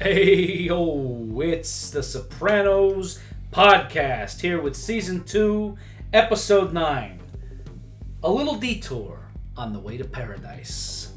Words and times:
Hey, 0.00 0.62
yo, 0.62 1.40
it's 1.40 1.90
the 1.90 2.02
Sopranos 2.02 3.20
podcast 3.52 4.40
here 4.40 4.60
with 4.60 4.74
season 4.74 5.22
2, 5.22 5.76
episode 6.12 6.72
9. 6.72 7.20
A 8.24 8.30
little 8.30 8.56
detour 8.56 9.20
on 9.56 9.72
the 9.72 9.78
way 9.78 9.96
to 9.98 10.04
paradise. 10.04 11.12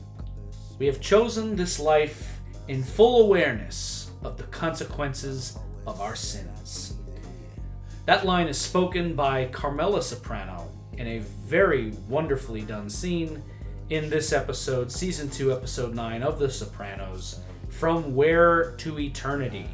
We 0.77 0.85
have 0.85 1.01
chosen 1.01 1.55
this 1.55 1.79
life 1.79 2.39
in 2.67 2.83
full 2.83 3.23
awareness 3.23 4.11
of 4.23 4.37
the 4.37 4.43
consequences 4.43 5.57
of 5.87 5.99
our 6.01 6.15
sins. 6.15 6.97
That 8.05 8.27
line 8.27 8.47
is 8.47 8.59
spoken 8.59 9.15
by 9.15 9.45
Carmela 9.45 10.03
Soprano 10.03 10.69
in 10.99 11.07
a 11.07 11.19
very 11.47 11.93
wonderfully 12.07 12.61
done 12.61 12.91
scene 12.91 13.41
in 13.89 14.09
this 14.09 14.33
episode, 14.33 14.91
season 14.91 15.31
2, 15.31 15.51
episode 15.51 15.95
9 15.95 16.21
of 16.21 16.37
The 16.37 16.49
Sopranos, 16.49 17.39
From 17.79 18.15
Where 18.15 18.71
to 18.77 18.99
Eternity. 18.99 19.67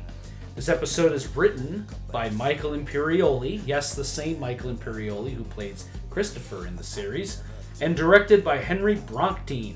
This 0.56 0.70
episode 0.70 1.12
is 1.12 1.36
written 1.38 1.86
by 2.12 2.32
Michael 2.32 2.72
Imperioli, 2.72 3.62
yes, 3.64 3.94
the 3.94 4.04
same 4.04 4.40
Michael 4.40 4.74
Imperioli 4.74 5.36
who 5.36 5.44
plays 5.44 5.88
Christopher 6.10 6.66
in 6.66 6.76
the 6.76 6.84
series, 6.84 7.44
and 7.80 7.96
directed 7.96 8.44
by 8.44 8.58
Henry 8.58 8.96
Bronchtein. 8.96 9.76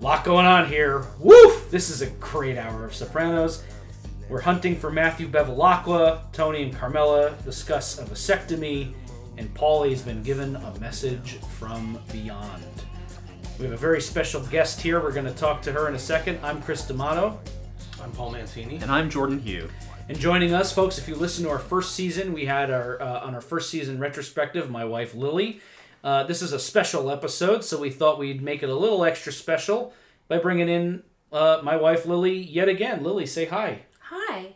Lot 0.00 0.24
going 0.24 0.46
on 0.46 0.66
here. 0.66 1.04
Woof! 1.20 1.70
This 1.70 1.90
is 1.90 2.00
a 2.00 2.10
great 2.12 2.56
hour 2.56 2.86
of 2.86 2.94
Sopranos. 2.94 3.64
We're 4.30 4.40
hunting 4.40 4.74
for 4.74 4.90
Matthew 4.90 5.28
Bevilacqua. 5.28 6.32
Tony 6.32 6.62
and 6.62 6.74
Carmela 6.74 7.36
discuss 7.44 7.98
a 7.98 8.04
vasectomy, 8.04 8.94
and 9.36 9.52
Paulie's 9.52 10.00
been 10.00 10.22
given 10.22 10.56
a 10.56 10.78
message 10.80 11.34
from 11.58 12.00
beyond. 12.10 12.64
We 13.62 13.68
have 13.68 13.74
a 13.74 13.80
very 13.80 14.00
special 14.00 14.40
guest 14.40 14.80
here. 14.80 15.00
We're 15.00 15.12
going 15.12 15.24
to 15.24 15.32
talk 15.32 15.62
to 15.62 15.72
her 15.72 15.86
in 15.86 15.94
a 15.94 15.98
second. 15.98 16.40
I'm 16.42 16.60
Chris 16.60 16.84
D'Amato. 16.84 17.38
I'm 18.02 18.10
Paul 18.10 18.32
Mancini. 18.32 18.78
And 18.82 18.90
I'm 18.90 19.08
Jordan 19.08 19.38
Hugh. 19.38 19.70
And 20.08 20.18
joining 20.18 20.52
us, 20.52 20.72
folks, 20.72 20.98
if 20.98 21.06
you 21.06 21.14
listen 21.14 21.44
to 21.44 21.50
our 21.50 21.60
first 21.60 21.94
season, 21.94 22.32
we 22.32 22.44
had 22.44 22.72
our 22.72 23.00
uh, 23.00 23.20
on 23.20 23.36
our 23.36 23.40
first 23.40 23.70
season 23.70 24.00
retrospective, 24.00 24.68
my 24.68 24.84
wife 24.84 25.14
Lily. 25.14 25.60
Uh, 26.02 26.24
this 26.24 26.42
is 26.42 26.52
a 26.52 26.58
special 26.58 27.08
episode, 27.08 27.62
so 27.62 27.78
we 27.78 27.88
thought 27.88 28.18
we'd 28.18 28.42
make 28.42 28.64
it 28.64 28.68
a 28.68 28.74
little 28.74 29.04
extra 29.04 29.32
special 29.32 29.94
by 30.26 30.38
bringing 30.38 30.68
in 30.68 31.04
uh, 31.32 31.60
my 31.62 31.76
wife 31.76 32.04
Lily 32.04 32.36
yet 32.36 32.68
again. 32.68 33.04
Lily, 33.04 33.26
say 33.26 33.44
hi. 33.44 33.82
Hi. 34.00 34.54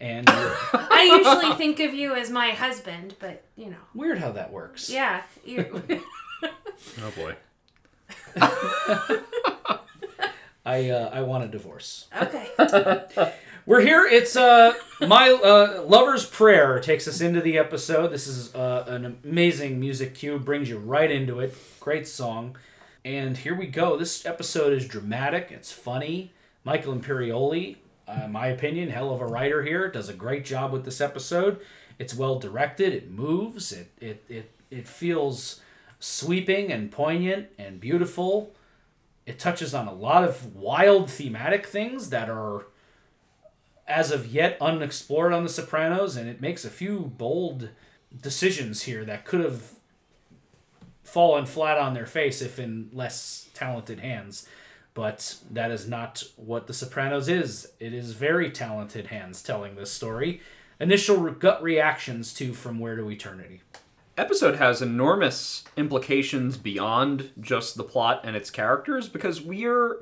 And 0.00 0.30
uh, 0.30 0.56
I 0.72 1.20
usually 1.22 1.54
think 1.56 1.78
of 1.80 1.92
you 1.92 2.14
as 2.14 2.30
my 2.30 2.52
husband, 2.52 3.16
but 3.18 3.44
you 3.54 3.66
know, 3.66 3.84
weird 3.92 4.16
how 4.16 4.32
that 4.32 4.50
works. 4.50 4.88
yeah. 4.88 5.24
You, 5.44 5.82
Oh 7.02 7.10
boy. 7.16 7.36
I 10.66 10.90
uh, 10.90 11.10
I 11.12 11.22
want 11.22 11.44
a 11.44 11.48
divorce. 11.48 12.08
okay. 12.20 12.50
We're 13.66 13.80
here. 13.80 14.06
It's 14.06 14.36
uh 14.36 14.74
my 15.00 15.30
uh, 15.30 15.82
lover's 15.86 16.26
prayer 16.26 16.78
takes 16.80 17.08
us 17.08 17.20
into 17.20 17.40
the 17.40 17.56
episode. 17.58 18.08
This 18.12 18.26
is 18.26 18.54
uh, 18.54 18.84
an 18.86 19.18
amazing 19.24 19.80
music 19.80 20.14
cue, 20.14 20.38
brings 20.38 20.68
you 20.68 20.78
right 20.78 21.10
into 21.10 21.40
it. 21.40 21.56
Great 21.80 22.06
song, 22.06 22.56
and 23.04 23.38
here 23.38 23.54
we 23.54 23.66
go. 23.66 23.96
This 23.96 24.26
episode 24.26 24.72
is 24.72 24.86
dramatic. 24.86 25.48
It's 25.50 25.72
funny. 25.72 26.32
Michael 26.62 26.94
Imperioli, 26.94 27.76
uh, 28.06 28.28
my 28.28 28.48
opinion, 28.48 28.90
hell 28.90 29.14
of 29.14 29.20
a 29.20 29.26
writer 29.26 29.62
here, 29.62 29.88
does 29.90 30.08
a 30.08 30.14
great 30.14 30.44
job 30.44 30.72
with 30.72 30.84
this 30.84 31.00
episode. 31.00 31.60
It's 31.98 32.14
well 32.14 32.38
directed. 32.38 32.92
It 32.92 33.10
moves. 33.10 33.72
It 33.72 33.90
it 34.00 34.24
it 34.28 34.50
it 34.70 34.86
feels 34.86 35.60
sweeping 35.98 36.72
and 36.72 36.90
poignant 36.90 37.48
and 37.58 37.80
beautiful. 37.80 38.54
It 39.24 39.38
touches 39.38 39.74
on 39.74 39.88
a 39.88 39.94
lot 39.94 40.24
of 40.24 40.54
wild 40.54 41.10
thematic 41.10 41.66
things 41.66 42.10
that 42.10 42.28
are 42.28 42.66
as 43.88 44.10
of 44.10 44.26
yet 44.26 44.56
unexplored 44.60 45.32
on 45.32 45.44
The 45.44 45.48
Sopranos, 45.48 46.16
and 46.16 46.28
it 46.28 46.40
makes 46.40 46.64
a 46.64 46.70
few 46.70 47.12
bold 47.16 47.70
decisions 48.20 48.82
here 48.82 49.04
that 49.04 49.24
could 49.24 49.40
have 49.40 49.72
fallen 51.04 51.46
flat 51.46 51.78
on 51.78 51.94
their 51.94 52.06
face 52.06 52.42
if 52.42 52.58
in 52.58 52.90
less 52.92 53.48
talented 53.54 54.00
hands. 54.00 54.46
But 54.94 55.36
that 55.50 55.70
is 55.70 55.86
not 55.86 56.24
what 56.36 56.66
The 56.66 56.74
Sopranos 56.74 57.28
is. 57.28 57.72
It 57.78 57.92
is 57.92 58.12
very 58.12 58.50
talented 58.50 59.08
hands 59.08 59.42
telling 59.42 59.76
this 59.76 59.92
story. 59.92 60.40
Initial 60.80 61.30
gut 61.30 61.62
reactions 61.62 62.34
to 62.34 62.54
From 62.54 62.78
Where 62.78 62.96
to 62.96 63.10
Eternity. 63.10 63.62
Episode 64.16 64.56
has 64.56 64.80
enormous 64.80 65.64
implications 65.76 66.56
beyond 66.56 67.30
just 67.40 67.76
the 67.76 67.84
plot 67.84 68.22
and 68.24 68.34
its 68.34 68.50
characters 68.50 69.08
because 69.08 69.40
we're 69.42 69.98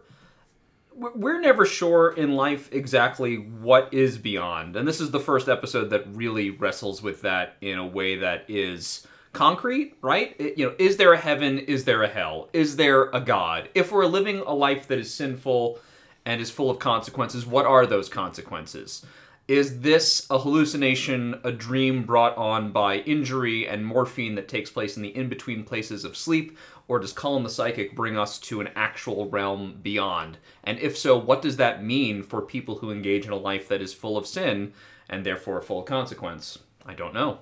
we're- 0.96 1.40
never 1.40 1.66
sure 1.66 2.12
in 2.12 2.36
life 2.36 2.72
exactly 2.72 3.34
what 3.34 3.92
is 3.92 4.16
beyond. 4.16 4.76
And 4.76 4.86
this 4.86 5.00
is 5.00 5.10
the 5.10 5.18
first 5.18 5.48
episode 5.48 5.90
that 5.90 6.04
really 6.14 6.50
wrestles 6.50 7.02
with 7.02 7.22
that 7.22 7.56
in 7.60 7.78
a 7.78 7.86
way 7.86 8.14
that 8.18 8.44
is 8.46 9.04
concrete, 9.32 9.96
right? 10.00 10.36
It- 10.38 10.56
you 10.56 10.66
know, 10.66 10.74
is 10.78 10.96
there 10.96 11.12
a 11.12 11.18
heaven? 11.18 11.58
Is 11.58 11.84
there 11.84 12.04
a 12.04 12.08
hell? 12.08 12.48
Is 12.52 12.76
there 12.76 13.10
a 13.12 13.20
god? 13.20 13.68
If 13.74 13.90
we're 13.90 14.06
living 14.06 14.38
a 14.46 14.54
life 14.54 14.86
that 14.86 14.98
is 15.00 15.12
sinful 15.12 15.80
and 16.24 16.40
is 16.40 16.52
full 16.52 16.70
of 16.70 16.78
consequences, 16.78 17.44
what 17.44 17.66
are 17.66 17.86
those 17.86 18.08
consequences? 18.08 19.04
Is 19.46 19.80
this 19.80 20.26
a 20.30 20.38
hallucination, 20.38 21.38
a 21.44 21.52
dream 21.52 22.04
brought 22.04 22.34
on 22.38 22.72
by 22.72 22.96
injury 22.98 23.68
and 23.68 23.84
morphine 23.84 24.36
that 24.36 24.48
takes 24.48 24.70
place 24.70 24.96
in 24.96 25.02
the 25.02 25.14
in 25.14 25.28
between 25.28 25.64
places 25.64 26.02
of 26.04 26.16
sleep? 26.16 26.56
Or 26.88 26.98
does 26.98 27.12
Cullen 27.12 27.42
the 27.42 27.50
Psychic 27.50 27.94
bring 27.94 28.16
us 28.16 28.38
to 28.40 28.62
an 28.62 28.70
actual 28.74 29.28
realm 29.28 29.80
beyond? 29.82 30.38
And 30.62 30.78
if 30.78 30.96
so, 30.96 31.18
what 31.18 31.42
does 31.42 31.58
that 31.58 31.84
mean 31.84 32.22
for 32.22 32.40
people 32.40 32.78
who 32.78 32.90
engage 32.90 33.26
in 33.26 33.32
a 33.32 33.36
life 33.36 33.68
that 33.68 33.82
is 33.82 33.92
full 33.92 34.16
of 34.16 34.26
sin 34.26 34.72
and 35.10 35.26
therefore 35.26 35.60
full 35.60 35.80
of 35.80 35.86
consequence? 35.86 36.58
I 36.86 36.94
don't 36.94 37.14
know. 37.14 37.40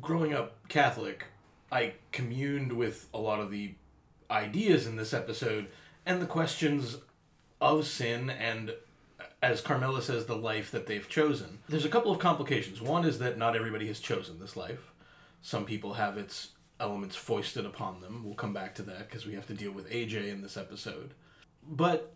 Growing 0.00 0.34
up 0.34 0.68
Catholic, 0.68 1.26
I 1.70 1.94
communed 2.10 2.72
with 2.72 3.08
a 3.14 3.18
lot 3.18 3.40
of 3.40 3.52
the 3.52 3.74
ideas 4.30 4.86
in 4.86 4.96
this 4.96 5.14
episode 5.14 5.68
and 6.04 6.20
the 6.20 6.26
questions 6.26 6.98
of 7.60 7.86
sin 7.86 8.30
and, 8.30 8.74
as 9.42 9.60
Carmela 9.60 10.02
says, 10.02 10.26
the 10.26 10.36
life 10.36 10.70
that 10.70 10.86
they've 10.86 11.08
chosen. 11.08 11.60
There's 11.68 11.84
a 11.84 11.90
couple 11.90 12.12
of 12.12 12.18
complications. 12.18 12.80
One 12.80 13.04
is 13.04 13.18
that 13.18 13.38
not 13.38 13.56
everybody 13.56 13.86
has 13.86 14.00
chosen 14.00 14.38
this 14.38 14.56
life. 14.56 14.92
Some 15.40 15.64
people 15.64 15.94
have 15.94 16.18
its 16.18 16.48
elements 16.78 17.16
foisted 17.16 17.64
upon 17.64 18.00
them. 18.00 18.22
We'll 18.24 18.34
come 18.34 18.52
back 18.52 18.74
to 18.76 18.82
that 18.82 19.08
because 19.08 19.26
we 19.26 19.34
have 19.34 19.46
to 19.46 19.54
deal 19.54 19.72
with 19.72 19.90
AJ 19.90 20.28
in 20.28 20.42
this 20.42 20.56
episode. 20.56 21.14
But 21.66 22.12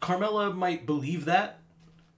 Carmela 0.00 0.52
might 0.52 0.86
believe 0.86 1.26
that, 1.26 1.58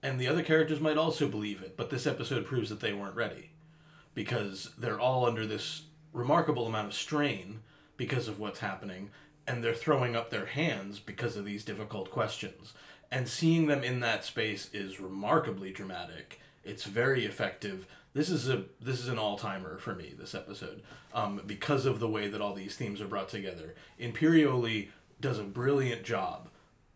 and 0.01 0.19
the 0.19 0.27
other 0.27 0.43
characters 0.43 0.79
might 0.79 0.97
also 0.97 1.27
believe 1.27 1.61
it, 1.61 1.75
but 1.75 1.89
this 1.89 2.07
episode 2.07 2.45
proves 2.45 2.69
that 2.69 2.79
they 2.79 2.93
weren't 2.93 3.15
ready 3.15 3.51
because 4.13 4.71
they're 4.77 4.99
all 4.99 5.25
under 5.25 5.45
this 5.45 5.83
remarkable 6.13 6.65
amount 6.65 6.87
of 6.87 6.93
strain 6.93 7.59
because 7.97 8.27
of 8.27 8.39
what's 8.39 8.59
happening 8.59 9.09
and 9.47 9.63
they're 9.63 9.73
throwing 9.73 10.15
up 10.15 10.29
their 10.29 10.45
hands 10.45 10.99
because 10.99 11.35
of 11.35 11.45
these 11.45 11.63
difficult 11.63 12.09
questions 12.09 12.73
and 13.11 13.27
seeing 13.27 13.67
them 13.67 13.83
in 13.83 13.99
that 13.99 14.25
space 14.25 14.69
is 14.73 14.99
remarkably 14.99 15.71
dramatic 15.71 16.39
it's 16.63 16.83
very 16.83 17.25
effective 17.25 17.87
this 18.13 18.29
is 18.29 18.49
a 18.49 18.63
this 18.81 18.99
is 18.99 19.07
an 19.07 19.19
all-timer 19.19 19.77
for 19.77 19.95
me 19.95 20.13
this 20.17 20.35
episode 20.35 20.81
um, 21.13 21.41
because 21.45 21.85
of 21.85 21.99
the 21.99 22.09
way 22.09 22.27
that 22.27 22.41
all 22.41 22.53
these 22.53 22.75
themes 22.75 23.01
are 23.01 23.07
brought 23.07 23.29
together 23.29 23.75
imperioli 23.99 24.89
does 25.21 25.39
a 25.39 25.43
brilliant 25.43 26.03
job 26.03 26.49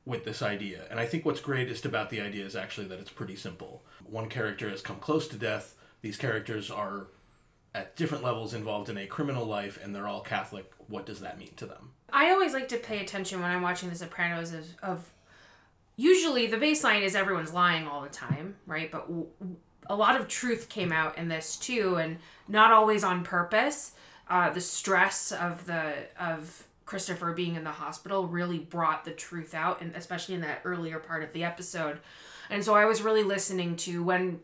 with 0.09 0.25
this 0.25 0.41
idea. 0.41 0.85
And 0.89 0.99
I 0.99 1.05
think 1.05 1.25
what's 1.25 1.39
greatest 1.39 1.85
about 1.85 2.09
the 2.09 2.19
idea 2.19 2.45
is 2.45 2.55
actually 2.55 2.87
that 2.87 2.99
it's 2.99 3.11
pretty 3.11 3.35
simple. 3.35 3.83
One 4.05 4.27
character 4.27 4.69
has 4.69 4.81
come 4.81 4.97
close 4.97 5.27
to 5.29 5.37
death. 5.37 5.75
These 6.01 6.17
characters 6.17 6.71
are 6.71 7.07
at 7.75 7.95
different 7.95 8.23
levels 8.23 8.53
involved 8.55 8.89
in 8.89 8.97
a 8.97 9.05
criminal 9.05 9.45
life 9.45 9.79
and 9.81 9.93
they're 9.93 10.07
all 10.07 10.21
Catholic. 10.21 10.71
What 10.87 11.05
does 11.05 11.19
that 11.19 11.37
mean 11.37 11.53
to 11.57 11.67
them? 11.67 11.91
I 12.11 12.31
always 12.31 12.53
like 12.53 12.67
to 12.69 12.77
pay 12.77 12.99
attention 12.99 13.39
when 13.39 13.51
I'm 13.51 13.61
watching 13.61 13.89
The 13.89 13.95
Sopranos 13.95 14.51
of, 14.51 14.65
of 14.81 15.13
usually 15.99 16.47
the 16.47 16.57
baseline 16.57 17.01
is 17.01 17.13
everyone's 17.13 17.53
lying 17.53 17.85
all 17.85 18.01
the 18.01 18.09
time, 18.09 18.55
right? 18.65 18.89
But 18.89 19.07
w- 19.07 19.27
a 19.87 19.95
lot 19.95 20.19
of 20.19 20.29
truth 20.29 20.69
came 20.69 20.93
out 20.93 21.17
in 21.17 21.27
this 21.27 21.57
too, 21.57 21.97
and 21.97 22.19
not 22.47 22.71
always 22.71 23.03
on 23.03 23.23
purpose. 23.23 23.91
Uh, 24.29 24.49
the 24.49 24.61
stress 24.61 25.33
of 25.33 25.65
the 25.65 25.93
of 26.17 26.65
Christopher 26.85 27.33
being 27.33 27.55
in 27.55 27.65
the 27.65 27.71
hospital 27.71 28.27
really 28.27 28.59
brought 28.59 29.03
the 29.03 29.11
truth 29.11 29.53
out, 29.53 29.81
and 29.81 29.93
especially 29.93 30.35
in 30.35 30.41
that 30.41 30.61
earlier 30.63 30.99
part 30.99 31.21
of 31.21 31.33
the 31.33 31.43
episode. 31.43 31.99
And 32.49 32.63
so 32.63 32.75
I 32.75 32.85
was 32.85 33.01
really 33.01 33.23
listening 33.23 33.75
to 33.77 34.01
when 34.01 34.39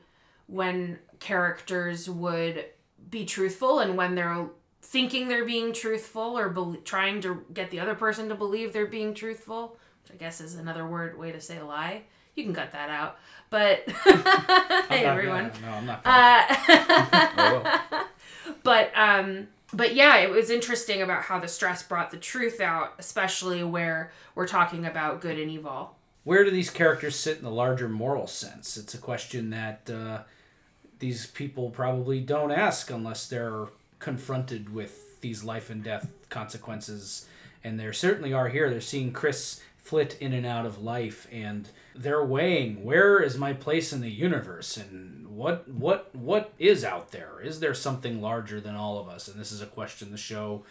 when 0.47 0.99
characters 1.19 2.09
would 2.09 2.65
be 3.09 3.23
truthful 3.23 3.79
and 3.79 3.95
when 3.95 4.15
they're 4.15 4.47
thinking 4.81 5.27
they're 5.27 5.45
being 5.45 5.71
truthful 5.71 6.37
or 6.37 6.49
bel 6.49 6.75
trying 6.83 7.21
to 7.21 7.45
get 7.53 7.71
the 7.71 7.79
other 7.79 7.95
person 7.95 8.27
to 8.27 8.35
believe 8.35 8.73
they're 8.73 8.85
being 8.85 9.13
truthful, 9.13 9.77
I 10.11 10.15
guess 10.17 10.41
is 10.41 10.55
another 10.55 10.85
word 10.87 11.17
way 11.17 11.31
to 11.31 11.41
say 11.41 11.57
a 11.57 11.65
lie. 11.65 12.03
You 12.35 12.43
can 12.43 12.53
cut 12.53 12.71
that 12.73 12.89
out. 12.89 13.17
But 13.49 13.83
hey 14.03 15.03
not 15.03 15.17
everyone. 15.17 15.49
gonna- 15.49 15.61
no, 15.61 15.71
I'm 15.71 15.85
not. 15.85 16.01
Uh, 16.05 17.79
but 18.63 18.91
um 18.95 19.47
but 19.73 19.93
yeah, 19.95 20.17
it 20.17 20.29
was 20.29 20.49
interesting 20.49 21.01
about 21.01 21.23
how 21.23 21.39
the 21.39 21.47
stress 21.47 21.83
brought 21.83 22.11
the 22.11 22.17
truth 22.17 22.61
out, 22.61 22.93
especially 22.97 23.63
where 23.63 24.11
we're 24.33 24.47
talking 24.47 24.85
about 24.85 25.19
good 25.21 25.37
and 25.37 25.51
evil. 25.51 25.95
where 26.23 26.43
do 26.45 26.51
these 26.51 26.69
characters 26.69 27.15
sit 27.15 27.37
in 27.37 27.43
the 27.43 27.49
larger 27.51 27.89
moral 27.89 28.27
sense? 28.27 28.77
It's 28.77 28.93
a 28.93 28.97
question 28.97 29.49
that 29.49 29.89
uh, 29.89 30.19
these 30.99 31.25
people 31.27 31.71
probably 31.71 32.21
don't 32.21 32.51
ask 32.51 32.89
unless 32.89 33.27
they're 33.27 33.67
confronted 33.99 34.73
with 34.73 35.19
these 35.21 35.43
life 35.43 35.69
and 35.69 35.83
death 35.83 36.07
consequences. 36.29 37.27
And 37.63 37.77
there 37.79 37.91
certainly 37.93 38.31
are 38.31 38.47
here. 38.47 38.69
They're 38.69 38.79
seeing 38.79 39.11
Chris 39.11 39.59
flit 39.85 40.17
in 40.19 40.33
and 40.33 40.47
out 40.47 40.65
of 40.65 40.81
life, 40.81 41.27
and 41.31 41.69
they're 41.93 42.25
weighing 42.25 42.83
where 42.83 43.19
is 43.19 43.37
my 43.37 43.53
place 43.53 43.93
in 43.93 44.01
the 44.01 44.09
universe, 44.09 44.77
and 44.77 45.27
what 45.27 45.69
what 45.69 46.13
what 46.15 46.51
is 46.57 46.83
out 46.83 47.11
there? 47.11 47.39
Is 47.39 47.59
there 47.59 47.75
something 47.75 48.19
larger 48.19 48.59
than 48.59 48.75
all 48.75 48.97
of 48.97 49.07
us? 49.07 49.27
And 49.27 49.39
this 49.39 49.51
is 49.51 49.61
a 49.61 49.67
question 49.67 50.11
the 50.11 50.17
show 50.17 50.63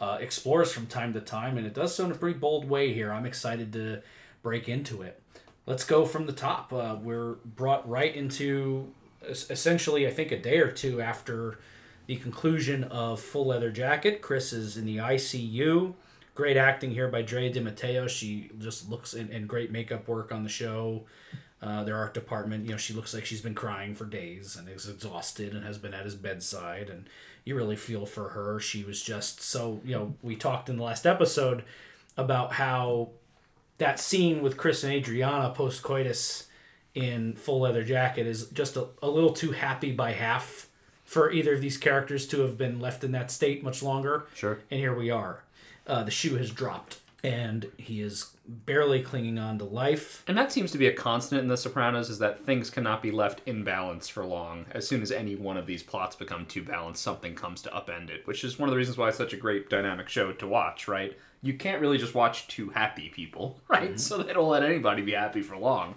uh, 0.00 0.16
explores 0.20 0.72
from 0.72 0.86
time 0.86 1.12
to 1.12 1.20
time, 1.20 1.58
and 1.58 1.66
it 1.66 1.74
does 1.74 1.94
so 1.94 2.06
in 2.06 2.12
a 2.12 2.14
pretty 2.14 2.38
bold 2.38 2.66
way 2.66 2.94
here. 2.94 3.12
I'm 3.12 3.26
excited 3.26 3.74
to 3.74 4.00
break 4.42 4.70
into 4.70 5.02
it. 5.02 5.20
Let's 5.66 5.84
go 5.84 6.06
from 6.06 6.24
the 6.24 6.32
top. 6.32 6.72
Uh, 6.72 6.96
we're 7.00 7.34
brought 7.44 7.86
right 7.86 8.14
into 8.16 8.90
es- 9.28 9.50
essentially, 9.50 10.06
I 10.06 10.10
think, 10.10 10.32
a 10.32 10.38
day 10.40 10.58
or 10.60 10.72
two 10.72 11.02
after 11.02 11.58
the 12.06 12.16
conclusion 12.16 12.84
of 12.84 13.20
Full 13.20 13.48
Leather 13.48 13.70
Jacket. 13.70 14.22
Chris 14.22 14.54
is 14.54 14.78
in 14.78 14.86
the 14.86 14.96
ICU. 14.96 15.92
Great 16.34 16.56
acting 16.56 16.92
here 16.92 17.08
by 17.08 17.22
Drea 17.22 17.52
de 17.52 17.60
Matteo. 17.60 18.06
She 18.08 18.50
just 18.58 18.88
looks 18.88 19.12
in, 19.14 19.30
in 19.30 19.46
great 19.46 19.70
makeup 19.70 20.08
work 20.08 20.32
on 20.32 20.42
the 20.42 20.48
show. 20.48 21.04
Uh, 21.60 21.84
their 21.84 21.96
art 21.96 22.12
department, 22.12 22.64
you 22.64 22.72
know, 22.72 22.76
she 22.76 22.92
looks 22.92 23.14
like 23.14 23.24
she's 23.24 23.40
been 23.40 23.54
crying 23.54 23.94
for 23.94 24.04
days 24.04 24.56
and 24.56 24.68
is 24.68 24.88
exhausted 24.88 25.54
and 25.54 25.64
has 25.64 25.78
been 25.78 25.94
at 25.94 26.04
his 26.04 26.16
bedside. 26.16 26.90
And 26.90 27.08
you 27.44 27.54
really 27.54 27.76
feel 27.76 28.04
for 28.04 28.30
her. 28.30 28.58
She 28.58 28.82
was 28.82 29.00
just 29.00 29.40
so, 29.40 29.80
you 29.84 29.94
know, 29.94 30.14
we 30.22 30.34
talked 30.34 30.68
in 30.68 30.76
the 30.76 30.82
last 30.82 31.06
episode 31.06 31.62
about 32.16 32.54
how 32.54 33.10
that 33.78 34.00
scene 34.00 34.42
with 34.42 34.56
Chris 34.56 34.82
and 34.82 34.92
Adriana 34.92 35.50
post 35.50 35.82
coitus 35.82 36.48
in 36.94 37.34
Full 37.34 37.60
Leather 37.60 37.84
Jacket 37.84 38.26
is 38.26 38.48
just 38.48 38.76
a, 38.76 38.86
a 39.02 39.08
little 39.08 39.32
too 39.32 39.52
happy 39.52 39.92
by 39.92 40.12
half 40.12 40.68
for 41.04 41.30
either 41.30 41.54
of 41.54 41.60
these 41.60 41.76
characters 41.76 42.26
to 42.28 42.40
have 42.40 42.58
been 42.58 42.80
left 42.80 43.04
in 43.04 43.12
that 43.12 43.30
state 43.30 43.62
much 43.62 43.82
longer. 43.82 44.26
Sure. 44.34 44.58
And 44.70 44.80
here 44.80 44.94
we 44.94 45.10
are. 45.10 45.44
Uh, 45.86 46.04
the 46.04 46.10
shoe 46.10 46.36
has 46.36 46.50
dropped, 46.50 47.00
and 47.24 47.70
he 47.76 48.00
is 48.00 48.32
barely 48.46 49.02
clinging 49.02 49.38
on 49.38 49.58
to 49.58 49.64
life. 49.64 50.24
And 50.26 50.36
that 50.36 50.52
seems 50.52 50.70
to 50.72 50.78
be 50.78 50.86
a 50.86 50.92
constant 50.92 51.40
in 51.40 51.48
The 51.48 51.56
Sopranos 51.56 52.10
is 52.10 52.18
that 52.18 52.44
things 52.44 52.70
cannot 52.70 53.02
be 53.02 53.10
left 53.10 53.40
in 53.46 53.64
balance 53.64 54.08
for 54.08 54.24
long. 54.24 54.66
As 54.72 54.86
soon 54.86 55.02
as 55.02 55.12
any 55.12 55.36
one 55.36 55.56
of 55.56 55.66
these 55.66 55.82
plots 55.82 56.16
become 56.16 56.46
too 56.46 56.62
balanced, 56.62 57.02
something 57.02 57.34
comes 57.34 57.62
to 57.62 57.70
upend 57.70 58.10
it, 58.10 58.26
which 58.26 58.44
is 58.44 58.58
one 58.58 58.68
of 58.68 58.72
the 58.72 58.76
reasons 58.76 58.98
why 58.98 59.08
it's 59.08 59.18
such 59.18 59.32
a 59.32 59.38
great 59.38 59.70
dynamic 59.70 60.08
show 60.08 60.32
to 60.32 60.46
watch, 60.46 60.88
right? 60.88 61.16
You 61.42 61.54
can't 61.54 61.80
really 61.80 61.98
just 61.98 62.14
watch 62.14 62.48
two 62.48 62.70
happy 62.70 63.08
people, 63.08 63.58
right? 63.68 63.98
So 63.98 64.18
they 64.18 64.32
don't 64.32 64.48
let 64.48 64.62
anybody 64.62 65.02
be 65.02 65.12
happy 65.12 65.42
for 65.42 65.56
long. 65.56 65.94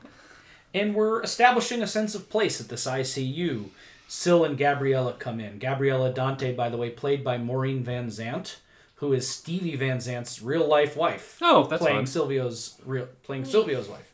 And 0.73 0.93
we're 0.93 1.23
establishing 1.23 1.81
a 1.81 1.87
sense 1.87 2.15
of 2.15 2.29
place 2.29 2.59
at 2.59 2.67
this 2.67 2.85
ICU. 2.85 3.69
Sil 4.11 4.45
and 4.45 4.57
Gabriella 4.57 5.13
come 5.13 5.39
in. 5.39 5.57
Gabriella 5.57 6.13
Dante, 6.13 6.53
by 6.53 6.69
the 6.69 6.77
way, 6.77 6.89
played 6.91 7.23
by 7.23 7.37
Maureen 7.37 7.83
Van 7.83 8.09
Zandt, 8.11 8.59
who 8.95 9.13
is 9.13 9.27
Stevie 9.29 9.75
Van 9.75 9.97
Zandt's 9.97 10.41
real 10.41 10.67
life 10.67 10.95
wife. 10.95 11.37
Oh, 11.41 11.65
that's 11.65 11.81
playing 11.81 12.05
fun. 12.05 12.05
Silvio's 12.05 12.79
real 12.85 13.07
playing 13.23 13.45
Silvio's 13.45 13.87
wife, 13.87 14.13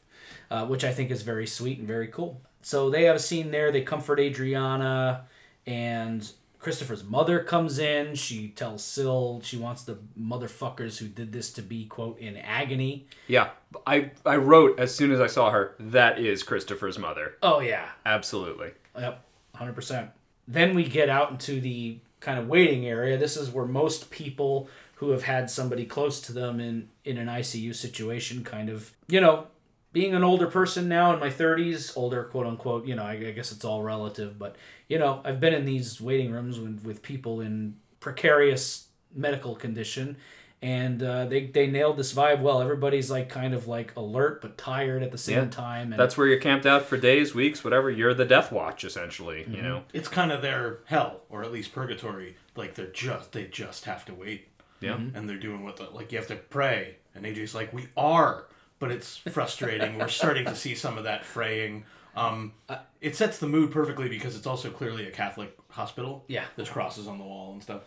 uh, 0.50 0.66
which 0.66 0.84
I 0.84 0.92
think 0.92 1.12
is 1.12 1.22
very 1.22 1.48
sweet 1.48 1.80
and 1.80 1.88
very 1.88 2.08
cool. 2.08 2.42
So 2.62 2.90
they 2.90 3.04
have 3.04 3.16
a 3.16 3.20
scene 3.20 3.52
there. 3.52 3.72
They 3.72 3.82
comfort 3.82 4.20
Adriana, 4.20 5.26
and 5.66 6.30
Christopher's 6.60 7.04
mother 7.04 7.44
comes 7.44 7.80
in. 7.80 8.16
She 8.16 8.50
tells 8.50 8.84
Sil 8.86 9.42
she 9.44 9.58
wants 9.58 9.84
the 9.84 9.98
motherfuckers 10.20 11.00
who 11.00 11.08
did 11.08 11.32
this 11.32 11.52
to 11.54 11.62
be 11.62 11.86
quote 11.86 12.20
in 12.20 12.38
agony. 12.38 13.08
Yeah, 13.28 13.50
I 13.86 14.12
I 14.26 14.38
wrote 14.38 14.80
as 14.80 14.94
soon 14.94 15.12
as 15.12 15.20
I 15.20 15.28
saw 15.28 15.52
her, 15.52 15.76
that 15.80 16.20
is 16.20 16.44
Christopher's 16.44 17.00
mother. 17.00 17.36
Oh 17.42 17.60
yeah, 17.60 17.90
Absolutely. 18.06 18.72
Yep, 18.98 19.24
hundred 19.56 19.74
percent. 19.74 20.12
Then 20.48 20.76
we 20.76 20.84
get 20.84 21.08
out 21.08 21.32
into 21.32 21.62
the 21.62 22.00
kind 22.22 22.40
of 22.40 22.48
waiting 22.48 22.86
area. 22.88 23.18
This 23.18 23.36
is 23.36 23.50
where 23.50 23.66
most 23.66 24.10
people 24.10 24.70
who 24.96 25.10
have 25.10 25.24
had 25.24 25.50
somebody 25.50 25.86
close 25.86 26.22
to 26.22 26.32
them 26.32 26.62
in 26.62 26.88
in 27.04 27.18
an 27.18 27.28
ICU 27.28 27.76
situation, 27.76 28.44
kind 28.44 28.70
of, 28.70 28.94
you 29.08 29.20
know, 29.20 29.48
being 29.92 30.14
an 30.14 30.24
older 30.24 30.48
person 30.48 30.88
now 30.88 31.14
in 31.14 31.20
my 31.20 31.30
thirties, 31.30 31.92
older 31.98 32.24
quote 32.24 32.48
unquote. 32.48 32.86
You 32.86 32.96
know, 32.96 33.04
I, 33.04 33.14
I 33.14 33.32
guess 33.32 33.52
it's 33.52 33.66
all 33.66 33.84
relative, 33.84 34.40
but 34.40 34.56
you 34.88 34.98
know, 34.98 35.22
I've 35.26 35.40
been 35.42 35.54
in 35.54 35.66
these 35.66 36.00
waiting 36.00 36.32
rooms 36.32 36.60
with, 36.60 36.86
with 36.86 37.02
people 37.02 37.42
in 37.42 37.76
precarious 38.00 38.88
medical 39.14 39.56
condition. 39.56 40.18
And 40.64 41.02
uh, 41.02 41.26
they, 41.26 41.48
they 41.48 41.66
nailed 41.66 41.98
this 41.98 42.14
vibe 42.14 42.42
well. 42.42 42.62
Everybody's 42.62 43.10
like 43.10 43.30
kind 43.30 43.56
of 43.56 43.68
like 43.68 43.96
alert 43.96 44.42
but 44.42 44.60
tired 44.60 45.02
at 45.02 45.12
the 45.12 45.18
same 45.18 45.38
Yeah. 45.38 45.50
time. 45.50 45.92
And 45.92 46.00
That's 46.00 46.16
where 46.16 46.28
you're 46.28 46.40
camped 46.40 46.68
out 46.68 46.86
for 46.86 46.98
days, 46.98 47.34
weeks, 47.34 47.64
whatever. 47.64 47.90
You're 47.90 48.14
the 48.14 48.26
Death 48.26 48.52
Watch, 48.52 48.84
essentially. 48.84 49.46
You 49.50 49.62
know. 49.64 49.84
It's 49.92 50.08
kind 50.08 50.32
of 50.32 50.44
their 50.44 50.80
hell, 50.86 51.22
or 51.30 51.44
at 51.44 51.52
least 51.52 51.74
purgatory. 51.74 52.36
Like 52.56 52.76
they're 52.76 52.86
just 52.88 53.32
they 53.32 53.46
just 53.46 53.86
have 53.86 54.06
to 54.06 54.14
wait, 54.14 54.50
Yeah. 54.82 54.98
and 54.98 55.28
they're 55.28 55.38
doing 55.40 55.64
what 55.64 55.78
the 55.78 55.86
like 55.86 56.12
you 56.12 56.20
have 56.20 56.28
to 56.28 56.36
pray. 56.36 56.98
And 57.16 57.26
AJ's 57.26 57.56
like, 57.56 57.74
we 57.74 57.88
are, 57.98 58.46
but 58.78 58.92
it's 58.92 59.18
frustrating. 59.18 59.98
We're 59.98 60.08
starting 60.10 60.46
to 60.46 60.56
see 60.56 60.76
some 60.76 60.98
of 60.98 61.06
that 61.06 61.26
fraying. 61.26 61.86
Um, 62.16 62.54
it 63.02 63.16
sets 63.16 63.40
the 63.40 63.48
mood 63.48 63.72
perfectly 63.72 64.10
because 64.10 64.36
it's 64.36 64.46
also 64.46 64.70
clearly 64.70 65.08
a 65.08 65.12
Catholic 65.12 65.58
hospital. 65.70 66.24
Yeah. 66.28 66.44
there's 66.56 66.70
crosses 66.70 67.08
on 67.08 67.18
the 67.18 67.24
wall 67.24 67.54
and 67.54 67.64
stuff. 67.64 67.82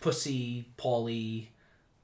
Pussy, 0.00 0.66
Paulie, 0.78 1.46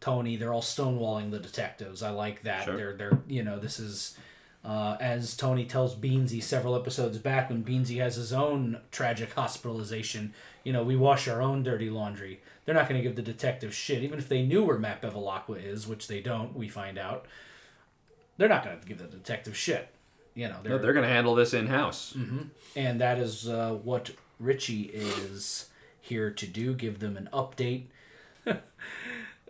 Tony, 0.00 0.36
they're 0.36 0.52
all 0.52 0.62
stonewalling 0.62 1.30
the 1.30 1.38
detectives. 1.38 2.02
I 2.02 2.10
like 2.10 2.42
that. 2.42 2.64
Sure. 2.64 2.76
They're 2.76 2.96
they're 2.96 3.18
you 3.28 3.42
know, 3.42 3.58
this 3.58 3.78
is 3.80 4.16
uh, 4.64 4.96
as 5.00 5.36
Tony 5.36 5.64
tells 5.64 5.94
Beansy 5.94 6.42
several 6.42 6.74
episodes 6.74 7.18
back 7.18 7.48
when 7.50 7.62
Beansy 7.64 7.98
has 7.98 8.16
his 8.16 8.32
own 8.32 8.80
tragic 8.90 9.32
hospitalization, 9.34 10.34
you 10.64 10.72
know, 10.72 10.82
we 10.82 10.96
wash 10.96 11.28
our 11.28 11.40
own 11.40 11.62
dirty 11.62 11.88
laundry. 11.88 12.40
They're 12.64 12.74
not 12.74 12.88
going 12.88 13.00
to 13.00 13.06
give 13.08 13.14
the 13.14 13.22
detectives 13.22 13.76
shit, 13.76 14.02
even 14.02 14.18
if 14.18 14.28
they 14.28 14.42
knew 14.42 14.64
where 14.64 14.76
Matt 14.78 15.00
Bevilacqua 15.02 15.64
is, 15.64 15.86
which 15.86 16.08
they 16.08 16.20
don't, 16.20 16.56
we 16.56 16.68
find 16.68 16.98
out. 16.98 17.26
They're 18.38 18.48
not 18.48 18.64
going 18.64 18.80
to 18.80 18.86
give 18.86 18.98
the 18.98 19.04
detective 19.04 19.56
shit. 19.56 19.88
You 20.34 20.48
know, 20.48 20.56
No, 20.64 20.78
they're 20.78 20.92
going 20.92 21.06
to 21.06 21.12
handle 21.12 21.34
this 21.36 21.54
in 21.54 21.68
house. 21.68 22.14
and 22.74 23.00
that 23.00 23.18
is 23.18 23.48
uh, 23.48 23.78
what 23.84 24.10
Richie 24.40 24.90
is 24.92 25.70
here 26.00 26.30
to 26.30 26.46
do 26.46 26.74
give 26.74 26.98
them 26.98 27.16
an 27.16 27.28
update. 27.32 27.84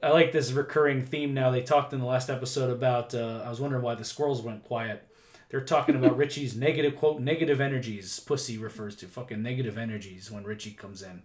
I 0.02 0.10
like 0.10 0.32
this 0.32 0.52
recurring 0.52 1.02
theme 1.02 1.34
now. 1.34 1.50
They 1.50 1.62
talked 1.62 1.92
in 1.92 2.00
the 2.00 2.06
last 2.06 2.28
episode 2.28 2.70
about, 2.70 3.14
uh, 3.14 3.42
I 3.44 3.48
was 3.48 3.60
wondering 3.60 3.82
why 3.82 3.94
the 3.94 4.04
squirrels 4.04 4.42
went 4.42 4.64
quiet. 4.64 5.06
They're 5.48 5.60
talking 5.60 5.96
about 5.96 6.16
Richie's 6.18 6.56
negative, 6.56 6.96
quote, 6.96 7.20
negative 7.20 7.60
energies. 7.60 8.20
Pussy 8.20 8.58
refers 8.58 8.96
to 8.96 9.06
fucking 9.06 9.42
negative 9.42 9.78
energies 9.78 10.30
when 10.30 10.44
Richie 10.44 10.72
comes 10.72 11.02
in. 11.02 11.22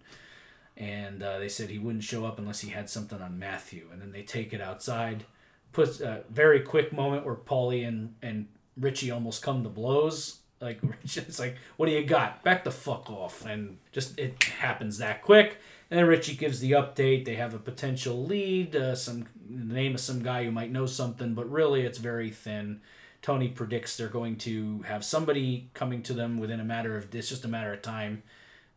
And 0.76 1.22
uh, 1.22 1.38
they 1.38 1.48
said 1.48 1.68
he 1.68 1.78
wouldn't 1.78 2.04
show 2.04 2.24
up 2.24 2.38
unless 2.38 2.60
he 2.60 2.70
had 2.70 2.88
something 2.88 3.20
on 3.20 3.38
Matthew. 3.38 3.88
And 3.92 4.00
then 4.00 4.12
they 4.12 4.22
take 4.22 4.54
it 4.54 4.60
outside. 4.60 5.24
Puts 5.72 6.00
a 6.00 6.24
very 6.30 6.60
quick 6.60 6.92
moment 6.92 7.26
where 7.26 7.34
Paulie 7.34 7.86
and, 7.86 8.14
and 8.22 8.48
Richie 8.78 9.10
almost 9.10 9.42
come 9.42 9.62
to 9.64 9.68
blows. 9.68 10.38
Like 10.60 10.80
it's 11.02 11.38
like, 11.38 11.56
what 11.76 11.86
do 11.86 11.92
you 11.92 12.04
got? 12.04 12.42
Back 12.42 12.64
the 12.64 12.70
fuck 12.70 13.10
off, 13.10 13.44
and 13.44 13.78
just 13.90 14.18
it 14.18 14.42
happens 14.44 14.98
that 14.98 15.22
quick. 15.22 15.58
And 15.92 16.08
Richie 16.08 16.36
gives 16.36 16.60
the 16.60 16.70
update. 16.70 17.26
They 17.26 17.34
have 17.34 17.52
a 17.52 17.58
potential 17.58 18.24
lead, 18.24 18.74
uh, 18.74 18.94
some 18.94 19.26
the 19.46 19.74
name 19.74 19.94
of 19.94 20.00
some 20.00 20.22
guy 20.22 20.42
who 20.42 20.50
might 20.50 20.72
know 20.72 20.86
something, 20.86 21.34
but 21.34 21.50
really 21.50 21.82
it's 21.82 21.98
very 21.98 22.30
thin. 22.30 22.80
Tony 23.20 23.48
predicts 23.48 23.94
they're 23.94 24.08
going 24.08 24.36
to 24.36 24.80
have 24.88 25.04
somebody 25.04 25.68
coming 25.74 26.02
to 26.04 26.14
them 26.14 26.38
within 26.38 26.60
a 26.60 26.64
matter 26.64 26.96
of 26.96 27.14
it's 27.14 27.28
just 27.28 27.44
a 27.44 27.48
matter 27.48 27.74
of 27.74 27.82
time 27.82 28.22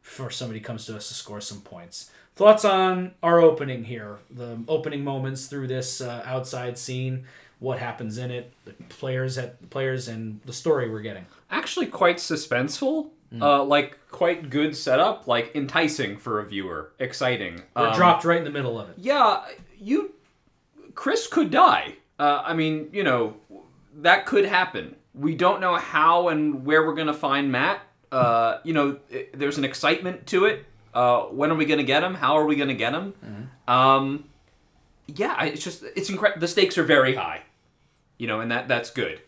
before 0.03 0.29
somebody 0.29 0.59
comes 0.59 0.85
to 0.87 0.95
us 0.97 1.07
to 1.07 1.13
score 1.13 1.39
some 1.39 1.61
points. 1.61 2.11
Thoughts 2.35 2.65
on 2.65 3.13
our 3.23 3.39
opening 3.39 3.85
here, 3.85 4.17
the 4.29 4.59
opening 4.67 5.05
moments 5.05 5.47
through 5.47 5.67
this 5.67 6.01
uh, 6.01 6.21
outside 6.25 6.77
scene, 6.77 7.23
what 7.59 7.79
happens 7.79 8.17
in 8.17 8.29
it, 8.29 8.51
the 8.65 8.73
players 8.89 9.37
at 9.37 9.61
the 9.61 9.67
players, 9.67 10.09
and 10.09 10.41
the 10.43 10.51
story 10.51 10.89
we're 10.89 10.99
getting. 10.99 11.27
Actually, 11.49 11.87
quite 11.87 12.17
suspenseful. 12.17 13.11
Uh, 13.41 13.63
like 13.63 13.97
quite 14.11 14.49
good 14.49 14.75
setup, 14.75 15.27
like 15.27 15.55
enticing 15.55 16.17
for 16.17 16.39
a 16.39 16.45
viewer, 16.45 16.91
exciting. 16.99 17.61
We're 17.75 17.89
Um, 17.89 17.95
dropped 17.95 18.23
right 18.25 18.37
in 18.37 18.43
the 18.45 18.49
middle 18.51 18.79
of 18.79 18.89
it. 18.89 18.95
Yeah, 18.97 19.41
you, 19.79 20.13
Chris 20.93 21.27
could 21.27 21.51
die. 21.51 21.95
Uh, 22.17 22.41
I 22.45 22.53
mean, 22.53 22.89
you 22.93 23.03
know, 23.03 23.35
that 23.97 24.25
could 24.25 24.45
happen. 24.45 24.95
We 25.13 25.35
don't 25.35 25.59
know 25.61 25.75
how 25.75 26.29
and 26.29 26.65
where 26.65 26.85
we're 26.85 26.95
gonna 26.95 27.13
find 27.13 27.51
Matt. 27.51 27.81
Uh, 28.11 28.59
you 28.63 28.73
know, 28.73 28.97
i 29.13 29.27
there's 29.33 29.57
an 29.57 29.65
excitement 29.65 30.25
to 30.27 30.45
it. 30.45 30.65
Uh, 30.93 31.23
when 31.23 31.51
are 31.51 31.55
we 31.55 31.65
gonna 31.65 31.83
get 31.83 32.03
him? 32.03 32.13
How 32.15 32.37
are 32.37 32.45
we 32.45 32.55
gonna 32.55 32.73
get 32.73 32.93
him? 32.93 33.13
Um, 33.67 34.25
yeah, 35.07 35.43
it's 35.43 35.63
just 35.63 35.83
it's 35.95 36.09
incredible. 36.09 36.39
The 36.39 36.47
stakes 36.47 36.77
are 36.77 36.83
very 36.83 37.15
high. 37.15 37.41
You 38.17 38.27
know, 38.27 38.39
and 38.39 38.49
that 38.51 38.67
that's 38.69 38.89
good. 38.91 39.21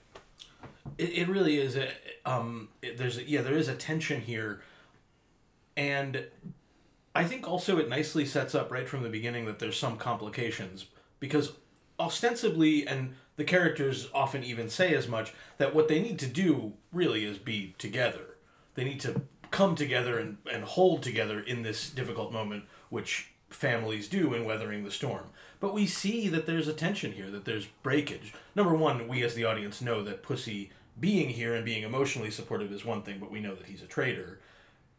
It, 0.98 1.18
it 1.18 1.28
really 1.28 1.58
is. 1.58 1.76
A, 1.76 1.90
um, 2.26 2.70
it, 2.82 2.98
there's 2.98 3.18
a, 3.18 3.24
yeah, 3.24 3.42
there 3.42 3.58
is 3.58 3.68
a 3.68 3.76
tension 3.76 4.22
here, 4.22 4.62
and 5.76 6.26
I 7.16 7.24
think 7.24 7.48
also 7.48 7.78
it 7.78 7.90
nicely 7.90 8.26
sets 8.26 8.54
up 8.56 8.72
right 8.72 8.88
from 8.88 9.04
the 9.04 9.10
beginning 9.10 9.46
that 9.46 9.60
there's 9.60 9.80
some 9.80 9.98
complications 9.98 10.86
because 11.20 11.54
ostensibly, 12.00 12.88
and 12.88 13.16
the 13.38 13.44
characters 13.44 14.10
often 14.14 14.44
even 14.44 14.70
say 14.70 14.94
as 14.94 15.08
much, 15.08 15.34
that 15.58 15.74
what 15.74 15.88
they 15.88 16.00
need 16.00 16.20
to 16.20 16.28
do 16.28 16.74
really 16.92 17.26
is 17.26 17.38
be 17.38 17.76
together. 17.78 18.36
They 18.76 18.84
need 18.84 19.00
to 19.02 19.22
come 19.50 19.76
together 19.76 20.20
and, 20.20 20.38
and 20.52 20.64
hold 20.64 21.02
together 21.04 21.40
in 21.40 21.64
this 21.64 21.90
difficult 21.90 22.32
moment, 22.32 22.66
which 22.90 23.32
families 23.50 24.08
do 24.08 24.34
in 24.34 24.46
weathering 24.46 24.84
the 24.84 24.92
storm. 24.92 25.30
But 25.60 25.74
we 25.74 25.88
see 25.88 26.28
that 26.30 26.46
there's 26.46 26.68
a 26.68 26.74
tension 26.74 27.14
here, 27.14 27.32
that 27.32 27.46
there's 27.46 27.66
breakage. 27.82 28.34
Number 28.56 28.76
one, 28.76 29.08
we 29.08 29.24
as 29.24 29.34
the 29.34 29.46
audience 29.46 29.82
know 29.82 30.04
that 30.04 30.22
Pussy 30.22 30.70
being 31.00 31.30
here 31.30 31.54
and 31.56 31.66
being 31.66 31.84
emotionally 31.84 32.32
supportive 32.32 32.72
is 32.72 32.86
one 32.86 33.02
thing, 33.04 33.20
but 33.20 33.32
we 33.32 33.40
know 33.40 33.56
that 33.56 33.68
he's 33.68 33.84
a 33.84 33.88
traitor. 33.88 34.40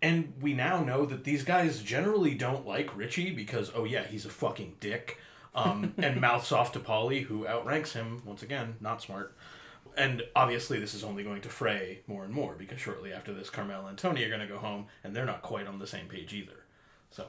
And 0.01 0.33
we 0.41 0.55
now 0.55 0.83
know 0.85 1.05
that 1.07 1.25
these 1.25 1.43
guys 1.43 1.83
generally 1.83 2.35
don't 2.35 2.67
like 2.67 2.97
Richie 2.97 3.33
because, 3.33 3.73
oh 3.75 3.85
yeah, 3.85 4.05
he's 4.05 4.25
a 4.25 4.31
fucking 4.31 4.77
dick. 4.81 5.19
Um, 5.55 5.95
and 5.99 6.21
mouths 6.21 6.53
off 6.53 6.73
to 6.73 6.81
Paulie, 6.81 7.25
who 7.25 7.47
outranks 7.47 7.93
him, 7.93 8.23
once 8.25 8.43
again, 8.43 8.77
not 8.81 9.03
smart. 9.03 9.35
And 9.97 10.23
obviously, 10.37 10.79
this 10.79 10.95
is 10.95 11.03
only 11.03 11.25
going 11.25 11.41
to 11.41 11.49
fray 11.49 12.01
more 12.07 12.23
and 12.23 12.33
more 12.33 12.55
because 12.55 12.79
shortly 12.79 13.13
after 13.13 13.35
this, 13.35 13.51
Carmel 13.51 13.87
and 13.89 13.99
Tony 13.99 14.23
are 14.23 14.29
going 14.29 14.41
to 14.41 14.47
go 14.47 14.59
home, 14.59 14.87
and 15.03 15.17
they're 15.17 15.25
not 15.27 15.43
quite 15.43 15.67
on 15.67 15.81
the 15.81 15.87
same 15.89 16.07
page 16.07 16.33
either. 16.33 16.53
So, 17.11 17.27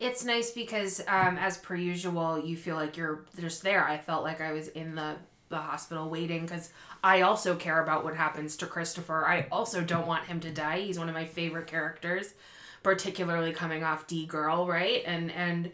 It's 0.00 0.24
nice 0.24 0.52
because, 0.52 1.00
um, 1.06 1.36
as 1.36 1.58
per 1.58 1.74
usual, 1.74 2.42
you 2.42 2.56
feel 2.56 2.76
like 2.76 2.96
you're 2.96 3.26
just 3.38 3.62
there. 3.62 3.84
I 3.84 3.98
felt 3.98 4.22
like 4.22 4.40
I 4.40 4.52
was 4.52 4.68
in 4.68 4.94
the, 4.94 5.16
the 5.48 5.56
hospital 5.58 6.08
waiting 6.10 6.42
because 6.42 6.70
I 7.02 7.22
also 7.22 7.54
care 7.56 7.82
about 7.82 8.04
what 8.04 8.16
happens 8.16 8.56
to 8.58 8.66
Christopher. 8.66 9.26
I 9.26 9.46
also 9.50 9.82
don't 9.82 10.06
want 10.06 10.24
him 10.26 10.40
to 10.40 10.50
die. 10.50 10.80
He's 10.80 10.98
one 10.98 11.08
of 11.08 11.14
my 11.14 11.24
favorite 11.24 11.66
characters, 11.66 12.34
particularly 12.82 13.52
coming 13.52 13.82
off 13.84 14.06
D 14.06 14.26
Girl, 14.26 14.66
right? 14.66 15.02
And 15.06 15.30
and 15.32 15.70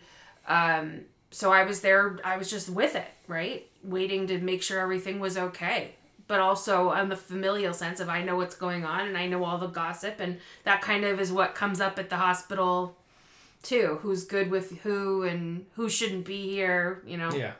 um, 0.46 1.00
so 1.30 1.52
I 1.52 1.64
was 1.64 1.80
there. 1.80 2.18
I 2.24 2.36
was 2.36 2.50
just 2.50 2.68
with 2.68 2.94
it, 2.94 3.08
right, 3.26 3.66
waiting 3.82 4.26
to 4.28 4.38
make 4.38 4.62
sure 4.62 4.80
everything 4.80 5.18
was 5.20 5.36
okay. 5.36 5.94
But 6.26 6.40
also 6.40 6.88
on 6.88 7.10
the 7.10 7.16
familial 7.16 7.74
sense 7.74 8.00
of 8.00 8.08
I 8.08 8.22
know 8.22 8.36
what's 8.36 8.54
going 8.56 8.84
on 8.84 9.06
and 9.08 9.18
I 9.18 9.26
know 9.26 9.44
all 9.44 9.58
the 9.58 9.66
gossip 9.66 10.20
and 10.20 10.38
that 10.64 10.80
kind 10.80 11.04
of 11.04 11.20
is 11.20 11.30
what 11.30 11.54
comes 11.54 11.82
up 11.82 11.98
at 11.98 12.08
the 12.08 12.16
hospital 12.16 12.96
too. 13.62 13.98
Who's 14.00 14.24
good 14.24 14.50
with 14.50 14.78
who 14.78 15.24
and 15.24 15.66
who 15.74 15.88
shouldn't 15.90 16.24
be 16.24 16.48
here, 16.48 17.02
you 17.06 17.18
know? 17.18 17.30
Yeah. 17.30 17.52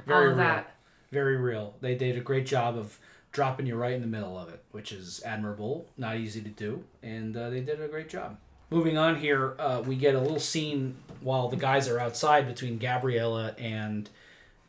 all 0.00 0.04
Very 0.06 0.30
of 0.32 0.36
real. 0.38 0.46
that. 0.46 0.74
Very 1.10 1.36
real. 1.36 1.74
They 1.80 1.94
did 1.94 2.16
a 2.16 2.20
great 2.20 2.46
job 2.46 2.76
of 2.76 2.98
dropping 3.32 3.66
you 3.66 3.76
right 3.76 3.92
in 3.94 4.00
the 4.00 4.06
middle 4.06 4.38
of 4.38 4.48
it, 4.48 4.62
which 4.72 4.92
is 4.92 5.22
admirable, 5.24 5.86
not 5.96 6.16
easy 6.16 6.40
to 6.42 6.48
do, 6.48 6.84
and 7.02 7.36
uh, 7.36 7.50
they 7.50 7.60
did 7.60 7.80
a 7.80 7.88
great 7.88 8.08
job. 8.08 8.36
Moving 8.70 8.98
on 8.98 9.16
here, 9.16 9.54
uh, 9.58 9.82
we 9.86 9.96
get 9.96 10.14
a 10.14 10.20
little 10.20 10.40
scene 10.40 10.96
while 11.20 11.48
the 11.48 11.56
guys 11.56 11.88
are 11.88 11.98
outside 11.98 12.46
between 12.46 12.78
Gabriella 12.78 13.54
and 13.58 14.08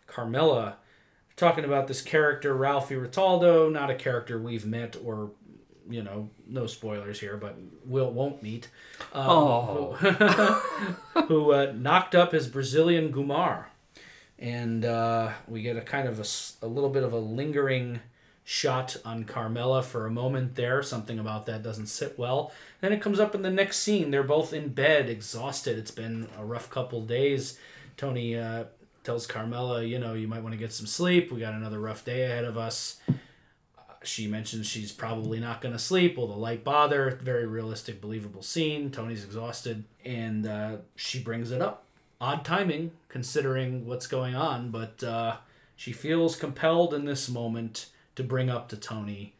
Carmela, 0.07 0.77
talking 1.35 1.65
about 1.65 1.87
this 1.87 2.01
character 2.01 2.53
Ralphie 2.53 2.95
Ritaldo, 2.95 3.69
not 3.71 3.89
a 3.89 3.95
character 3.95 4.39
we've 4.39 4.65
met 4.65 4.95
or, 5.03 5.31
you 5.89 6.01
know, 6.03 6.29
no 6.47 6.65
spoilers 6.67 7.19
here, 7.19 7.35
but 7.37 7.57
will 7.85 8.11
won't 8.11 8.41
meet. 8.41 8.69
Um, 9.13 9.25
Oh. 9.29 9.93
who, 9.99 11.21
who 11.23 11.51
uh, 11.53 11.73
knocked 11.75 12.15
up 12.15 12.31
his 12.31 12.47
Brazilian 12.47 13.11
Gumar 13.11 13.65
and 14.39 14.85
uh, 14.85 15.31
we 15.47 15.61
get 15.61 15.75
a 15.75 15.81
kind 15.81 16.07
of 16.07 16.19
a, 16.19 16.65
a 16.65 16.67
little 16.67 16.89
bit 16.89 17.03
of 17.03 17.13
a 17.13 17.19
lingering 17.19 17.99
shot 18.45 18.95
on 19.05 19.25
Carmela 19.25 19.83
for 19.83 20.07
a 20.07 20.11
moment 20.11 20.55
there. 20.55 20.81
Something 20.81 21.19
about 21.19 21.45
that 21.45 21.61
doesn't 21.61 21.87
sit 21.87 22.17
well. 22.17 22.51
Then 22.81 22.93
it 22.93 23.01
comes 23.01 23.19
up 23.19 23.35
in 23.35 23.41
the 23.41 23.51
next 23.51 23.79
scene. 23.79 24.11
They're 24.11 24.23
both 24.23 24.53
in 24.53 24.69
bed, 24.69 25.09
exhausted. 25.09 25.77
It's 25.77 25.91
been 25.91 26.29
a 26.37 26.45
rough 26.45 26.69
couple 26.69 27.01
days. 27.01 27.59
Tony 27.97 28.37
uh, 28.37 28.63
tells 29.03 29.27
Carmela, 29.27 29.83
you 29.83 29.99
know, 29.99 30.13
you 30.13 30.27
might 30.27 30.41
want 30.41 30.53
to 30.53 30.57
get 30.57 30.71
some 30.71 30.87
sleep. 30.87 31.31
We 31.31 31.41
got 31.41 31.53
another 31.53 31.79
rough 31.79 32.05
day 32.05 32.23
ahead 32.23 32.45
of 32.45 32.57
us. 32.57 32.99
She 34.03 34.27
mentions 34.27 34.65
she's 34.65 34.93
probably 34.93 35.41
not 35.41 35.59
going 35.59 35.73
to 35.73 35.79
sleep. 35.79 36.15
Will 36.17 36.27
the 36.27 36.37
light 36.37 36.63
bother? 36.63 37.19
Very 37.21 37.45
realistic, 37.45 37.99
believable 37.99 38.41
scene. 38.41 38.89
Tony's 38.89 39.25
exhausted, 39.25 39.83
and 40.05 40.47
uh, 40.47 40.77
she 40.95 41.19
brings 41.19 41.51
it 41.51 41.61
up 41.61 41.88
odd 42.21 42.43
timing 42.43 42.91
considering 43.07 43.85
what's 43.85 44.07
going 44.07 44.35
on, 44.35 44.71
but 44.71 45.03
uh, 45.03 45.37
she 45.75 45.91
feels 45.91 46.35
compelled 46.35 46.93
in 46.93 47.05
this 47.05 47.29
moment 47.29 47.87
to 48.15 48.23
bring 48.23 48.49
up 48.49 48.67
to 48.69 48.77
Tony 48.77 49.33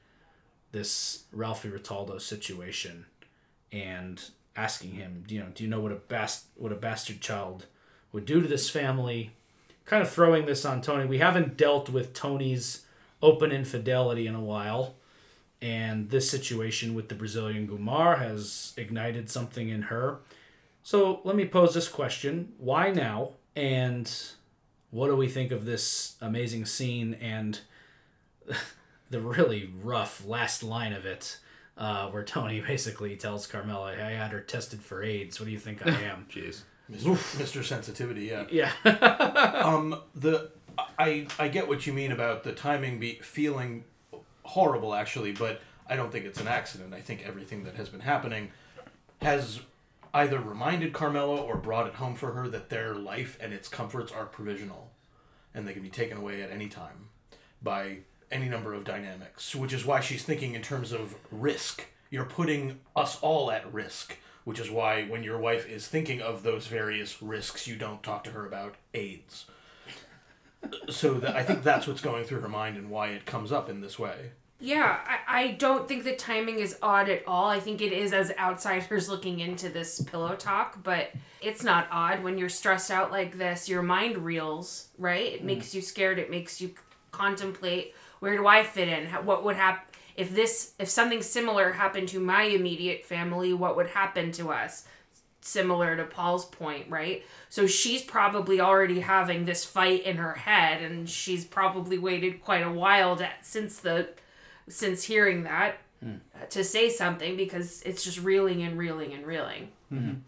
this 0.72 1.24
Ralphie 1.32 1.70
Ritaldo 1.70 2.22
situation 2.22 3.06
and 3.72 4.30
asking 4.56 4.92
him, 4.92 5.24
you 5.28 5.40
know, 5.40 5.48
do 5.54 5.64
you 5.64 5.70
know 5.70 5.80
what 5.80 5.92
a 5.92 5.96
bast 5.96 6.46
what 6.56 6.72
a 6.72 6.76
bastard 6.76 7.22
child 7.22 7.66
would 8.12 8.26
do 8.26 8.42
to 8.42 8.48
this 8.48 8.70
family? 8.70 9.32
Kind 9.86 10.04
of 10.04 10.10
throwing 10.10 10.46
this 10.46 10.66
on 10.66 10.82
Tony. 10.82 11.06
We 11.06 11.18
haven't 11.18 11.58
dealt 11.58 11.90
with 11.90 12.14
Tony's 12.14 12.86
open 13.22 13.52
infidelity 13.52 14.28
in 14.28 14.36
a 14.36 14.44
while. 14.44 14.96
And 15.62 16.10
this 16.10 16.30
situation 16.30 16.94
with 16.94 17.10
the 17.10 17.16
Brazilian 17.16 17.68
Gumar 17.68 18.20
has 18.20 18.74
ignited 18.78 19.30
something 19.30 19.68
in 19.68 19.84
her. 19.84 20.20
So 20.90 21.22
let 21.24 21.36
me 21.36 21.46
pose 21.46 21.76
this 21.76 21.88
question: 21.88 22.54
Why 22.58 22.90
now? 22.90 23.34
And 23.56 24.12
what 24.90 25.06
do 25.10 25.16
we 25.16 25.28
think 25.28 25.52
of 25.52 25.64
this 25.64 26.16
amazing 26.20 26.66
scene 26.66 27.14
and 27.22 27.60
the 29.12 29.22
really 29.22 29.72
rough 29.84 30.26
last 30.26 30.64
line 30.64 30.94
of 30.94 31.06
it, 31.06 31.38
uh, 31.78 32.08
where 32.08 32.24
Tony 32.24 32.60
basically 32.68 33.16
tells 33.16 33.46
Carmela, 33.46 33.92
"I 33.92 34.14
had 34.14 34.32
her 34.32 34.40
tested 34.40 34.82
for 34.82 35.04
AIDS. 35.04 35.40
What 35.40 35.46
do 35.46 35.52
you 35.52 35.60
think 35.60 35.86
I 35.86 35.92
am?" 36.02 36.26
Jeez. 36.28 36.62
Mr. 36.92 37.16
Mr. 37.38 37.64
Sensitivity, 37.64 38.24
yeah. 38.24 38.46
yeah, 38.50 38.72
Um, 39.64 40.02
the 40.16 40.50
I 40.98 41.28
I 41.38 41.50
get 41.50 41.68
what 41.68 41.86
you 41.86 41.94
mean 41.94 42.12
about 42.12 42.44
the 42.44 42.52
timing 42.52 43.00
be 43.00 43.20
feeling 43.22 43.84
horrible 44.42 44.96
actually, 44.96 45.34
but 45.34 45.62
I 45.88 45.96
don't 45.96 46.12
think 46.12 46.26
it's 46.26 46.42
an 46.42 46.48
accident. 46.48 46.96
I 46.96 47.02
think 47.02 47.28
everything 47.28 47.64
that 47.66 47.76
has 47.76 47.90
been 47.90 48.00
happening 48.00 48.50
has 49.22 49.60
either 50.14 50.40
reminded 50.40 50.94
Carmela 50.94 51.38
or 51.42 51.58
brought 51.58 51.88
it 51.88 51.96
home 51.96 52.16
for 52.16 52.32
her 52.32 52.48
that 52.50 52.70
their 52.70 52.96
life 52.96 53.38
and 53.40 53.54
its 53.54 53.68
comforts 53.68 54.12
are 54.12 54.26
provisional 54.26 54.92
and 55.54 55.68
they 55.68 55.74
can 55.74 55.84
be 55.84 55.90
taken 55.90 56.18
away 56.18 56.42
at 56.42 56.52
any 56.52 56.68
time 56.68 57.10
by 57.62 58.00
any 58.32 58.48
number 58.48 58.74
of 58.74 58.84
dynamics, 58.84 59.56
which 59.56 59.74
is 59.74 59.86
why 59.86 60.00
she's 60.00 60.24
thinking 60.24 60.54
in 60.54 60.62
terms 60.62 60.92
of 60.92 61.16
risk. 61.32 61.86
You're 62.10 62.26
putting 62.26 62.80
us 62.96 63.20
all 63.22 63.52
at 63.52 63.72
risk, 63.72 64.18
which 64.44 64.60
is 64.60 64.70
why 64.70 65.06
when 65.06 65.24
your 65.24 65.40
wife 65.40 65.68
is 65.68 65.88
thinking 65.88 66.22
of 66.22 66.44
those 66.44 66.68
various 66.68 67.22
risks, 67.22 67.68
you 67.68 67.76
don't 67.76 68.04
talk 68.04 68.24
to 68.26 68.32
her 68.32 68.46
about 68.46 68.76
AIDS. 68.94 69.46
So 70.90 71.16
that, 71.16 71.36
I 71.36 71.44
think 71.44 71.64
that's 71.64 71.88
what's 71.88 72.02
going 72.02 72.26
through 72.26 72.42
her 72.42 72.50
mind 72.50 72.78
and 72.78 72.90
why 72.90 73.10
it 73.10 73.26
comes 73.26 73.52
up 73.52 73.70
in 73.70 73.82
this 73.82 73.98
way. 73.98 74.32
Yeah, 74.60 75.00
I, 75.08 75.44
I 75.44 75.52
don't 75.52 75.88
think 75.88 76.04
the 76.04 76.16
timing 76.16 76.60
is 76.60 76.78
odd 76.82 77.10
at 77.10 77.24
all. 77.26 77.50
I 77.50 77.62
think 77.62 77.82
it 77.82 77.94
is 77.94 78.12
as 78.12 78.32
outsiders 78.38 79.08
looking 79.10 79.40
into 79.40 79.70
this 79.70 80.02
pillow 80.02 80.36
talk, 80.36 80.84
but 80.84 81.12
it's 81.42 81.64
not 81.64 81.88
odd 81.92 82.24
when 82.24 82.38
you're 82.38 82.50
stressed 82.50 82.92
out 82.92 83.12
like 83.12 83.38
this. 83.38 83.70
Your 83.70 83.82
mind 83.82 84.18
reels, 84.18 84.90
right? 84.98 85.34
It 85.34 85.42
mm. 85.42 85.46
makes 85.46 85.74
you 85.74 85.82
scared. 85.82 86.20
It 86.20 86.30
makes 86.30 86.60
you 86.60 86.74
contemplate 87.12 87.96
where 88.20 88.36
do 88.36 88.48
I 88.48 88.64
fit 88.64 88.90
in? 88.90 89.08
What 89.26 89.44
would 89.46 89.56
happen 89.56 89.84
if 90.16 90.36
this 90.36 90.74
if 90.78 90.90
something 90.90 91.22
similar 91.22 91.72
happened 91.72 92.10
to 92.10 92.20
my 92.20 92.44
immediate 92.44 93.06
family? 93.06 93.54
What 93.54 93.78
would 93.78 93.88
happen 93.88 94.32
to 94.34 94.52
us? 94.52 94.86
Similar 95.42 95.96
to 95.96 96.04
Paul's 96.04 96.44
point, 96.46 96.90
right? 96.90 97.24
So 97.48 97.66
she's 97.66 98.02
probably 98.02 98.60
already 98.60 99.00
having 99.00 99.46
this 99.46 99.64
fight 99.64 100.04
in 100.04 100.18
her 100.18 100.34
head, 100.34 100.82
and 100.82 101.10
she's 101.10 101.46
probably 101.46 101.98
waited 101.98 102.44
quite 102.44 102.66
a 102.66 102.72
while 102.72 103.16
to, 103.16 103.30
since 103.42 103.80
the 103.80 104.10
since 104.70 105.04
hearing 105.04 105.44
that 105.44 105.78
uh, 106.04 106.46
to 106.50 106.64
say 106.64 106.90
something 106.90 107.36
because 107.36 107.82
it's 107.82 108.04
just 108.04 108.22
reeling 108.22 108.64
and 108.64 108.78
reeling 108.78 109.14
and 109.14 109.26
reeling. 109.26 109.70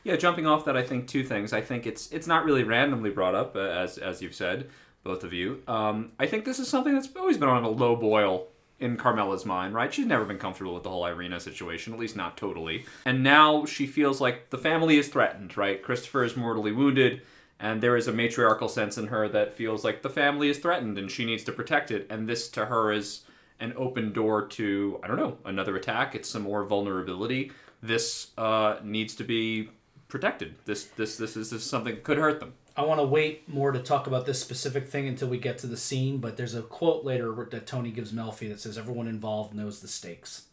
Yeah, 0.04 0.16
jumping 0.18 0.48
off 0.48 0.66
that, 0.66 0.76
I 0.76 0.84
think 0.84 1.08
two 1.08 1.24
things. 1.24 1.54
I 1.54 1.62
think 1.62 1.86
it's 1.88 2.12
it's 2.12 2.28
not 2.28 2.46
really 2.46 2.64
randomly 2.64 3.10
brought 3.12 3.36
up, 3.36 3.56
uh, 3.56 3.60
as 3.60 3.98
as 3.98 4.22
you've 4.22 4.36
said, 4.36 4.70
both 5.04 5.24
of 5.24 5.34
you. 5.34 5.62
Um, 5.68 6.12
I 6.20 6.26
think 6.26 6.46
this 6.46 6.60
is 6.60 6.68
something 6.68 6.94
that's 6.94 7.10
always 7.16 7.38
been 7.38 7.50
on 7.50 7.64
a 7.64 7.70
low 7.70 7.96
boil 7.96 8.48
in 8.80 8.98
Carmela's 8.98 9.46
mind, 9.46 9.76
right? 9.76 9.94
She's 9.94 10.08
never 10.08 10.26
been 10.26 10.40
comfortable 10.40 10.74
with 10.74 10.84
the 10.84 10.90
whole 10.90 11.06
Irina 11.06 11.40
situation, 11.40 11.94
at 11.94 12.00
least 12.00 12.16
not 12.16 12.36
totally. 12.36 12.86
And 13.06 13.22
now 13.22 13.66
she 13.66 13.86
feels 13.86 14.20
like 14.20 14.50
the 14.50 14.58
family 14.58 14.98
is 14.98 15.08
threatened, 15.08 15.56
right? 15.56 15.82
Christopher 15.82 16.24
is 16.24 16.36
mortally 16.36 16.72
wounded, 16.72 17.22
and 17.60 17.80
there 17.80 17.96
is 17.96 18.08
a 18.08 18.12
matriarchal 18.12 18.68
sense 18.68 18.98
in 18.98 19.08
her 19.08 19.30
that 19.30 19.54
feels 19.54 19.84
like 19.84 20.02
the 20.02 20.10
family 20.10 20.50
is 20.50 20.58
threatened 20.58 20.98
and 20.98 21.12
she 21.12 21.26
needs 21.26 21.44
to 21.44 21.52
protect 21.52 21.92
it. 21.92 22.08
And 22.10 22.28
this 22.28 22.50
to 22.50 22.66
her 22.66 22.92
is 22.92 23.22
an 23.62 23.74
open 23.78 24.12
door 24.12 24.48
to 24.48 25.00
I 25.04 25.08
don't 25.08 25.18
know 25.18 25.38
another 25.46 25.76
attack. 25.78 26.16
It's 26.16 26.30
some 26.30 26.42
more 26.44 26.64
vulnerability. 26.66 27.52
This 27.82 28.32
uh, 28.38 28.78
needs 28.84 29.16
to 29.16 29.24
be 29.24 29.70
protected. 30.10 30.56
This 30.66 30.84
this 30.86 31.16
this 31.16 31.38
is, 31.38 31.50
this 31.52 31.64
is 31.64 31.70
something 31.70 31.96
that 31.96 32.04
could 32.04 32.18
hurt 32.18 32.40
them. 32.42 32.54
I 32.76 32.84
want 32.84 33.00
to 33.02 33.06
wait 33.06 33.50
more 33.50 33.72
to 33.74 33.80
talk 33.80 34.08
about 34.08 34.26
this 34.26 34.40
specific 34.40 34.88
thing 34.88 35.08
until 35.08 35.28
we 35.28 35.38
get 35.38 35.58
to 35.60 35.68
the 35.68 35.76
scene, 35.76 36.20
but 36.20 36.38
there's 36.38 36.56
a 36.56 36.62
quote 36.62 37.04
later 37.04 37.48
that 37.52 37.68
Tony 37.68 37.92
gives 37.92 38.14
Melfi 38.14 38.48
that 38.50 38.62
says, 38.62 38.78
Everyone 38.78 39.08
involved 39.10 39.54
knows 39.54 39.82
the 39.82 39.90
stakes. 39.90 40.46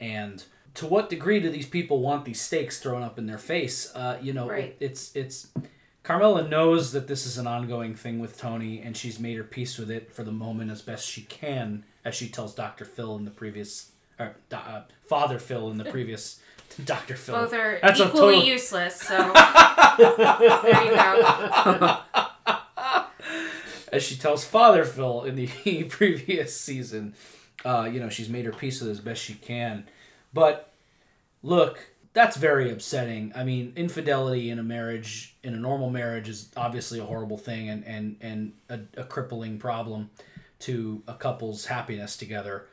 And 0.00 0.44
to 0.74 0.86
what 0.86 1.08
degree 1.08 1.38
do 1.38 1.48
these 1.50 1.68
people 1.68 2.00
want 2.00 2.24
these 2.24 2.40
stakes 2.40 2.80
thrown 2.80 3.04
up 3.04 3.16
in 3.16 3.26
their 3.26 3.38
face? 3.38 3.94
Uh, 3.94 4.18
you 4.20 4.32
know, 4.32 4.48
Right. 4.48 4.64
it, 4.64 4.76
it's, 4.80 5.14
it's, 5.14 5.48
Carmela 6.02 6.48
knows 6.48 6.90
that 6.92 7.06
this 7.06 7.26
is 7.26 7.38
an 7.38 7.46
ongoing 7.46 7.94
thing 7.94 8.18
with 8.18 8.36
Tony, 8.36 8.80
and 8.80 8.96
she's 8.96 9.20
made 9.20 9.36
her 9.36 9.44
peace 9.44 9.78
with 9.78 9.90
it 9.90 10.12
for 10.12 10.24
the 10.24 10.32
moment 10.32 10.68
as 10.72 10.82
best 10.82 11.06
she 11.08 11.22
can, 11.22 11.84
as 12.04 12.14
she 12.14 12.28
tells 12.28 12.54
Doctor 12.54 12.84
Phil 12.84 13.16
in 13.16 13.24
the 13.24 13.30
previous, 13.30 13.90
or 14.18 14.36
uh, 14.52 14.82
Father 15.06 15.38
Phil 15.38 15.70
in 15.70 15.78
the 15.78 15.84
previous 15.84 16.40
Doctor 16.84 17.16
Phil. 17.16 17.34
Both 17.34 17.52
are 17.54 17.78
That's 17.82 18.00
equally 18.00 18.34
total- 18.36 18.44
useless. 18.44 18.96
So 19.00 19.16
there 19.98 20.84
you 20.84 20.94
go. 20.96 21.98
as 23.92 24.02
she 24.02 24.16
tells 24.16 24.44
Father 24.44 24.84
Phil 24.84 25.24
in 25.24 25.36
the 25.36 25.84
previous 25.88 26.58
season, 26.58 27.14
uh, 27.64 27.88
you 27.92 28.00
know, 28.00 28.08
she's 28.08 28.28
made 28.28 28.44
her 28.46 28.52
peace 28.52 28.80
with 28.80 28.88
it 28.88 28.92
as 28.92 29.00
best 29.00 29.22
she 29.22 29.34
can. 29.34 29.84
But 30.32 30.72
look, 31.42 31.90
that's 32.14 32.36
very 32.36 32.70
upsetting. 32.70 33.32
I 33.34 33.44
mean, 33.44 33.72
infidelity 33.76 34.50
in 34.50 34.58
a 34.58 34.62
marriage, 34.62 35.34
in 35.42 35.54
a 35.54 35.58
normal 35.58 35.90
marriage, 35.90 36.28
is 36.28 36.48
obviously 36.56 36.98
a 36.98 37.04
horrible 37.04 37.38
thing 37.38 37.68
and 37.68 37.84
and 37.86 38.16
and 38.20 38.52
a, 38.68 38.80
a 39.00 39.04
crippling 39.04 39.58
problem 39.58 40.10
to 40.62 41.02
a 41.06 41.14
couple's 41.14 41.66
happiness 41.66 42.16
together. 42.16 42.66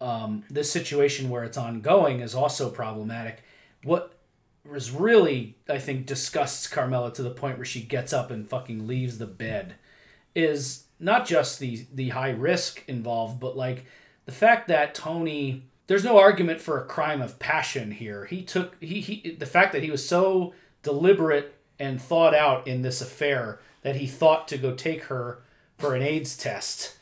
Um, 0.00 0.44
this 0.50 0.70
situation 0.70 1.30
where 1.30 1.44
it's 1.44 1.56
ongoing 1.56 2.20
is 2.20 2.34
also 2.34 2.70
problematic. 2.70 3.42
What 3.82 4.14
was 4.68 4.90
really, 4.90 5.56
I 5.68 5.78
think, 5.78 6.06
disgusts 6.06 6.66
Carmela 6.66 7.12
to 7.14 7.22
the 7.22 7.30
point 7.30 7.58
where 7.58 7.64
she 7.64 7.80
gets 7.80 8.12
up 8.12 8.30
and 8.30 8.48
fucking 8.48 8.86
leaves 8.86 9.18
the 9.18 9.26
bed 9.26 9.74
is 10.34 10.84
not 10.98 11.26
just 11.26 11.58
the 11.58 11.86
the 11.92 12.10
high 12.10 12.30
risk 12.30 12.82
involved, 12.88 13.40
but 13.40 13.56
like 13.56 13.86
the 14.26 14.32
fact 14.32 14.68
that 14.68 14.94
Tony 14.94 15.64
there's 15.86 16.04
no 16.04 16.18
argument 16.18 16.60
for 16.60 16.80
a 16.80 16.86
crime 16.86 17.20
of 17.20 17.38
passion 17.38 17.90
here. 17.90 18.24
He 18.24 18.42
took 18.42 18.76
he, 18.82 19.00
he 19.00 19.30
the 19.38 19.46
fact 19.46 19.72
that 19.72 19.82
he 19.82 19.90
was 19.90 20.06
so 20.06 20.54
deliberate 20.82 21.54
and 21.78 22.00
thought 22.00 22.34
out 22.34 22.66
in 22.66 22.82
this 22.82 23.00
affair 23.00 23.60
that 23.82 23.96
he 23.96 24.06
thought 24.06 24.48
to 24.48 24.58
go 24.58 24.74
take 24.74 25.04
her 25.04 25.43
for 25.84 25.94
an 25.94 26.02
AIDS 26.02 26.36
test. 26.36 26.96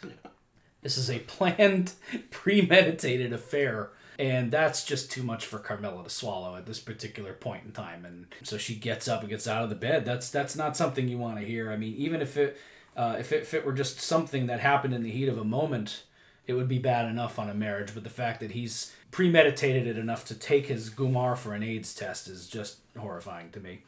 This 0.83 0.99
is 0.99 1.09
a 1.09 1.21
planned, 1.21 1.93
premeditated 2.31 3.33
affair. 3.33 3.91
And 4.19 4.51
that's 4.51 4.85
just 4.85 5.11
too 5.11 5.23
much 5.23 5.47
for 5.47 5.59
Carmela 5.59 6.05
to 6.05 6.11
swallow 6.11 6.57
at 6.57 6.67
this 6.67 6.79
particular 6.79 7.33
point 7.33 7.65
in 7.65 7.73
time. 7.73 8.05
And 8.05 8.27
so 8.43 8.59
she 8.59 8.75
gets 8.75 9.09
up 9.09 9.21
and 9.21 9.29
gets 9.29 9.47
out 9.49 9.63
of 9.63 9.71
the 9.71 9.75
bed. 9.75 10.05
That's 10.05 10.31
that's 10.31 10.55
not 10.55 10.77
something 10.77 11.09
you 11.09 11.19
want 11.19 11.39
to 11.39 11.45
hear. 11.45 11.73
I 11.73 11.77
mean, 11.77 11.95
even 11.97 12.21
if 12.21 12.37
it 12.37 12.59
uh, 12.97 13.17
if, 13.19 13.33
it, 13.33 13.43
if 13.43 13.55
it 13.55 13.65
were 13.65 13.73
just 13.73 14.01
something 14.01 14.47
that 14.47 14.61
happened 14.61 14.93
in 14.93 15.03
the 15.03 15.11
heat 15.11 15.29
of 15.29 15.39
a 15.39 15.45
moment, 15.45 16.03
it 16.47 16.53
would 16.53 16.69
be 16.69 16.79
bad 16.79 17.07
enough 17.09 17.39
on 17.39 17.49
a 17.49 17.55
marriage. 17.55 17.95
But 17.95 18.05
the 18.05 18.11
fact 18.11 18.41
that 18.41 18.51
he's 18.51 18.95
premeditated 19.11 19.87
it 19.87 19.97
enough 19.97 20.25
to 20.27 20.35
take 20.35 20.67
his 20.67 20.91
Gumar 20.91 21.37
for 21.37 21.55
an 21.55 21.63
AIDS 21.63 21.95
test 21.95 22.29
is 22.29 22.49
just 22.49 22.79
horrifying 22.99 23.51
to 23.53 23.61
me. 23.61 23.83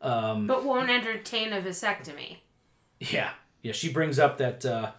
Um, 0.00 0.48
But 0.48 0.64
won't 0.64 0.90
entertain 0.90 1.52
a 1.52 1.60
vasectomy. 1.60 2.38
Yeah, 2.98 3.30
yeah. 3.62 3.72
She 3.72 3.90
brings 3.92 4.18
up 4.18 4.38
that 4.38 4.64
uh, 4.64 4.90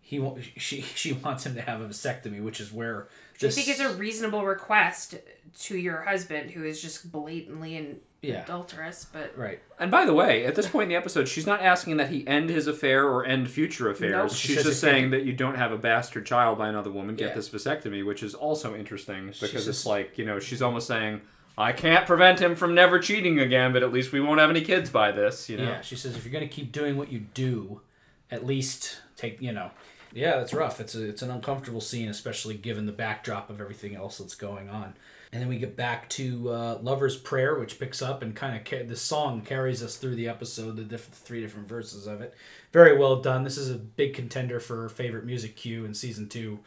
he 0.00 0.18
wa- 0.18 0.36
she 0.56 0.80
she 0.82 1.12
wants 1.12 1.44
him 1.46 1.54
to 1.54 1.60
have 1.62 1.80
a 1.80 1.86
vasectomy, 1.86 2.42
which 2.42 2.60
is 2.60 2.72
where 2.72 3.08
I 3.36 3.38
this 3.40 3.54
think 3.54 3.68
it's 3.68 3.80
a 3.80 3.94
reasonable 3.94 4.44
request 4.44 5.14
to 5.60 5.76
your 5.76 6.02
husband 6.02 6.50
who 6.50 6.64
is 6.64 6.82
just 6.82 7.10
blatantly 7.12 7.76
and 7.76 8.00
Yeah. 8.20 8.42
adulterous, 8.42 9.04
but 9.12 9.36
right. 9.38 9.60
And 9.78 9.90
by 9.92 10.04
the 10.04 10.12
way, 10.12 10.44
at 10.44 10.56
this 10.56 10.66
point 10.68 10.84
in 10.84 10.88
the 10.88 10.96
episode, 10.96 11.28
she's 11.28 11.46
not 11.46 11.62
asking 11.62 11.98
that 11.98 12.10
he 12.10 12.26
end 12.26 12.50
his 12.50 12.66
affair 12.66 13.04
or 13.06 13.24
end 13.24 13.48
future 13.48 13.88
affairs. 13.90 14.12
Nope. 14.12 14.30
She's 14.32 14.56
says 14.56 14.64
just 14.64 14.82
if 14.84 14.90
saying 14.90 15.10
that 15.10 15.24
you 15.24 15.32
don't 15.32 15.54
have 15.54 15.70
a 15.70 15.78
bastard 15.78 16.26
child 16.26 16.58
by 16.58 16.68
another 16.68 16.90
woman, 16.90 17.14
get 17.14 17.28
Yeah. 17.28 17.34
this 17.36 17.48
vasectomy, 17.48 18.04
which 18.04 18.22
is 18.24 18.34
also 18.34 18.74
interesting 18.74 19.26
because 19.28 19.50
says- 19.52 19.68
it's 19.68 19.86
like, 19.86 20.18
you 20.18 20.24
know, 20.26 20.40
she's 20.40 20.60
almost 20.62 20.88
saying, 20.88 21.20
I 21.56 21.70
can't 21.72 22.06
prevent 22.06 22.40
him 22.40 22.54
from 22.56 22.74
never 22.74 22.98
cheating 22.98 23.38
again, 23.40 23.72
but 23.72 23.82
at 23.84 23.92
least 23.92 24.10
we 24.12 24.20
won't 24.20 24.40
have 24.40 24.50
any 24.50 24.60
kids 24.62 24.90
by 24.90 25.10
this, 25.12 25.48
you 25.48 25.56
know? 25.58 25.64
Yeah, 25.64 25.80
she 25.80 25.94
says 25.96 26.16
if 26.16 26.24
you're 26.24 26.32
gonna 26.32 26.46
keep 26.48 26.70
doing 26.72 26.96
what 26.96 27.10
you 27.12 27.20
do, 27.34 27.80
at 28.30 28.46
least 28.46 29.00
take 29.16 29.40
you 29.40 29.52
know. 29.52 29.70
Yeah, 30.12 30.36
that's 30.38 30.54
rough. 30.54 30.80
It's 30.80 30.94
a, 30.94 31.06
it's 31.06 31.20
an 31.20 31.30
uncomfortable 31.30 31.82
scene, 31.82 32.08
especially 32.08 32.54
given 32.54 32.86
the 32.86 32.92
backdrop 32.92 33.50
of 33.50 33.60
everything 33.60 33.94
else 33.94 34.18
that's 34.18 34.34
going 34.34 34.70
on. 34.70 34.94
And 35.30 35.42
then 35.42 35.50
we 35.50 35.58
get 35.58 35.76
back 35.76 36.08
to 36.10 36.48
uh, 36.48 36.78
"Lover's 36.80 37.18
Prayer," 37.18 37.58
which 37.58 37.78
picks 37.78 38.00
up 38.00 38.22
and 38.22 38.34
kind 38.34 38.56
of 38.56 38.64
ca- 38.64 38.84
the 38.84 38.96
song 38.96 39.42
carries 39.42 39.82
us 39.82 39.96
through 39.96 40.14
the 40.14 40.26
episode. 40.26 40.76
The 40.76 40.84
diff- 40.84 41.04
three 41.04 41.42
different 41.42 41.68
verses 41.68 42.06
of 42.06 42.22
it, 42.22 42.34
very 42.72 42.96
well 42.96 43.16
done. 43.20 43.44
This 43.44 43.58
is 43.58 43.70
a 43.70 43.74
big 43.74 44.14
contender 44.14 44.58
for 44.60 44.88
favorite 44.88 45.26
music 45.26 45.54
cue 45.56 45.84
in 45.84 45.92
season 45.92 46.28
two. 46.30 46.60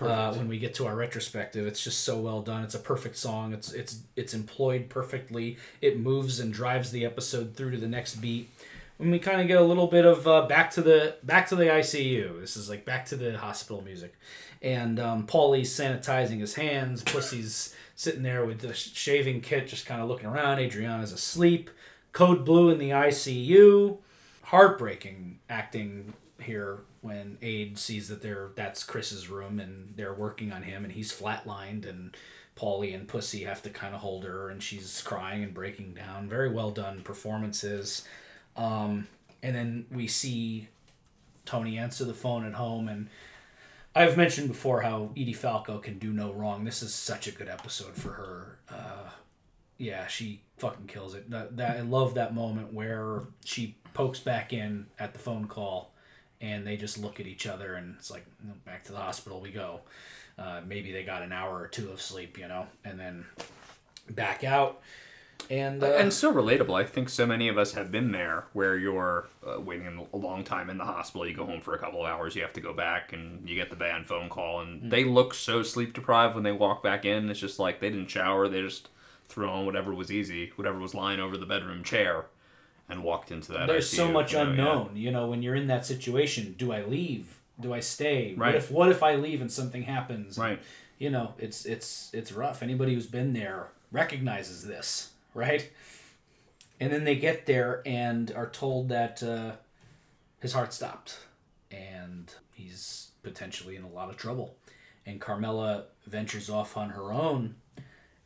Uh, 0.00 0.32
when 0.34 0.46
we 0.48 0.58
get 0.58 0.74
to 0.74 0.86
our 0.86 0.94
retrospective, 0.94 1.66
it's 1.66 1.82
just 1.82 2.00
so 2.04 2.18
well 2.20 2.40
done. 2.40 2.62
It's 2.62 2.74
a 2.74 2.80
perfect 2.80 3.16
song. 3.16 3.52
It's 3.52 3.72
it's 3.72 4.00
it's 4.16 4.34
employed 4.34 4.88
perfectly. 4.88 5.56
It 5.80 5.98
moves 5.98 6.40
and 6.40 6.52
drives 6.52 6.90
the 6.90 7.04
episode 7.04 7.54
through 7.54 7.72
to 7.72 7.76
the 7.78 7.88
next 7.88 8.16
beat. 8.16 8.50
When 8.98 9.10
we 9.10 9.18
kind 9.18 9.40
of 9.40 9.46
get 9.46 9.60
a 9.60 9.64
little 9.64 9.86
bit 9.86 10.04
of 10.04 10.26
uh, 10.26 10.46
back 10.46 10.70
to 10.72 10.82
the 10.82 11.16
back 11.22 11.48
to 11.48 11.56
the 11.56 11.64
ICU. 11.64 12.40
This 12.40 12.56
is 12.56 12.68
like 12.68 12.84
back 12.84 13.06
to 13.06 13.16
the 13.16 13.38
hospital 13.38 13.82
music, 13.82 14.14
and 14.60 14.98
um, 14.98 15.26
Paulie's 15.26 15.72
sanitizing 15.72 16.40
his 16.40 16.54
hands. 16.54 17.02
Pussy's 17.02 17.74
sitting 17.94 18.22
there 18.22 18.44
with 18.44 18.60
the 18.60 18.74
shaving 18.74 19.40
kit, 19.40 19.68
just 19.68 19.86
kind 19.86 20.02
of 20.02 20.08
looking 20.08 20.26
around. 20.26 20.58
Adriana's 20.58 21.12
asleep. 21.12 21.70
Code 22.12 22.44
Blue 22.44 22.70
in 22.70 22.78
the 22.78 22.90
ICU. 22.90 23.98
Heartbreaking 24.42 25.38
acting 25.48 26.14
here 26.40 26.80
when 27.00 27.38
Aid 27.42 27.78
sees 27.78 28.08
that 28.08 28.22
they're 28.22 28.50
that's 28.54 28.82
Chris's 28.82 29.28
room 29.28 29.60
and 29.60 29.94
they're 29.96 30.14
working 30.14 30.52
on 30.52 30.62
him 30.62 30.84
and 30.84 30.92
he's 30.92 31.12
flatlined 31.12 31.88
and 31.88 32.16
Paulie 32.56 32.94
and 32.94 33.06
Pussy 33.06 33.44
have 33.44 33.62
to 33.62 33.70
kind 33.70 33.94
of 33.94 34.00
hold 34.00 34.24
her 34.24 34.48
and 34.48 34.62
she's 34.62 35.00
crying 35.02 35.44
and 35.44 35.54
breaking 35.54 35.94
down. 35.94 36.28
Very 36.28 36.50
well 36.50 36.70
done 36.70 37.02
performances. 37.02 38.04
Um, 38.58 39.06
and 39.42 39.56
then 39.56 39.86
we 39.90 40.06
see 40.06 40.68
Tony 41.46 41.78
answer 41.78 42.04
the 42.04 42.12
phone 42.12 42.44
at 42.44 42.54
home 42.54 42.88
and 42.88 43.08
I've 43.98 44.16
mentioned 44.16 44.46
before 44.46 44.82
how 44.82 45.10
Edie 45.16 45.32
Falco 45.32 45.78
can 45.78 45.98
do 45.98 46.12
no 46.12 46.32
wrong. 46.32 46.64
This 46.64 46.84
is 46.84 46.94
such 46.94 47.26
a 47.26 47.32
good 47.32 47.48
episode 47.48 47.96
for 47.96 48.10
her. 48.10 48.58
Uh, 48.70 49.10
yeah, 49.76 50.06
she 50.06 50.42
fucking 50.58 50.86
kills 50.86 51.16
it. 51.16 51.28
That, 51.30 51.56
that 51.56 51.78
I 51.78 51.80
love 51.80 52.14
that 52.14 52.32
moment 52.32 52.72
where 52.72 53.22
she 53.44 53.76
pokes 53.94 54.20
back 54.20 54.52
in 54.52 54.86
at 55.00 55.14
the 55.14 55.18
phone 55.18 55.46
call, 55.48 55.92
and 56.40 56.64
they 56.64 56.76
just 56.76 56.98
look 56.98 57.18
at 57.18 57.26
each 57.26 57.44
other, 57.46 57.74
and 57.74 57.96
it's 57.98 58.08
like 58.08 58.24
"Mm, 58.46 58.64
back 58.64 58.84
to 58.84 58.92
the 58.92 58.98
hospital 58.98 59.40
we 59.40 59.50
go. 59.50 59.80
Uh, 60.38 60.60
maybe 60.64 60.92
they 60.92 61.02
got 61.02 61.22
an 61.22 61.32
hour 61.32 61.58
or 61.58 61.66
two 61.66 61.90
of 61.90 62.00
sleep, 62.00 62.38
you 62.38 62.46
know, 62.46 62.66
and 62.84 63.00
then 63.00 63.24
back 64.10 64.44
out. 64.44 64.80
And 65.50 65.82
uh, 65.82 65.86
And 65.86 66.12
so 66.12 66.32
relatable. 66.32 66.78
I 66.78 66.84
think 66.84 67.08
so 67.08 67.26
many 67.26 67.48
of 67.48 67.56
us 67.56 67.72
have 67.72 67.90
been 67.90 68.12
there 68.12 68.44
where 68.52 68.76
you're 68.76 69.28
uh, 69.46 69.60
waiting 69.60 70.06
a 70.12 70.16
long 70.16 70.44
time 70.44 70.68
in 70.68 70.76
the 70.76 70.84
hospital. 70.84 71.26
You 71.26 71.34
go 71.34 71.46
home 71.46 71.60
for 71.60 71.74
a 71.74 71.78
couple 71.78 72.04
of 72.04 72.10
hours, 72.10 72.36
you 72.36 72.42
have 72.42 72.52
to 72.54 72.60
go 72.60 72.74
back, 72.74 73.12
and 73.12 73.48
you 73.48 73.54
get 73.54 73.70
the 73.70 73.76
bad 73.76 74.06
phone 74.06 74.28
call. 74.28 74.60
And 74.60 74.90
they 74.90 75.04
look 75.04 75.32
so 75.34 75.62
sleep 75.62 75.94
deprived 75.94 76.34
when 76.34 76.44
they 76.44 76.52
walk 76.52 76.82
back 76.82 77.04
in. 77.04 77.30
It's 77.30 77.40
just 77.40 77.58
like 77.58 77.80
they 77.80 77.88
didn't 77.88 78.10
shower. 78.10 78.48
They 78.48 78.60
just 78.60 78.88
threw 79.28 79.48
on 79.48 79.66
whatever 79.66 79.94
was 79.94 80.10
easy, 80.10 80.52
whatever 80.56 80.78
was 80.78 80.94
lying 80.94 81.20
over 81.20 81.36
the 81.36 81.46
bedroom 81.46 81.82
chair, 81.82 82.26
and 82.88 83.02
walked 83.02 83.30
into 83.30 83.52
that. 83.52 83.66
there's 83.66 83.88
so 83.88 84.10
much 84.10 84.32
you 84.32 84.38
know, 84.38 84.44
yeah. 84.44 84.50
unknown. 84.50 84.96
You 84.96 85.10
know, 85.10 85.28
when 85.28 85.42
you're 85.42 85.54
in 85.54 85.66
that 85.68 85.86
situation, 85.86 86.54
do 86.58 86.72
I 86.72 86.82
leave? 86.82 87.38
Do 87.60 87.72
I 87.72 87.80
stay? 87.80 88.34
Right. 88.36 88.48
What 88.48 88.54
if 88.54 88.70
what 88.70 88.88
if 88.90 89.02
I 89.02 89.16
leave 89.16 89.40
and 89.40 89.50
something 89.50 89.82
happens? 89.82 90.38
Right. 90.38 90.60
You 90.98 91.10
know, 91.10 91.34
it's 91.38 91.64
it's 91.64 92.10
it's 92.12 92.32
rough. 92.32 92.62
Anybody 92.62 92.94
who's 92.94 93.06
been 93.06 93.32
there 93.32 93.68
recognizes 93.90 94.66
this, 94.66 95.12
right? 95.38 95.70
And 96.80 96.92
then 96.92 97.04
they 97.04 97.16
get 97.16 97.46
there 97.46 97.82
and 97.86 98.30
are 98.32 98.50
told 98.50 98.88
that 98.90 99.22
uh, 99.22 99.52
his 100.40 100.52
heart 100.52 100.72
stopped 100.72 101.18
and 101.70 102.32
he's 102.52 103.12
potentially 103.22 103.76
in 103.76 103.84
a 103.84 103.88
lot 103.88 104.10
of 104.10 104.16
trouble. 104.16 104.56
And 105.06 105.20
Carmela 105.20 105.84
ventures 106.06 106.50
off 106.50 106.76
on 106.76 106.90
her 106.90 107.12
own 107.12 107.56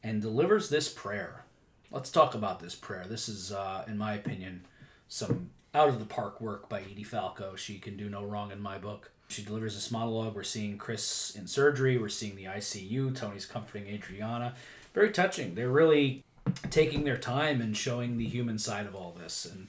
and 0.02 0.20
delivers 0.20 0.68
this 0.68 0.88
prayer. 0.88 1.44
Let's 1.90 2.10
talk 2.10 2.34
about 2.34 2.60
this 2.60 2.74
prayer. 2.74 3.04
This 3.08 3.28
is, 3.28 3.52
uh, 3.52 3.84
in 3.86 3.96
my 3.98 4.14
opinion, 4.14 4.66
some 5.08 5.50
out 5.74 5.88
of 5.88 5.98
the 5.98 6.04
park 6.06 6.40
work 6.40 6.68
by 6.68 6.80
Edie 6.80 7.04
Falco. 7.04 7.54
She 7.56 7.78
can 7.78 7.96
do 7.96 8.08
no 8.08 8.24
wrong 8.24 8.50
in 8.50 8.60
my 8.60 8.78
book. 8.78 9.10
She 9.28 9.42
delivers 9.42 9.74
this 9.74 9.90
monologue. 9.90 10.34
We're 10.34 10.42
seeing 10.42 10.76
Chris 10.76 11.34
in 11.34 11.46
surgery. 11.46 11.96
We're 11.96 12.08
seeing 12.08 12.36
the 12.36 12.44
ICU. 12.44 13.14
Tony's 13.14 13.46
comforting 13.46 13.88
Adriana. 13.88 14.54
Very 14.92 15.10
touching. 15.10 15.54
They're 15.54 15.70
really 15.70 16.22
taking 16.70 17.04
their 17.04 17.18
time 17.18 17.60
and 17.60 17.76
showing 17.76 18.18
the 18.18 18.26
human 18.26 18.58
side 18.58 18.86
of 18.86 18.94
all 18.94 19.14
this. 19.18 19.44
And 19.44 19.68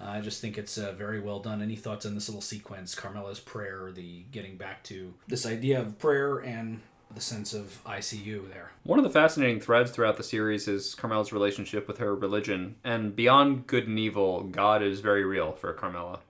uh, 0.00 0.10
I 0.10 0.20
just 0.20 0.40
think 0.40 0.58
it's 0.58 0.78
uh, 0.78 0.92
very 0.92 1.20
well 1.20 1.40
done. 1.40 1.62
Any 1.62 1.76
thoughts 1.76 2.06
on 2.06 2.14
this 2.14 2.28
little 2.28 2.42
sequence? 2.42 2.94
Carmela's 2.94 3.40
prayer, 3.40 3.90
the 3.92 4.24
getting 4.30 4.56
back 4.56 4.82
to 4.84 5.14
this 5.28 5.46
idea 5.46 5.80
of 5.80 5.98
prayer 5.98 6.38
and 6.38 6.80
the 7.14 7.20
sense 7.20 7.54
of 7.54 7.80
ICU 7.84 8.48
there. 8.52 8.72
One 8.82 8.98
of 8.98 9.04
the 9.04 9.10
fascinating 9.10 9.60
threads 9.60 9.90
throughout 9.90 10.16
the 10.16 10.24
series 10.24 10.66
is 10.66 10.94
Carmela's 10.94 11.32
relationship 11.32 11.86
with 11.86 11.98
her 11.98 12.14
religion. 12.14 12.76
And 12.82 13.14
beyond 13.14 13.66
good 13.66 13.86
and 13.86 13.98
evil, 13.98 14.42
God 14.42 14.82
is 14.82 15.00
very 15.00 15.24
real 15.24 15.52
for 15.52 15.72
Carmela. 15.72 16.20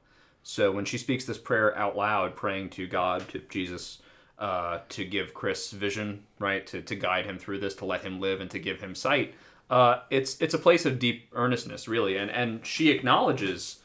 So 0.43 0.71
when 0.71 0.85
she 0.85 0.99
speaks 0.99 1.25
this 1.25 1.39
prayer 1.39 1.77
out 1.77 1.97
loud, 1.97 2.37
praying 2.37 2.71
to 2.71 2.87
God, 2.87 3.27
to 3.31 3.39
Jesus, 3.49 4.03
uh, 4.39 4.81
to 4.91 5.05
give 5.05 5.33
Chris 5.33 5.71
vision, 5.71 6.25
right, 6.39 6.67
to, 6.67 6.83
to 6.83 6.95
guide 6.95 7.25
him 7.25 7.39
through 7.39 7.61
this, 7.61 7.75
to 7.77 7.87
let 7.87 8.03
him 8.03 8.21
live, 8.21 8.43
and 8.43 8.51
to 8.51 8.59
give 8.59 8.81
him 8.81 8.95
sight, 8.95 9.35
Uh, 9.75 10.03
it's 10.09 10.41
it's 10.41 10.55
a 10.55 10.59
place 10.59 10.87
of 10.87 11.01
deep 11.01 11.29
earnestness, 11.33 11.89
really, 11.89 12.17
and 12.17 12.31
and 12.31 12.65
she 12.65 12.91
acknowledges 12.91 13.81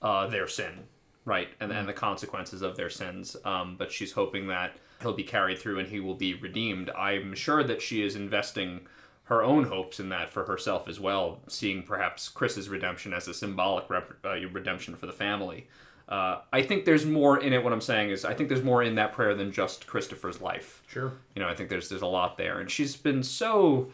uh, 0.00 0.26
their 0.26 0.48
sin, 0.48 0.84
right, 1.26 1.48
and 1.60 1.70
and 1.70 1.86
the 1.86 1.92
consequences 1.92 2.62
of 2.62 2.78
their 2.78 2.88
sins. 2.88 3.36
Um, 3.44 3.76
but 3.76 3.92
she's 3.92 4.12
hoping 4.12 4.46
that 4.46 4.78
he'll 5.02 5.12
be 5.12 5.22
carried 5.22 5.58
through 5.58 5.80
and 5.80 5.88
he 5.88 6.00
will 6.00 6.14
be 6.14 6.32
redeemed. 6.32 6.88
I'm 6.88 7.34
sure 7.34 7.62
that 7.62 7.82
she 7.82 8.02
is 8.02 8.16
investing 8.16 8.86
her 9.24 9.42
own 9.42 9.64
hopes 9.64 10.00
in 10.00 10.08
that 10.08 10.30
for 10.30 10.46
herself 10.46 10.88
as 10.88 10.98
well, 10.98 11.40
seeing 11.46 11.82
perhaps 11.82 12.30
Chris's 12.30 12.70
redemption 12.70 13.12
as 13.12 13.28
a 13.28 13.34
symbolic 13.34 13.90
rep- 13.90 14.14
uh, 14.24 14.48
redemption 14.48 14.96
for 14.96 15.04
the 15.04 15.12
family. 15.12 15.66
Uh, 16.08 16.40
I 16.54 16.62
think 16.62 16.86
there's 16.86 17.04
more 17.04 17.38
in 17.38 17.52
it. 17.52 17.62
What 17.62 17.74
I'm 17.74 17.82
saying 17.82 18.08
is, 18.08 18.24
I 18.24 18.32
think 18.32 18.48
there's 18.48 18.64
more 18.64 18.82
in 18.82 18.94
that 18.94 19.12
prayer 19.12 19.34
than 19.34 19.52
just 19.52 19.86
Christopher's 19.86 20.40
life. 20.40 20.82
Sure. 20.86 21.12
You 21.34 21.42
know, 21.42 21.48
I 21.50 21.54
think 21.54 21.68
there's 21.68 21.90
there's 21.90 22.00
a 22.00 22.06
lot 22.06 22.38
there, 22.38 22.60
and 22.60 22.70
she's 22.70 22.96
been 22.96 23.22
so 23.22 23.90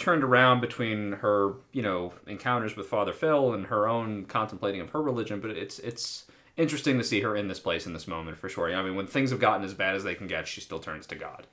turned 0.00 0.24
around 0.24 0.60
between 0.60 1.12
her 1.12 1.54
you 1.72 1.82
know 1.82 2.12
encounters 2.26 2.76
with 2.76 2.88
Father 2.88 3.12
Phil 3.12 3.52
and 3.52 3.66
her 3.66 3.86
own 3.86 4.24
contemplating 4.24 4.80
of 4.80 4.90
her 4.90 5.02
religion. 5.02 5.40
But 5.40 5.50
it's 5.52 5.78
it's 5.78 6.26
interesting 6.56 6.98
to 6.98 7.04
see 7.04 7.20
her 7.20 7.36
in 7.36 7.48
this 7.48 7.60
place 7.60 7.86
in 7.86 7.92
this 7.92 8.08
moment 8.08 8.38
for 8.38 8.48
sure. 8.48 8.74
I 8.74 8.82
mean, 8.82 8.96
when 8.96 9.06
things 9.06 9.30
have 9.30 9.40
gotten 9.40 9.64
as 9.64 9.74
bad 9.74 9.94
as 9.94 10.02
they 10.02 10.14
can 10.14 10.26
get, 10.26 10.48
she 10.48 10.60
still 10.60 10.80
turns 10.80 11.06
to 11.08 11.14
God. 11.14 11.46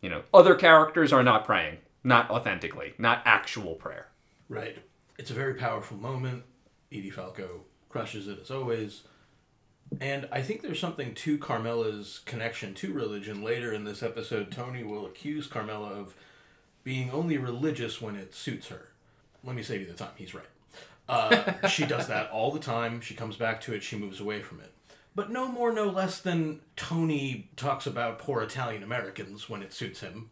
You 0.00 0.10
know, 0.10 0.22
other 0.34 0.56
characters 0.56 1.12
are 1.12 1.22
not 1.22 1.44
praying, 1.44 1.78
not 2.02 2.28
authentically, 2.30 2.94
not 2.98 3.22
actual 3.24 3.74
prayer. 3.76 4.08
Right. 4.48 4.78
It's 5.18 5.30
a 5.30 5.34
very 5.34 5.54
powerful 5.54 5.96
moment. 5.96 6.42
Edie 6.90 7.10
Falco 7.10 7.62
crushes 7.88 8.26
it 8.26 8.40
as 8.42 8.50
always. 8.50 9.02
And 10.00 10.28
I 10.32 10.42
think 10.42 10.62
there's 10.62 10.80
something 10.80 11.14
to 11.14 11.38
Carmela's 11.38 12.20
connection 12.24 12.74
to 12.74 12.92
religion. 12.92 13.42
Later 13.42 13.72
in 13.72 13.84
this 13.84 14.02
episode, 14.02 14.50
Tony 14.50 14.82
will 14.82 15.06
accuse 15.06 15.46
Carmela 15.46 15.90
of 15.90 16.16
being 16.84 17.10
only 17.10 17.38
religious 17.38 18.00
when 18.00 18.16
it 18.16 18.34
suits 18.34 18.68
her. 18.68 18.88
Let 19.44 19.56
me 19.56 19.62
save 19.62 19.80
you 19.80 19.86
the 19.86 19.94
time. 19.94 20.12
He's 20.16 20.34
right. 20.34 20.44
Uh, 21.08 21.66
she 21.68 21.84
does 21.84 22.08
that 22.08 22.30
all 22.30 22.50
the 22.50 22.60
time. 22.60 23.00
She 23.00 23.14
comes 23.14 23.36
back 23.36 23.60
to 23.62 23.74
it. 23.74 23.82
She 23.82 23.96
moves 23.96 24.20
away 24.20 24.42
from 24.42 24.60
it. 24.60 24.72
But 25.14 25.30
no 25.30 25.46
more, 25.46 25.72
no 25.72 25.88
less 25.88 26.20
than 26.20 26.60
Tony 26.74 27.50
talks 27.56 27.86
about 27.86 28.18
poor 28.18 28.42
Italian 28.42 28.82
Americans 28.82 29.48
when 29.48 29.62
it 29.62 29.72
suits 29.72 30.00
him, 30.00 30.30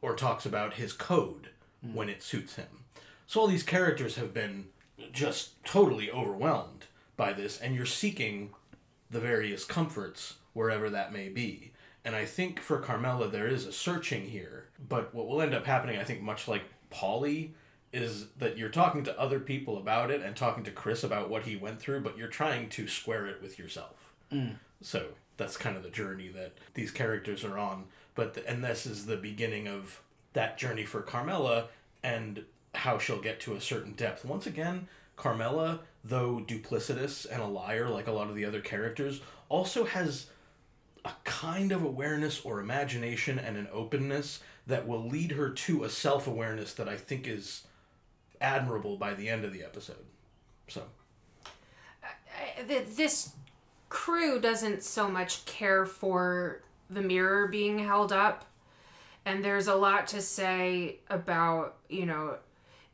or 0.00 0.14
talks 0.14 0.46
about 0.46 0.74
his 0.74 0.92
code 0.92 1.48
when 1.80 2.08
it 2.08 2.22
suits 2.22 2.54
him. 2.54 2.84
So 3.26 3.40
all 3.40 3.46
these 3.48 3.64
characters 3.64 4.16
have 4.16 4.32
been 4.32 4.66
just 5.12 5.64
totally 5.64 6.10
overwhelmed 6.10 6.84
by 7.16 7.32
this, 7.32 7.58
and 7.60 7.74
you're 7.74 7.86
seeking 7.86 8.50
the 9.10 9.20
various 9.20 9.64
comforts 9.64 10.34
wherever 10.52 10.88
that 10.90 11.12
may 11.12 11.28
be. 11.28 11.71
And 12.04 12.16
I 12.16 12.24
think 12.24 12.60
for 12.60 12.78
Carmela, 12.78 13.28
there 13.28 13.46
is 13.46 13.66
a 13.66 13.72
searching 13.72 14.26
here. 14.26 14.66
But 14.88 15.14
what 15.14 15.28
will 15.28 15.40
end 15.40 15.54
up 15.54 15.66
happening, 15.66 15.98
I 15.98 16.04
think, 16.04 16.20
much 16.20 16.48
like 16.48 16.62
Paulie, 16.90 17.50
is 17.92 18.26
that 18.38 18.56
you're 18.56 18.70
talking 18.70 19.04
to 19.04 19.20
other 19.20 19.38
people 19.38 19.78
about 19.78 20.10
it 20.10 20.22
and 20.22 20.34
talking 20.34 20.64
to 20.64 20.70
Chris 20.70 21.04
about 21.04 21.28
what 21.28 21.44
he 21.44 21.56
went 21.56 21.80
through, 21.80 22.00
but 22.00 22.16
you're 22.16 22.28
trying 22.28 22.68
to 22.70 22.88
square 22.88 23.26
it 23.26 23.42
with 23.42 23.58
yourself. 23.58 24.12
Mm. 24.32 24.54
So 24.80 25.08
that's 25.36 25.56
kind 25.56 25.76
of 25.76 25.82
the 25.82 25.90
journey 25.90 26.28
that 26.28 26.52
these 26.74 26.90
characters 26.90 27.44
are 27.44 27.58
on. 27.58 27.84
But 28.14 28.34
the, 28.34 28.48
and 28.48 28.64
this 28.64 28.86
is 28.86 29.06
the 29.06 29.16
beginning 29.16 29.68
of 29.68 30.00
that 30.32 30.58
journey 30.58 30.84
for 30.84 31.02
Carmela 31.02 31.68
and 32.02 32.44
how 32.74 32.98
she'll 32.98 33.20
get 33.20 33.40
to 33.40 33.54
a 33.54 33.60
certain 33.60 33.92
depth. 33.92 34.24
Once 34.24 34.46
again, 34.46 34.88
Carmela, 35.16 35.80
though 36.02 36.42
duplicitous 36.46 37.26
and 37.30 37.42
a 37.42 37.46
liar 37.46 37.88
like 37.88 38.06
a 38.06 38.12
lot 38.12 38.28
of 38.28 38.34
the 38.34 38.44
other 38.44 38.60
characters, 38.60 39.20
also 39.48 39.84
has 39.84 40.26
a 41.04 41.12
kind 41.24 41.72
of 41.72 41.82
awareness 41.82 42.44
or 42.44 42.60
imagination 42.60 43.38
and 43.38 43.56
an 43.56 43.68
openness 43.72 44.40
that 44.66 44.86
will 44.86 45.04
lead 45.06 45.32
her 45.32 45.50
to 45.50 45.84
a 45.84 45.90
self 45.90 46.26
awareness 46.26 46.72
that 46.74 46.88
I 46.88 46.96
think 46.96 47.26
is 47.26 47.64
admirable 48.40 48.96
by 48.96 49.14
the 49.14 49.28
end 49.28 49.44
of 49.44 49.52
the 49.52 49.62
episode. 49.62 50.04
So, 50.68 50.82
th- 52.68 52.96
this 52.96 53.32
crew 53.88 54.40
doesn't 54.40 54.82
so 54.82 55.08
much 55.08 55.44
care 55.44 55.84
for 55.84 56.62
the 56.88 57.02
mirror 57.02 57.46
being 57.48 57.78
held 57.78 58.12
up 58.12 58.46
and 59.24 59.44
there's 59.44 59.66
a 59.66 59.74
lot 59.74 60.06
to 60.06 60.20
say 60.20 60.96
about 61.10 61.76
you 61.88 62.06
know 62.06 62.36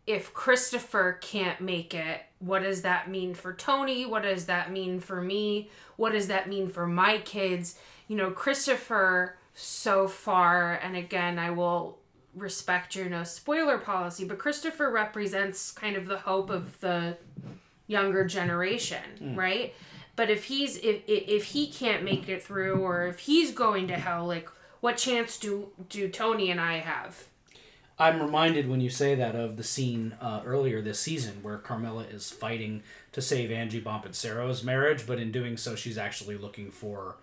if 0.07 0.33
christopher 0.35 1.19
can't 1.21 1.61
make 1.61 1.95
it 1.95 2.23
what 2.41 2.63
does 2.63 2.83
that 2.83 3.11
mean 3.11 3.35
for 3.35 3.53
tony? 3.53 4.07
What 4.07 4.23
does 4.23 4.47
that 4.47 4.71
mean 4.71 5.01
for 5.01 5.21
me? 5.21 5.71
What 5.97 6.13
does 6.13 6.29
that 6.29 6.49
mean 6.49 6.69
for 6.69 6.87
my 6.87 7.19
kids 7.19 7.79
you 8.09 8.17
know 8.17 8.31
christopher 8.31 9.37
so 9.55 10.09
far 10.09 10.75
and 10.75 10.97
again 10.97 11.39
i 11.39 11.51
will 11.51 11.99
respect 12.35 12.95
your 12.95 13.09
no 13.09 13.25
spoiler 13.25 13.79
policy 13.79 14.25
but 14.25 14.39
christopher 14.39 14.91
represents 14.91 15.71
kind 15.73 15.97
of 15.97 16.07
the 16.07 16.19
hope 16.19 16.51
of 16.51 16.79
the 16.81 17.17
younger 17.89 18.25
generation, 18.25 19.35
right? 19.35 19.75
But 20.15 20.31
if 20.31 20.45
he's 20.45 20.77
if, 20.77 21.03
if 21.09 21.47
he 21.47 21.67
can't 21.67 22.05
make 22.05 22.29
it 22.29 22.43
through 22.43 22.77
or 22.77 23.09
if 23.09 23.21
he's 23.21 23.51
going 23.51 23.89
to 23.89 23.97
hell, 23.97 24.27
like 24.27 24.49
what 24.81 24.97
chance 24.97 25.37
do 25.39 25.71
do 25.89 26.09
Tony 26.09 26.51
and 26.51 26.61
I 26.61 26.79
have? 26.79 27.25
I'm 28.01 28.23
reminded 28.23 28.69
when 28.69 28.81
you 28.81 28.91
say 28.91 29.17
that 29.17 29.35
of 29.35 29.57
the 29.57 29.65
scene 29.65 30.15
uh, 30.21 30.43
earlier 30.45 30.81
this 30.81 31.01
season 31.01 31.43
where 31.43 31.59
Carmela 31.59 32.05
is 32.05 32.31
fighting 32.31 32.85
to 33.11 33.21
save 33.21 33.51
Angie 33.51 33.81
Bonpensiero's 33.81 34.63
marriage, 34.63 35.05
but 35.05 35.19
in 35.19 35.33
doing 35.33 35.57
so, 35.57 35.75
she's 35.75 35.99
actually 35.99 36.37
looking 36.37 36.71
for 36.71 37.17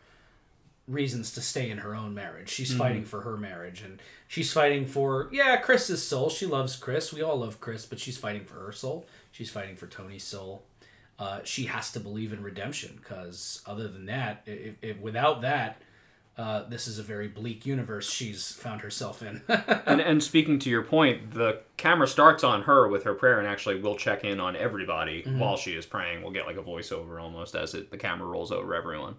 reasons 0.88 1.32
to 1.34 1.42
stay 1.42 1.70
in 1.70 1.80
her 1.80 1.96
own 1.96 2.14
marriage. 2.14 2.50
She's 2.50 2.74
fighting 2.74 3.06
for 3.06 3.22
her 3.22 3.38
marriage, 3.38 3.82
and 3.82 4.02
she's 4.28 4.52
fighting 4.54 4.86
for 4.86 5.30
yeah 5.32 5.58
Chris's 5.58 6.04
soul. 6.04 6.30
She 6.30 6.46
loves 6.46 6.76
Chris. 6.76 7.12
We 7.14 7.22
all 7.22 7.38
love 7.38 7.60
Chris, 7.60 7.86
but 7.86 8.00
she's 8.00 8.18
fighting 8.18 8.46
for 8.46 8.56
her 8.56 8.72
soul. 8.72 9.06
She's 9.32 9.50
fighting 9.50 9.76
for 9.76 9.88
Tony's 9.88 10.24
soul. 10.24 10.64
Uh, 11.18 11.40
she 11.44 11.66
has 11.66 11.92
to 11.94 12.00
believe 12.00 12.34
in 12.34 12.44
redemption 12.44 13.00
because 13.02 13.62
other 13.66 13.88
than 13.88 14.06
that, 14.08 14.44
if, 14.46 14.76
if, 14.82 15.00
without 15.00 15.42
that, 15.42 15.82
uh, 16.38 16.64
this 16.68 16.88
is 16.88 17.00
a 17.00 17.04
very 17.04 17.28
bleak 17.30 17.66
universe 17.66 18.10
she's 18.12 18.52
found 18.52 18.82
herself 18.82 19.22
in. 19.24 19.42
and, 19.48 20.02
and 20.02 20.22
speaking 20.22 20.60
to 20.60 20.70
your 20.70 20.82
point, 20.82 21.32
the 21.32 21.60
camera 21.78 22.08
starts 22.08 22.44
on 22.44 22.64
her 22.64 22.88
with 22.90 23.04
her 23.04 23.14
prayer, 23.14 23.40
and 23.40 23.48
actually 23.48 23.80
we'll 23.80 23.96
check 23.96 24.26
in 24.26 24.40
on 24.42 24.56
everybody 24.56 25.24
while 25.38 25.56
she 25.56 25.72
is 25.72 25.86
praying. 25.86 26.22
We'll 26.22 26.32
get 26.34 26.46
like 26.46 26.58
a 26.58 26.62
voiceover 26.62 27.22
almost 27.22 27.56
as 27.56 27.74
it 27.74 27.90
the 27.90 27.98
camera 27.98 28.28
rolls 28.28 28.52
over 28.52 28.76
everyone. 28.76 29.16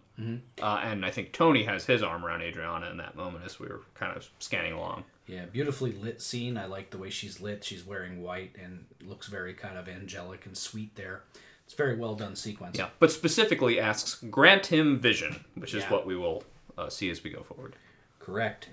Uh, 0.61 0.81
and 0.83 1.05
I 1.07 1.11
think 1.11 1.33
Tony 1.33 1.62
has 1.64 1.87
his 1.87 2.02
arm 2.02 2.24
around 2.24 2.42
Adriana 2.42 2.90
in 2.90 2.98
that 2.98 3.16
moment 3.16 3.44
as 3.46 3.59
we 3.59 3.66
were 3.66 3.83
kind 3.94 4.14
of 4.16 4.29
scanning 4.38 4.72
along. 4.74 5.05
Yeah, 5.26 5.46
beautifully 5.46 5.92
lit 5.92 6.20
scene. 6.22 6.57
I 6.57 6.66
like 6.66 6.90
the 6.90 6.98
way 6.98 7.11
she's 7.11 7.40
lit. 7.40 7.64
She's 7.64 7.85
wearing 7.85 8.22
white 8.22 8.57
and 8.62 8.85
looks 9.02 9.26
very 9.26 9.55
kind 9.55 9.76
of 9.79 9.88
angelic 9.88 10.46
and 10.46 10.57
sweet 10.57 10.94
there. 10.96 11.22
It's 11.64 11.74
a 11.74 11.76
very 11.76 11.96
well 11.96 12.14
done 12.14 12.37
sequence. 12.37 12.79
Yeah, 12.79 12.90
but 13.00 13.11
specifically 13.11 13.81
asks, 13.81 14.22
grant 14.31 14.66
him 14.66 15.00
vision, 15.00 15.44
which 15.55 15.74
is 15.74 15.83
Yeah. 15.83 15.90
what 15.92 16.07
we 16.07 16.16
will 16.16 16.44
uh, 16.77 16.89
see 16.89 17.11
as 17.11 17.23
we 17.23 17.31
go 17.31 17.43
forward. 17.43 17.77
Correct. 18.19 18.69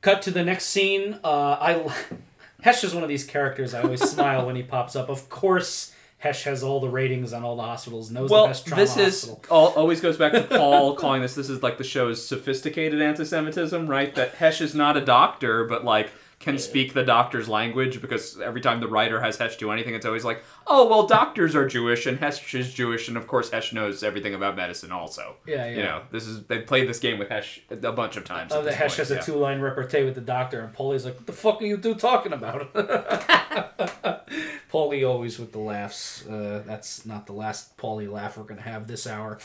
Cut 0.00 0.22
to 0.22 0.30
the 0.30 0.44
next 0.44 0.66
scene. 0.66 1.18
Uh, 1.22 1.56
I 1.60 1.92
Hesh 2.62 2.84
is 2.84 2.94
one 2.94 3.02
of 3.02 3.08
these 3.08 3.24
characters. 3.24 3.74
I 3.74 3.82
always 3.82 4.02
smile 4.02 4.46
when 4.46 4.56
he 4.56 4.62
pops 4.62 4.94
up. 4.94 5.08
Of 5.08 5.28
course, 5.28 5.92
Hesh 6.18 6.44
has 6.44 6.62
all 6.62 6.80
the 6.80 6.88
ratings 6.88 7.32
on 7.32 7.42
all 7.42 7.56
the 7.56 7.62
hospitals. 7.62 8.10
Knows 8.10 8.30
the 8.30 8.46
best 8.46 8.66
trauma 8.66 8.82
this 8.82 8.96
is 8.96 9.28
hospital. 9.28 9.44
all, 9.50 9.68
always 9.74 10.00
goes 10.00 10.16
back 10.16 10.32
to 10.32 10.42
Paul 10.42 10.94
calling 10.96 11.22
this. 11.22 11.34
This 11.34 11.50
is 11.50 11.62
like 11.62 11.78
the 11.78 11.84
show's 11.84 12.24
sophisticated 12.24 13.02
anti-Semitism, 13.02 13.88
right? 13.88 14.14
That 14.14 14.34
Hesh 14.36 14.60
is 14.60 14.74
not 14.74 14.96
a 14.96 15.00
doctor, 15.00 15.64
but 15.64 15.84
like 15.84 16.10
can 16.42 16.58
speak 16.58 16.92
the 16.92 17.04
doctor's 17.04 17.48
language 17.48 18.02
because 18.02 18.40
every 18.40 18.60
time 18.60 18.80
the 18.80 18.88
writer 18.88 19.20
has 19.20 19.36
Hesh 19.38 19.56
do 19.56 19.70
anything, 19.70 19.94
it's 19.94 20.04
always 20.04 20.24
like, 20.24 20.42
oh 20.66 20.88
well, 20.88 21.06
doctors 21.06 21.54
are 21.54 21.66
Jewish 21.66 22.04
and 22.06 22.18
Hesh 22.18 22.52
is 22.54 22.74
Jewish, 22.74 23.08
and 23.08 23.16
of 23.16 23.26
course 23.26 23.50
Hesh 23.50 23.72
knows 23.72 24.02
everything 24.02 24.34
about 24.34 24.56
medicine 24.56 24.92
also. 24.92 25.36
Yeah, 25.46 25.66
yeah. 25.66 25.76
You 25.76 25.82
know, 25.82 26.02
this 26.10 26.26
is 26.26 26.42
they've 26.44 26.66
played 26.66 26.88
this 26.88 26.98
game 26.98 27.18
with 27.18 27.28
Hesh 27.28 27.62
a 27.70 27.92
bunch 27.92 28.16
of 28.16 28.24
times. 28.24 28.52
Oh, 28.52 28.62
the 28.62 28.72
Hesh 28.72 28.96
point, 28.96 29.08
has 29.08 29.10
a 29.12 29.22
two 29.22 29.36
line 29.36 29.60
repartee 29.60 30.04
with 30.04 30.16
the 30.16 30.20
doctor, 30.20 30.60
and 30.60 30.74
Paulie's 30.74 31.04
like, 31.04 31.14
"What 31.14 31.26
the 31.26 31.32
fuck 31.32 31.62
are 31.62 31.64
you 31.64 31.78
two 31.78 31.94
talking 31.94 32.32
about?" 32.32 32.72
Paulie 34.72 35.08
always 35.08 35.38
with 35.38 35.52
the 35.52 35.58
laughs. 35.58 36.26
Uh, 36.26 36.62
that's 36.66 37.06
not 37.06 37.26
the 37.26 37.32
last 37.32 37.76
Paulie 37.76 38.10
laugh 38.10 38.36
we're 38.36 38.44
gonna 38.44 38.62
have 38.62 38.88
this 38.88 39.06
hour. 39.06 39.38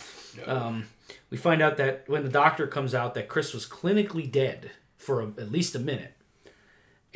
Um, 0.45 0.87
we 1.29 1.37
find 1.37 1.61
out 1.61 1.77
that 1.77 2.03
when 2.07 2.23
the 2.23 2.29
doctor 2.29 2.67
comes 2.67 2.95
out, 2.95 3.13
that 3.13 3.27
Chris 3.27 3.53
was 3.53 3.67
clinically 3.67 4.31
dead 4.31 4.71
for 4.97 5.21
a, 5.21 5.27
at 5.37 5.51
least 5.51 5.75
a 5.75 5.79
minute, 5.79 6.15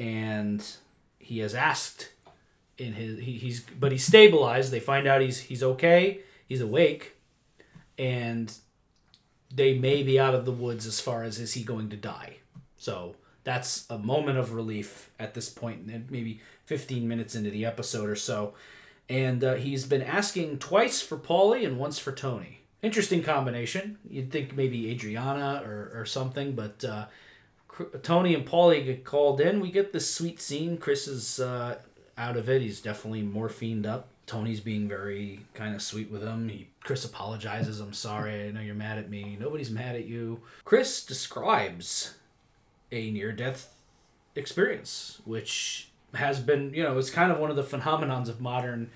and 0.01 0.65
he 1.19 1.39
has 1.39 1.53
asked 1.53 2.09
in 2.79 2.93
his 2.93 3.19
he, 3.19 3.33
he's 3.33 3.61
but 3.61 3.91
he's 3.91 4.03
stabilized. 4.03 4.71
They 4.71 4.79
find 4.79 5.07
out 5.07 5.21
he's 5.21 5.39
he's 5.39 5.61
okay. 5.61 6.21
He's 6.47 6.59
awake, 6.59 7.15
and 7.99 8.51
they 9.53 9.77
may 9.77 10.01
be 10.01 10.19
out 10.19 10.33
of 10.33 10.45
the 10.45 10.51
woods 10.51 10.87
as 10.87 10.99
far 10.99 11.23
as 11.23 11.39
is 11.39 11.53
he 11.53 11.63
going 11.63 11.89
to 11.91 11.95
die. 11.95 12.37
So 12.77 13.15
that's 13.43 13.85
a 13.91 13.99
moment 13.99 14.39
of 14.39 14.53
relief 14.53 15.11
at 15.19 15.35
this 15.35 15.49
point, 15.49 15.85
and 15.85 16.09
maybe 16.09 16.41
15 16.65 17.07
minutes 17.07 17.35
into 17.35 17.51
the 17.51 17.65
episode 17.65 18.09
or 18.09 18.15
so. 18.15 18.55
And 19.07 19.43
uh, 19.43 19.55
he's 19.55 19.85
been 19.85 20.01
asking 20.01 20.59
twice 20.59 21.01
for 21.01 21.17
Paulie 21.17 21.65
and 21.65 21.77
once 21.77 21.99
for 21.99 22.11
Tony. 22.11 22.61
Interesting 22.81 23.21
combination. 23.21 23.97
You'd 24.09 24.31
think 24.31 24.55
maybe 24.55 24.89
Adriana 24.89 25.61
or, 25.65 25.91
or 25.93 26.05
something, 26.05 26.53
but 26.53 26.83
uh, 26.83 27.05
Tony 28.04 28.34
and 28.34 28.46
Paulie 28.46 28.86
get 28.86 29.04
called 29.04 29.41
in. 29.41 29.60
We 29.60 29.72
get 29.72 29.94
this 29.94 30.13
sweet 30.13 30.41
scene. 30.41 30.78
Chris 30.78 31.08
is 31.08 31.39
uh, 31.39 31.80
out 32.17 32.38
of 32.38 32.50
it. 32.50 32.62
He's 32.62 32.82
definitely 32.82 33.24
morphined 33.24 33.86
up. 33.86 34.08
Tony's 34.26 34.60
being 34.62 34.88
very 34.88 35.41
kind 35.54 35.76
of 35.76 35.82
sweet 35.82 36.10
with 36.10 36.24
him. 36.24 36.50
He 36.50 36.67
Chris 36.84 37.04
apologizes. 37.06 37.80
I'm 37.80 37.94
sorry. 37.94 38.48
I 38.48 38.52
know 38.52 38.62
you're 38.62 38.76
mad 38.76 38.98
at 38.98 39.10
me. 39.10 39.38
Nobody's 39.39 39.70
mad 39.70 39.96
at 39.96 40.06
you. 40.06 40.41
Chris 40.63 41.06
describes 41.06 42.15
a 42.91 43.12
near 43.12 43.32
death 43.32 43.74
experience, 44.36 45.22
which 45.26 45.89
has 46.15 46.39
been, 46.39 46.74
you 46.74 46.84
know, 46.84 46.98
it's 46.98 47.10
kind 47.10 47.32
of 47.32 47.39
one 47.39 47.50
of 47.50 47.56
the 47.56 47.63
phenomenons 47.63 48.30
of 48.30 48.41
modern 48.41 48.89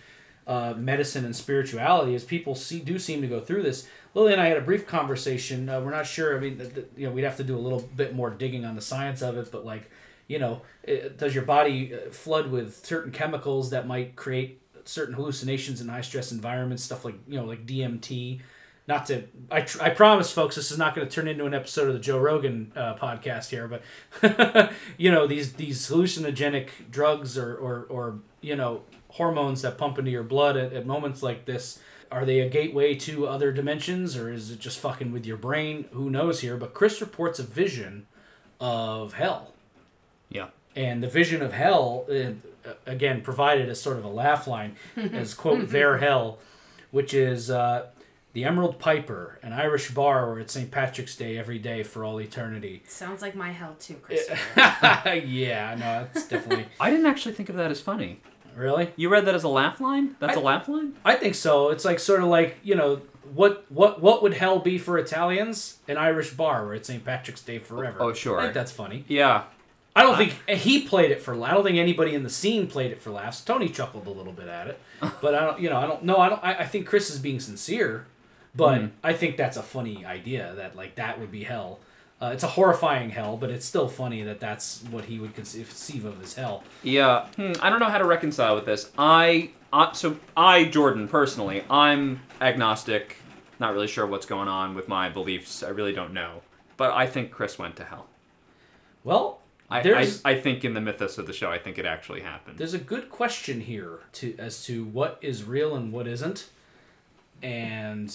uh, 0.48 0.74
medicine 0.78 1.26
and 1.26 1.36
spirituality. 1.36 2.14
As 2.16 2.24
people 2.24 2.56
see, 2.56 2.80
do 2.80 3.00
seem 3.00 3.22
to 3.22 3.28
go 3.28 3.40
through 3.40 3.64
this. 3.64 3.88
Lily 4.14 4.32
and 4.32 4.42
I 4.42 4.48
had 4.48 4.58
a 4.58 4.62
brief 4.62 4.88
conversation. 4.88 5.68
Uh, 5.68 5.82
we're 5.82 5.92
not 5.92 6.08
sure. 6.08 6.38
I 6.38 6.40
mean, 6.40 6.88
you 6.96 7.08
know, 7.08 7.14
we'd 7.14 7.24
have 7.24 7.38
to 7.38 7.44
do 7.44 7.58
a 7.58 7.60
little 7.60 7.82
bit 7.82 8.16
more 8.16 8.30
digging 8.30 8.64
on 8.64 8.76
the 8.76 8.82
science 8.82 9.22
of 9.22 9.38
it, 9.38 9.52
but 9.52 9.66
like, 9.66 9.90
you 10.28 10.40
know, 10.40 10.62
it, 10.84 11.18
does 11.18 11.36
your 11.36 11.44
body 11.44 11.94
uh, 11.94 12.10
flood 12.12 12.50
with 12.50 12.86
certain 12.86 13.12
chemicals 13.12 13.72
that 13.72 13.88
might 13.88 14.16
create 14.16 14.62
certain 14.86 15.16
hallucinations 15.16 15.82
in 15.82 15.90
high 15.90 16.02
stress 16.02 16.32
environments? 16.32 16.84
Stuff 16.84 17.06
like 17.06 17.16
you 17.28 17.38
know, 17.38 17.46
like 17.46 17.66
DMT. 17.66 18.42
Not 18.88 19.08
to, 19.08 19.24
I, 19.50 19.62
tr- 19.62 19.82
I 19.82 19.90
promise, 19.90 20.32
folks, 20.32 20.56
this 20.56 20.70
is 20.70 20.78
not 20.78 20.94
going 20.94 21.08
to 21.08 21.12
turn 21.12 21.28
into 21.28 21.48
an 21.48 21.56
episode 21.56 21.88
of 21.88 21.96
the 21.96 22.00
Joe 22.00 22.20
Rogan 22.20 22.72
uh, 22.76 22.94
podcast 22.94 23.50
here, 23.50 23.68
but 23.68 24.72
you 24.98 25.10
know 25.10 25.26
these 25.26 25.54
these 25.54 25.90
hallucinogenic 25.90 26.70
drugs 26.92 27.36
or 27.36 27.56
or, 27.56 27.88
or 27.90 28.20
you 28.42 28.56
know 28.56 28.84
hormones 29.16 29.62
that 29.62 29.78
pump 29.78 29.98
into 30.00 30.12
your 30.12 30.24
blood 30.24 30.56
at, 30.58 30.72
at 30.74 30.86
moments 30.86 31.22
like 31.24 31.46
this 31.46 31.80
are 32.12 32.24
they 32.26 32.40
a 32.40 32.48
gateway 32.50 32.94
to 32.96 33.28
other 33.28 33.52
dimensions 33.52 34.16
or 34.16 34.32
is 34.32 34.52
it 34.52 34.60
just 34.60 34.80
fucking 34.80 35.12
with 35.12 35.26
your 35.26 35.38
brain 35.38 35.86
who 35.92 36.10
knows 36.10 36.42
here 36.42 36.56
but 36.58 36.74
chris 36.74 37.02
reports 37.02 37.40
a 37.40 37.44
vision 37.44 38.06
of 38.60 39.14
hell 39.14 39.54
Yeah. 40.30 40.48
and 40.76 41.02
the 41.04 41.08
vision 41.08 41.42
of 41.42 41.54
hell 41.54 42.06
uh, 42.10 42.72
again 42.86 43.22
provided 43.22 43.70
as 43.70 43.80
sort 43.82 43.98
of 43.98 44.04
a 44.06 44.10
laugh 44.10 44.48
line 44.48 44.76
as 44.96 45.34
quote 45.34 45.70
their 45.70 45.98
hell 45.98 46.38
which 46.92 47.14
is 47.14 47.50
uh, 47.50 47.88
the 48.34 48.44
emerald 48.44 48.80
piper 48.80 49.40
an 49.42 49.54
irish 49.54 49.92
bar 49.92 50.30
where 50.30 50.40
it's 50.40 50.54
st 50.54 50.70
patrick's 50.72 51.16
day 51.16 51.38
every 51.38 51.58
day 51.60 51.84
for 51.84 52.04
all 52.04 52.20
eternity 52.20 52.84
Sounds 52.88 53.22
like 53.22 53.34
my 53.36 53.52
hell 53.52 53.76
too, 53.80 53.96
Christopher. 54.04 55.16
yeah 55.26 55.76
no 55.76 56.08
it's 56.14 56.28
definitely 56.28 56.66
I 56.80 56.90
didn't 56.92 57.06
actually 57.08 57.34
think 57.36 57.50
of 57.50 57.56
that 57.56 57.72
as 57.72 57.80
funny. 57.82 58.20
Really 58.56 58.92
You 58.96 59.10
read 59.10 59.26
that 59.26 59.36
as 59.36 59.44
a 59.44 59.50
laugh 59.50 59.80
line? 59.82 60.16
That's 60.20 60.38
a 60.38 60.40
I- 60.40 60.44
laugh 60.44 60.68
line? 60.68 60.94
I 61.04 61.16
think 61.16 61.36
so. 61.36 61.70
It's 61.70 61.86
like 61.86 62.00
sort 62.00 62.22
of 62.22 62.28
like 62.28 62.58
you 62.64 62.76
know 62.76 63.02
what 63.34 63.66
what 63.70 64.02
what 64.02 64.22
would 64.24 64.34
hell 64.36 64.60
be 64.60 64.78
for 64.78 64.98
Italians? 64.98 65.78
An 65.88 65.98
Irish 65.98 66.32
bar 66.32 66.66
where 66.66 66.76
it's 66.76 66.88
St. 66.88 67.04
Patrick's 67.04 67.42
Day 67.42 67.60
forever. 67.60 67.98
Oh, 68.00 68.14
sure. 68.14 68.40
I 68.40 68.44
think 68.44 68.54
that's 68.54 68.72
funny. 68.72 69.04
Yeah. 69.08 69.44
I 69.98 70.04
don't 70.04 70.18
think 70.18 70.34
he 70.50 70.82
played 70.86 71.12
it 71.12 71.22
for. 71.22 71.36
la- 71.38 71.48
I 71.48 71.52
don't 71.54 71.64
think 71.64 71.78
anybody 71.78 72.14
in 72.16 72.24
the 72.24 72.30
scene 72.30 72.68
played 72.68 72.92
it 72.92 73.02
for 73.02 73.12
laughs. 73.12 73.40
Tony 73.42 73.70
chuckled 73.70 74.08
a 74.08 74.10
little 74.12 74.34
bit 74.34 74.50
at 74.50 74.68
it, 74.68 74.78
but 75.22 75.34
I 75.34 75.46
don't. 75.46 75.60
You 75.62 75.70
know, 75.70 75.78
I 75.78 75.88
don't. 75.88 76.04
No, 76.04 76.18
I 76.18 76.28
don't. 76.28 76.44
I, 76.44 76.56
I 76.56 76.66
think 76.66 76.86
Chris 76.86 77.10
is 77.10 77.18
being 77.18 77.40
sincere, 77.40 78.06
but 78.54 78.78
Hmm. 78.82 78.88
I 79.02 79.14
think 79.14 79.38
that's 79.38 79.56
a 79.56 79.64
funny 79.64 80.04
idea 80.06 80.54
that 80.58 80.76
like 80.76 80.96
that 80.96 81.18
would 81.20 81.32
be 81.32 81.46
hell. 81.46 81.80
Uh, 82.22 82.32
it's 82.34 82.44
a 82.44 82.48
horrifying 82.48 83.10
hell, 83.10 83.36
but 83.36 83.50
it's 83.50 83.66
still 83.66 83.90
funny 83.90 84.24
that 84.24 84.40
that's 84.40 84.82
what 84.90 85.06
he 85.06 85.20
would 85.20 85.36
conceive 85.36 86.06
of 86.06 86.22
as 86.24 86.34
hell. 86.34 86.64
Yeah, 86.82 87.28
hmm, 87.36 87.54
I 87.62 87.70
don't 87.70 87.80
know 87.80 87.90
how 87.90 87.98
to 87.98 88.06
reconcile 88.06 88.56
with 88.56 88.66
this. 88.66 88.90
I, 88.98 89.52
I 89.74 89.92
so 89.92 90.18
I 90.36 90.66
Jordan 90.66 91.10
personally, 91.10 91.64
I'm 91.70 92.22
agnostic, 92.40 93.18
not 93.60 93.74
really 93.74 93.88
sure 93.88 94.08
what's 94.08 94.26
going 94.26 94.48
on 94.48 94.76
with 94.76 94.88
my 94.88 95.10
beliefs. 95.10 95.62
I 95.62 95.70
really 95.70 95.92
don't 95.92 96.14
know, 96.14 96.42
but 96.78 96.92
I 96.94 97.06
think 97.06 97.32
Chris 97.32 97.60
went 97.60 97.76
to 97.78 97.84
hell. 97.84 98.08
Well, 99.04 99.42
I, 99.70 99.82
I, 99.82 100.12
I 100.24 100.40
think 100.40 100.64
in 100.64 100.74
the 100.74 100.82
mythos 100.82 101.18
of 101.18 101.28
the 101.28 101.34
show, 101.34 101.52
I 101.52 101.58
think 101.58 101.78
it 101.78 101.86
actually 101.86 102.22
happened. 102.22 102.58
there's 102.58 102.74
a 102.74 102.80
good 102.80 103.10
question 103.10 103.62
here 103.62 104.00
to 104.14 104.36
as 104.38 104.64
to 104.66 104.86
what 104.86 105.18
is 105.22 105.44
real 105.44 105.76
and 105.76 105.92
what 105.92 106.08
isn't. 106.08 106.50
And 107.44 108.10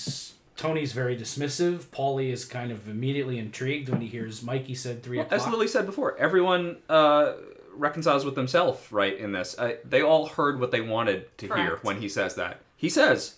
Tony's 0.60 0.92
very 0.92 1.16
dismissive. 1.16 1.84
Paulie 1.84 2.30
is 2.30 2.44
kind 2.44 2.70
of 2.70 2.86
immediately 2.86 3.38
intrigued 3.38 3.88
when 3.88 4.02
he 4.02 4.06
hears 4.06 4.42
Mikey 4.42 4.74
said 4.74 5.02
three 5.02 5.18
As 5.18 5.24
o'clock. 5.24 5.52
Lily 5.52 5.66
said 5.66 5.86
before, 5.86 6.18
everyone 6.18 6.76
uh, 6.86 7.32
reconciles 7.74 8.26
with 8.26 8.34
themselves, 8.34 8.92
right? 8.92 9.16
In 9.16 9.32
this, 9.32 9.58
uh, 9.58 9.76
they 9.86 10.02
all 10.02 10.26
heard 10.26 10.60
what 10.60 10.70
they 10.70 10.82
wanted 10.82 11.34
to 11.38 11.46
hear 11.54 11.78
when 11.80 11.96
he 12.02 12.10
says 12.10 12.34
that. 12.34 12.58
He 12.76 12.90
says, 12.90 13.36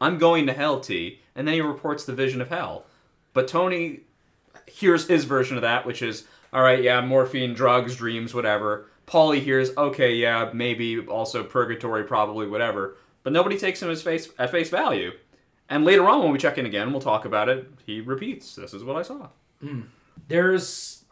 "I'm 0.00 0.18
going 0.18 0.46
to 0.46 0.52
hell, 0.52 0.78
T," 0.78 1.18
and 1.34 1.48
then 1.48 1.54
he 1.54 1.60
reports 1.60 2.04
the 2.04 2.14
vision 2.14 2.40
of 2.40 2.48
hell. 2.48 2.84
But 3.34 3.48
Tony 3.48 4.02
hears 4.66 5.08
his 5.08 5.24
version 5.24 5.56
of 5.56 5.62
that, 5.62 5.84
which 5.84 6.00
is, 6.00 6.28
"All 6.52 6.62
right, 6.62 6.80
yeah, 6.80 7.00
morphine, 7.00 7.54
drugs, 7.54 7.96
dreams, 7.96 8.34
whatever." 8.34 8.86
Paulie 9.08 9.40
hears, 9.40 9.76
"Okay, 9.76 10.14
yeah, 10.14 10.50
maybe 10.52 11.00
also 11.00 11.42
purgatory, 11.42 12.04
probably 12.04 12.46
whatever." 12.46 12.96
But 13.24 13.32
nobody 13.32 13.58
takes 13.58 13.82
him 13.82 13.90
as 13.90 14.00
face 14.00 14.28
at 14.38 14.52
face 14.52 14.70
value. 14.70 15.10
And 15.72 15.84
later 15.84 16.08
on, 16.08 16.22
when 16.22 16.32
we 16.32 16.38
check 16.38 16.58
in 16.58 16.66
again, 16.66 16.92
we'll 16.92 17.00
talk 17.00 17.24
about 17.24 17.48
it. 17.48 17.68
He 17.86 18.00
repeats, 18.00 18.54
"This 18.56 18.74
is 18.74 18.84
what 18.84 18.96
I 18.96 19.02
saw." 19.02 19.28
There's 20.28 21.04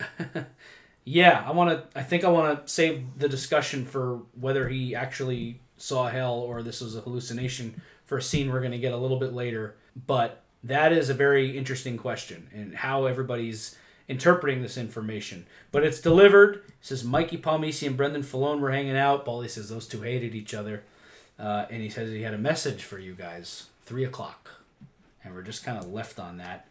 Yeah, 1.04 1.44
I 1.46 1.52
want 1.52 1.70
to 1.70 1.98
I 1.98 2.02
think 2.02 2.24
I 2.24 2.28
want 2.28 2.66
to 2.66 2.72
save 2.72 3.04
the 3.18 3.28
discussion 3.28 3.84
for 3.84 4.22
whether 4.38 4.68
he 4.68 4.94
actually 4.94 5.60
saw 5.76 6.08
hell 6.08 6.34
or 6.34 6.62
this 6.62 6.80
was 6.80 6.96
a 6.96 7.00
hallucination 7.00 7.80
for 8.06 8.18
a 8.18 8.22
scene 8.22 8.50
we're 8.50 8.60
going 8.60 8.72
to 8.72 8.78
get 8.78 8.92
a 8.92 8.96
little 8.96 9.18
bit 9.18 9.32
later, 9.32 9.76
but 10.06 10.42
that 10.64 10.92
is 10.92 11.10
a 11.10 11.14
very 11.14 11.56
interesting 11.56 11.96
question 11.96 12.48
and 12.52 12.74
how 12.74 13.06
everybody's 13.06 13.76
interpreting 14.08 14.62
this 14.62 14.76
information. 14.76 15.46
But 15.70 15.84
it's 15.84 16.00
delivered. 16.00 16.56
It 16.56 16.74
says 16.80 17.04
Mikey 17.04 17.38
Palmice 17.38 17.86
and 17.86 17.96
Brendan 17.96 18.22
Filone 18.22 18.60
were 18.60 18.72
hanging 18.72 18.96
out. 18.96 19.24
Paulie 19.24 19.50
says 19.50 19.68
those 19.68 19.86
two 19.86 20.02
hated 20.02 20.34
each 20.34 20.54
other. 20.54 20.82
Uh, 21.38 21.66
and 21.70 21.82
he 21.82 21.88
says 21.88 22.10
he 22.10 22.22
had 22.22 22.34
a 22.34 22.38
message 22.38 22.82
for 22.82 22.98
you 22.98 23.14
guys. 23.14 23.66
Three 23.86 24.04
o'clock. 24.04 24.50
And 25.24 25.34
we're 25.34 25.42
just 25.42 25.64
kind 25.64 25.78
of 25.78 25.90
left 25.92 26.18
on 26.18 26.36
that. 26.36 26.68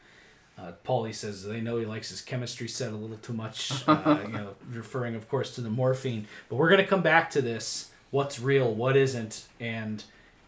Uh, 0.58 0.72
Paulie 0.86 1.14
says 1.14 1.44
they 1.44 1.60
know 1.60 1.78
he 1.78 1.86
likes 1.86 2.10
his 2.10 2.22
chemistry 2.22 2.68
set 2.68 2.94
a 2.94 2.96
little 2.96 3.18
too 3.18 3.34
much, 3.34 3.72
uh, 3.88 4.20
you 4.26 4.32
know, 4.32 4.56
referring, 4.72 5.16
of 5.16 5.28
course, 5.28 5.54
to 5.56 5.62
the 5.62 5.70
morphine. 5.70 6.28
But 6.48 6.56
we're 6.56 6.70
going 6.70 6.82
to 6.82 6.88
come 6.88 7.02
back 7.02 7.30
to 7.32 7.42
this 7.42 7.90
what's 8.12 8.40
real, 8.40 8.74
what 8.74 8.96
isn't, 8.96 9.46
and 9.60 10.04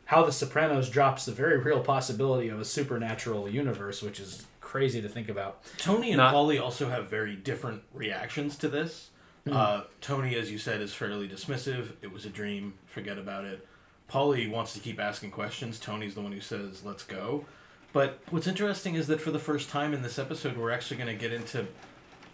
how 0.06 0.24
The 0.24 0.32
Sopranos 0.32 0.90
drops 0.90 1.26
the 1.26 1.34
very 1.34 1.58
real 1.58 1.82
possibility 1.82 2.48
of 2.48 2.62
a 2.62 2.66
supernatural 2.66 3.50
universe, 3.50 4.02
which 4.02 4.22
is 4.22 4.46
crazy 4.62 5.02
to 5.02 5.10
think 5.10 5.28
about. 5.28 5.64
Tony 5.78 6.12
and 6.12 6.18
Not- 6.18 6.34
Paulie 6.34 6.62
also 6.62 6.90
have 6.90 7.10
very 7.10 7.36
different 7.36 7.84
reactions 7.94 8.56
to 8.58 8.70
this. 8.70 9.10
Uh, 9.50 9.84
Tony, 10.02 10.36
as 10.36 10.52
you 10.52 10.58
said, 10.58 10.82
is 10.82 10.94
fairly 10.94 11.28
dismissive. 11.28 11.92
It 12.02 12.12
was 12.12 12.26
a 12.26 12.30
dream. 12.30 12.74
Forget 12.86 13.18
about 13.18 13.46
it. 13.46 13.66
Paulie 14.12 14.50
wants 14.50 14.74
to 14.74 14.80
keep 14.80 15.00
asking 15.00 15.32
questions. 15.32 15.80
Tony's 15.80 16.16
the 16.16 16.22
one 16.22 16.32
who 16.32 16.42
says, 16.42 16.84
"Let's 16.84 17.04
go." 17.04 17.46
But 17.94 18.20
what's 18.30 18.48
interesting 18.48 18.96
is 18.96 19.08
that 19.08 19.22
for 19.22 19.32
the 19.32 19.40
first 19.40 19.70
time 19.70 19.94
in 19.94 20.02
this 20.02 20.20
episode, 20.20 20.58
we're 20.58 20.72
actually 20.72 20.98
going 20.98 21.16
to 21.18 21.20
get 21.20 21.34
into 21.34 21.68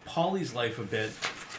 Paulie's 0.05 0.53
life 0.53 0.77
a 0.79 0.83
bit, 0.83 1.11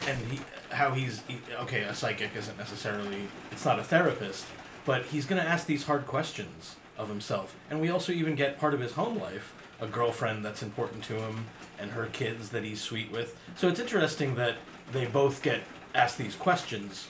and 0.07 0.17
he, 0.31 0.39
how 0.69 0.91
he's 0.91 1.21
he- 1.27 1.39
okay. 1.61 1.83
A 1.83 1.93
psychic 1.95 2.35
isn't 2.35 2.57
necessarily 2.57 3.27
it's 3.51 3.65
not 3.65 3.79
a 3.79 3.83
therapist, 3.83 4.45
but 4.85 5.05
he's 5.05 5.25
going 5.25 5.41
to 5.41 5.47
ask 5.47 5.65
these 5.65 5.83
hard 5.85 6.05
questions 6.05 6.75
of 6.97 7.09
himself, 7.09 7.55
and 7.69 7.81
we 7.81 7.89
also 7.89 8.11
even 8.13 8.35
get 8.35 8.57
part 8.57 8.73
of 8.73 8.79
his 8.79 8.93
home 8.93 9.19
life, 9.19 9.53
a 9.81 9.87
girlfriend 9.87 10.45
that's 10.45 10.63
important 10.63 11.03
to 11.05 11.15
him, 11.15 11.45
and 11.77 11.91
her 11.91 12.05
kids 12.05 12.49
that 12.49 12.63
he's 12.63 12.79
sweet 12.79 13.11
with. 13.11 13.37
So 13.57 13.67
it's 13.67 13.79
interesting 13.81 14.35
that 14.35 14.55
they 14.93 15.05
both 15.05 15.41
get 15.41 15.61
asked 15.93 16.17
these 16.17 16.35
questions, 16.35 17.07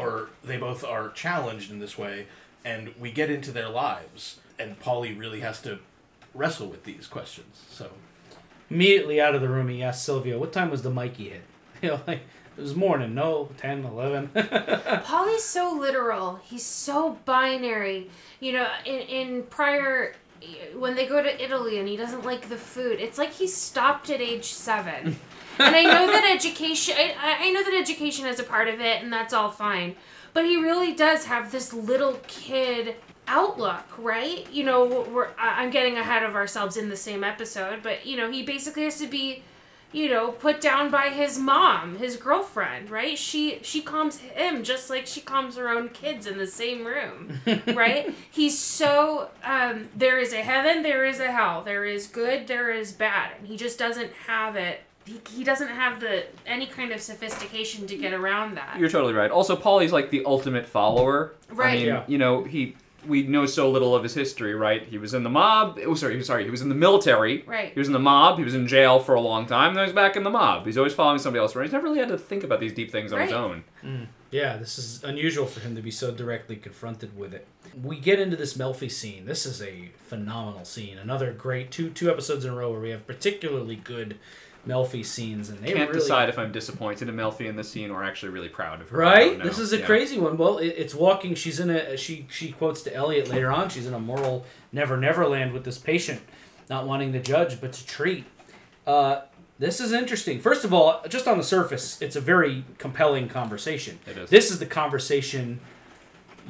or 0.00 0.30
they 0.42 0.56
both 0.56 0.82
are 0.82 1.10
challenged 1.10 1.70
in 1.70 1.78
this 1.78 1.98
way, 1.98 2.26
and 2.64 2.94
we 2.98 3.12
get 3.12 3.30
into 3.30 3.52
their 3.52 3.68
lives, 3.68 4.40
and 4.58 4.80
Paulie 4.80 5.18
really 5.18 5.40
has 5.40 5.60
to 5.62 5.78
wrestle 6.34 6.68
with 6.68 6.84
these 6.84 7.06
questions. 7.06 7.64
So. 7.70 7.90
Immediately 8.70 9.20
out 9.20 9.34
of 9.34 9.40
the 9.40 9.48
room, 9.48 9.68
he 9.68 9.82
asked 9.82 10.04
Sylvia, 10.04 10.38
what 10.38 10.52
time 10.52 10.70
was 10.70 10.82
the 10.82 10.90
Mikey 10.90 11.30
hit? 11.30 11.42
You 11.82 11.88
know, 11.88 12.00
like, 12.06 12.20
it 12.58 12.60
was 12.60 12.76
morning, 12.76 13.14
no, 13.14 13.48
10, 13.56 13.86
11. 13.86 14.28
Paulie's 14.34 15.44
so 15.44 15.72
literal. 15.80 16.40
He's 16.44 16.64
so 16.64 17.18
binary. 17.24 18.10
You 18.38 18.52
know, 18.52 18.68
in, 18.84 19.00
in 19.00 19.42
prior, 19.44 20.14
when 20.76 20.94
they 20.94 21.06
go 21.06 21.22
to 21.22 21.42
Italy 21.42 21.78
and 21.78 21.88
he 21.88 21.96
doesn't 21.96 22.22
like 22.22 22.50
the 22.50 22.58
food, 22.58 23.00
it's 23.00 23.16
like 23.16 23.32
he 23.32 23.46
stopped 23.46 24.10
at 24.10 24.20
age 24.20 24.44
seven. 24.44 25.18
and 25.60 25.76
I 25.76 25.82
know 25.82 26.06
that 26.06 26.30
education, 26.34 26.94
I, 26.98 27.46
I 27.46 27.50
know 27.50 27.62
that 27.62 27.74
education 27.74 28.26
is 28.26 28.40
a 28.40 28.44
part 28.44 28.68
of 28.68 28.80
it, 28.80 29.02
and 29.02 29.12
that's 29.12 29.32
all 29.32 29.50
fine. 29.50 29.96
But 30.32 30.44
he 30.44 30.56
really 30.56 30.92
does 30.92 31.24
have 31.26 31.50
this 31.50 31.72
little 31.72 32.20
kid 32.26 32.96
outlook, 33.26 33.84
right? 33.98 34.50
You 34.52 34.64
know, 34.64 35.06
we're 35.10 35.28
I'm 35.38 35.70
getting 35.70 35.96
ahead 35.96 36.22
of 36.22 36.34
ourselves 36.34 36.76
in 36.76 36.88
the 36.88 36.96
same 36.96 37.24
episode, 37.24 37.82
but 37.82 38.06
you 38.06 38.16
know, 38.16 38.30
he 38.30 38.42
basically 38.42 38.84
has 38.84 38.98
to 38.98 39.06
be 39.06 39.42
you 39.92 40.08
know 40.08 40.30
put 40.30 40.60
down 40.60 40.90
by 40.90 41.08
his 41.08 41.38
mom 41.38 41.96
his 41.96 42.16
girlfriend 42.16 42.90
right 42.90 43.18
she 43.18 43.58
she 43.62 43.82
calms 43.82 44.18
him 44.18 44.62
just 44.62 44.88
like 44.88 45.06
she 45.06 45.20
calms 45.20 45.56
her 45.56 45.68
own 45.68 45.88
kids 45.88 46.26
in 46.26 46.38
the 46.38 46.46
same 46.46 46.84
room 46.84 47.40
right 47.74 48.14
he's 48.30 48.56
so 48.56 49.28
um 49.42 49.88
there 49.96 50.18
is 50.18 50.32
a 50.32 50.42
heaven 50.42 50.82
there 50.82 51.04
is 51.04 51.18
a 51.18 51.32
hell 51.32 51.62
there 51.62 51.84
is 51.84 52.06
good 52.06 52.46
there 52.46 52.70
is 52.70 52.92
bad 52.92 53.32
and 53.38 53.48
he 53.48 53.56
just 53.56 53.78
doesn't 53.78 54.12
have 54.28 54.54
it 54.54 54.80
he, 55.12 55.20
he 55.38 55.44
doesn't 55.44 55.68
have 55.68 56.00
the 56.00 56.24
any 56.46 56.66
kind 56.66 56.92
of 56.92 57.00
sophistication 57.00 57.86
to 57.86 57.96
get 57.96 58.12
around 58.12 58.56
that. 58.56 58.78
You're 58.78 58.88
totally 58.88 59.12
right. 59.14 59.30
Also, 59.30 59.56
Paulie's 59.56 59.92
like 59.92 60.10
the 60.10 60.24
ultimate 60.24 60.66
follower. 60.66 61.32
Right. 61.50 61.50
I 61.50 61.54
Right. 61.70 61.78
mean, 61.78 61.86
Yeah. 61.88 62.04
you 62.06 62.18
know, 62.18 62.44
he 62.44 62.76
we 63.06 63.22
know 63.22 63.46
so 63.46 63.70
little 63.70 63.94
of 63.96 64.02
his 64.02 64.12
history, 64.12 64.54
right? 64.54 64.82
He 64.82 64.98
was 64.98 65.14
in 65.14 65.22
the 65.22 65.30
mob. 65.30 65.78
Oh, 65.86 65.94
sorry, 65.94 66.12
he 66.12 66.18
was- 66.18 66.26
sorry, 66.26 66.44
he 66.44 66.50
was 66.50 66.60
in 66.60 66.68
the 66.68 66.74
military. 66.74 67.42
Right. 67.46 67.72
He 67.72 67.78
was 67.78 67.86
in 67.88 67.94
the 67.94 67.98
mob. 67.98 68.36
He 68.36 68.44
was 68.44 68.54
in 68.54 68.66
jail 68.66 69.00
for 69.00 69.14
a 69.14 69.20
long 69.22 69.46
time. 69.46 69.72
Then 69.74 69.86
he's 69.86 69.94
back 69.94 70.16
in 70.16 70.22
the 70.22 70.28
mob. 70.28 70.66
He's 70.66 70.76
always 70.76 70.92
following 70.92 71.18
somebody 71.18 71.40
else 71.40 71.56
around. 71.56 71.64
He's 71.64 71.72
never 71.72 71.84
really 71.84 72.00
had 72.00 72.08
to 72.10 72.18
think 72.18 72.44
about 72.44 72.60
these 72.60 72.74
deep 72.74 72.92
things 72.92 73.10
on 73.14 73.20
his 73.20 73.32
Right. 73.32 73.40
own. 73.40 73.64
Mm. 73.82 74.06
Yeah, 74.30 74.58
this 74.58 74.78
is 74.78 75.02
unusual 75.02 75.46
for 75.46 75.60
him 75.60 75.74
to 75.76 75.80
be 75.82 75.90
so 75.90 76.10
directly 76.10 76.56
confronted 76.56 77.16
with 77.16 77.32
it. 77.32 77.46
We 77.82 77.98
get 77.98 78.20
into 78.20 78.36
this 78.36 78.52
Melfi 78.54 78.90
scene. 78.90 79.24
This 79.24 79.46
is 79.46 79.62
a 79.62 79.90
phenomenal 80.06 80.66
scene. 80.66 80.98
Another 80.98 81.32
great 81.32 81.70
two 81.70 81.88
two 81.88 82.10
episodes 82.10 82.44
in 82.44 82.52
a 82.52 82.54
row 82.54 82.70
where 82.70 82.80
we 82.80 82.90
have 82.90 83.06
particularly 83.06 83.76
good 83.76 84.18
Melfi 84.68 85.04
scenes, 85.04 85.48
and 85.48 85.58
they 85.60 85.72
Can't 85.72 85.88
really 85.88 86.00
decide 86.00 86.28
if 86.28 86.38
I'm 86.38 86.52
disappointed 86.52 87.08
in 87.08 87.16
Melfi 87.16 87.46
in 87.48 87.56
this 87.56 87.70
scene 87.70 87.90
or 87.90 88.04
actually 88.04 88.30
really 88.30 88.48
proud 88.48 88.80
of 88.82 88.90
her. 88.90 88.98
Right. 88.98 89.42
This 89.42 89.58
is 89.58 89.72
a 89.72 89.78
Yeah. 89.78 89.86
crazy 89.86 90.18
one. 90.18 90.36
Well, 90.36 90.58
it, 90.58 90.74
it's 90.76 90.94
walking. 90.94 91.34
She's 91.34 91.58
in 91.60 91.70
a 91.70 91.96
she 91.96 92.26
she 92.30 92.52
quotes 92.52 92.82
to 92.82 92.94
Elliot 92.94 93.28
later 93.28 93.50
on. 93.50 93.70
She's 93.70 93.86
in 93.86 93.94
a 93.94 93.98
moral 93.98 94.44
never 94.70 94.96
never 94.96 95.26
land 95.26 95.52
with 95.52 95.64
this 95.64 95.78
patient, 95.78 96.20
not 96.68 96.86
wanting 96.86 97.12
to 97.14 97.20
judge 97.20 97.60
but 97.60 97.72
to 97.72 97.86
treat. 97.86 98.26
Uh, 98.86 99.22
this 99.58 99.80
is 99.80 99.92
interesting. 99.92 100.40
First 100.40 100.64
of 100.64 100.72
all, 100.74 101.02
just 101.08 101.26
on 101.26 101.38
the 101.38 101.44
surface, 101.44 102.00
it's 102.02 102.16
a 102.16 102.20
very 102.20 102.64
compelling 102.78 103.28
conversation. 103.28 103.98
It 104.06 104.16
is. 104.18 104.30
This 104.30 104.50
is 104.50 104.58
the 104.58 104.66
conversation 104.66 105.60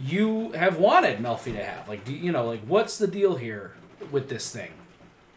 you 0.04 0.52
have 0.52 0.78
wanted 0.78 1.18
Melfi 1.18 1.52
to 1.52 1.64
have. 1.64 1.88
Like, 1.88 2.04
do 2.04 2.12
you 2.12 2.32
know, 2.32 2.46
like, 2.46 2.62
what's 2.62 2.98
the 2.98 3.06
deal 3.06 3.36
here 3.36 3.72
with 4.10 4.28
this 4.28 4.50
thing? 4.50 4.70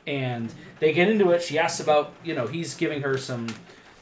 And 0.06 0.54
they 0.80 0.94
get 0.94 1.10
into 1.10 1.32
it. 1.32 1.42
She 1.42 1.58
asks 1.58 1.80
about, 1.80 2.14
you 2.24 2.36
know, 2.36 2.48
he's 2.48 2.76
giving 2.76 3.02
her 3.02 3.18
some, 3.18 3.48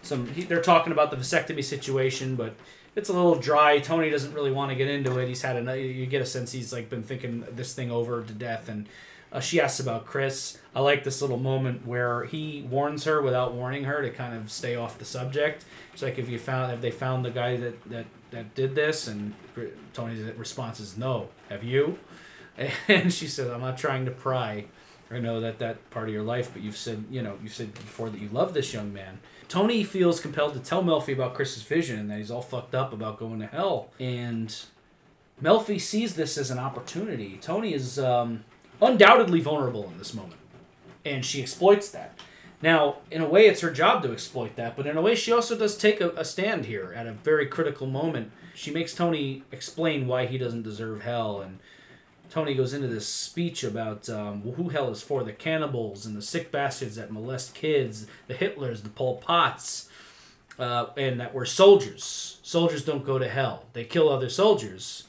some. 0.02 0.28
He, 0.28 0.44
they're 0.44 0.62
talking 0.62 0.92
about 0.92 1.12
the 1.12 1.18
vasectomy 1.18 1.64
situation, 1.64 2.36
but 2.36 2.56
it's 2.96 3.10
a 3.10 3.14
little 3.14 3.36
dry. 3.36 3.80
Tony 3.80 4.10
doesn't 4.10 4.34
really 4.34 4.52
want 4.52 4.72
to 4.72 4.76
get 4.76 4.88
into 4.88 5.18
it. 5.20 5.28
He's 5.28 5.42
had 5.42 5.56
a. 5.56 5.80
You 5.80 6.06
get 6.08 6.22
a 6.22 6.26
sense 6.26 6.52
he's 6.52 6.74
like 6.74 6.90
been 6.90 7.04
thinking 7.04 7.46
this 7.52 7.74
thing 7.74 7.92
over 7.92 8.24
to 8.24 8.34
death, 8.34 8.68
and 8.68 8.88
uh, 9.32 9.40
she 9.40 9.62
asks 9.62 9.80
about 9.80 10.06
Chris. 10.06 10.58
I 10.76 10.82
like 10.82 11.04
this 11.04 11.22
little 11.22 11.38
moment 11.38 11.86
where 11.88 12.26
he 12.26 12.66
warns 12.70 13.06
her 13.06 13.22
without 13.22 13.54
warning 13.54 13.86
her 13.86 14.02
to 14.02 14.10
kind 14.10 14.36
of 14.36 14.52
stay 14.52 14.76
off 14.76 14.98
the 14.98 15.06
subject. 15.06 15.64
It's 15.94 16.02
like 16.02 16.20
if 16.20 16.30
you 16.30 16.38
found 16.38 16.72
have 16.72 16.82
they 16.82 16.92
found 16.92 17.24
the 17.24 17.32
guy 17.32 17.58
that 17.58 17.84
that 17.90 18.06
that 18.32 18.56
did 18.56 18.76
this, 18.76 19.08
and 19.08 19.34
Tony's 19.94 20.24
response 20.36 20.80
is 20.80 20.98
no. 20.98 21.30
Have 21.50 21.64
you? 21.64 22.00
And 22.88 23.12
she 23.12 23.28
says, 23.28 23.50
I'm 23.50 23.62
not 23.62 23.78
trying 23.78 24.06
to 24.06 24.12
pry. 24.12 24.66
I 25.12 25.20
know 25.20 25.42
that 25.42 25.60
that 25.60 25.90
part 25.90 26.08
of 26.08 26.14
your 26.14 26.24
life, 26.24 26.52
but 26.54 26.62
you've 26.62 26.78
said, 26.78 27.06
you 27.12 27.22
know, 27.22 27.38
you've 27.44 27.54
said 27.54 27.74
before 27.74 28.10
that 28.10 28.22
you 28.22 28.30
love 28.30 28.54
this 28.54 28.74
young 28.74 28.94
man. 28.94 29.20
Tony 29.48 29.84
feels 29.84 30.22
compelled 30.22 30.54
to 30.54 30.60
tell 30.60 30.84
Melfi 30.84 31.14
about 31.14 31.34
Chris's 31.34 31.64
vision 31.64 32.00
and 32.00 32.10
that 32.10 32.18
he's 32.18 32.32
all 32.32 32.42
fucked 32.42 32.74
up 32.74 32.94
about 32.94 33.20
going 33.20 33.40
to 33.42 33.48
hell. 33.48 33.90
And 34.00 34.56
Melfi 35.44 35.82
sees 35.82 36.16
this 36.16 36.38
as 36.38 36.52
an 36.52 36.60
opportunity. 36.60 37.38
Tony 37.42 37.74
is 37.74 38.00
um, 38.00 38.46
undoubtedly 38.82 39.42
vulnerable 39.42 39.90
in 39.92 39.98
this 39.98 40.14
moment, 40.14 40.40
and 41.04 41.26
she 41.26 41.42
exploits 41.42 41.90
that. 41.90 42.18
Now, 42.62 42.98
in 43.10 43.22
a 43.22 43.28
way, 43.28 43.48
it's 43.48 43.62
her 43.62 43.72
job 43.72 44.04
to 44.04 44.12
exploit 44.12 44.56
that, 44.56 44.78
but 44.78 44.86
in 44.86 44.96
a 44.96 45.02
way, 45.02 45.16
she 45.16 45.32
also 45.32 45.58
does 45.58 45.76
take 45.76 46.00
a, 46.00 46.12
a 46.12 46.24
stand 46.24 46.66
here 46.66 46.94
at 46.96 47.08
a 47.08 47.12
very 47.14 47.48
critical 47.48 47.88
moment. 47.88 48.32
She 48.54 48.70
makes 48.70 48.94
Tony 48.94 49.44
explain 49.52 50.08
why 50.08 50.28
he 50.28 50.38
doesn't 50.38 50.62
deserve 50.62 51.02
hell, 51.02 51.42
and 51.42 51.58
Tony 52.32 52.54
goes 52.54 52.74
into 52.74 52.88
this 52.88 53.08
speech 53.08 53.62
about 53.62 54.10
um, 54.10 54.42
who 54.54 54.70
hell 54.70 54.90
is 54.90 55.02
for 55.02 55.22
the 55.24 55.34
cannibals 55.34 56.06
and 56.06 56.16
the 56.16 56.22
sick 56.22 56.50
bastards 56.50 56.96
that 56.96 57.12
molest 57.12 57.54
kids, 57.54 58.08
the 58.28 58.34
Hitlers, 58.34 58.84
the 58.84 58.90
Pol 58.90 59.18
Pots, 59.18 59.90
uh, 60.58 60.88
and 60.96 61.20
that 61.20 61.34
we're 61.34 61.46
soldiers. 61.46 62.40
Soldiers 62.42 62.86
don't 62.86 63.06
go 63.06 63.20
to 63.20 63.28
hell, 63.28 63.66
they 63.74 63.84
kill 63.84 64.10
other 64.10 64.30
soldiers, 64.30 65.08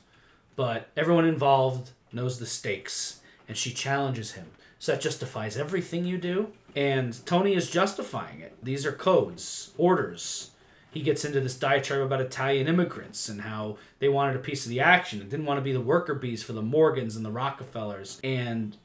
but 0.56 0.88
everyone 0.96 1.24
involved 1.24 1.90
knows 2.12 2.38
the 2.40 2.46
stakes, 2.46 3.20
and 3.48 3.56
she 3.56 3.72
challenges 3.72 4.32
him. 4.32 4.46
So 4.80 4.92
that 4.92 5.00
justifies 5.00 5.56
everything 5.56 6.04
you 6.04 6.18
do. 6.18 6.48
And 6.74 7.24
Tony 7.24 7.54
is 7.54 7.70
justifying 7.70 8.40
it. 8.40 8.56
These 8.62 8.84
are 8.84 8.92
codes, 8.92 9.70
orders. 9.78 10.51
He 10.92 11.00
gets 11.00 11.24
into 11.24 11.40
this 11.40 11.56
diatribe 11.56 12.02
about 12.02 12.20
Italian 12.20 12.68
immigrants 12.68 13.28
and 13.28 13.40
how 13.40 13.78
they 13.98 14.08
wanted 14.08 14.36
a 14.36 14.40
piece 14.40 14.64
of 14.64 14.70
the 14.70 14.80
action 14.80 15.20
and 15.20 15.30
didn't 15.30 15.46
want 15.46 15.58
to 15.58 15.62
be 15.62 15.72
the 15.72 15.80
worker 15.80 16.14
bees 16.14 16.42
for 16.42 16.52
the 16.52 16.62
Morgans 16.62 17.16
and 17.16 17.24
the 17.24 17.30
Rockefellers. 17.30 18.20
And 18.22 18.76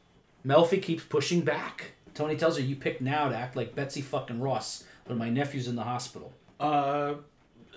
Melfi 0.45 0.81
keeps 0.81 1.03
pushing 1.03 1.41
back. 1.41 1.91
Tony 2.13 2.35
tells 2.35 2.57
her, 2.57 2.63
You 2.63 2.75
picked 2.75 3.01
now 3.01 3.29
to 3.29 3.35
act 3.35 3.55
like 3.55 3.75
Betsy 3.75 4.01
fucking 4.01 4.39
Ross 4.39 4.85
when 5.05 5.17
my 5.17 5.29
nephew's 5.29 5.67
in 5.67 5.75
the 5.75 5.83
hospital. 5.83 6.33
Uh, 6.59 7.15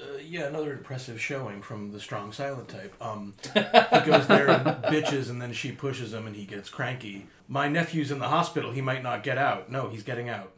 uh, 0.01 0.19
yeah, 0.25 0.47
another 0.47 0.73
impressive 0.73 1.21
showing 1.21 1.61
from 1.61 1.93
the 1.93 2.01
strong 2.01 2.33
silent 2.33 2.69
type. 2.69 2.95
Um, 3.03 3.35
he 3.53 3.61
goes 4.07 4.27
there 4.29 4.49
and 4.49 4.67
bitches, 4.85 5.29
and 5.29 5.43
then 5.43 5.53
she 5.53 5.73
pushes 5.73 6.15
him, 6.15 6.27
and 6.27 6.35
he 6.37 6.45
gets 6.47 6.71
cranky. 6.71 7.27
My 7.49 7.69
nephew's 7.69 8.11
in 8.11 8.19
the 8.19 8.29
hospital. 8.29 8.71
He 8.71 8.81
might 8.81 9.03
not 9.03 9.23
get 9.23 9.37
out. 9.37 9.71
No, 9.71 9.89
he's 9.89 10.03
getting 10.03 10.29
out. 10.29 10.53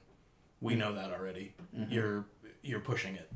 We 0.60 0.74
know 0.76 0.94
that 0.94 1.10
already. 1.10 1.54
You're 1.88 2.24
you're 2.62 2.80
pushing 2.80 3.16
it, 3.16 3.28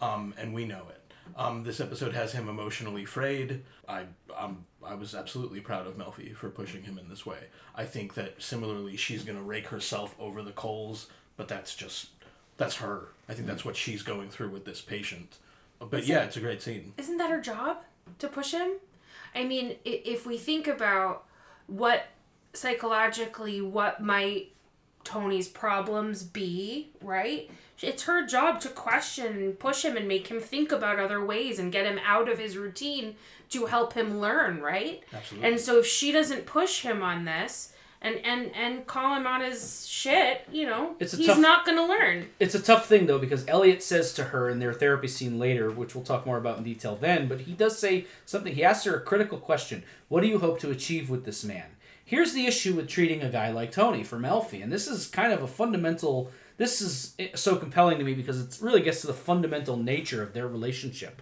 um, 0.00 0.34
and 0.38 0.54
we 0.54 0.64
know 0.64 0.86
it. 0.90 0.98
Um, 1.36 1.64
this 1.64 1.80
episode 1.80 2.12
has 2.14 2.32
him 2.32 2.48
emotionally 2.48 3.04
frayed. 3.04 3.62
I 3.88 4.04
um, 4.36 4.64
I 4.84 4.94
was 4.94 5.14
absolutely 5.14 5.60
proud 5.60 5.86
of 5.86 5.96
Melfi 5.96 6.34
for 6.34 6.50
pushing 6.50 6.82
him 6.82 6.98
in 6.98 7.08
this 7.08 7.24
way. 7.24 7.38
I 7.74 7.84
think 7.84 8.14
that 8.14 8.42
similarly, 8.42 8.96
she's 8.96 9.24
gonna 9.24 9.42
rake 9.42 9.68
herself 9.68 10.14
over 10.18 10.42
the 10.42 10.52
coals, 10.52 11.08
but 11.36 11.48
that's 11.48 11.74
just 11.74 12.08
that's 12.56 12.76
her. 12.76 13.08
I 13.28 13.34
think 13.34 13.46
that's 13.46 13.64
what 13.64 13.76
she's 13.76 14.02
going 14.02 14.28
through 14.30 14.50
with 14.50 14.64
this 14.64 14.80
patient. 14.80 15.38
But 15.78 16.06
yeah, 16.06 16.24
it's 16.24 16.36
a 16.36 16.40
great 16.40 16.62
scene. 16.62 16.92
Isn't 16.98 17.18
that 17.18 17.30
her 17.30 17.40
job 17.40 17.78
to 18.18 18.28
push 18.28 18.52
him? 18.52 18.72
I 19.34 19.44
mean, 19.44 19.76
if 19.84 20.26
we 20.26 20.36
think 20.36 20.66
about 20.66 21.24
what 21.66 22.06
psychologically 22.52 23.60
what 23.60 24.02
might 24.02 24.52
Tony's 25.04 25.48
problems 25.48 26.22
be, 26.22 26.90
right? 27.00 27.50
It's 27.82 28.04
her 28.04 28.24
job 28.26 28.60
to 28.62 28.68
question 28.68 29.26
and 29.26 29.58
push 29.58 29.84
him 29.84 29.96
and 29.96 30.06
make 30.08 30.28
him 30.28 30.40
think 30.40 30.72
about 30.72 30.98
other 30.98 31.24
ways 31.24 31.58
and 31.58 31.72
get 31.72 31.86
him 31.86 31.98
out 32.04 32.28
of 32.28 32.38
his 32.38 32.56
routine 32.56 33.16
to 33.50 33.66
help 33.66 33.92
him 33.94 34.20
learn, 34.20 34.60
right? 34.60 35.02
Absolutely. 35.12 35.48
And 35.50 35.60
so 35.60 35.78
if 35.78 35.86
she 35.86 36.12
doesn't 36.12 36.46
push 36.46 36.82
him 36.82 37.02
on 37.02 37.24
this 37.24 37.72
and 38.00 38.16
and 38.24 38.50
and 38.56 38.86
call 38.86 39.14
him 39.16 39.26
on 39.26 39.40
his 39.42 39.86
shit, 39.86 40.46
you 40.50 40.66
know, 40.66 40.96
It's 40.98 41.14
a 41.14 41.16
he's 41.16 41.26
tough- 41.28 41.38
not 41.38 41.64
going 41.64 41.78
to 41.78 41.84
learn. 41.86 42.28
It's 42.40 42.54
a 42.54 42.60
tough 42.62 42.86
thing 42.86 43.06
though 43.06 43.18
because 43.18 43.44
Elliot 43.46 43.82
says 43.82 44.12
to 44.14 44.24
her 44.24 44.48
in 44.48 44.58
their 44.58 44.72
therapy 44.72 45.06
scene 45.08 45.38
later, 45.38 45.70
which 45.70 45.94
we'll 45.94 46.02
talk 46.04 46.26
more 46.26 46.38
about 46.38 46.58
in 46.58 46.64
detail 46.64 46.96
then, 46.96 47.28
but 47.28 47.42
he 47.42 47.52
does 47.52 47.78
say 47.78 48.06
something. 48.26 48.54
He 48.54 48.64
asks 48.64 48.84
her 48.86 48.96
a 48.96 49.00
critical 49.00 49.38
question: 49.38 49.84
"What 50.08 50.22
do 50.22 50.26
you 50.26 50.38
hope 50.38 50.58
to 50.60 50.70
achieve 50.70 51.08
with 51.10 51.24
this 51.24 51.44
man?" 51.44 51.66
Here's 52.04 52.32
the 52.32 52.46
issue 52.46 52.74
with 52.74 52.88
treating 52.88 53.22
a 53.22 53.30
guy 53.30 53.50
like 53.52 53.70
Tony 53.70 54.02
from 54.02 54.22
Melfi, 54.22 54.62
and 54.62 54.72
this 54.72 54.88
is 54.88 55.06
kind 55.06 55.32
of 55.32 55.42
a 55.42 55.46
fundamental. 55.46 56.30
This 56.62 56.80
is 56.80 57.16
so 57.34 57.56
compelling 57.56 57.98
to 57.98 58.04
me 58.04 58.14
because 58.14 58.40
it 58.40 58.64
really 58.64 58.82
gets 58.82 59.00
to 59.00 59.08
the 59.08 59.12
fundamental 59.12 59.76
nature 59.76 60.22
of 60.22 60.32
their 60.32 60.46
relationship, 60.46 61.20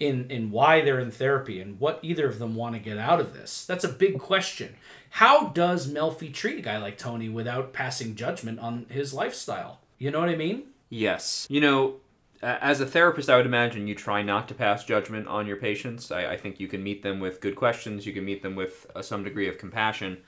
in 0.00 0.28
in 0.28 0.50
why 0.50 0.80
they're 0.80 0.98
in 0.98 1.12
therapy 1.12 1.60
and 1.60 1.78
what 1.78 2.00
either 2.02 2.26
of 2.26 2.40
them 2.40 2.56
want 2.56 2.74
to 2.74 2.80
get 2.80 2.98
out 2.98 3.20
of 3.20 3.32
this. 3.32 3.64
That's 3.64 3.84
a 3.84 3.88
big 3.88 4.18
question. 4.18 4.74
How 5.10 5.50
does 5.50 5.86
Melfi 5.86 6.34
treat 6.34 6.58
a 6.58 6.62
guy 6.62 6.78
like 6.78 6.98
Tony 6.98 7.28
without 7.28 7.72
passing 7.72 8.16
judgment 8.16 8.58
on 8.58 8.86
his 8.88 9.14
lifestyle? 9.14 9.78
You 9.98 10.10
know 10.10 10.18
what 10.18 10.30
I 10.30 10.34
mean? 10.34 10.64
Yes. 10.90 11.46
You 11.48 11.60
know, 11.60 12.00
as 12.42 12.80
a 12.80 12.86
therapist, 12.86 13.30
I 13.30 13.36
would 13.36 13.46
imagine 13.46 13.86
you 13.86 13.94
try 13.94 14.20
not 14.22 14.48
to 14.48 14.54
pass 14.54 14.84
judgment 14.84 15.28
on 15.28 15.46
your 15.46 15.58
patients. 15.58 16.10
I, 16.10 16.32
I 16.32 16.36
think 16.36 16.58
you 16.58 16.66
can 16.66 16.82
meet 16.82 17.04
them 17.04 17.20
with 17.20 17.40
good 17.40 17.54
questions. 17.54 18.04
You 18.04 18.12
can 18.12 18.24
meet 18.24 18.42
them 18.42 18.56
with 18.56 18.90
uh, 18.96 19.02
some 19.02 19.22
degree 19.22 19.48
of 19.48 19.58
compassion. 19.58 20.18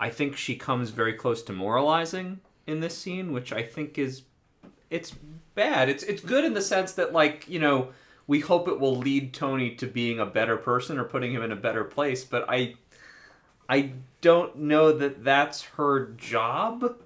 I 0.00 0.10
think 0.10 0.36
she 0.36 0.56
comes 0.56 0.90
very 0.90 1.12
close 1.12 1.44
to 1.44 1.52
moralizing 1.52 2.40
in 2.70 2.80
this 2.80 2.96
scene, 2.96 3.32
which 3.32 3.52
I 3.52 3.62
think 3.62 3.98
is 3.98 4.22
it's 4.88 5.12
bad. 5.54 5.88
It's 5.88 6.02
it's 6.02 6.22
good 6.22 6.44
in 6.44 6.54
the 6.54 6.62
sense 6.62 6.92
that 6.92 7.12
like 7.12 7.48
you 7.48 7.58
know 7.58 7.90
we 8.26 8.40
hope 8.40 8.68
it 8.68 8.78
will 8.78 8.96
lead 8.96 9.34
Tony 9.34 9.74
to 9.76 9.86
being 9.86 10.20
a 10.20 10.26
better 10.26 10.56
person 10.56 10.98
or 10.98 11.04
putting 11.04 11.32
him 11.32 11.42
in 11.42 11.52
a 11.52 11.56
better 11.56 11.84
place. 11.84 12.24
But 12.24 12.46
I 12.48 12.74
I 13.68 13.92
don't 14.20 14.56
know 14.56 14.92
that 14.92 15.24
that's 15.24 15.62
her 15.62 16.06
job. 16.16 16.96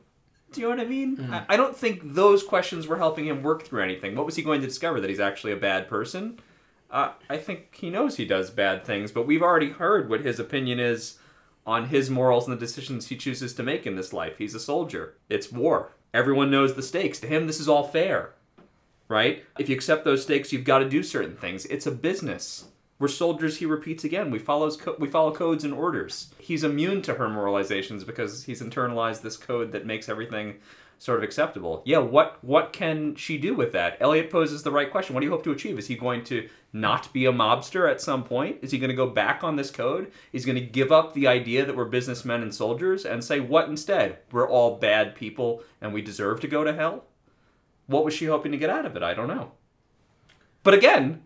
Do 0.53 0.61
you 0.61 0.69
know 0.69 0.77
what 0.77 0.85
I 0.85 0.89
mean? 0.89 1.29
I, 1.33 1.55
I 1.55 1.57
don't 1.57 1.77
think 1.77 2.01
those 2.15 2.45
questions 2.45 2.87
were 2.87 2.97
helping 2.97 3.27
him 3.27 3.43
work 3.43 3.65
through 3.65 3.83
anything. 3.83 4.15
What 4.15 4.25
was 4.25 4.37
he 4.37 4.43
going 4.43 4.61
to 4.61 4.67
discover? 4.67 5.01
That 5.01 5.11
he's 5.11 5.21
actually 5.21 5.53
a 5.53 5.57
bad 5.57 5.89
person? 5.89 6.39
Uh, 6.91 7.11
I 7.29 7.39
think 7.39 7.75
he 7.75 7.91
knows 7.91 8.17
he 8.17 8.25
does 8.25 8.51
bad 8.51 8.85
things, 8.85 9.11
but 9.11 9.27
we've 9.27 9.43
already 9.43 9.71
heard 9.71 10.09
what 10.09 10.21
his 10.21 10.39
opinion 10.39 10.79
is 10.79 11.19
on 11.67 11.89
his 11.89 12.11
morals 12.11 12.47
and 12.47 12.57
the 12.57 12.61
decisions 12.61 13.09
he 13.09 13.17
chooses 13.17 13.55
to 13.55 13.63
make 13.63 13.87
in 13.87 13.97
this 13.97 14.13
life. 14.13 14.39
He's 14.39 14.55
a 14.55 14.61
soldier. 14.61 15.15
It's 15.29 15.53
war. 15.53 15.91
Everyone 16.13 16.51
knows 16.51 16.75
the 16.75 16.83
stakes. 16.83 17.19
To 17.21 17.27
him, 17.27 17.47
this 17.47 17.61
is 17.61 17.69
all 17.69 17.87
fair. 17.87 18.35
Right? 19.09 19.45
If 19.59 19.69
you 19.69 19.75
accept 19.75 20.05
those 20.05 20.23
stakes, 20.23 20.53
you've 20.53 20.65
got 20.65 20.79
to 20.79 20.89
do 20.89 21.03
certain 21.03 21.37
things. 21.37 21.67
It's 21.67 21.87
a 21.87 21.91
business. 21.91 22.67
We're 22.99 23.09
soldiers, 23.09 23.59
he 23.59 23.67
repeats 23.67 24.05
again. 24.05 24.31
We 24.31 24.39
follows 24.39 24.77
co- 24.77 24.97
we 24.99 25.09
follow 25.09 25.33
codes 25.33 25.65
and 25.65 25.75
orders. 25.75 26.33
He's 26.39 26.63
immune 26.63 27.03
to 27.03 27.15
her 27.15 27.27
moralizations 27.27 28.07
because 28.07 28.45
he's 28.45 28.63
internalized 28.63 29.21
this 29.23 29.37
code 29.37 29.73
that 29.73 29.85
makes 29.85 30.09
everything 30.09 30.55
sort 30.99 31.19
of 31.19 31.25
acceptable. 31.25 31.83
Yeah, 31.85 31.99
what 31.99 32.43
what 32.43 32.73
can 32.73 33.15
she 33.15 33.39
do 33.39 33.55
with 33.55 33.73
that? 33.73 33.97
Elliot 34.01 34.31
poses 34.31 34.63
the 34.63 34.71
right 34.71 34.91
question. 34.91 35.15
What 35.15 35.21
do 35.21 35.27
you 35.27 35.33
hope 35.33 35.45
to 35.45 35.53
achieve? 35.53 35.79
Is 35.79 35.87
he 35.87 35.97
going 35.97 36.25
to 36.25 36.49
not 36.73 37.13
be 37.13 37.27
a 37.27 37.33
mobster 37.33 37.91
at 37.91 38.01
some 38.01 38.25
point? 38.25 38.59
Is 38.63 38.71
he 38.71 38.79
going 38.79 38.91
to 38.91 38.97
go 38.97 39.09
back 39.09 39.45
on 39.45 39.57
this 39.57 39.71
code? 39.71 40.11
Is 40.33 40.45
he 40.45 40.53
going 40.53 40.65
to 40.65 40.71
give 40.71 40.91
up 40.91 41.15
the 41.15 41.29
idea 41.29 41.65
that 41.65 41.77
we're 41.77 41.85
businessmen 41.85 42.43
and 42.43 42.55
soldiers 42.55 43.05
and 43.05 43.23
say 43.23 43.41
what 43.41 43.69
instead? 43.69 44.19
We're 44.33 44.49
all 44.49 44.79
bad 44.79 45.15
people 45.15 45.63
and 45.81 45.93
we 45.93 46.03
deserve 46.03 46.41
to 46.41 46.49
go 46.49 46.65
to 46.65 46.73
hell? 46.73 47.05
What 47.87 48.05
was 48.05 48.15
she 48.15 48.27
hoping 48.27 48.53
to 48.53 48.59
get 48.59 48.71
out 48.71 48.87
of 48.87 48.97
it? 48.97 49.03
I 49.03 49.15
don't 49.15 49.29
know. 49.29 49.53
But 50.63 50.75
again, 50.75 51.23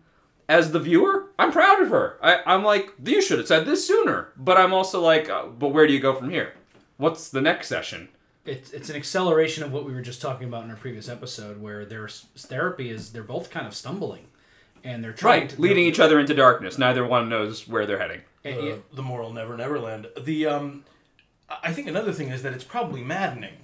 as 0.49 0.71
the 0.71 0.79
viewer, 0.79 1.31
I'm 1.39 1.51
proud 1.51 1.81
of 1.81 1.89
her. 1.89 2.19
I, 2.21 2.41
I'm 2.45 2.63
like, 2.63 2.93
you 3.03 3.21
should 3.21 3.39
have 3.39 3.47
said 3.47 3.65
this 3.65 3.87
sooner. 3.87 4.33
But 4.35 4.57
I'm 4.57 4.73
also 4.73 4.99
like, 5.01 5.29
uh, 5.29 5.45
but 5.45 5.69
where 5.69 5.87
do 5.87 5.93
you 5.93 5.99
go 5.99 6.13
from 6.13 6.29
here? 6.29 6.53
What's 6.97 7.29
the 7.29 7.39
next 7.39 7.67
session? 7.69 8.09
It's 8.45 8.71
it's 8.71 8.89
an 8.89 8.95
acceleration 8.95 9.63
of 9.63 9.71
what 9.71 9.85
we 9.85 9.93
were 9.93 10.01
just 10.01 10.21
talking 10.21 10.47
about 10.47 10.63
in 10.63 10.69
our 10.71 10.75
previous 10.77 11.09
episode, 11.09 11.61
where 11.61 11.85
their 11.85 12.07
therapy 12.07 12.89
is 12.89 13.11
they're 13.11 13.23
both 13.23 13.49
kind 13.51 13.67
of 13.67 13.75
stumbling, 13.75 14.27
and 14.83 15.03
they're 15.03 15.13
trying 15.13 15.41
Right, 15.41 15.49
to 15.51 15.61
leading 15.61 15.85
each 15.85 15.99
other 15.99 16.19
into 16.19 16.33
darkness. 16.33 16.77
Neither 16.77 17.05
one 17.05 17.29
knows 17.29 17.67
where 17.67 17.85
they're 17.85 17.99
heading. 17.99 18.21
the, 18.43 18.49
yeah, 18.49 18.75
the 18.93 19.03
moral 19.03 19.33
never 19.33 19.55
never 19.57 19.77
land. 19.79 20.07
The 20.19 20.45
um, 20.47 20.85
I 21.63 21.73
think 21.73 21.87
another 21.87 22.13
thing 22.13 22.29
is 22.29 22.41
that 22.43 22.53
it's 22.53 22.63
probably 22.63 23.03
maddening 23.03 23.55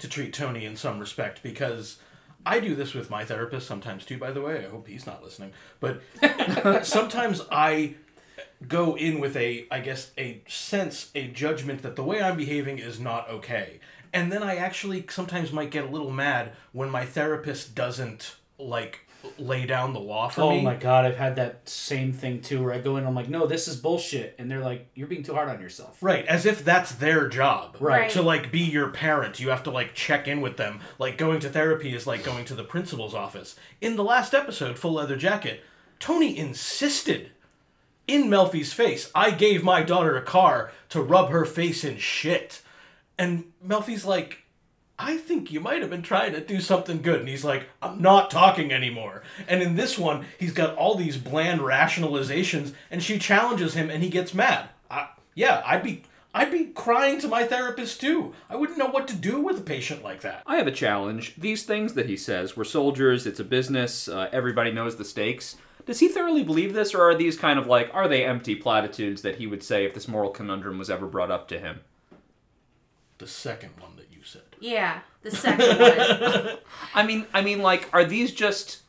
to 0.00 0.08
treat 0.08 0.32
Tony 0.34 0.64
in 0.64 0.76
some 0.76 0.98
respect 0.98 1.42
because 1.42 1.98
I 2.44 2.58
do 2.60 2.74
this 2.74 2.92
with 2.92 3.08
my 3.10 3.24
therapist 3.24 3.66
sometimes 3.66 4.04
too. 4.04 4.18
By 4.18 4.32
the 4.32 4.40
way, 4.42 4.66
I 4.66 4.68
hope 4.68 4.88
he's 4.88 5.06
not 5.06 5.22
listening. 5.22 5.52
But 5.80 6.02
sometimes 6.84 7.40
I 7.50 7.94
go 8.66 8.96
in 8.96 9.20
with 9.20 9.36
a, 9.36 9.66
I 9.70 9.80
guess, 9.80 10.10
a 10.18 10.42
sense, 10.48 11.10
a 11.14 11.28
judgment 11.28 11.82
that 11.82 11.96
the 11.96 12.02
way 12.02 12.20
I'm 12.20 12.36
behaving 12.36 12.78
is 12.78 12.98
not 12.98 13.28
okay, 13.30 13.78
and 14.14 14.32
then 14.32 14.42
I 14.42 14.56
actually 14.56 15.04
sometimes 15.10 15.52
might 15.52 15.70
get 15.70 15.84
a 15.84 15.88
little 15.88 16.10
mad 16.10 16.52
when 16.72 16.88
my 16.88 17.04
therapist 17.04 17.74
doesn't 17.74 18.36
like 18.58 19.00
lay 19.38 19.64
down 19.64 19.94
the 19.94 20.00
law 20.00 20.28
for 20.28 20.42
Oh 20.42 20.50
me. 20.50 20.60
my 20.60 20.74
god, 20.76 21.06
I've 21.06 21.16
had 21.16 21.36
that 21.36 21.66
same 21.66 22.12
thing 22.12 22.42
too, 22.42 22.62
where 22.62 22.74
I 22.74 22.78
go 22.78 22.92
in, 22.92 22.98
and 22.98 23.08
I'm 23.08 23.14
like, 23.14 23.28
no, 23.30 23.46
this 23.46 23.66
is 23.68 23.76
bullshit, 23.76 24.34
and 24.38 24.50
they're 24.50 24.60
like, 24.60 24.86
you're 24.94 25.06
being 25.08 25.22
too 25.22 25.32
hard 25.32 25.48
on 25.48 25.60
yourself. 25.62 25.96
Right, 26.02 26.26
as 26.26 26.44
if 26.44 26.62
that's 26.62 26.92
their 26.92 27.26
job. 27.28 27.78
Right. 27.80 28.10
To 28.10 28.20
like 28.22 28.52
be 28.52 28.60
your 28.60 28.88
parent, 28.90 29.40
you 29.40 29.48
have 29.48 29.62
to 29.62 29.70
like 29.70 29.94
check 29.94 30.28
in 30.28 30.42
with 30.42 30.58
them. 30.58 30.80
Like 30.98 31.16
going 31.16 31.40
to 31.40 31.48
therapy 31.48 31.94
is 31.94 32.06
like 32.06 32.22
going 32.22 32.44
to 32.46 32.54
the 32.54 32.64
principal's 32.64 33.14
office. 33.14 33.56
In 33.80 33.96
the 33.96 34.04
last 34.04 34.34
episode, 34.34 34.78
Full 34.78 34.92
Leather 34.92 35.16
Jacket, 35.16 35.62
Tony 35.98 36.36
insisted 36.36 37.30
in 38.06 38.24
Melfi's 38.24 38.74
face, 38.74 39.10
I 39.14 39.30
gave 39.30 39.64
my 39.64 39.82
daughter 39.82 40.16
a 40.18 40.22
car 40.22 40.70
to 40.90 41.00
rub 41.00 41.30
her 41.30 41.46
face 41.46 41.82
in 41.82 41.96
shit. 41.96 42.60
And 43.18 43.52
Melfi's 43.64 44.04
like, 44.04 44.38
I 44.98 45.16
think 45.16 45.50
you 45.50 45.60
might 45.60 45.80
have 45.80 45.90
been 45.90 46.02
trying 46.02 46.32
to 46.32 46.40
do 46.40 46.60
something 46.60 47.02
good. 47.02 47.20
And 47.20 47.28
he's 47.28 47.44
like, 47.44 47.68
I'm 47.82 48.00
not 48.00 48.30
talking 48.30 48.72
anymore. 48.72 49.22
And 49.48 49.60
in 49.60 49.74
this 49.74 49.98
one, 49.98 50.24
he's 50.38 50.52
got 50.52 50.76
all 50.76 50.94
these 50.94 51.16
bland 51.16 51.60
rationalizations, 51.60 52.74
and 52.90 53.02
she 53.02 53.18
challenges 53.18 53.74
him, 53.74 53.90
and 53.90 54.02
he 54.02 54.08
gets 54.08 54.34
mad. 54.34 54.68
I, 54.88 55.08
yeah, 55.34 55.62
I'd 55.66 55.82
be, 55.82 56.04
I'd 56.32 56.52
be 56.52 56.66
crying 56.66 57.20
to 57.20 57.28
my 57.28 57.44
therapist 57.44 58.00
too. 58.00 58.34
I 58.48 58.54
wouldn't 58.54 58.78
know 58.78 58.86
what 58.86 59.08
to 59.08 59.16
do 59.16 59.40
with 59.40 59.58
a 59.58 59.62
patient 59.62 60.04
like 60.04 60.20
that. 60.20 60.42
I 60.46 60.56
have 60.56 60.68
a 60.68 60.72
challenge. 60.72 61.34
These 61.36 61.64
things 61.64 61.94
that 61.94 62.08
he 62.08 62.16
says, 62.16 62.56
we're 62.56 62.64
soldiers, 62.64 63.26
it's 63.26 63.40
a 63.40 63.44
business, 63.44 64.06
uh, 64.06 64.28
everybody 64.32 64.70
knows 64.70 64.94
the 64.94 65.04
stakes. 65.04 65.56
Does 65.86 66.00
he 66.00 66.08
thoroughly 66.08 66.44
believe 66.44 66.72
this, 66.72 66.94
or 66.94 67.02
are 67.02 67.16
these 67.16 67.36
kind 67.36 67.58
of 67.58 67.66
like, 67.66 67.90
are 67.92 68.08
they 68.08 68.24
empty 68.24 68.54
platitudes 68.54 69.22
that 69.22 69.36
he 69.36 69.46
would 69.48 69.62
say 69.62 69.84
if 69.84 69.92
this 69.92 70.08
moral 70.08 70.30
conundrum 70.30 70.78
was 70.78 70.88
ever 70.88 71.06
brought 71.06 71.32
up 71.32 71.48
to 71.48 71.58
him? 71.58 71.80
The 73.24 73.30
second 73.30 73.70
one 73.80 73.96
that 73.96 74.08
you 74.12 74.22
said. 74.22 74.42
Yeah, 74.60 74.98
the 75.22 75.30
second 75.30 75.78
one. 75.78 76.58
I 76.94 77.06
mean, 77.06 77.24
I 77.32 77.40
mean, 77.40 77.62
like, 77.62 77.88
are 77.94 78.04
these 78.04 78.32
just? 78.32 78.82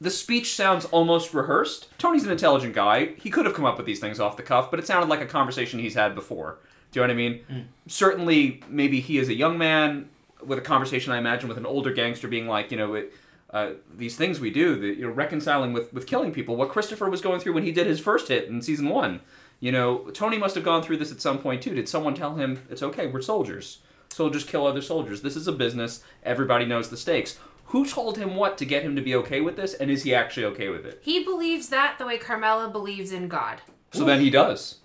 The 0.00 0.10
speech 0.10 0.54
sounds 0.56 0.86
almost 0.86 1.32
rehearsed. 1.32 1.86
Tony's 1.96 2.24
an 2.24 2.32
intelligent 2.32 2.74
guy. 2.74 3.14
He 3.16 3.30
could 3.30 3.46
have 3.46 3.54
come 3.54 3.64
up 3.64 3.76
with 3.76 3.86
these 3.86 4.00
things 4.00 4.18
off 4.18 4.36
the 4.36 4.42
cuff, 4.42 4.72
but 4.72 4.80
it 4.80 4.88
sounded 4.88 5.08
like 5.08 5.20
a 5.20 5.26
conversation 5.26 5.78
he's 5.78 5.94
had 5.94 6.16
before. 6.16 6.58
Do 6.90 6.98
you 6.98 7.06
know 7.06 7.12
what 7.12 7.14
I 7.14 7.16
mean? 7.16 7.68
Certainly, 7.86 8.64
maybe 8.68 8.98
he 8.98 9.18
is 9.18 9.28
a 9.28 9.34
young 9.34 9.56
man 9.56 10.08
with 10.44 10.58
a 10.58 10.60
conversation. 10.60 11.12
I 11.12 11.18
imagine 11.18 11.48
with 11.48 11.56
an 11.58 11.64
older 11.64 11.92
gangster 11.92 12.26
being 12.26 12.48
like, 12.48 12.72
you 12.72 12.76
know, 12.76 12.94
it, 12.94 13.12
uh, 13.50 13.74
these 13.96 14.16
things 14.16 14.40
we 14.40 14.50
do, 14.50 14.74
the, 14.80 14.88
you 14.88 15.02
know, 15.02 15.10
reconciling 15.10 15.72
with 15.72 15.92
with 15.92 16.08
killing 16.08 16.32
people. 16.32 16.56
What 16.56 16.70
Christopher 16.70 17.08
was 17.08 17.20
going 17.20 17.38
through 17.38 17.52
when 17.52 17.62
he 17.62 17.70
did 17.70 17.86
his 17.86 18.00
first 18.00 18.26
hit 18.26 18.48
in 18.48 18.60
season 18.62 18.88
one. 18.88 19.20
You 19.64 19.72
know, 19.72 20.10
Tony 20.12 20.36
must 20.36 20.56
have 20.56 20.64
gone 20.64 20.82
through 20.82 20.98
this 20.98 21.10
at 21.10 21.22
some 21.22 21.38
point 21.38 21.62
too. 21.62 21.74
Did 21.74 21.88
someone 21.88 22.12
tell 22.14 22.34
him 22.34 22.60
it's 22.68 22.82
okay? 22.82 23.06
We're 23.06 23.22
soldiers. 23.22 23.78
Soldiers 24.10 24.44
kill 24.44 24.66
other 24.66 24.82
soldiers. 24.82 25.22
This 25.22 25.36
is 25.36 25.48
a 25.48 25.52
business. 25.52 26.04
Everybody 26.22 26.66
knows 26.66 26.90
the 26.90 26.98
stakes. 26.98 27.38
Who 27.68 27.86
told 27.86 28.18
him 28.18 28.36
what 28.36 28.58
to 28.58 28.66
get 28.66 28.82
him 28.82 28.94
to 28.94 29.00
be 29.00 29.14
okay 29.14 29.40
with 29.40 29.56
this, 29.56 29.72
and 29.72 29.90
is 29.90 30.02
he 30.02 30.14
actually 30.14 30.44
okay 30.44 30.68
with 30.68 30.84
it? 30.84 31.00
he 31.00 31.24
believes 31.24 31.70
that 31.70 31.96
the 31.96 32.04
way 32.04 32.18
Carmela 32.18 32.68
believes 32.68 33.10
in 33.10 33.26
God. 33.26 33.62
So 33.94 34.04
then 34.04 34.20
he 34.20 34.28
does. 34.28 34.80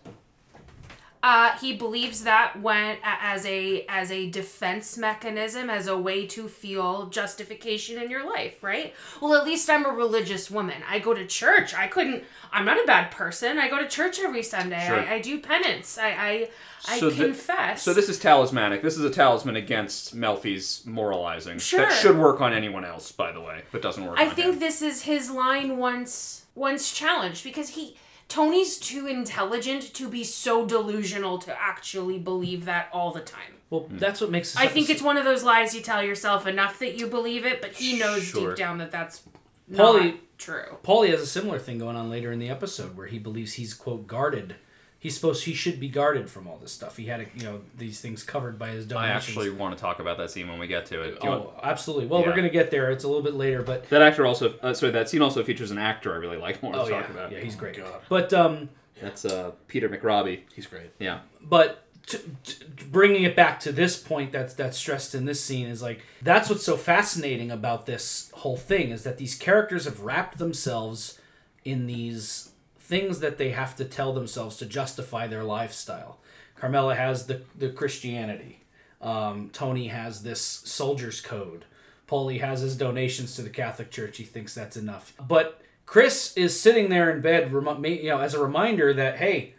Uh, 1.21 1.51
he 1.57 1.73
believes 1.75 2.23
that 2.23 2.61
when 2.61 2.97
as 3.03 3.45
a 3.45 3.85
as 3.89 4.09
a 4.09 4.29
defense 4.29 4.97
mechanism, 4.97 5.69
as 5.69 5.87
a 5.87 5.97
way 5.97 6.25
to 6.25 6.47
feel 6.47 7.07
justification 7.07 8.01
in 8.01 8.09
your 8.09 8.25
life, 8.25 8.63
right? 8.63 8.93
Well, 9.21 9.35
at 9.35 9.43
least 9.43 9.69
I'm 9.69 9.85
a 9.85 9.89
religious 9.89 10.49
woman. 10.49 10.81
I 10.89 10.99
go 10.99 11.13
to 11.13 11.25
church. 11.27 11.73
I 11.73 11.87
couldn't. 11.87 12.23
I'm 12.53 12.63
not 12.63 12.81
a 12.81 12.87
bad 12.87 13.11
person. 13.11 13.59
I 13.59 13.67
go 13.69 13.79
to 13.79 13.87
church 13.87 14.17
every 14.19 14.43
Sunday. 14.43 14.81
Sure. 14.87 14.97
I, 15.01 15.15
I 15.15 15.19
do 15.21 15.41
penance. 15.41 15.97
I 15.97 16.07
I, 16.11 16.49
I 16.87 16.99
So 16.99 17.09
the- 17.09 17.25
confess. 17.25 17.83
So 17.83 17.93
this 17.93 18.07
is 18.07 18.17
talismanic. 18.17 18.81
This 18.81 18.97
is 18.97 19.03
a 19.03 19.09
talisman 19.09 19.57
against 19.57 20.15
Melfi's 20.15 20.85
moralizing. 20.85 21.59
Sure. 21.59 21.81
That 21.81 21.91
should 21.91 22.17
work 22.17 22.39
on 22.39 22.53
anyone 22.53 22.85
else, 22.85 23.11
by 23.11 23.33
the 23.33 23.41
way, 23.41 23.63
but 23.73 23.81
doesn't 23.81 24.05
work 24.05 24.17
I 24.17 24.29
think 24.29 24.53
him. 24.53 24.59
this 24.59 24.81
is 24.81 25.01
his 25.01 25.29
line 25.29 25.75
once 25.77 26.45
once 26.55 26.93
challenged 26.93 27.43
because 27.43 27.69
he 27.69 27.97
Tony's 28.29 28.77
too 28.77 29.07
intelligent 29.07 29.93
to 29.95 30.07
be 30.07 30.23
so 30.23 30.65
delusional 30.65 31.39
to 31.39 31.61
actually 31.61 32.19
believe 32.19 32.65
that 32.65 32.87
all 32.93 33.11
the 33.11 33.19
time. 33.19 33.55
Well, 33.69 33.81
hmm. 33.81 33.97
that's 33.97 34.21
what 34.21 34.29
makes. 34.31 34.53
This 34.53 34.61
I 34.61 34.67
think 34.67 34.89
it's 34.89 35.01
one 35.01 35.17
of 35.17 35.25
those 35.25 35.43
lies 35.43 35.75
you 35.75 35.81
tell 35.81 36.03
yourself 36.03 36.47
enough 36.47 36.79
that 36.79 36.97
you 36.97 37.07
believe 37.07 37.45
it, 37.45 37.59
but 37.61 37.71
he 37.71 37.99
knows 37.99 38.23
Sure. 38.23 38.49
deep 38.49 38.57
down 38.57 38.77
that 38.77 38.91
that's 38.91 39.23
Paulie- 39.71 40.05
not 40.05 40.15
true. 40.37 40.77
Paulie 40.83 41.09
has 41.09 41.21
a 41.21 41.27
similar 41.27 41.59
thing 41.59 41.79
going 41.79 41.95
on 41.95 42.09
later 42.09 42.31
in 42.31 42.39
the 42.39 42.49
episode 42.49 42.95
where 42.95 43.07
he 43.07 43.19
believes 43.19 43.53
he's 43.53 43.73
quote 43.73 44.07
guarded. 44.07 44.55
He's 45.01 45.15
supposed 45.15 45.45
he 45.45 45.53
should 45.53 45.79
be 45.79 45.87
guarded 45.87 46.29
from 46.29 46.45
all 46.45 46.57
this 46.57 46.73
stuff. 46.73 46.97
He 46.97 47.05
had 47.05 47.21
a, 47.21 47.25
you 47.35 47.43
know 47.43 47.61
these 47.77 48.01
things 48.01 48.21
covered 48.21 48.59
by 48.59 48.69
his 48.71 48.91
I 48.91 49.07
actually 49.07 49.49
want 49.49 49.73
to 49.77 49.81
talk 49.81 49.99
about 49.99 50.17
that 50.17 50.29
scene 50.29 50.49
when 50.49 50.59
we 50.59 50.67
get 50.67 50.85
to 50.87 51.01
it. 51.01 51.21
Do 51.21 51.27
want- 51.29 51.41
oh, 51.45 51.59
absolutely. 51.63 52.07
Well, 52.07 52.19
Yeah. 52.19 52.27
we're 52.27 52.35
gonna 52.35 52.49
get 52.49 52.69
there. 52.69 52.91
It's 52.91 53.05
a 53.05 53.07
little 53.07 53.23
bit 53.23 53.35
later, 53.35 53.61
but 53.61 53.87
That 53.89 54.01
actor 54.01 54.25
also, 54.25 54.55
uh, 54.61 54.73
sorry, 54.73 54.91
that 54.91 55.07
scene 55.09 55.21
also 55.21 55.41
features 55.43 55.71
an 55.71 55.77
actor 55.77 56.13
I 56.13 56.17
really 56.17 56.37
like. 56.37 56.61
I 56.61 56.67
want 56.67 56.75
to 56.75 56.81
oh 56.81 56.87
yeah, 56.89 57.01
talk 57.01 57.09
about. 57.11 57.31
yeah, 57.31 57.39
he's 57.39 57.55
great. 57.55 57.77
God. 57.77 58.01
But 58.09 58.33
um, 58.33 58.67
That's 59.01 59.23
uh, 59.23 59.51
Peter 59.69 59.87
McRobbie. 59.87 60.41
He's 60.53 60.65
great. 60.67 60.91
Yeah. 60.99 61.19
but 61.41 61.85
t- 62.05 62.17
t- 62.43 62.65
bringing 62.91 63.23
it 63.23 63.35
back 63.37 63.61
to 63.61 63.71
this 63.71 63.95
point 63.97 64.33
that's 64.33 64.53
that's 64.53 64.77
stressed 64.77 65.15
in 65.15 65.23
this 65.23 65.41
scene 65.41 65.67
is 65.67 65.81
like 65.81 66.01
that's 66.21 66.49
what's 66.49 66.65
so 66.65 66.75
fascinating 66.75 67.51
about 67.51 67.85
this 67.85 68.31
whole 68.35 68.57
thing 68.57 68.89
is 68.89 69.03
that 69.03 69.17
these 69.17 69.35
characters 69.35 69.85
have 69.85 70.01
wrapped 70.01 70.39
themselves 70.39 71.19
in 71.63 71.85
these 71.87 72.48
things 72.89 73.19
that 73.19 73.37
they 73.37 73.51
have 73.51 73.75
to 73.75 73.85
tell 73.85 74.13
themselves 74.13 74.57
to 74.57 74.65
justify 74.65 75.27
their 75.27 75.43
lifestyle. 75.43 76.17
Carmela 76.55 76.95
has 76.95 77.27
the 77.27 77.43
the 77.55 77.69
Christianity. 77.69 78.63
Um, 78.99 79.51
Tony 79.53 79.87
has 79.87 80.23
this 80.23 80.41
soldier's 80.41 81.21
code. 81.21 81.65
Paulie 82.07 82.41
has 82.41 82.61
his 82.61 82.75
donations 82.75 83.35
to 83.35 83.43
the 83.43 83.51
Catholic 83.51 83.91
Church. 83.91 84.17
He 84.17 84.23
thinks 84.23 84.55
that's 84.55 84.75
enough. 84.75 85.13
But 85.25 85.61
Chris 85.85 86.35
is 86.35 86.59
sitting 86.59 86.89
there 86.89 87.11
in 87.11 87.21
bed, 87.21 87.51
you 87.51 88.09
know, 88.09 88.19
as 88.19 88.33
a 88.33 88.43
reminder 88.43 88.91
that 88.93 89.17
hey, 89.17 89.53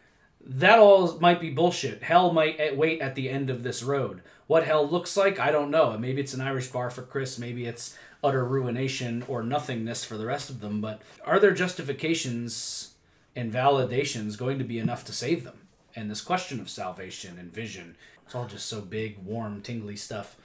that 0.44 0.80
all 0.80 1.18
might 1.20 1.40
be 1.40 1.50
bullshit. 1.50 2.02
Hell 2.02 2.32
might 2.32 2.76
wait 2.76 3.00
at 3.00 3.14
the 3.14 3.30
end 3.30 3.48
of 3.48 3.62
this 3.62 3.82
road. 3.82 4.22
What 4.48 4.64
hell 4.64 4.86
looks 4.86 5.16
like, 5.16 5.38
I 5.38 5.52
don't 5.52 5.70
know. 5.70 5.96
Maybe 5.96 6.20
it's 6.20 6.34
an 6.34 6.40
Irish 6.40 6.66
bar 6.68 6.90
for 6.90 7.02
Chris. 7.02 7.38
Maybe 7.38 7.66
it's 7.66 7.96
utter 8.22 8.44
ruination 8.44 9.24
or 9.28 9.44
nothingness 9.44 10.04
for 10.04 10.18
the 10.18 10.26
rest 10.26 10.50
of 10.50 10.60
them. 10.60 10.80
But 10.80 11.00
are 11.24 11.38
there 11.38 11.52
justifications 11.52 12.89
and 13.34 13.52
validation 13.52 14.26
is 14.26 14.36
going 14.36 14.58
to 14.58 14.64
be 14.64 14.78
enough 14.78 15.04
to 15.06 15.12
save 15.12 15.44
them? 15.44 15.66
And 15.94 16.10
this 16.10 16.20
question 16.20 16.60
of 16.60 16.70
salvation 16.70 17.38
and 17.38 17.52
vision, 17.52 17.96
it's 18.24 18.34
all 18.34 18.46
just 18.46 18.66
so 18.66 18.80
big, 18.80 19.18
warm, 19.24 19.60
tingly 19.60 19.96
stuff. 19.96 20.36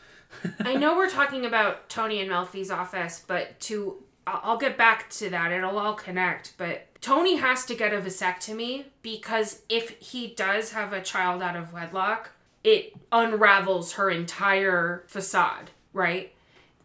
I 0.60 0.76
know 0.76 0.96
we're 0.96 1.10
talking 1.10 1.46
about 1.46 1.88
Tony 1.90 2.20
and 2.20 2.32
Melfi's 2.32 2.72
office, 2.72 3.24
but 3.26 3.60
to 3.62 4.04
I'll 4.28 4.58
get 4.58 4.78
back 4.78 5.10
to 5.12 5.30
that. 5.30 5.52
It'll 5.52 5.78
all 5.78 5.94
connect. 5.94 6.54
But 6.58 6.88
Tony 7.00 7.36
has 7.36 7.66
to 7.66 7.76
get 7.76 7.94
a 7.94 7.98
vasectomy 7.98 8.86
because 9.04 9.62
if 9.70 9.90
he 10.00 10.28
does 10.28 10.72
have 10.72 10.94
a 10.94 11.02
child 11.02 11.44
out 11.44 11.56
of 11.56 11.74
wedlock, 11.74 12.32
it 12.64 12.94
unravels 13.12 13.94
her 13.94 14.10
entire 14.10 15.04
facade, 15.08 15.70
right? 15.94 16.34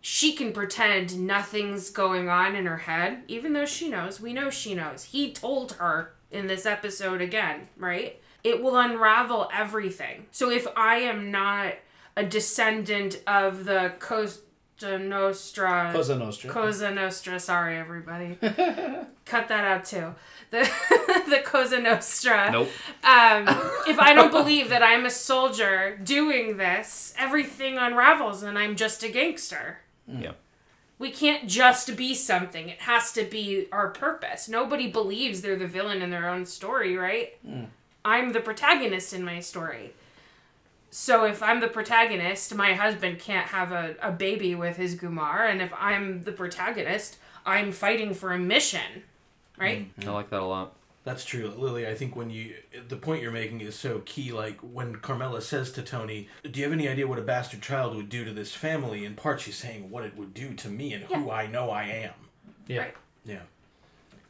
She 0.01 0.33
can 0.33 0.53
pretend 0.53 1.19
nothing's 1.27 1.91
going 1.91 2.29
on 2.29 2.55
in 2.57 2.67
her 2.67 2.79
head, 2.79 3.23
even 3.29 3.53
though 3.53 3.67
she 3.67 3.89
knows. 3.89 4.21
We 4.21 4.33
know 4.33 4.51
she 4.51 4.75
knows. 4.75 5.05
He 5.05 5.33
told 5.33 5.73
her 5.73 6.13
in 6.31 6.47
this 6.47 6.65
episode 6.65 7.21
again, 7.21 7.69
right? 7.77 8.21
It 8.43 8.63
will 8.63 8.79
unravel 8.79 9.51
everything. 9.53 10.27
So 10.31 10.51
if 10.51 10.67
I 10.77 10.97
am 10.97 11.31
not 11.31 11.75
a 12.17 12.25
descendant 12.25 13.23
of 13.27 13.65
the 13.65 13.93
Costa 13.99 14.99
Nostra. 14.99 15.91
Cosa 15.93 16.17
Nostra. 16.17 16.51
Cosa 16.51 16.91
Nostra, 16.91 17.39
sorry 17.39 17.77
everybody. 17.77 18.37
Cut 19.27 19.49
that 19.49 19.65
out 19.65 19.85
too. 19.85 20.15
The 20.51 20.61
the 21.29 21.43
Cosa 21.45 21.79
Nostra. 21.79 22.51
Nope. 22.51 22.69
Um, 23.05 23.45
if 23.87 23.99
I 23.99 24.13
don't 24.15 24.31
believe 24.31 24.71
that 24.71 24.83
I'm 24.83 25.05
a 25.05 25.11
soldier 25.11 25.99
doing 26.03 26.57
this, 26.57 27.13
everything 27.19 27.77
unravels 27.77 28.43
and 28.43 28.59
I'm 28.59 28.77
just 28.77 29.03
a 29.03 29.11
gangster. 29.11 29.81
Yeah. 30.19 30.31
Mm. 30.31 30.35
We 30.99 31.11
can't 31.11 31.49
just 31.49 31.97
be 31.97 32.15
something. 32.15 32.69
It 32.69 32.81
has 32.81 33.13
to 33.13 33.25
be 33.25 33.69
our 33.73 33.89
purpose. 33.89 34.49
Nobody 34.49 34.91
believes 34.91 35.41
they're 35.41 35.57
the 35.57 35.67
villain 35.67 36.03
in 36.03 36.11
their 36.11 36.29
own 36.29 36.45
story, 36.45 36.97
right? 36.97 37.33
Mm. 37.47 37.69
I'm 38.05 38.33
the 38.33 38.41
protagonist 38.41 39.15
in 39.15 39.25
my 39.25 39.41
story. 39.41 39.93
So 40.91 41.25
if 41.25 41.43
I'm 41.43 41.61
the 41.61 41.69
protagonist, 41.69 42.55
my 42.55 42.75
husband 42.75 43.19
can't 43.21 43.47
have 43.47 43.73
a, 43.73 43.95
a 44.03 44.11
baby 44.11 44.55
with 44.55 44.77
his 44.77 44.97
Gumar, 44.97 45.49
and 45.49 45.63
if 45.63 45.73
I'm 45.79 46.25
the 46.25 46.33
protagonist, 46.33 47.17
I'm 47.47 47.73
fighting 47.73 48.13
for 48.13 48.33
a 48.33 48.39
mission, 48.39 49.05
right? 49.57 49.97
Mm. 50.01 50.09
I 50.09 50.11
like 50.11 50.31
that 50.31 50.41
a 50.41 50.45
lot. 50.45 50.75
That's 51.03 51.25
true, 51.25 51.49
Lily. 51.49 51.87
I 51.87 51.95
think 51.95 52.15
when 52.15 52.29
you 52.29 52.55
the 52.89 52.97
point 52.97 53.23
you're 53.23 53.33
making 53.33 53.63
is 53.63 53.75
so 53.75 54.01
key. 54.05 54.33
Like 54.33 54.59
when 54.61 54.97
Carmela 54.97 55.41
says 55.41 55.73
to 55.73 55.83
Tony, 55.83 56.29
"Do 56.43 56.61
you 56.61 56.65
have 56.65 56.75
any 56.75 56.89
idea 56.89 57.07
what 57.07 57.19
a 57.19 57.23
bastard 57.23 57.63
child 57.63 57.97
would 57.97 58.11
do 58.11 58.25
to 58.25 58.33
this 58.33 58.55
family?" 58.55 59.05
In 59.07 59.15
part, 59.15 59.41
she's 59.41 59.57
saying 59.57 59.91
what 59.91 60.05
it 60.05 60.17
would 60.17 60.35
do 60.35 60.53
to 60.55 60.69
me 60.69 60.93
and 60.93 61.05
who 61.05 61.31
I 61.31 61.47
know 61.47 61.71
I 61.71 61.85
am. 61.85 62.15
Yeah. 62.67 62.81
Right. 62.81 62.95
Yeah. 63.25 63.43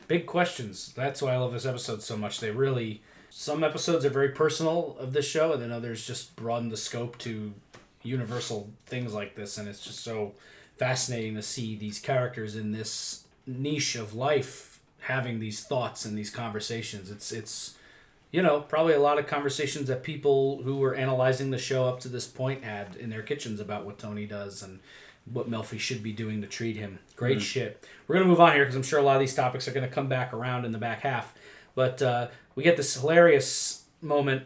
Big 0.06 0.26
questions. 0.26 0.92
That's 0.94 1.20
why 1.20 1.34
I 1.34 1.38
love 1.38 1.52
this 1.52 1.66
episode 1.66 2.02
so 2.02 2.16
much. 2.16 2.38
They 2.38 2.50
really. 2.52 3.02
Some 3.32 3.62
episodes 3.62 4.04
are 4.04 4.10
very 4.10 4.30
personal 4.30 4.96
of 4.98 5.12
this 5.12 5.26
show, 5.26 5.52
and 5.52 5.62
then 5.62 5.70
others 5.70 6.04
just 6.04 6.34
broaden 6.34 6.68
the 6.68 6.76
scope 6.76 7.16
to 7.18 7.54
universal 8.02 8.70
things 8.86 9.12
like 9.12 9.34
this. 9.34 9.58
And 9.58 9.68
it's 9.68 9.84
just 9.84 10.00
so 10.00 10.34
fascinating 10.78 11.34
to 11.34 11.42
see 11.42 11.76
these 11.76 11.98
characters 11.98 12.56
in 12.56 12.72
this 12.72 13.24
niche 13.46 13.96
of 13.96 14.14
life 14.14 14.69
having 15.00 15.40
these 15.40 15.62
thoughts 15.62 16.04
and 16.04 16.16
these 16.16 16.30
conversations. 16.30 17.10
It's 17.10 17.32
it's 17.32 17.76
you 18.30 18.42
know 18.42 18.60
probably 18.60 18.94
a 18.94 19.00
lot 19.00 19.18
of 19.18 19.26
conversations 19.26 19.88
that 19.88 20.02
people 20.02 20.62
who 20.62 20.76
were 20.76 20.94
analyzing 20.94 21.50
the 21.50 21.58
show 21.58 21.86
up 21.86 22.00
to 22.00 22.08
this 22.08 22.26
point 22.26 22.64
had 22.64 22.96
in 22.96 23.10
their 23.10 23.22
kitchens 23.22 23.60
about 23.60 23.84
what 23.84 23.98
Tony 23.98 24.26
does 24.26 24.62
and 24.62 24.80
what 25.32 25.50
Melfi 25.50 25.78
should 25.78 26.02
be 26.02 26.12
doing 26.12 26.40
to 26.40 26.46
treat 26.46 26.76
him. 26.76 26.98
Great 27.16 27.42
shit. 27.42 27.86
We're 28.06 28.16
gonna 28.16 28.26
move 28.26 28.40
on 28.40 28.52
here 28.52 28.64
because 28.64 28.76
I'm 28.76 28.82
sure 28.82 28.98
a 28.98 29.02
lot 29.02 29.16
of 29.16 29.20
these 29.20 29.34
topics 29.34 29.68
are 29.68 29.72
gonna 29.72 29.88
come 29.88 30.08
back 30.08 30.32
around 30.32 30.64
in 30.64 30.72
the 30.72 30.78
back 30.78 31.00
half. 31.00 31.34
But 31.74 32.02
uh, 32.02 32.28
we 32.54 32.62
get 32.62 32.76
this 32.76 32.94
hilarious 32.94 33.84
moment 34.00 34.44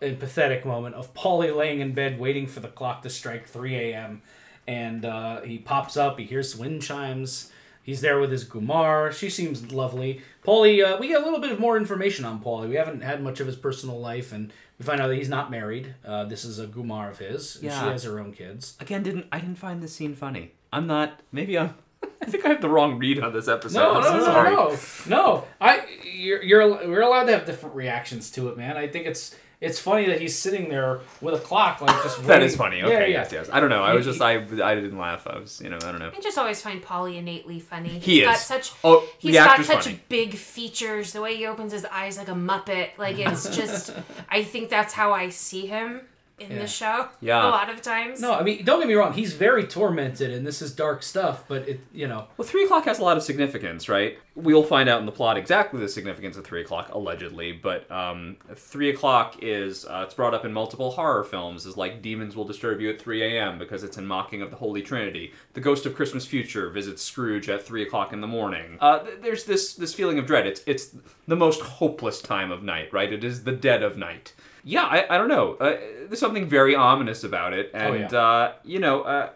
and 0.00 0.18
pathetic 0.18 0.64
moment 0.64 0.94
of 0.94 1.14
Paulie 1.14 1.54
laying 1.54 1.80
in 1.80 1.92
bed 1.92 2.18
waiting 2.18 2.46
for 2.46 2.60
the 2.60 2.68
clock 2.68 3.02
to 3.02 3.10
strike 3.10 3.48
3 3.48 3.74
a.m. 3.76 4.22
And 4.66 5.04
uh, 5.04 5.42
he 5.42 5.58
pops 5.58 5.96
up, 5.96 6.18
he 6.18 6.24
hears 6.24 6.56
wind 6.56 6.82
chimes. 6.82 7.52
He's 7.86 8.00
there 8.00 8.18
with 8.18 8.32
his 8.32 8.44
Gumar. 8.44 9.12
She 9.12 9.30
seems 9.30 9.70
lovely. 9.72 10.20
Paulie, 10.44 10.84
uh, 10.84 10.96
we 10.98 11.06
get 11.06 11.22
a 11.22 11.24
little 11.24 11.38
bit 11.38 11.52
of 11.52 11.60
more 11.60 11.76
information 11.76 12.24
on 12.24 12.42
Paulie. 12.42 12.68
We 12.68 12.74
haven't 12.74 13.02
had 13.02 13.22
much 13.22 13.38
of 13.38 13.46
his 13.46 13.54
personal 13.54 14.00
life, 14.00 14.32
and 14.32 14.52
we 14.76 14.84
find 14.84 15.00
out 15.00 15.06
that 15.06 15.14
he's 15.14 15.28
not 15.28 15.52
married. 15.52 15.94
Uh, 16.04 16.24
this 16.24 16.44
is 16.44 16.58
a 16.58 16.66
Gumar 16.66 17.08
of 17.08 17.18
his. 17.20 17.54
and 17.62 17.62
She 17.62 17.68
has 17.78 18.02
her 18.02 18.18
own 18.18 18.32
kids. 18.32 18.76
Again, 18.80 19.04
didn't 19.04 19.26
I 19.30 19.38
didn't 19.38 19.58
find 19.58 19.80
this 19.80 19.94
scene 19.94 20.16
funny. 20.16 20.50
I'm 20.72 20.88
not. 20.88 21.20
Maybe 21.30 21.56
I'm. 21.56 21.74
I 22.20 22.24
think 22.26 22.44
I 22.44 22.48
have 22.48 22.60
the 22.60 22.68
wrong 22.68 22.98
read 22.98 23.20
on 23.22 23.32
this 23.32 23.46
episode. 23.46 23.78
No, 23.78 24.00
no, 24.00 24.18
no, 24.18 24.24
sorry. 24.24 24.50
no, 24.52 24.76
no. 25.08 25.44
I 25.60 25.84
you're 26.04 26.42
you're 26.42 26.88
we're 26.88 27.02
allowed 27.02 27.26
to 27.26 27.32
have 27.32 27.46
different 27.46 27.76
reactions 27.76 28.32
to 28.32 28.48
it, 28.48 28.56
man. 28.56 28.76
I 28.76 28.88
think 28.88 29.06
it's 29.06 29.36
it's 29.60 29.78
funny 29.78 30.06
that 30.06 30.20
he's 30.20 30.36
sitting 30.38 30.68
there 30.68 31.00
with 31.20 31.34
a 31.34 31.38
clock, 31.38 31.80
like 31.80 32.02
just. 32.02 32.18
That 32.22 32.28
waiting- 32.28 32.46
is 32.46 32.56
funny. 32.56 32.78
Yeah, 32.78 32.86
Okay, 32.86 33.12
yeah. 33.12 33.20
yes, 33.22 33.32
yes. 33.32 33.48
I 33.52 33.60
don't 33.60 33.70
know. 33.70 33.82
I 33.82 33.94
was 33.94 34.04
just 34.04 34.20
I 34.20 34.34
I 34.34 34.74
didn't 34.74 34.98
laugh. 34.98 35.26
I 35.26 35.38
was 35.38 35.60
you 35.60 35.70
know 35.70 35.76
I 35.76 35.90
don't 35.92 35.98
know. 35.98 36.12
I 36.16 36.20
just 36.20 36.36
always 36.38 36.60
find 36.60 36.82
Paulie 36.82 37.16
innately 37.16 37.58
funny. 37.60 37.88
He 37.98 38.16
He's 38.16 38.24
got 38.24 38.36
is. 38.36 38.42
such 38.42 38.72
Oh, 38.84 39.06
he's 39.18 39.34
got 39.34 39.64
such 39.64 39.84
funny. 39.84 40.00
big 40.08 40.34
features. 40.34 41.12
The 41.12 41.20
way 41.22 41.36
he 41.36 41.46
opens 41.46 41.72
his 41.72 41.84
eyes 41.86 42.18
like 42.18 42.28
a 42.28 42.32
muppet, 42.32 42.90
like 42.98 43.18
it's 43.18 43.54
just. 43.56 43.94
I 44.28 44.42
think 44.44 44.68
that's 44.70 44.92
how 44.92 45.12
I 45.12 45.30
see 45.30 45.66
him 45.66 46.02
in 46.38 46.50
Yeah. 46.52 46.58
the 46.60 46.66
show. 46.66 47.08
Yeah. 47.20 47.46
a 47.46 47.48
lot 47.48 47.70
of 47.70 47.80
times. 47.82 48.20
No, 48.20 48.32
I 48.34 48.42
mean, 48.42 48.64
don't 48.64 48.78
get 48.80 48.88
me 48.88 48.94
wrong. 48.94 49.12
He's 49.14 49.32
very 49.32 49.64
tormented, 49.64 50.30
and 50.32 50.46
this 50.46 50.60
is 50.60 50.74
dark 50.74 51.02
stuff. 51.02 51.44
But 51.48 51.68
it, 51.68 51.80
you 51.92 52.06
know, 52.06 52.26
Well, 52.36 52.46
three 52.46 52.64
o'clock 52.64 52.84
has 52.84 52.98
a 52.98 53.02
lot 53.02 53.16
of 53.16 53.22
significance, 53.22 53.88
right? 53.88 54.18
We'll 54.34 54.62
find 54.64 54.86
out 54.88 55.00
in 55.00 55.06
the 55.06 55.12
plot 55.12 55.38
exactly 55.38 55.80
the 55.80 55.88
significance 55.88 56.36
of 56.36 56.44
three 56.44 56.60
o'clock, 56.60 56.90
allegedly. 56.92 57.52
But 57.52 57.90
um, 57.90 58.36
three 58.54 58.90
o'clock 58.90 59.36
is 59.42 59.86
uh, 59.86 60.02
it's 60.04 60.12
brought 60.12 60.34
up 60.34 60.44
in 60.44 60.52
multiple 60.52 60.90
horror 60.90 61.24
films 61.24 61.64
as 61.64 61.78
like 61.78 62.02
demons 62.02 62.36
will 62.36 62.44
disturb 62.44 62.82
you 62.82 62.90
at 62.90 63.00
three 63.00 63.22
a.m. 63.22 63.58
because 63.58 63.82
it's 63.82 63.96
in 63.96 64.06
mocking 64.06 64.42
of 64.42 64.50
the 64.50 64.56
Holy 64.56 64.82
Trinity. 64.82 65.32
The 65.54 65.62
Ghost 65.62 65.86
of 65.86 65.94
Christmas 65.96 66.26
Future 66.26 66.68
visits 66.68 67.02
Scrooge 67.02 67.48
at 67.48 67.62
three 67.64 67.82
o'clock 67.82 68.12
in 68.12 68.20
the 68.20 68.26
morning. 68.26 68.76
Uh, 68.78 68.98
th- 68.98 69.20
there's 69.22 69.44
this 69.44 69.72
this 69.74 69.94
feeling 69.94 70.18
of 70.18 70.26
dread. 70.26 70.46
It's 70.46 70.60
it's 70.66 70.94
the 71.26 71.36
most 71.36 71.62
hopeless 71.62 72.20
time 72.20 72.50
of 72.52 72.62
night, 72.62 72.92
right? 72.92 73.10
It 73.10 73.24
is 73.24 73.44
the 73.44 73.52
dead 73.52 73.82
of 73.82 73.96
night. 73.96 74.34
Yeah, 74.68 74.82
I, 74.82 75.06
I 75.08 75.16
don't 75.16 75.28
know. 75.28 75.54
Uh, 75.54 75.76
there's 76.08 76.18
something 76.18 76.48
very 76.48 76.74
ominous 76.74 77.22
about 77.22 77.52
it, 77.52 77.70
and 77.72 78.10
yeah. 78.10 78.18
uh, 78.18 78.52
you 78.64 78.80
know. 78.80 79.02
Uh, 79.02 79.30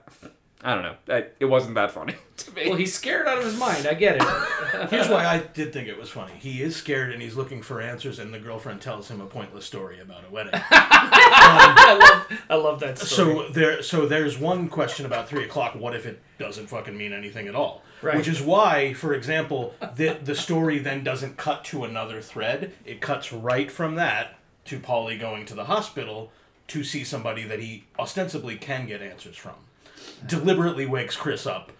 I 0.62 0.74
don't 0.74 0.82
know. 0.82 0.96
I, 1.08 1.24
it 1.38 1.46
wasn't 1.46 1.76
that 1.76 1.90
funny 1.90 2.16
to 2.36 2.52
me. 2.52 2.68
well, 2.68 2.76
he's 2.76 2.92
scared 2.92 3.26
out 3.26 3.38
of 3.38 3.44
his 3.44 3.58
mind. 3.58 3.86
I 3.86 3.94
get 3.94 4.16
it. 4.16 4.22
Here's 4.90 5.08
why 5.08 5.24
I 5.24 5.38
did 5.38 5.72
think 5.72 5.88
it 5.88 5.98
was 5.98 6.10
funny. 6.10 6.34
He 6.38 6.60
is 6.60 6.76
scared 6.76 7.12
and 7.12 7.22
he's 7.22 7.34
looking 7.34 7.62
for 7.62 7.80
answers, 7.80 8.18
and 8.18 8.34
the 8.34 8.38
girlfriend 8.38 8.82
tells 8.82 9.10
him 9.10 9.22
a 9.22 9.26
pointless 9.26 9.64
story 9.64 10.00
about 10.00 10.24
a 10.28 10.30
wedding. 10.30 10.52
I 10.70 11.98
love, 11.98 12.40
I 12.50 12.54
love 12.56 12.80
that 12.80 12.98
story. 12.98 13.46
So 13.46 13.48
there, 13.48 13.82
so 13.82 14.06
there's 14.06 14.36
one 14.36 14.68
question 14.68 15.06
about 15.06 15.30
three 15.30 15.44
o'clock. 15.44 15.76
What 15.76 15.96
if 15.96 16.04
it 16.04 16.20
doesn't 16.38 16.66
fucking 16.66 16.94
mean 16.96 17.14
anything 17.14 17.48
at 17.48 17.54
all? 17.54 17.82
Right. 18.02 18.16
Which 18.16 18.28
is 18.28 18.42
why, 18.42 18.92
for 18.92 19.14
example, 19.14 19.74
the 19.96 20.18
the 20.22 20.34
story 20.34 20.78
then 20.78 21.04
doesn't 21.04 21.38
cut 21.38 21.64
to 21.66 21.84
another 21.84 22.20
thread. 22.20 22.72
It 22.84 23.00
cuts 23.00 23.32
right 23.32 23.70
from 23.70 23.94
that 23.94 24.36
to 24.70 24.78
Paulie 24.78 25.18
going 25.18 25.44
to 25.46 25.54
the 25.54 25.64
hospital 25.64 26.30
to 26.68 26.84
see 26.84 27.02
somebody 27.02 27.42
that 27.42 27.58
he 27.58 27.82
ostensibly 27.98 28.56
can 28.56 28.86
get 28.86 29.02
answers 29.02 29.36
from. 29.36 29.54
Deliberately 30.24 30.86
wakes 30.86 31.16
Chris 31.16 31.44
up. 31.44 31.72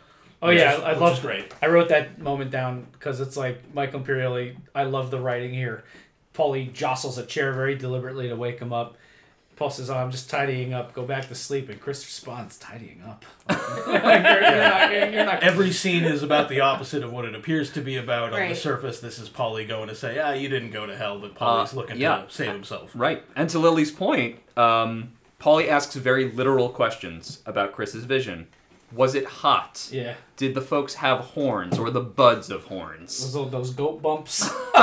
oh 0.43 0.51
yeah, 0.51 0.77
is- 0.77 0.83
I 0.83 0.93
love 0.95 1.23
great. 1.23 1.55
I 1.63 1.69
wrote 1.69 1.89
that 1.91 2.19
moment 2.19 2.51
down 2.51 2.89
because 2.93 3.21
it's 3.21 3.37
like 3.37 3.63
Michael 3.73 4.01
Imperioli. 4.01 4.57
I 4.75 4.85
love 4.85 5.13
the 5.13 5.21
writing 5.21 5.55
here. 5.55 5.85
Paulie 6.35 6.73
jostles 6.73 7.17
a 7.17 7.25
chair 7.25 7.53
very 7.53 7.77
deliberately 7.77 8.29
to 8.29 8.35
wake 8.35 8.59
him 8.59 8.73
up. 8.73 8.97
Paul 9.61 9.69
says, 9.69 9.91
"Oh, 9.91 9.97
I'm 9.97 10.11
just 10.11 10.31
tidying 10.31 10.73
up. 10.73 10.95
Go 10.95 11.05
back 11.05 11.29
to 11.29 11.35
sleep." 11.35 11.69
And 11.69 11.79
Chris 11.79 12.03
responds, 12.07 12.57
"Tidying 12.57 13.03
up." 13.07 13.25
Like, 13.87 14.23
you're, 14.25 14.41
you're 14.41 14.57
not, 14.65 14.91
you're, 14.91 15.11
you're 15.11 15.25
not 15.27 15.43
Every 15.43 15.71
scene 15.71 16.05
is 16.05 16.23
about 16.23 16.49
the 16.49 16.61
opposite 16.61 17.03
of 17.03 17.13
what 17.13 17.27
it 17.27 17.35
appears 17.35 17.71
to 17.73 17.83
be 17.83 17.97
about. 17.99 18.33
On 18.33 18.49
the 18.49 18.55
surface, 18.55 19.01
this 19.01 19.19
is 19.19 19.29
Paulie 19.29 19.69
going 19.69 19.89
to 19.89 19.95
say, 19.95 20.19
"Ah, 20.19 20.33
you 20.33 20.49
didn't 20.49 20.71
go 20.71 20.87
to 20.87 20.97
hell," 20.97 21.19
but 21.19 21.35
Paulie's 21.35 21.75
Uh, 21.75 21.77
looking 21.77 21.99
yeah. 21.99 22.23
to 22.23 22.31
save 22.33 22.53
himself. 22.53 22.91
Right. 22.95 23.23
And 23.37 23.51
to 23.51 23.59
Lily's 23.59 23.91
point, 23.93 24.39
um, 24.57 25.13
Paulie 25.39 25.69
asks 25.69 25.95
very 25.95 26.33
literal 26.33 26.71
questions 26.71 27.43
about 27.45 27.73
Chris's 27.73 28.05
vision. 28.05 28.47
Was 28.93 29.15
it 29.15 29.27
hot? 29.27 29.89
Yeah, 29.93 30.15
Did 30.37 30.55
the 30.55 30.63
folks 30.63 30.95
have 30.95 31.21
horns 31.21 31.79
or 31.79 31.91
the 31.91 32.01
buds 32.01 32.49
of 32.51 32.65
horns? 32.65 33.33
those 33.35 33.51
those 33.51 33.71
goat 33.73 34.01
bumps. 34.01 34.51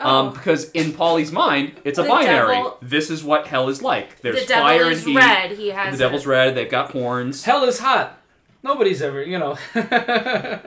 Um, 0.00 0.32
because 0.32 0.70
in 0.70 0.92
Paulie's 0.92 1.30
mind, 1.30 1.72
it's 1.84 1.98
a 1.98 2.02
The 2.02 2.08
binary. 2.08 2.54
devil- 2.56 2.78
this 2.80 3.10
is 3.10 3.22
what 3.22 3.46
hell 3.46 3.68
is 3.68 3.82
like. 3.82 4.20
There's 4.22 4.40
the 4.40 4.46
devil 4.46 4.64
fire 4.64 4.90
is 4.90 4.98
and 5.00 5.08
heat. 5.08 5.16
red. 5.16 5.50
He 5.52 5.68
has 5.70 5.92
The 5.98 6.04
devil's 6.04 6.24
a- 6.26 6.28
red. 6.30 6.54
They've 6.54 6.70
got 6.70 6.90
horns. 6.92 7.44
Hell 7.44 7.64
is 7.64 7.78
hot. 7.80 8.16
Nobody's 8.62 9.00
ever, 9.02 9.22
you 9.22 9.38
know. 9.38 9.56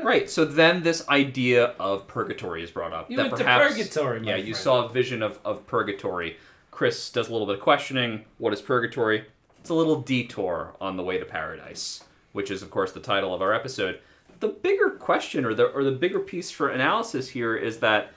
Right. 0.04 0.30
So 0.30 0.46
then 0.46 0.84
this 0.84 1.08
idea 1.10 1.74
of 1.80 2.08
purgatory 2.08 2.64
is 2.64 2.72
brought 2.72 2.94
up. 2.94 3.10
You 3.10 3.18
that 3.18 3.32
went 3.32 3.38
to 3.38 3.44
purgatory, 3.44 4.20
my 4.20 4.32
Yeah, 4.32 4.36
you 4.38 4.54
saw 4.54 4.86
a 4.86 4.90
vision 4.90 5.22
of, 5.22 5.40
of 5.46 5.66
purgatory. 5.68 6.38
Chris 6.72 7.10
does 7.12 7.30
a 7.30 7.32
little 7.32 7.48
bit 7.48 7.56
of 7.56 7.62
questioning. 7.62 8.26
What 8.40 8.54
is 8.54 8.62
purgatory? 8.62 9.26
It's 9.60 9.70
a 9.70 9.74
little 9.76 10.02
detour 10.02 10.76
on 10.82 10.98
the 10.98 11.04
way 11.04 11.18
to 11.18 11.26
paradise, 11.26 12.04
which 12.34 12.52
is, 12.52 12.62
of 12.62 12.70
course, 12.72 12.92
the 12.92 13.00
title 13.00 13.34
of 13.34 13.42
our 13.42 13.54
episode. 13.54 14.00
The 14.40 14.50
bigger 14.50 14.90
question, 14.90 15.46
or 15.46 15.54
the 15.54 15.66
or 15.68 15.84
the 15.84 15.92
bigger 15.92 16.20
piece 16.20 16.52
for 16.52 16.70
analysis 16.70 17.30
here, 17.30 17.56
is 17.56 17.78
that 17.80 18.12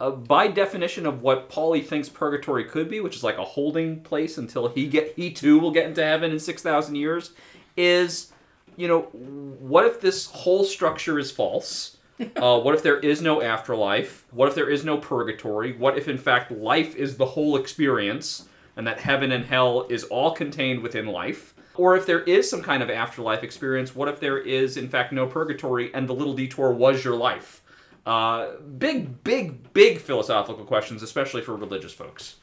uh, 0.00 0.10
by 0.10 0.48
definition 0.48 1.04
of 1.06 1.20
what 1.20 1.50
Paulie 1.50 1.84
thinks 1.84 2.08
purgatory 2.08 2.64
could 2.64 2.88
be, 2.88 3.00
which 3.00 3.16
is 3.16 3.22
like 3.22 3.36
a 3.36 3.44
holding 3.44 4.00
place 4.00 4.38
until 4.38 4.68
he 4.68 4.88
get 4.88 5.12
he 5.14 5.30
too 5.30 5.58
will 5.58 5.70
get 5.70 5.86
into 5.86 6.02
heaven 6.02 6.32
in 6.32 6.38
six 6.38 6.62
thousand 6.62 6.94
years, 6.94 7.32
is 7.76 8.32
you 8.76 8.88
know 8.88 9.02
what 9.02 9.84
if 9.84 10.00
this 10.00 10.26
whole 10.26 10.64
structure 10.64 11.18
is 11.18 11.30
false? 11.30 11.96
Uh, 12.36 12.60
what 12.60 12.74
if 12.74 12.82
there 12.82 12.98
is 12.98 13.22
no 13.22 13.40
afterlife? 13.40 14.26
What 14.30 14.46
if 14.48 14.54
there 14.54 14.68
is 14.68 14.84
no 14.84 14.98
purgatory? 14.98 15.72
What 15.72 15.96
if 15.96 16.06
in 16.06 16.18
fact 16.18 16.50
life 16.50 16.94
is 16.94 17.16
the 17.16 17.24
whole 17.24 17.56
experience, 17.56 18.46
and 18.76 18.86
that 18.86 19.00
heaven 19.00 19.32
and 19.32 19.42
hell 19.42 19.86
is 19.88 20.04
all 20.04 20.32
contained 20.32 20.82
within 20.82 21.06
life? 21.06 21.54
Or 21.76 21.96
if 21.96 22.04
there 22.04 22.20
is 22.20 22.50
some 22.50 22.60
kind 22.60 22.82
of 22.82 22.90
afterlife 22.90 23.42
experience, 23.42 23.94
what 23.94 24.08
if 24.08 24.20
there 24.20 24.36
is, 24.36 24.76
in 24.76 24.86
fact, 24.86 25.14
no 25.14 25.26
purgatory 25.26 25.94
and 25.94 26.06
the 26.06 26.12
little 26.12 26.34
detour 26.34 26.72
was 26.72 27.02
your 27.02 27.16
life? 27.16 27.62
Uh, 28.06 28.52
big, 28.78 29.22
big, 29.24 29.72
big 29.72 29.98
philosophical 29.98 30.64
questions, 30.64 31.02
especially 31.02 31.42
for 31.42 31.54
religious 31.54 31.92
folks. 31.92 32.36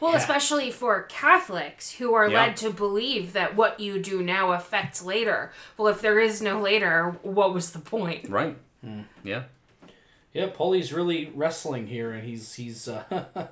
Well, 0.00 0.14
especially 0.14 0.70
for 0.70 1.02
Catholics 1.04 1.92
who 1.92 2.12
are 2.14 2.28
Yeah. 2.28 2.46
led 2.46 2.56
to 2.58 2.70
believe 2.70 3.32
that 3.32 3.56
what 3.56 3.80
you 3.80 3.98
do 4.00 4.22
now 4.22 4.52
affects 4.52 5.02
later. 5.02 5.52
Well, 5.76 5.88
if 5.88 6.00
there 6.02 6.18
is 6.20 6.42
no 6.42 6.60
later, 6.60 7.16
what 7.22 7.54
was 7.54 7.70
the 7.70 7.78
point? 7.78 8.28
Right. 8.28 8.56
Yeah. 9.24 9.44
Yeah, 10.32 10.48
Paulie's 10.52 10.92
really 10.92 11.32
wrestling 11.34 11.86
here, 11.86 12.12
and 12.12 12.22
he's 12.28 12.54
he's 12.54 12.86
uh, 12.88 13.24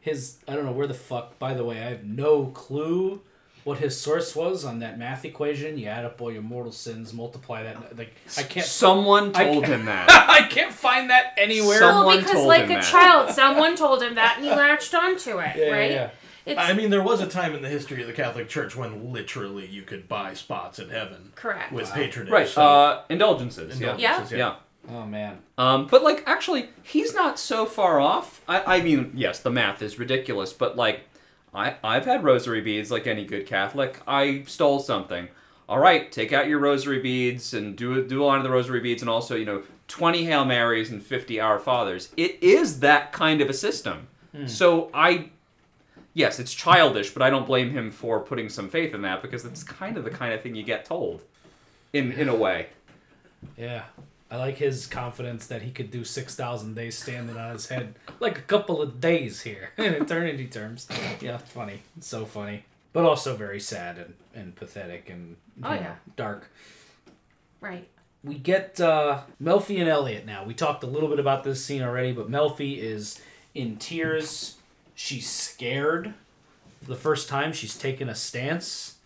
his 0.00 0.38
I 0.48 0.54
don't 0.56 0.64
know 0.66 0.72
where 0.72 0.88
the 0.88 0.94
fuck. 0.94 1.38
By 1.38 1.54
the 1.54 1.64
way, 1.64 1.80
I 1.80 1.90
have 1.90 2.04
no 2.04 2.46
clue 2.46 3.22
what 3.68 3.78
his 3.78 3.98
source 4.00 4.34
was 4.34 4.64
on 4.64 4.80
that 4.80 4.98
math 4.98 5.24
equation. 5.24 5.78
You 5.78 5.86
add 5.86 6.04
up 6.04 6.20
all 6.20 6.32
your 6.32 6.42
mortal 6.42 6.72
sins, 6.72 7.12
multiply 7.12 7.62
that. 7.62 7.96
Like 7.96 8.14
I 8.36 8.42
can't. 8.42 8.66
Someone 8.66 9.30
I 9.36 9.44
told 9.44 9.64
can't- 9.64 9.80
him 9.80 9.84
that. 9.86 10.08
I 10.28 10.48
can't 10.48 10.72
find 10.72 11.10
that 11.10 11.34
anywhere. 11.36 11.78
Some- 11.78 11.88
Well, 11.88 11.98
Someone 11.98 12.16
because 12.18 12.32
told 12.32 12.46
like 12.48 12.64
him 12.64 12.70
a 12.72 12.74
that. 12.74 12.84
child, 12.84 13.30
someone 13.34 13.76
told 13.76 14.02
him 14.02 14.14
that 14.16 14.36
and 14.38 14.44
he 14.44 14.50
latched 14.50 14.94
onto 14.94 15.38
it, 15.38 15.56
Yeah, 15.56 15.70
right? 15.70 15.90
yeah. 15.90 16.10
It's 16.46 16.58
I 16.58 16.72
mean, 16.72 16.88
there 16.88 17.02
was 17.02 17.20
a 17.20 17.26
time 17.26 17.54
in 17.54 17.60
the 17.60 17.68
history 17.68 18.00
of 18.00 18.06
the 18.06 18.14
Catholic 18.14 18.48
Church 18.48 18.74
when 18.74 19.12
literally 19.12 19.66
you 19.66 19.82
could 19.82 20.08
buy 20.08 20.32
spots 20.32 20.78
in 20.78 20.88
heaven 20.88 21.32
correct. 21.34 21.72
with 21.72 21.92
patronage. 21.92 22.32
right. 22.32 22.48
so- 22.48 22.62
Uh, 22.62 23.02
indulgences. 23.10 23.78
Yeah. 23.78 23.92
Indulgences, 23.94 24.38
Yeah. 24.38 24.54
Oh 24.90 25.04
man. 25.04 25.40
Um, 25.58 25.86
but 25.90 26.02
like, 26.02 26.22
actually, 26.26 26.70
he's 26.82 27.12
not 27.14 27.38
so 27.38 27.66
far 27.66 28.00
off. 28.00 28.40
I, 28.48 28.78
I 28.78 28.80
mean, 28.80 29.12
yes, 29.14 29.40
the 29.40 29.50
math 29.50 29.82
is 29.82 29.98
ridiculous, 29.98 30.54
but 30.54 30.76
like, 30.78 31.00
I, 31.54 31.76
I've 31.82 32.04
had 32.04 32.24
rosary 32.24 32.60
beads 32.60 32.90
like 32.90 33.06
any 33.06 33.24
good 33.24 33.46
Catholic. 33.46 34.00
I 34.06 34.44
stole 34.46 34.80
something. 34.80 35.28
All 35.68 35.78
right, 35.78 36.10
take 36.10 36.32
out 36.32 36.48
your 36.48 36.58
rosary 36.58 37.00
beads 37.00 37.52
and 37.52 37.76
do 37.76 38.06
do 38.06 38.22
a 38.22 38.26
line 38.26 38.38
of 38.38 38.44
the 38.44 38.50
rosary 38.50 38.80
beads, 38.80 39.02
and 39.02 39.10
also 39.10 39.36
you 39.36 39.44
know 39.44 39.62
twenty 39.86 40.24
Hail 40.24 40.44
Marys 40.44 40.90
and 40.90 41.02
fifty 41.02 41.40
Our 41.40 41.58
Fathers. 41.58 42.10
It 42.16 42.42
is 42.42 42.80
that 42.80 43.12
kind 43.12 43.40
of 43.40 43.50
a 43.50 43.54
system. 43.54 44.08
Hmm. 44.34 44.46
So 44.46 44.90
I, 44.94 45.30
yes, 46.14 46.38
it's 46.38 46.54
childish, 46.54 47.12
but 47.12 47.22
I 47.22 47.28
don't 47.28 47.46
blame 47.46 47.70
him 47.70 47.90
for 47.90 48.20
putting 48.20 48.48
some 48.48 48.68
faith 48.70 48.94
in 48.94 49.02
that 49.02 49.20
because 49.20 49.44
it's 49.44 49.62
kind 49.62 49.96
of 49.98 50.04
the 50.04 50.10
kind 50.10 50.32
of 50.32 50.42
thing 50.42 50.54
you 50.54 50.62
get 50.62 50.84
told, 50.86 51.22
in 51.92 52.12
in 52.12 52.28
a 52.28 52.34
way. 52.34 52.68
Yeah. 53.56 53.84
I 54.30 54.36
like 54.36 54.56
his 54.58 54.86
confidence 54.86 55.46
that 55.46 55.62
he 55.62 55.70
could 55.70 55.90
do 55.90 56.04
6,000 56.04 56.74
days 56.74 56.98
standing 56.98 57.36
on 57.36 57.52
his 57.52 57.68
head. 57.68 57.94
Like 58.20 58.36
a 58.38 58.42
couple 58.42 58.82
of 58.82 59.00
days 59.00 59.40
here 59.40 59.70
in 59.78 59.94
eternity 59.94 60.46
terms. 60.46 60.86
Yeah, 61.20 61.36
it's 61.36 61.50
funny. 61.50 61.82
It's 61.96 62.06
so 62.08 62.24
funny. 62.26 62.64
But 62.92 63.04
also 63.04 63.36
very 63.36 63.60
sad 63.60 63.96
and, 63.98 64.14
and 64.34 64.54
pathetic 64.56 65.08
and 65.08 65.36
Oh, 65.62 65.70
know, 65.70 65.74
yeah. 65.80 65.94
dark. 66.16 66.50
Right. 67.60 67.88
We 68.22 68.34
get 68.36 68.80
uh, 68.80 69.22
Melfi 69.42 69.80
and 69.80 69.88
Elliot 69.88 70.26
now. 70.26 70.44
We 70.44 70.52
talked 70.54 70.82
a 70.84 70.86
little 70.88 71.08
bit 71.08 71.18
about 71.18 71.44
this 71.44 71.64
scene 71.64 71.82
already, 71.82 72.12
but 72.12 72.30
Melfi 72.30 72.76
is 72.78 73.20
in 73.54 73.76
tears. 73.76 74.56
She's 74.94 75.28
scared. 75.28 76.12
The 76.82 76.96
first 76.96 77.28
time, 77.28 77.52
she's 77.52 77.76
taken 77.76 78.08
a 78.08 78.14
stance. 78.14 78.96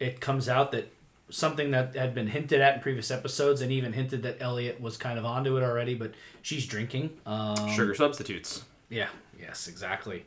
It 0.00 0.20
comes 0.20 0.48
out 0.48 0.72
that 0.72 0.90
something 1.32 1.70
that 1.72 1.96
had 1.96 2.14
been 2.14 2.28
hinted 2.28 2.60
at 2.60 2.74
in 2.76 2.80
previous 2.80 3.10
episodes, 3.10 3.60
and 3.60 3.72
even 3.72 3.92
hinted 3.92 4.22
that 4.22 4.36
Elliot 4.40 4.80
was 4.80 4.96
kind 4.96 5.18
of 5.18 5.24
onto 5.24 5.56
it 5.56 5.62
already, 5.64 5.94
but 5.94 6.12
she's 6.42 6.66
drinking. 6.66 7.10
Um, 7.26 7.68
Sugar 7.70 7.94
substitutes. 7.94 8.64
yeah, 8.88 9.08
yes, 9.40 9.66
exactly. 9.66 10.24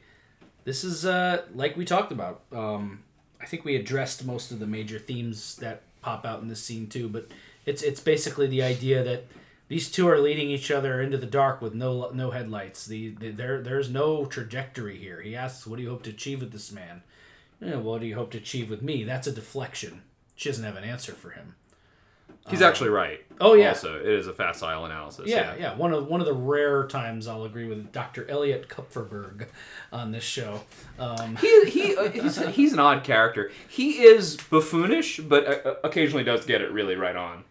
This 0.66 0.84
is 0.84 1.06
uh 1.06 1.43
like 1.53 1.78
we 1.78 1.86
talked 1.86 2.12
about. 2.12 2.41
Um 2.51 3.03
I 3.39 3.45
think 3.45 3.64
we 3.64 3.76
addressed 3.76 4.26
most 4.26 4.51
of 4.51 4.60
the 4.60 4.66
major 4.66 4.97
themes 4.97 5.56
that 5.58 5.84
pop 6.01 6.26
out 6.26 6.41
in 6.41 6.47
this 6.47 6.64
scene 6.64 6.88
too, 6.88 7.08
but 7.08 7.28
it's 7.66 7.84
it's 7.84 7.99
basically 7.99 8.47
the 8.47 8.64
idea 8.64 9.03
that 9.03 9.26
these 9.68 9.91
two 9.91 10.08
are 10.08 10.20
leading 10.20 10.49
each 10.49 10.70
other 10.72 11.01
into 11.01 11.18
the 11.18 11.26
dark 11.28 11.62
with 11.62 11.74
no 11.76 12.10
no 12.12 12.32
headlights. 12.32 12.86
The, 12.88 13.10
the 13.20 13.30
there 13.30 13.62
there's 13.62 13.89
no 13.89 14.26
trajectory 14.26 14.97
here. 14.97 15.22
He 15.22 15.36
asks, 15.36 15.68
"What 15.68 15.78
do 15.78 15.84
you 15.84 15.89
hope 15.89 16.03
to 16.03 16.10
achieve 16.12 16.41
with 16.41 16.51
this 16.51 16.72
man?" 16.72 17.03
Yeah, 17.62 17.78
what 17.78 18.01
do 18.01 18.08
you 18.08 18.16
hope 18.16 18.32
to 18.32 18.38
achieve 18.38 18.70
with 18.70 18.82
me? 18.82 19.03
That's 19.03 19.28
a 19.28 19.32
deflection. 19.32 20.01
She 20.36 20.50
doesn't 20.50 20.64
have 20.64 20.76
an 20.76 20.84
answer 20.84 21.14
for 21.14 21.32
him. 21.32 21.56
He's 22.48 22.62
actually 22.62 22.92
right. 22.92 23.26
Oh, 23.42 23.56
yeah. 23.56 23.70
Also, 23.70 24.00
it 24.00 24.06
is 24.06 24.28
a 24.28 24.34
facile 24.34 24.86
analysis. 24.86 25.28
Yeah, 25.28 25.56
yeah. 25.58 25.76
One 25.76 25.92
of 25.92 26.08
one 26.08 26.20
of 26.20 26.28
the 26.28 26.34
rare 26.34 26.86
times 26.86 27.28
I'll 27.28 27.44
agree 27.44 27.66
with 27.66 27.92
Dr. 27.92 28.30
Elliot 28.30 28.70
Kupferberg 28.70 29.48
on 29.92 30.12
this 30.12 30.24
show. 30.24 30.62
Um, 31.00 31.38
He, 31.38 31.66
he 31.66 31.96
uh, 31.96 32.10
he's, 32.12 32.38
he's 32.50 32.74
an 32.74 32.80
odd 32.80 33.04
character. 33.04 33.52
He 33.68 34.04
is 34.04 34.38
buffoonish, 34.38 35.28
but 35.28 35.66
uh, 35.66 35.76
occasionally 35.84 36.24
does 36.24 36.46
get 36.46 36.62
it 36.62 36.72
really 36.72 36.96
right 36.96 37.16
on. 37.16 37.46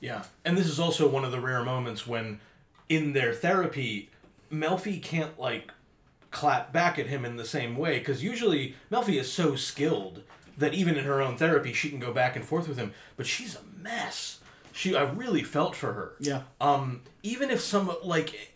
Yeah, 0.00 0.24
and 0.44 0.58
this 0.58 0.66
is 0.66 0.80
also 0.80 1.06
one 1.06 1.24
of 1.24 1.30
the 1.30 1.40
rare 1.40 1.62
moments 1.62 2.06
when, 2.06 2.40
in 2.88 3.12
their 3.12 3.32
therapy, 3.34 4.10
Melfi 4.50 5.00
can't 5.00 5.38
like 5.38 5.70
clap 6.32 6.72
back 6.72 6.98
at 6.98 7.06
him 7.06 7.24
in 7.24 7.36
the 7.36 7.44
same 7.44 7.76
way 7.76 7.98
because 7.98 8.22
usually 8.22 8.74
Melfi 8.90 9.20
is 9.20 9.30
so 9.30 9.54
skilled 9.54 10.22
that 10.60 10.74
even 10.74 10.96
in 10.96 11.04
her 11.04 11.20
own 11.20 11.36
therapy 11.36 11.72
she 11.72 11.90
can 11.90 11.98
go 11.98 12.12
back 12.12 12.36
and 12.36 12.44
forth 12.44 12.68
with 12.68 12.78
him, 12.78 12.92
but 13.16 13.26
she's 13.26 13.56
a 13.56 13.82
mess. 13.82 14.38
She, 14.72 14.94
I 14.94 15.02
really 15.02 15.42
felt 15.42 15.74
for 15.74 15.92
her. 15.92 16.12
yeah. 16.20 16.42
Um, 16.60 17.02
even 17.22 17.50
if 17.50 17.60
some 17.60 17.90
like 18.04 18.52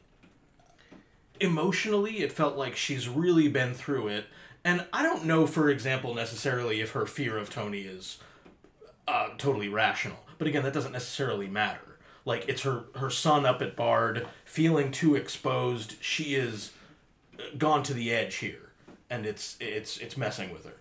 emotionally, 1.40 2.18
it 2.18 2.32
felt 2.32 2.56
like 2.56 2.76
she's 2.76 3.08
really 3.08 3.48
been 3.48 3.74
through 3.74 4.08
it, 4.08 4.26
and 4.64 4.86
I 4.92 5.02
don't 5.02 5.24
know, 5.24 5.46
for 5.46 5.68
example, 5.68 6.14
necessarily 6.14 6.80
if 6.80 6.92
her 6.92 7.06
fear 7.06 7.36
of 7.36 7.50
Tony 7.50 7.80
is 7.80 8.18
uh, 9.08 9.30
totally 9.36 9.68
rational. 9.68 10.18
But 10.38 10.46
again, 10.48 10.62
that 10.62 10.72
doesn't 10.72 10.92
necessarily 10.92 11.48
matter. 11.48 11.98
Like 12.24 12.48
it's 12.48 12.62
her 12.62 12.84
her 12.96 13.10
son 13.10 13.44
up 13.44 13.60
at 13.60 13.76
Bard, 13.76 14.26
feeling 14.44 14.90
too 14.90 15.14
exposed. 15.14 15.96
She 16.00 16.34
is 16.34 16.72
uh, 17.38 17.42
gone 17.58 17.82
to 17.82 17.92
the 17.94 18.12
edge 18.14 18.36
here, 18.36 18.70
and 19.10 19.26
it's 19.26 19.56
it's 19.60 19.98
it's 19.98 20.16
messing 20.16 20.52
with 20.52 20.64
her. 20.64 20.76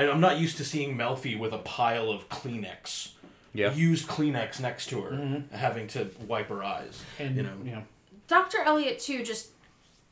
I, 0.00 0.10
I'm 0.10 0.20
not 0.20 0.38
used 0.38 0.56
to 0.56 0.64
seeing 0.64 0.96
Melfi 0.96 1.38
with 1.38 1.52
a 1.52 1.58
pile 1.58 2.10
of 2.10 2.28
Kleenex, 2.28 3.12
Yeah. 3.52 3.74
used 3.74 4.08
Kleenex 4.08 4.60
next 4.60 4.86
to 4.86 5.02
her, 5.02 5.10
mm-hmm. 5.10 5.54
having 5.54 5.86
to 5.88 6.10
wipe 6.26 6.48
her 6.48 6.64
eyes. 6.64 7.02
And 7.18 7.36
you 7.36 7.42
know, 7.42 7.52
you 7.64 7.72
know, 7.72 7.82
Dr. 8.26 8.58
Elliot 8.64 8.98
too 8.98 9.24
just 9.24 9.50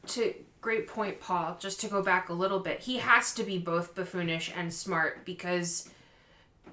to 0.08 0.34
great 0.60 0.88
point 0.88 1.20
Paul 1.20 1.56
just 1.60 1.80
to 1.80 1.88
go 1.88 2.02
back 2.02 2.28
a 2.28 2.32
little 2.32 2.58
bit 2.58 2.80
he 2.80 2.96
has 2.98 3.32
to 3.34 3.44
be 3.44 3.58
both 3.58 3.94
buffoonish 3.94 4.50
and 4.56 4.74
smart 4.74 5.24
because 5.24 5.88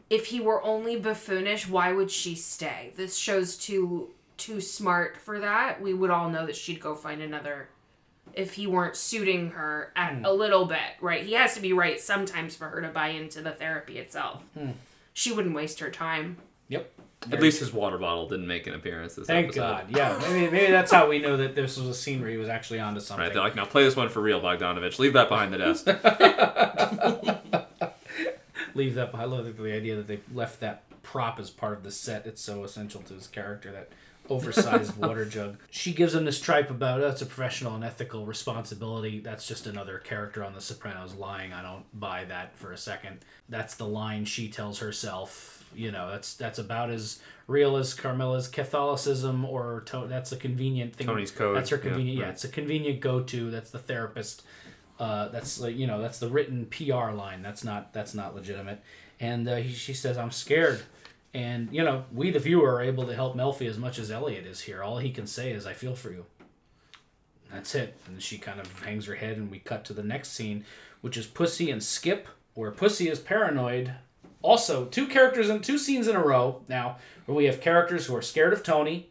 if 0.09 0.26
he 0.28 0.39
were 0.39 0.63
only 0.63 0.99
buffoonish 0.99 1.68
why 1.70 1.91
would 1.91 2.09
she 2.09 2.34
stay 2.34 2.93
this 2.95 3.16
show's 3.16 3.55
too 3.55 4.09
too 4.38 4.59
smart 4.59 5.18
for 5.18 5.39
that 5.39 5.80
we 5.82 5.93
would 5.93 6.09
all 6.09 6.30
know 6.30 6.47
that 6.47 6.55
she'd 6.55 6.80
go 6.80 6.95
find 6.95 7.22
another 7.22 7.70
if 8.36 8.53
he 8.53 8.67
weren't 8.67 8.95
suiting 8.95 9.51
her 9.51 9.91
at 9.95 10.13
hmm. 10.13 10.25
a 10.25 10.31
little 10.31 10.65
bit 10.65 10.79
right 11.01 11.23
he 11.23 11.33
has 11.33 11.55
to 11.55 11.61
be 11.61 11.73
right 11.73 11.99
sometimes 11.99 12.55
for 12.55 12.69
her 12.69 12.81
to 12.81 12.89
buy 12.89 13.09
into 13.09 13.41
the 13.41 13.51
therapy 13.51 13.97
itself 13.97 14.43
hmm. 14.57 14.71
she 15.13 15.31
wouldn't 15.31 15.55
waste 15.55 15.79
her 15.79 15.89
time 15.89 16.38
yep. 16.67 16.91
At 17.31 17.41
least 17.41 17.59
his 17.59 17.73
water 17.73 17.97
bottle 17.97 18.27
didn't 18.27 18.47
make 18.47 18.67
an 18.67 18.75
appearance 18.75 19.15
this 19.15 19.27
Thank 19.27 19.47
episode. 19.47 19.61
God. 19.61 19.86
Yeah, 19.89 20.17
maybe, 20.29 20.51
maybe 20.51 20.71
that's 20.71 20.91
how 20.91 21.09
we 21.09 21.19
know 21.19 21.38
that 21.38 21.55
this 21.55 21.77
was 21.77 21.88
a 21.88 21.93
scene 21.93 22.21
where 22.21 22.29
he 22.29 22.38
was 22.38 22.49
actually 22.49 22.79
onto 22.79 22.99
something. 22.99 23.23
Right, 23.23 23.33
they're 23.33 23.41
like, 23.41 23.55
now 23.55 23.65
play 23.65 23.83
this 23.83 23.95
one 23.95 24.09
for 24.09 24.21
real, 24.21 24.41
Bogdanovich. 24.41 24.99
Leave 24.99 25.13
that 25.13 25.29
behind 25.29 25.53
the 25.53 25.57
desk. 25.57 25.88
Leave 28.75 28.95
that. 28.95 29.11
Behind. 29.11 29.31
I 29.31 29.36
love 29.36 29.45
the, 29.45 29.51
the 29.51 29.73
idea 29.73 29.95
that 29.95 30.07
they 30.07 30.19
left 30.33 30.59
that 30.59 30.83
prop 31.01 31.39
as 31.39 31.49
part 31.49 31.73
of 31.73 31.83
the 31.83 31.91
set. 31.91 32.25
It's 32.25 32.41
so 32.41 32.63
essential 32.63 33.01
to 33.01 33.13
his 33.13 33.27
character. 33.27 33.71
That 33.71 33.89
oversized 34.30 34.97
water 35.01 35.26
jug. 35.26 35.57
She 35.69 35.93
gives 35.93 36.15
him 36.15 36.26
this 36.26 36.39
tripe 36.39 36.69
about 36.69 37.01
oh, 37.01 37.07
it's 37.07 37.21
a 37.21 37.26
professional 37.26 37.76
and 37.76 37.84
ethical 37.84 38.26
responsibility. 38.26 39.19
That's 39.19 39.47
just 39.47 39.67
another 39.67 39.99
character 39.99 40.43
on 40.43 40.53
The 40.53 40.61
Sopranos 40.61 41.15
lying. 41.15 41.53
I 41.53 41.61
don't 41.61 41.86
buy 41.97 42.26
that 42.26 42.57
for 42.57 42.71
a 42.71 42.78
second. 42.78 43.19
That's 43.49 43.76
the 43.76 43.88
line 43.88 44.26
she 44.26 44.49
tells 44.49 44.80
herself. 44.80 45.65
You 45.76 45.91
know, 45.91 46.09
that's 46.09 46.36
that's 46.36 46.59
about 46.59 46.89
as 46.89 47.19
real 47.47 47.76
as 47.76 47.93
Carmela's 47.93 48.47
Catholicism, 48.47 49.45
or 49.45 49.84
to, 49.88 50.05
that's 50.07 50.32
a 50.32 50.38
convenient 50.38 50.95
thing. 50.95 51.07
Tony's 51.07 51.32
code, 51.32 51.55
That's 51.55 51.69
her 51.69 51.78
convenient. 51.78 52.17
Yeah, 52.17 52.26
right. 52.26 52.34
it's 52.34 52.43
a 52.43 52.49
convenient 52.49 53.01
go-to. 53.01 53.51
That's 53.51 53.71
the 53.71 53.80
therapist. 53.80 54.43
Uh, 54.97 55.28
that's 55.28 55.59
like 55.59 55.76
you 55.76 55.88
know 55.88 56.01
that's 56.01 56.19
the 56.19 56.30
written 56.30 56.65
PR 56.67 57.11
line. 57.11 57.41
That's 57.41 57.63
not 57.63 57.93
that's 57.93 58.13
not 58.13 58.36
legitimate. 58.36 58.82
And 59.19 59.47
uh, 59.47 59.57
he, 59.57 59.73
she 59.73 59.93
says, 59.93 60.17
"I'm 60.17 60.32
scared." 60.32 60.82
And 61.36 61.67
you 61.69 61.83
know, 61.83 62.05
we 62.13 62.31
the 62.31 62.39
viewer 62.39 62.75
are 62.75 62.81
able 62.81 63.05
to 63.05 63.13
help 63.13 63.36
Melfi 63.36 63.67
as 63.67 63.77
much 63.77 63.99
as 63.99 64.09
Elliot 64.09 64.45
is 64.45 64.61
here. 64.61 64.81
All 64.81 64.99
he 64.99 65.11
can 65.11 65.27
say 65.27 65.51
is, 65.51 65.67
"I 65.67 65.73
feel 65.73 65.93
for 65.93 66.09
you." 66.09 66.25
That's 67.51 67.75
it. 67.75 67.97
And 68.07 68.23
she 68.23 68.38
kind 68.38 68.57
of 68.57 68.83
hangs 68.83 69.05
her 69.07 69.15
head, 69.15 69.36
and 69.36 69.51
we 69.51 69.59
cut 69.59 69.83
to 69.86 69.93
the 69.93 70.01
next 70.01 70.29
scene, 70.29 70.63
which 71.01 71.17
is 71.17 71.27
Pussy 71.27 71.69
and 71.69 71.83
Skip, 71.83 72.29
where 72.53 72.71
Pussy 72.71 73.09
is 73.09 73.19
paranoid. 73.19 73.95
Also, 74.41 74.86
two 74.86 75.07
characters 75.07 75.49
and 75.49 75.61
two 75.61 75.77
scenes 75.77 76.07
in 76.07 76.15
a 76.15 76.23
row 76.23 76.61
now, 76.69 76.99
where 77.25 77.36
we 77.36 77.45
have 77.45 77.59
characters 77.59 78.05
who 78.05 78.15
are 78.15 78.21
scared 78.21 78.53
of 78.53 78.63
Tony, 78.63 79.09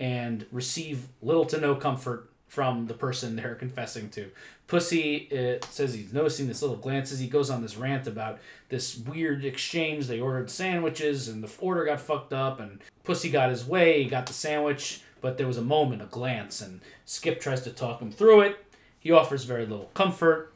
and 0.00 0.46
receive 0.50 1.06
little 1.22 1.44
to 1.44 1.60
no 1.60 1.76
comfort 1.76 2.32
from 2.48 2.88
the 2.88 2.94
person 2.94 3.36
they're 3.36 3.54
confessing 3.64 4.10
to. 4.10 4.32
Pussy 4.70 5.28
uh, 5.32 5.58
says 5.68 5.94
he's 5.94 6.12
noticing 6.12 6.46
this 6.46 6.62
little 6.62 6.76
glances. 6.76 7.18
He 7.18 7.26
goes 7.26 7.50
on 7.50 7.60
this 7.60 7.76
rant 7.76 8.06
about 8.06 8.38
this 8.68 8.96
weird 8.96 9.44
exchange. 9.44 10.06
They 10.06 10.20
ordered 10.20 10.48
sandwiches 10.48 11.26
and 11.26 11.42
the 11.42 11.50
order 11.58 11.84
got 11.84 12.00
fucked 12.00 12.32
up, 12.32 12.60
and 12.60 12.78
Pussy 13.02 13.30
got 13.30 13.50
his 13.50 13.66
way. 13.66 14.04
He 14.04 14.08
got 14.08 14.26
the 14.26 14.32
sandwich, 14.32 15.02
but 15.20 15.38
there 15.38 15.48
was 15.48 15.56
a 15.56 15.62
moment, 15.62 16.02
a 16.02 16.04
glance, 16.04 16.60
and 16.60 16.80
Skip 17.04 17.40
tries 17.40 17.62
to 17.62 17.70
talk 17.70 18.00
him 18.00 18.12
through 18.12 18.42
it. 18.42 18.64
He 19.00 19.10
offers 19.10 19.42
very 19.42 19.66
little 19.66 19.90
comfort, 19.92 20.54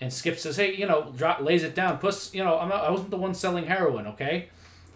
and 0.00 0.12
Skip 0.12 0.40
says, 0.40 0.56
"Hey, 0.56 0.74
you 0.74 0.86
know, 0.86 1.12
drop, 1.16 1.40
lays 1.40 1.62
it 1.62 1.76
down. 1.76 1.98
Puss, 1.98 2.34
you 2.34 2.42
know, 2.42 2.58
I'm 2.58 2.68
not, 2.68 2.82
I 2.82 2.90
wasn't 2.90 3.10
the 3.10 3.16
one 3.16 3.32
selling 3.32 3.66
heroin, 3.66 4.08
okay? 4.08 4.48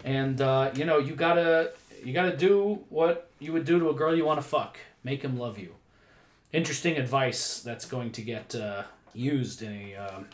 And 0.03 0.41
uh, 0.41 0.71
you 0.75 0.83
know, 0.83 0.97
you 0.97 1.15
gotta 1.15 1.71
you 2.03 2.11
gotta 2.11 2.35
do 2.35 2.83
what 2.89 3.29
you 3.39 3.53
would 3.53 3.63
do 3.63 3.79
to 3.79 3.91
a 3.91 3.93
girl 3.93 4.13
you 4.13 4.25
want 4.25 4.41
to 4.41 4.45
fuck. 4.45 4.77
Make 5.05 5.21
him 5.21 5.39
love 5.39 5.57
you." 5.57 5.76
Interesting 6.53 6.97
advice 6.97 7.59
that's 7.59 7.85
going 7.85 8.11
to 8.11 8.21
get 8.21 8.55
uh, 8.55 8.83
used 9.13 9.61
in 9.61 9.73
a, 9.73 9.95
um, 9.95 10.27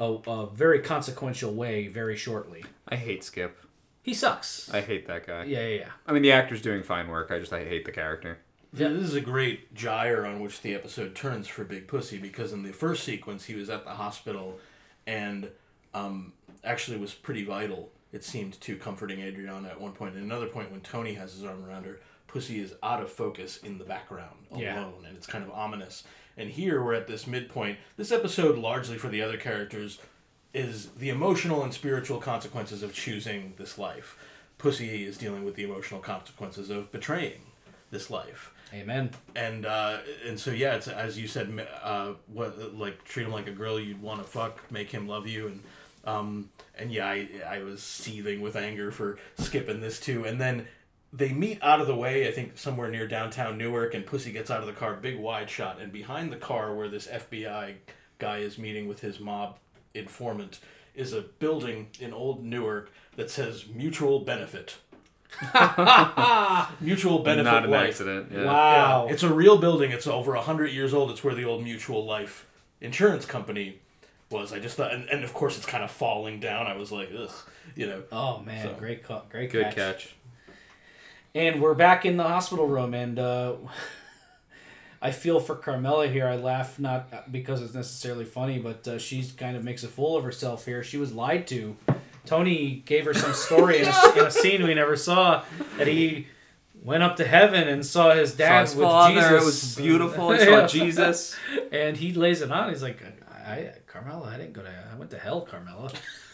a 0.00 0.30
a 0.30 0.46
very 0.46 0.80
consequential 0.80 1.54
way 1.54 1.86
very 1.86 2.16
shortly. 2.16 2.64
I 2.88 2.96
hate 2.96 3.22
Skip. 3.22 3.58
He 4.02 4.14
sucks. 4.14 4.72
I 4.74 4.80
hate 4.80 5.06
that 5.06 5.26
guy. 5.26 5.44
yeah, 5.44 5.60
yeah, 5.60 5.78
yeah. 5.78 5.88
I 6.06 6.12
mean, 6.12 6.22
the 6.22 6.32
actor's 6.32 6.60
doing 6.60 6.82
fine 6.82 7.08
work. 7.08 7.30
I 7.30 7.38
just 7.38 7.52
I 7.52 7.64
hate 7.64 7.84
the 7.84 7.92
character. 7.92 8.38
Yeah, 8.74 8.88
this 8.88 9.02
is 9.04 9.14
a 9.14 9.20
great 9.20 9.74
gyre 9.74 10.24
on 10.24 10.40
which 10.40 10.62
the 10.62 10.74
episode 10.74 11.14
turns 11.14 11.46
for 11.46 11.62
Big 11.62 11.86
Pussy 11.86 12.18
because 12.18 12.52
in 12.52 12.62
the 12.62 12.72
first 12.72 13.04
sequence 13.04 13.44
he 13.44 13.54
was 13.54 13.68
at 13.68 13.84
the 13.84 13.90
hospital 13.90 14.58
and 15.06 15.50
um, 15.94 16.32
actually 16.64 16.96
was 16.96 17.12
pretty 17.12 17.44
vital, 17.44 17.90
it 18.12 18.24
seemed, 18.24 18.58
to 18.62 18.76
comforting 18.76 19.20
Adriana 19.20 19.68
at 19.68 19.80
one 19.80 19.92
point. 19.92 20.14
And 20.14 20.24
another 20.24 20.46
point 20.46 20.70
when 20.70 20.80
Tony 20.80 21.12
has 21.14 21.34
his 21.34 21.44
arm 21.44 21.64
around 21.64 21.84
her, 21.84 22.00
Pussy 22.32 22.60
is 22.60 22.74
out 22.82 23.02
of 23.02 23.10
focus 23.10 23.58
in 23.58 23.78
the 23.78 23.84
background 23.84 24.34
alone 24.50 24.62
Yeah. 24.62 24.88
and 25.06 25.16
it's 25.16 25.26
kind 25.26 25.44
of 25.44 25.50
ominous. 25.50 26.04
And 26.36 26.48
here 26.50 26.82
we're 26.82 26.94
at 26.94 27.06
this 27.06 27.26
midpoint. 27.26 27.78
This 27.98 28.10
episode, 28.10 28.56
largely 28.56 28.96
for 28.96 29.08
the 29.08 29.20
other 29.20 29.36
characters, 29.36 29.98
is 30.54 30.88
the 30.98 31.10
emotional 31.10 31.62
and 31.62 31.72
spiritual 31.74 32.18
consequences 32.18 32.82
of 32.82 32.94
choosing 32.94 33.52
this 33.58 33.76
life. 33.76 34.16
Pussy 34.58 35.04
is 35.04 35.18
dealing 35.18 35.44
with 35.44 35.56
the 35.56 35.64
emotional 35.64 36.00
consequences 36.00 36.70
of 36.70 36.90
betraying 36.92 37.40
this 37.90 38.08
life 38.10 38.52
Amen. 38.72 39.10
and 39.36 39.66
uh, 39.66 39.98
and 40.26 40.40
so 40.40 40.50
yeah, 40.50 40.76
it's 40.76 40.88
as 40.88 41.18
you 41.18 41.28
said, 41.28 41.66
uh, 41.82 42.12
what 42.32 42.74
like 42.74 43.04
treat 43.04 43.26
him 43.26 43.32
like 43.32 43.46
a 43.48 43.50
girl 43.52 43.78
you'd 43.78 44.00
want 44.00 44.22
to 44.22 44.26
fuck, 44.26 44.70
make 44.70 44.90
him 44.90 45.06
love 45.06 45.26
you, 45.26 45.48
and 45.48 45.62
um, 46.06 46.48
and 46.78 46.90
yeah, 46.90 47.06
I 47.06 47.28
I 47.46 47.58
was 47.62 47.82
seething 47.82 48.40
with 48.40 48.56
anger 48.56 48.90
for 48.90 49.18
skipping 49.38 49.80
this 49.82 50.00
too, 50.00 50.24
and 50.24 50.40
then 50.40 50.66
they 51.12 51.32
meet 51.32 51.58
out 51.62 51.80
of 51.80 51.86
the 51.86 51.94
way, 51.94 52.26
I 52.26 52.30
think 52.32 52.56
somewhere 52.58 52.90
near 52.90 53.06
downtown 53.06 53.58
Newark, 53.58 53.92
and 53.94 54.06
Pussy 54.06 54.32
gets 54.32 54.50
out 54.50 54.60
of 54.60 54.66
the 54.66 54.72
car, 54.72 54.94
big 54.94 55.18
wide 55.18 55.50
shot, 55.50 55.80
and 55.80 55.92
behind 55.92 56.32
the 56.32 56.36
car 56.36 56.74
where 56.74 56.88
this 56.88 57.06
FBI 57.06 57.74
guy 58.18 58.38
is 58.38 58.56
meeting 58.58 58.88
with 58.88 59.00
his 59.00 59.20
mob 59.20 59.58
informant 59.94 60.58
is 60.94 61.12
a 61.12 61.20
building 61.22 61.88
in 62.00 62.12
old 62.14 62.44
Newark 62.44 62.90
that 63.16 63.30
says 63.30 63.66
mutual 63.66 64.20
benefit. 64.20 64.76
mutual 66.80 67.20
benefit 67.20 67.44
Not 67.50 67.64
an 67.64 67.70
life. 67.70 67.88
accident. 67.90 68.28
Yeah. 68.32 68.44
Wow. 68.44 69.06
Yeah, 69.06 69.12
it's 69.12 69.22
a 69.22 69.32
real 69.32 69.58
building. 69.58 69.90
It's 69.90 70.06
over 70.06 70.34
hundred 70.34 70.72
years 70.72 70.92
old. 70.94 71.10
It's 71.10 71.24
where 71.24 71.34
the 71.34 71.44
old 71.44 71.62
Mutual 71.64 72.04
Life 72.04 72.46
insurance 72.80 73.24
company 73.24 73.78
was. 74.30 74.52
I 74.52 74.58
just 74.58 74.76
thought, 74.76 74.92
and, 74.92 75.08
and 75.08 75.24
of 75.24 75.32
course, 75.34 75.56
it's 75.56 75.66
kind 75.66 75.82
of 75.84 75.90
falling 75.90 76.40
down. 76.40 76.66
I 76.66 76.76
was 76.76 76.92
like, 76.92 77.10
ugh, 77.18 77.30
you 77.74 77.86
know. 77.86 78.02
oh 78.12 78.40
man, 78.40 78.62
So- 78.66 78.74
great 78.78 79.02
call, 79.04 79.24
great 79.30 79.50
Good 79.50 79.64
catch. 79.66 79.74
catch. 79.74 80.14
And 81.34 81.62
we're 81.62 81.74
back 81.74 82.04
in 82.04 82.18
the 82.18 82.24
hospital 82.24 82.66
room, 82.66 82.92
and 82.92 83.18
uh, 83.18 83.54
I 85.00 85.12
feel 85.12 85.40
for 85.40 85.54
Carmela 85.54 86.06
here. 86.06 86.28
I 86.28 86.36
laugh 86.36 86.78
not 86.78 87.32
because 87.32 87.62
it's 87.62 87.72
necessarily 87.72 88.26
funny, 88.26 88.58
but 88.58 88.86
uh, 88.86 88.98
she 88.98 89.24
kind 89.38 89.56
of 89.56 89.64
makes 89.64 89.82
a 89.82 89.88
fool 89.88 90.16
of 90.16 90.24
herself 90.24 90.66
here. 90.66 90.82
She 90.84 90.98
was 90.98 91.14
lied 91.14 91.46
to. 91.46 91.74
Tony 92.26 92.82
gave 92.84 93.06
her 93.06 93.14
some 93.14 93.32
story 93.32 93.78
in, 93.78 93.88
a, 93.88 94.12
in 94.18 94.26
a 94.26 94.30
scene 94.30 94.62
we 94.62 94.74
never 94.74 94.94
saw 94.94 95.42
that 95.78 95.86
he 95.86 96.26
went 96.82 97.02
up 97.02 97.16
to 97.16 97.24
heaven 97.26 97.66
and 97.66 97.84
saw 97.84 98.12
his 98.14 98.32
Saw 98.32 98.36
dad 98.38 98.60
his 98.62 98.76
with 98.76 98.84
father. 98.86 99.14
Jesus. 99.14 99.30
It 99.32 99.44
was 99.44 99.76
beautiful. 99.76 100.28
I 100.28 100.44
saw 100.44 100.66
Jesus. 100.66 101.34
and 101.72 101.96
he 101.96 102.12
lays 102.12 102.42
it 102.42 102.52
on. 102.52 102.68
He's 102.68 102.82
like, 102.82 103.02
I, 103.46 103.70
Carmela, 103.86 104.28
I 104.28 104.36
didn't 104.36 104.52
go 104.52 104.62
to, 104.62 104.70
I 104.92 104.96
went 104.96 105.10
to 105.12 105.18
hell, 105.18 105.40
Carmela. 105.40 105.90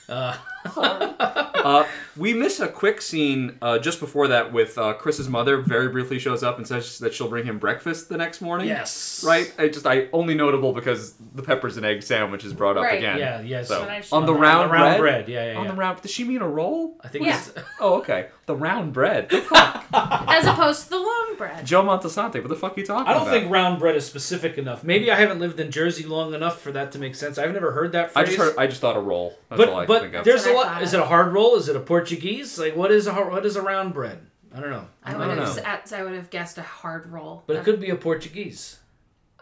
Uh, 0.08 0.36
Uh, 0.76 1.86
we 2.16 2.32
miss 2.32 2.60
a 2.60 2.68
quick 2.68 3.02
scene 3.02 3.58
uh, 3.60 3.78
just 3.78 4.00
before 4.00 4.28
that 4.28 4.52
with 4.52 4.78
uh, 4.78 4.94
Chris's 4.94 5.28
mother. 5.28 5.60
Very 5.60 5.88
briefly 5.88 6.18
shows 6.18 6.42
up 6.42 6.56
and 6.56 6.66
says 6.66 6.98
that 7.00 7.12
she'll 7.12 7.28
bring 7.28 7.44
him 7.44 7.58
breakfast 7.58 8.08
the 8.08 8.16
next 8.16 8.40
morning. 8.40 8.68
yes. 8.68 9.22
Right. 9.26 9.52
I 9.58 9.68
just 9.68 9.86
I 9.86 10.08
only 10.12 10.34
notable 10.34 10.72
because 10.72 11.14
the 11.34 11.42
peppers 11.42 11.76
and 11.76 11.84
egg 11.84 12.02
sandwich 12.02 12.44
is 12.44 12.52
brought 12.54 12.76
up 12.76 12.84
Right. 12.84 12.98
again. 12.98 13.18
Yeah. 13.18 13.40
Yes. 13.40 13.68
So 13.68 13.80
But 13.80 13.88
on 13.90 14.00
the 14.00 14.06
on 14.12 14.26
the 14.26 14.34
round, 14.34 14.70
round 14.70 14.98
bread. 14.98 15.26
bread. 15.26 15.28
Yeah. 15.28 15.52
Yeah. 15.52 15.58
On 15.58 15.64
yeah. 15.64 15.70
the 15.72 15.76
round. 15.76 16.00
Does 16.02 16.10
she 16.12 16.24
mean 16.24 16.40
a 16.42 16.48
roll? 16.48 16.96
I 17.02 17.08
think 17.08 17.26
Yeah. 17.26 17.40
Oh, 17.80 17.94
okay. 17.98 18.28
The 18.46 18.56
round 18.56 18.92
bread. 18.92 19.28
as 19.92 20.46
opposed 20.46 20.84
to 20.84 20.90
the 20.90 20.96
long 20.98 21.34
bread. 21.36 21.66
Joe 21.66 21.82
Montesante. 21.82 22.34
What 22.40 22.48
the 22.48 22.56
fuck 22.56 22.76
are 22.76 22.80
you 22.80 22.86
talking 22.86 23.02
about? 23.02 23.10
I 23.10 23.12
don't 23.18 23.28
about? 23.28 23.40
think 23.40 23.52
round 23.52 23.78
bread 23.78 23.94
is 23.96 24.06
specific 24.06 24.56
enough. 24.58 24.82
Maybe 24.84 25.10
I 25.10 25.16
haven't 25.16 25.38
lived 25.40 25.60
in 25.60 25.70
Jersey 25.70 26.04
long 26.04 26.34
enough 26.34 26.60
for 26.60 26.72
that 26.72 26.92
to 26.92 26.98
make 26.98 27.14
sense. 27.14 27.36
I've 27.36 27.52
never 27.52 27.72
heard 27.72 27.92
that 27.92 28.10
I 28.16 28.24
phrase. 28.24 28.36
just 28.36 28.38
heard. 28.38 28.54
I 28.58 28.66
just 28.66 28.80
thought 28.80 28.96
a 28.96 29.00
roll. 29.00 29.36
That's 29.50 29.62
all 29.62 29.76
I 29.78 29.86
but 29.86 30.00
think 30.00 30.12
but 30.12 30.18
of. 30.20 30.24
there's 30.24 30.42
a 30.42 30.48
That's 30.48 30.57
what 30.58 30.66
I 30.66 30.70
lot. 30.70 30.74
thought 30.74 30.82
Is 30.82 30.94
it 30.94 31.00
a 31.00 31.04
hard 31.06 31.32
roll? 31.32 31.56
Is 31.56 31.68
it 31.68 31.76
a 31.76 31.80
Portuguese? 31.80 32.58
Like 32.58 32.76
what 32.76 32.90
is 32.92 33.06
a 33.06 33.12
har- 33.14 33.30
what 33.30 33.44
is 33.46 33.56
a 33.56 33.62
round 33.62 33.94
bread? 33.94 34.20
I 34.54 34.60
don't 34.60 34.70
know. 34.70 34.86
I 35.04 35.12
I 35.12 35.16
would 35.16 35.24
don't 35.26 35.38
have 35.38 35.56
know. 35.56 35.62
s- 35.62 35.92
I 35.92 36.02
would 36.02 36.14
have 36.14 36.30
guessed 36.30 36.58
a 36.58 36.62
hard 36.62 37.10
roll. 37.12 37.44
But 37.46 37.56
it 37.56 37.60
uh, 37.60 37.64
could 37.64 37.80
be 37.80 37.90
a 37.90 37.96
Portuguese. 37.96 38.78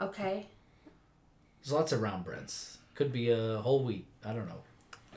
Okay. 0.01 0.47
There's 1.63 1.73
lots 1.73 1.93
of 1.93 2.01
round 2.01 2.25
breads. 2.25 2.79
Could 2.95 3.13
be 3.13 3.31
a 3.31 3.59
whole 3.59 3.85
wheat. 3.85 4.07
I 4.25 4.33
don't 4.33 4.47
know. 4.49 4.63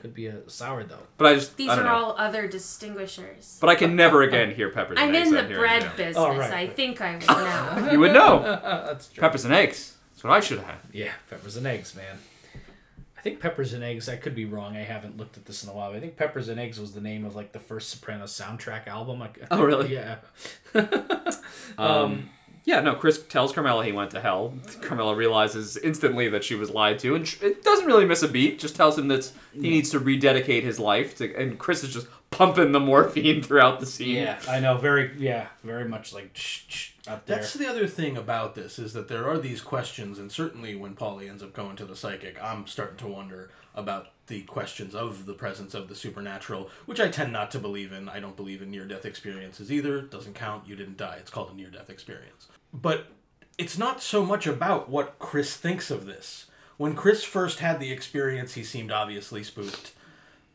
Could 0.00 0.14
be 0.14 0.26
a 0.28 0.48
sourdough. 0.48 1.06
But 1.18 1.26
I 1.26 1.34
just. 1.34 1.56
These 1.56 1.68
I 1.68 1.72
are 1.74 1.76
don't 1.76 1.84
know. 1.86 1.92
all 1.94 2.14
other 2.16 2.48
distinguishers. 2.48 3.58
But 3.60 3.68
I 3.68 3.74
can 3.74 3.96
never 3.96 4.22
again 4.22 4.54
hear 4.54 4.70
peppers. 4.70 4.96
I'm 4.98 5.08
and 5.08 5.16
eggs 5.16 5.28
in 5.28 5.34
the 5.34 5.42
out 5.42 5.48
here, 5.48 5.58
bread 5.58 5.96
business. 5.96 6.16
Oh, 6.16 6.36
right. 6.36 6.52
I 6.52 6.66
think 6.68 7.00
I 7.00 7.16
would 7.16 7.26
know. 7.86 7.92
You 7.92 8.00
would 8.00 8.12
know. 8.12 8.40
That's 8.86 9.08
true. 9.08 9.20
Peppers 9.20 9.44
and 9.44 9.52
eggs. 9.52 9.96
That's 10.12 10.24
what 10.24 10.32
I 10.32 10.40
should 10.40 10.58
have. 10.58 10.66
Had. 10.68 10.76
Yeah, 10.92 11.12
peppers 11.28 11.56
and 11.56 11.66
eggs, 11.66 11.94
man. 11.94 12.18
I 13.20 13.22
think 13.22 13.38
Peppers 13.38 13.74
and 13.74 13.84
Eggs. 13.84 14.08
I 14.08 14.16
could 14.16 14.34
be 14.34 14.46
wrong. 14.46 14.78
I 14.78 14.82
haven't 14.82 15.18
looked 15.18 15.36
at 15.36 15.44
this 15.44 15.62
in 15.62 15.68
a 15.68 15.74
while. 15.74 15.90
But 15.90 15.98
I 15.98 16.00
think 16.00 16.16
Peppers 16.16 16.48
and 16.48 16.58
Eggs 16.58 16.80
was 16.80 16.92
the 16.94 17.02
name 17.02 17.26
of 17.26 17.36
like 17.36 17.52
the 17.52 17.60
first 17.60 17.90
Sopranos 17.90 18.32
soundtrack 18.32 18.86
album. 18.86 19.20
I, 19.20 19.28
Oh, 19.50 19.62
really? 19.62 19.92
Yeah. 19.92 20.16
Um, 21.78 22.30
yeah, 22.64 22.80
no. 22.80 22.94
Chris 22.94 23.22
tells 23.22 23.52
Carmela 23.52 23.84
he 23.84 23.92
went 23.92 24.10
to 24.12 24.20
hell. 24.20 24.54
Carmela 24.82 25.14
realizes 25.14 25.76
instantly 25.76 26.28
that 26.28 26.44
she 26.44 26.54
was 26.54 26.70
lied 26.70 26.98
to, 27.00 27.14
and 27.14 27.26
sh- 27.26 27.42
it 27.42 27.62
doesn't 27.62 27.86
really 27.86 28.04
miss 28.04 28.22
a 28.22 28.28
beat. 28.28 28.58
Just 28.58 28.76
tells 28.76 28.98
him 28.98 29.08
that 29.08 29.30
he 29.52 29.60
needs 29.70 29.90
to 29.90 29.98
rededicate 29.98 30.62
his 30.64 30.78
life 30.78 31.16
to. 31.18 31.34
And 31.36 31.58
Chris 31.58 31.82
is 31.84 31.92
just 31.92 32.06
pumping 32.30 32.72
the 32.72 32.80
morphine 32.80 33.42
throughout 33.42 33.80
the 33.80 33.86
scene. 33.86 34.16
Yeah, 34.16 34.38
I 34.48 34.60
know. 34.60 34.76
Very, 34.76 35.10
yeah, 35.18 35.48
very 35.64 35.86
much 35.88 36.12
like 36.12 36.30
shh, 36.34 36.64
shh, 36.68 36.90
up 37.08 37.26
there. 37.26 37.36
That's 37.36 37.54
the 37.54 37.68
other 37.68 37.86
thing 37.86 38.16
about 38.16 38.54
this 38.54 38.78
is 38.78 38.92
that 38.92 39.08
there 39.08 39.28
are 39.28 39.38
these 39.38 39.60
questions, 39.60 40.18
and 40.18 40.30
certainly 40.30 40.74
when 40.74 40.94
Paulie 40.94 41.28
ends 41.28 41.42
up 41.42 41.52
going 41.52 41.76
to 41.76 41.84
the 41.84 41.96
psychic, 41.96 42.42
I'm 42.42 42.66
starting 42.66 42.98
to 42.98 43.08
wonder 43.08 43.50
about 43.74 44.08
the 44.26 44.42
questions 44.42 44.94
of 44.94 45.26
the 45.26 45.34
presence 45.34 45.74
of 45.74 45.88
the 45.88 45.94
supernatural, 45.94 46.70
which 46.86 47.00
I 47.00 47.08
tend 47.08 47.32
not 47.32 47.50
to 47.52 47.58
believe 47.58 47.92
in. 47.92 48.08
I 48.08 48.20
don't 48.20 48.36
believe 48.36 48.62
in 48.62 48.70
near 48.70 48.86
death 48.86 49.04
experiences 49.04 49.70
either. 49.72 50.02
Doesn't 50.02 50.34
count. 50.34 50.68
You 50.68 50.76
didn't 50.76 50.96
die. 50.96 51.16
It's 51.20 51.30
called 51.30 51.50
a 51.50 51.54
near 51.54 51.70
death 51.70 51.90
experience. 51.90 52.48
But 52.72 53.06
it's 53.58 53.78
not 53.78 54.02
so 54.02 54.24
much 54.24 54.46
about 54.46 54.88
what 54.88 55.18
Chris 55.18 55.56
thinks 55.56 55.90
of 55.90 56.06
this. 56.06 56.46
When 56.76 56.94
Chris 56.94 57.24
first 57.24 57.58
had 57.58 57.78
the 57.78 57.92
experience, 57.92 58.54
he 58.54 58.64
seemed 58.64 58.90
obviously 58.90 59.42
spooked. 59.44 59.92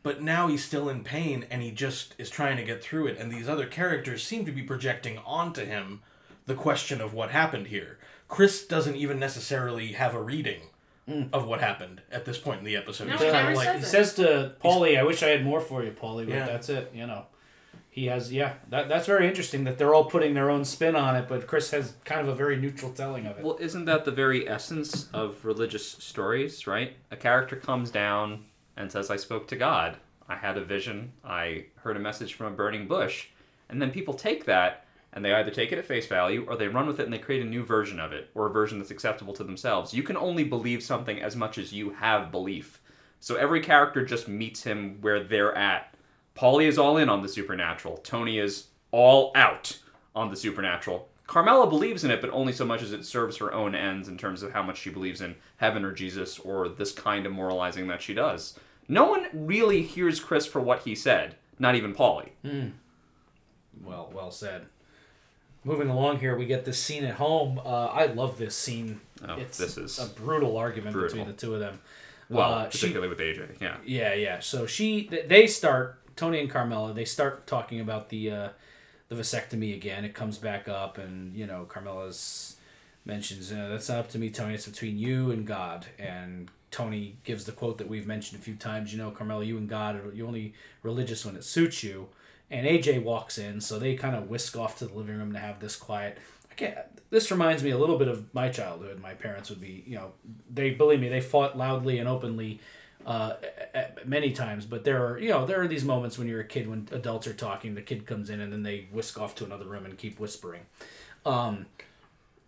But 0.02 0.22
now 0.22 0.48
he's 0.48 0.64
still 0.64 0.90
in 0.90 1.04
pain 1.04 1.46
and 1.50 1.62
he 1.62 1.72
just 1.72 2.16
is 2.18 2.30
trying 2.30 2.58
to 2.58 2.64
get 2.64 2.84
through 2.84 3.08
it. 3.08 3.18
And 3.18 3.32
these 3.32 3.50
other 3.50 3.68
characters 3.68 4.24
seem 4.24 4.46
to 4.46 4.52
be 4.52 4.64
projecting 4.64 5.18
onto 5.20 5.66
him 5.66 6.02
the 6.46 6.56
question 6.56 7.02
of 7.02 7.14
what 7.14 7.32
happened 7.32 7.68
here. 7.68 7.98
Chris 8.28 8.66
doesn't 8.66 8.96
even 8.96 9.20
necessarily 9.20 9.94
have 9.94 10.14
a 10.16 10.22
reading 10.22 10.62
of 11.32 11.46
what 11.46 11.62
happened 11.62 12.02
at 12.12 12.26
this 12.26 12.40
point 12.40 12.58
in 12.60 12.66
the 12.66 12.76
episode. 12.76 13.06
No, 13.06 13.12
He's 13.12 13.22
he 13.22 13.26
kinda 13.28 13.44
never 13.44 13.56
like, 13.56 13.66
says 13.68 13.80
he 13.84 13.86
says 13.90 14.14
to 14.16 14.56
Paulie, 14.64 14.98
"I 14.98 15.04
wish 15.04 15.22
I 15.22 15.28
had 15.28 15.44
more 15.44 15.62
for 15.62 15.84
you, 15.84 15.92
Paulie." 15.92 16.26
But 16.26 16.34
Yeah. 16.34 16.46
that's 16.48 16.68
it. 16.68 16.92
You 16.96 17.06
know, 17.06 17.28
he 17.92 18.08
has. 18.08 18.34
Yeah, 18.34 18.54
that 18.70 18.90
that's 18.90 19.06
very 19.06 19.28
interesting 19.28 19.66
that 19.66 19.78
they're 19.78 19.94
all 19.94 20.06
putting 20.06 20.34
their 20.34 20.50
own 20.50 20.66
spin 20.66 20.96
on 20.96 21.16
it, 21.16 21.28
but 21.30 21.46
Chris 21.46 21.70
has 21.70 21.94
kind 22.06 22.22
of 22.22 22.28
a 22.28 22.34
very 22.34 22.56
neutral 22.58 22.92
telling 22.92 23.28
of 23.28 23.38
it. 23.38 23.44
Well, 23.44 23.58
isn't 23.60 23.86
that 23.86 24.04
the 24.06 24.12
very 24.12 24.50
essence 24.50 25.08
of 25.14 25.46
religious 25.46 25.88
stories, 25.88 26.66
right? 26.66 26.96
A 27.12 27.16
character 27.16 27.56
comes 27.56 27.92
down 27.92 28.46
and 28.76 28.92
says, 28.92 29.12
I 29.12 29.18
spoke 29.18 29.48
to 29.50 29.56
God. 29.56 29.98
I 30.28 30.36
had 30.38 30.58
a 30.58 30.64
vision. 30.66 31.12
I 31.24 31.66
heard 31.84 31.98
a 31.98 32.00
message 32.00 32.34
from 32.34 32.48
a 32.48 32.56
burning 32.56 32.88
bush. 32.88 33.28
And 33.70 33.80
then 33.80 33.92
people 33.92 34.16
take 34.16 34.46
that 34.46 34.85
and 35.16 35.24
they 35.24 35.34
either 35.34 35.50
take 35.50 35.72
it 35.72 35.80
at 35.80 35.86
face 35.86 36.06
value 36.06 36.46
or 36.48 36.58
they 36.58 36.68
run 36.68 36.86
with 36.86 37.00
it 37.00 37.06
and 37.06 37.14
they 37.14 37.18
create 37.18 37.42
a 37.42 37.50
new 37.50 37.64
version 37.64 38.00
of 38.00 38.12
it 38.12 38.30
or 38.36 38.48
a 38.48 38.52
version 38.52 38.78
that's 38.78 38.92
acceptable 38.92 39.34
to 39.34 39.46
themselves. 39.46 39.94
You 39.94 40.04
can 40.04 40.18
only 40.18 40.44
believe 40.44 40.84
something 40.84 41.22
as 41.22 41.36
much 41.36 41.58
as 41.58 41.74
you 41.74 41.92
have 41.92 42.32
belief. 42.32 42.82
So 43.22 43.36
every 43.36 43.62
character 43.62 44.06
just 44.06 44.28
meets 44.28 44.64
him 44.64 44.98
where 45.02 45.24
they're 45.24 45.56
at. 45.56 45.96
Paulie 46.36 46.68
is 46.68 46.78
all 46.78 46.98
in 46.98 47.08
on 47.08 47.22
the 47.22 47.30
supernatural. 47.30 47.98
Tony 47.98 48.38
is 48.38 48.68
all 48.92 49.32
out 49.36 49.80
on 50.14 50.30
the 50.30 50.36
supernatural. 50.36 51.08
Carmela 51.28 51.68
believes 51.68 52.04
in 52.04 52.12
it, 52.12 52.22
but 52.22 52.30
only 52.30 52.54
so 52.54 52.66
much 52.66 52.84
as 52.84 52.92
it 52.92 53.06
serves 53.06 53.38
her 53.38 53.54
own 53.54 53.74
ends 53.74 54.10
in 54.10 54.18
terms 54.18 54.44
of 54.44 54.52
how 54.52 54.62
much 54.62 54.78
she 54.78 54.90
believes 54.90 55.22
in 55.22 55.36
heaven 55.58 55.84
or 55.84 55.92
Jesus 55.92 56.38
or 56.40 56.68
this 56.70 56.92
kind 56.92 57.26
of 57.26 57.32
moralizing 57.32 57.88
that 57.88 58.02
she 58.02 58.14
does. 58.14 58.60
No 58.88 59.06
one 59.06 59.28
really 59.34 59.82
hears 59.82 60.20
Chris 60.20 60.46
for 60.46 60.62
what 60.62 60.84
he 60.84 60.94
said, 60.94 61.36
not 61.58 61.74
even 61.74 61.96
Paulie. 61.96 62.30
Hmm. 62.44 62.68
Well, 63.84 64.12
well 64.14 64.30
said. 64.30 64.68
Moving 65.66 65.90
along 65.90 66.20
here, 66.20 66.38
we 66.38 66.46
get 66.46 66.64
this 66.64 66.78
scene 66.82 67.04
at 67.04 67.16
home. 67.16 67.60
Uh, 67.60 67.88
I 67.88 68.06
love 68.06 68.38
this 68.38 68.56
scene. 68.56 69.02
Oh, 69.28 69.36
it's 69.36 69.58
this 69.58 69.78
is 69.78 69.98
a 70.00 70.06
brutal 70.06 70.58
argument 70.58 70.94
brutal. 70.94 71.10
between 71.18 71.28
the 71.28 71.34
two 71.34 71.56
of 71.56 71.60
them. 71.60 71.80
Well, 72.30 72.54
Uh, 72.54 72.70
she- 72.70 72.78
particularly 72.78 73.10
with 73.10 73.20
AJ, 73.20 73.58
yeah. 73.60 73.78
Yeah, 73.84 74.14
yeah. 74.14 74.40
So 74.40 74.68
she, 74.68 75.10
they 75.28 75.48
start 75.48 76.00
Tony 76.16 76.40
and 76.40 76.50
Carmela. 76.50 76.94
They 76.94 77.06
start 77.06 77.48
talking 77.48 77.80
about 77.80 78.10
the 78.10 78.30
uh, 78.32 78.50
the 79.10 79.16
vasectomy 79.16 79.74
again. 79.76 80.06
It 80.06 80.14
comes 80.14 80.38
back 80.38 80.68
up, 80.68 80.98
and 81.00 81.36
you 81.36 81.48
know, 81.48 81.66
Carmela's 81.66 82.58
mentions, 83.04 83.52
uh, 83.52 83.68
"That's 83.70 83.90
not 83.90 83.98
up 84.00 84.10
to 84.10 84.20
me, 84.20 84.30
Tony. 84.30 84.54
It's 84.54 84.68
between 84.68 85.00
you 85.00 85.32
and 85.32 85.48
God." 85.48 85.88
And 85.98 86.50
Tony 86.70 87.18
gives 87.24 87.46
the 87.46 87.52
quote 87.52 87.78
that 87.80 87.88
we've 87.88 88.06
mentioned 88.08 88.40
a 88.40 88.44
few 88.44 88.56
times. 88.56 88.92
You 88.92 89.00
know, 89.00 89.10
Carmela, 89.12 89.44
you 89.44 89.58
and 89.58 89.68
God, 89.68 90.00
you're 90.16 90.28
only 90.28 90.54
religious 90.84 91.26
when 91.26 91.36
it 91.36 91.44
suits 91.44 91.84
you. 91.84 92.10
And 92.52 92.68
AJ 92.68 93.04
walks 93.04 93.38
in, 93.38 93.60
so 93.60 93.80
they 93.80 93.96
kind 93.96 94.16
of 94.16 94.30
whisk 94.30 94.56
off 94.56 94.78
to 94.80 94.86
the 94.86 94.94
living 94.94 95.18
room 95.18 95.34
to 95.34 95.40
have 95.40 95.60
this 95.60 95.76
quiet. 95.76 96.18
I 96.52 96.54
can't. 96.54 96.78
This 97.10 97.32
reminds 97.32 97.64
me 97.64 97.72
a 97.72 97.78
little 97.78 97.98
bit 97.98 98.08
of 98.08 98.34
my 98.34 98.50
childhood. 98.50 99.02
My 99.02 99.14
parents 99.14 99.50
would 99.50 99.62
be, 99.62 99.84
you 99.88 99.96
know, 99.96 100.12
they 100.54 100.72
believe 100.72 101.00
me, 101.00 101.10
they 101.10 101.22
fought 101.22 101.58
loudly 101.58 102.00
and 102.00 102.08
openly 102.08 102.60
uh, 103.06 103.34
many 104.06 104.32
times. 104.32 104.66
But 104.66 104.84
there 104.84 105.06
are, 105.06 105.20
you 105.20 105.30
know, 105.30 105.46
there 105.46 105.62
are 105.62 105.68
these 105.68 105.84
moments 105.84 106.18
when 106.18 106.28
you're 106.28 106.42
a 106.42 106.48
kid 106.48 106.68
when 106.68 106.88
adults 106.92 107.28
are 107.28 107.34
talking, 107.34 107.76
the 107.76 107.82
kid 107.82 108.06
comes 108.06 108.30
in 108.30 108.40
and 108.40 108.52
then 108.52 108.64
they 108.64 108.88
whisk 108.92 109.20
off 109.20 109.36
to 109.36 109.46
another 109.46 109.66
room 109.66 109.86
and 109.86 109.98
keep 109.98 110.20
whispering. 110.20 110.62
Um, 111.26 111.66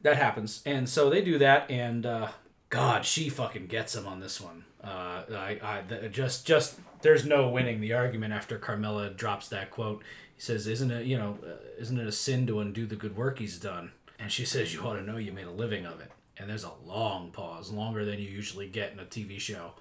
that 0.01 0.17
happens, 0.17 0.61
and 0.65 0.87
so 0.87 1.09
they 1.09 1.21
do 1.21 1.39
that, 1.39 1.69
and 1.71 2.05
uh, 2.05 2.29
God, 2.69 3.03
she 3.03 3.29
fucking 3.29 3.65
gets 3.65 3.95
him 3.95 4.05
on 4.05 4.19
this 4.19 4.39
one. 4.39 4.63
Uh, 4.88 5.23
I, 5.31 5.59
I 5.61 5.81
the, 5.88 6.07
just, 6.07 6.47
just 6.47 6.79
there's 7.01 7.25
no 7.25 7.49
winning 7.49 7.81
the 7.81 7.93
argument 7.93 8.33
after 8.33 8.57
Carmela 8.57 9.09
drops 9.09 9.49
that 9.49 9.69
quote. 9.69 10.01
He 10.35 10.41
says, 10.41 10.65
"Isn't 10.65 10.91
it, 10.91 11.05
you 11.05 11.17
know, 11.17 11.38
uh, 11.45 11.55
isn't 11.77 11.99
it 11.99 12.07
a 12.07 12.11
sin 12.11 12.47
to 12.47 12.59
undo 12.59 12.85
the 12.85 12.95
good 12.95 13.17
work 13.17 13.39
he's 13.39 13.59
done?" 13.59 13.91
And 14.17 14.31
she 14.31 14.45
says, 14.53 14.73
"You 14.73 14.81
ought 14.81 14.95
to 14.95 15.03
know 15.03 15.17
you 15.17 15.33
made 15.33 15.47
a 15.47 15.51
living 15.51 15.85
of 15.85 15.99
it." 15.99 16.11
And 16.38 16.49
there's 16.49 16.63
a 16.63 16.71
long 16.85 17.31
pause, 17.31 17.71
longer 17.71 18.05
than 18.05 18.19
you 18.19 18.29
usually 18.29 18.67
get 18.67 18.93
in 18.93 18.99
a 18.99 19.05
TV 19.05 19.39
show, 19.39 19.71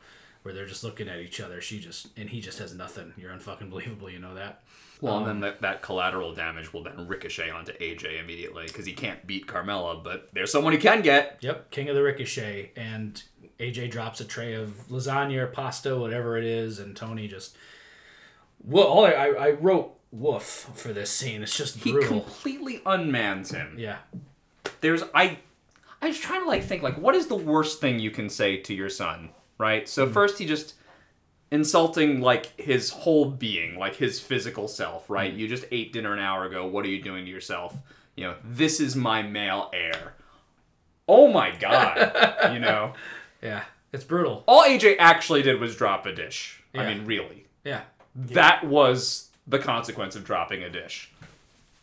where 0.42 0.54
they're 0.54 0.66
just 0.66 0.82
looking 0.82 1.08
at 1.08 1.20
each 1.20 1.40
other. 1.40 1.60
She 1.60 1.78
just, 1.78 2.08
and 2.16 2.30
he 2.30 2.40
just 2.40 2.58
has 2.58 2.74
nothing. 2.74 3.12
You're 3.16 3.30
unfucking 3.30 3.70
believable, 3.70 4.10
you 4.10 4.18
know 4.18 4.34
that. 4.34 4.62
Well, 5.00 5.18
and 5.18 5.26
then 5.26 5.40
that, 5.40 5.60
that 5.60 5.82
collateral 5.82 6.34
damage 6.34 6.72
will 6.72 6.82
then 6.82 7.06
ricochet 7.06 7.50
onto 7.50 7.72
AJ 7.72 8.18
immediately 8.18 8.64
because 8.66 8.86
he 8.86 8.92
can't 8.92 9.26
beat 9.26 9.46
Carmela, 9.46 10.00
but 10.02 10.30
there's 10.32 10.50
someone 10.50 10.72
he 10.72 10.78
can 10.78 11.02
get. 11.02 11.38
Yep, 11.40 11.70
King 11.70 11.90
of 11.90 11.94
the 11.94 12.02
Ricochet, 12.02 12.70
and 12.76 13.22
AJ 13.58 13.90
drops 13.90 14.20
a 14.20 14.24
tray 14.24 14.54
of 14.54 14.86
lasagna 14.88 15.38
or 15.38 15.46
pasta, 15.46 15.96
whatever 15.96 16.36
it 16.36 16.44
is, 16.44 16.78
and 16.78 16.96
Tony 16.96 17.28
just. 17.28 17.56
Well, 18.62 18.84
all 18.84 19.06
I, 19.06 19.12
I, 19.12 19.26
I 19.26 19.50
wrote 19.52 19.96
woof 20.10 20.70
for 20.74 20.92
this 20.92 21.10
scene. 21.10 21.42
It's 21.42 21.56
just 21.56 21.78
He 21.78 21.92
brutal. 21.92 22.20
completely 22.20 22.78
unmans 22.80 23.52
him. 23.52 23.76
yeah, 23.78 23.98
There's 24.80 25.02
I, 25.14 25.38
I 26.00 26.08
was 26.08 26.18
trying 26.18 26.42
to 26.42 26.46
like 26.46 26.64
think 26.64 26.82
like 26.82 26.98
what 26.98 27.14
is 27.14 27.26
the 27.26 27.36
worst 27.36 27.80
thing 27.80 27.98
you 27.98 28.10
can 28.10 28.28
say 28.28 28.58
to 28.58 28.74
your 28.74 28.88
son, 28.88 29.30
right? 29.58 29.88
So 29.88 30.06
hmm. 30.06 30.12
first 30.12 30.38
he 30.38 30.46
just 30.46 30.74
insulting 31.50 32.20
like 32.20 32.58
his 32.60 32.90
whole 32.90 33.30
being, 33.30 33.78
like 33.78 33.96
his 33.96 34.20
physical 34.20 34.68
self, 34.68 35.08
right? 35.08 35.32
Hmm. 35.32 35.38
You 35.38 35.48
just 35.48 35.64
ate 35.70 35.92
dinner 35.92 36.12
an 36.12 36.18
hour 36.18 36.44
ago. 36.44 36.66
What 36.66 36.84
are 36.84 36.88
you 36.88 37.02
doing 37.02 37.24
to 37.24 37.30
yourself? 37.30 37.74
You 38.16 38.24
know, 38.24 38.34
this 38.44 38.80
is 38.80 38.96
my 38.96 39.22
male 39.22 39.70
heir. 39.72 40.14
Oh 41.08 41.28
my 41.28 41.54
god, 41.54 42.52
you 42.52 42.58
know. 42.58 42.92
yeah, 43.42 43.64
it's 43.92 44.04
brutal. 44.04 44.44
All 44.46 44.62
AJ 44.62 44.96
actually 44.98 45.42
did 45.42 45.60
was 45.60 45.76
drop 45.76 46.06
a 46.06 46.12
dish. 46.12 46.62
I 46.74 46.86
mean, 46.92 47.06
really. 47.06 47.46
Yeah, 47.64 47.82
That 48.14 48.66
was 48.66 49.30
the 49.46 49.58
consequence 49.58 50.14
of 50.14 50.24
dropping 50.24 50.62
a 50.62 50.68
dish. 50.70 51.10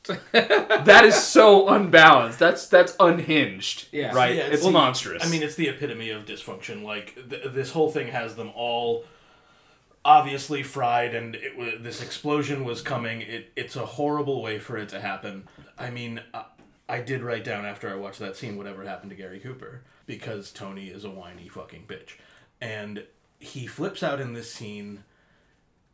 that 0.33 1.05
is 1.05 1.15
so 1.15 1.69
unbalanced. 1.69 2.37
That's 2.37 2.67
that's 2.67 2.95
unhinged. 2.99 3.87
Yeah. 3.91 4.13
Right? 4.13 4.35
Yeah, 4.35 4.43
it's 4.43 4.63
the- 4.65 4.71
monstrous. 4.71 5.25
I 5.25 5.29
mean, 5.29 5.41
it's 5.43 5.55
the 5.55 5.69
epitome 5.69 6.09
of 6.09 6.25
dysfunction. 6.25 6.83
Like 6.83 7.15
th- 7.29 7.53
this 7.53 7.71
whole 7.71 7.89
thing 7.89 8.07
has 8.09 8.35
them 8.35 8.51
all 8.55 9.05
obviously 10.05 10.61
fried, 10.61 11.15
and 11.15 11.35
it 11.35 11.57
wa 11.57 11.71
this 11.79 12.01
explosion 12.01 12.65
was 12.65 12.81
coming. 12.81 13.21
It 13.21 13.51
it's 13.55 13.75
a 13.77 13.85
horrible 13.85 14.41
way 14.41 14.59
for 14.59 14.77
it 14.77 14.89
to 14.89 14.99
happen. 14.99 15.47
I 15.79 15.89
mean, 15.89 16.21
I, 16.33 16.45
I 16.89 16.99
did 17.01 17.21
write 17.23 17.45
down 17.45 17.65
after 17.65 17.89
I 17.89 17.95
watched 17.95 18.19
that 18.19 18.35
scene 18.35 18.57
whatever 18.57 18.83
happened 18.83 19.11
to 19.11 19.15
Gary 19.15 19.39
Cooper 19.39 19.81
because 20.05 20.51
Tony 20.51 20.87
is 20.87 21.05
a 21.05 21.09
whiny 21.09 21.47
fucking 21.47 21.85
bitch, 21.87 22.17
and 22.61 23.05
he 23.39 23.67
flips 23.67 24.03
out 24.03 24.19
in 24.19 24.33
this 24.33 24.51
scene. 24.51 25.03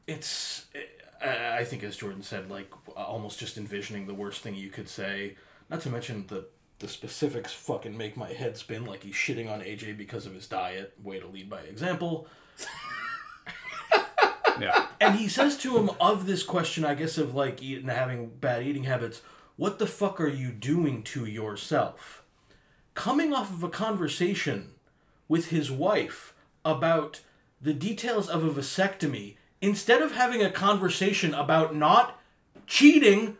It's. 0.07 0.65
I 1.21 1.65
think, 1.65 1.83
as 1.83 1.97
Jordan 1.97 2.23
said, 2.23 2.49
like 2.49 2.71
almost 2.95 3.39
just 3.39 3.57
envisioning 3.57 4.07
the 4.07 4.13
worst 4.13 4.41
thing 4.41 4.55
you 4.55 4.69
could 4.69 4.87
say. 4.87 5.35
Not 5.69 5.81
to 5.81 5.89
mention 5.89 6.25
the 6.27 6.45
the 6.79 6.87
specifics 6.87 7.53
fucking 7.53 7.95
make 7.95 8.15
my 8.17 8.31
head 8.31 8.57
spin. 8.57 8.85
Like 8.85 9.03
he's 9.03 9.15
shitting 9.15 9.51
on 9.51 9.59
AJ 9.59 9.97
because 9.97 10.25
of 10.25 10.33
his 10.33 10.47
diet. 10.47 10.93
Way 11.03 11.19
to 11.19 11.27
lead 11.27 11.49
by 11.49 11.61
example. 11.61 12.27
yeah. 14.59 14.87
And 14.99 15.15
he 15.15 15.27
says 15.27 15.57
to 15.57 15.77
him 15.77 15.91
of 15.99 16.25
this 16.25 16.43
question, 16.43 16.85
I 16.85 16.95
guess, 16.95 17.17
of 17.17 17.35
like 17.35 17.61
eating, 17.61 17.87
having 17.87 18.29
bad 18.29 18.63
eating 18.63 18.85
habits. 18.85 19.21
What 19.57 19.77
the 19.77 19.87
fuck 19.87 20.21
are 20.21 20.29
you 20.29 20.51
doing 20.51 21.03
to 21.03 21.25
yourself? 21.25 22.23
Coming 22.99 23.33
off 23.33 23.49
of 23.49 23.63
a 23.63 23.69
conversation 23.69 24.71
with 25.29 25.51
his 25.51 25.71
wife 25.71 26.33
about 26.65 27.21
the 27.61 27.71
details 27.71 28.27
of 28.27 28.43
a 28.43 28.49
vasectomy, 28.49 29.37
instead 29.61 30.01
of 30.01 30.11
having 30.11 30.43
a 30.43 30.51
conversation 30.51 31.33
about 31.33 31.73
not 31.73 32.19
cheating 32.67 33.37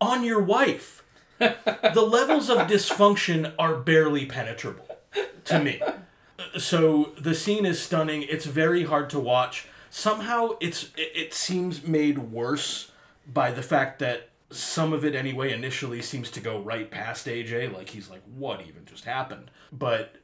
on 0.00 0.22
your 0.22 0.40
wife. 0.40 1.02
the 1.40 2.08
levels 2.08 2.48
of 2.48 2.58
dysfunction 2.68 3.52
are 3.58 3.74
barely 3.74 4.26
penetrable 4.26 4.98
to 5.46 5.58
me. 5.58 5.82
So 6.56 7.10
the 7.18 7.34
scene 7.34 7.66
is 7.66 7.82
stunning. 7.82 8.22
It's 8.22 8.46
very 8.46 8.84
hard 8.84 9.10
to 9.10 9.18
watch. 9.18 9.66
Somehow 9.90 10.50
it's 10.60 10.90
it, 10.96 11.34
seems 11.34 11.84
made 11.84 12.18
worse 12.18 12.92
by 13.26 13.50
the 13.50 13.62
fact 13.64 13.98
that 13.98 14.29
some 14.50 14.92
of 14.92 15.04
it 15.04 15.14
anyway 15.14 15.52
initially 15.52 16.02
seems 16.02 16.30
to 16.32 16.40
go 16.40 16.60
right 16.60 16.90
past 16.90 17.26
AJ 17.26 17.72
like 17.72 17.90
he's 17.90 18.10
like 18.10 18.22
what 18.34 18.60
even 18.62 18.84
just 18.84 19.04
happened. 19.04 19.50
But 19.72 20.16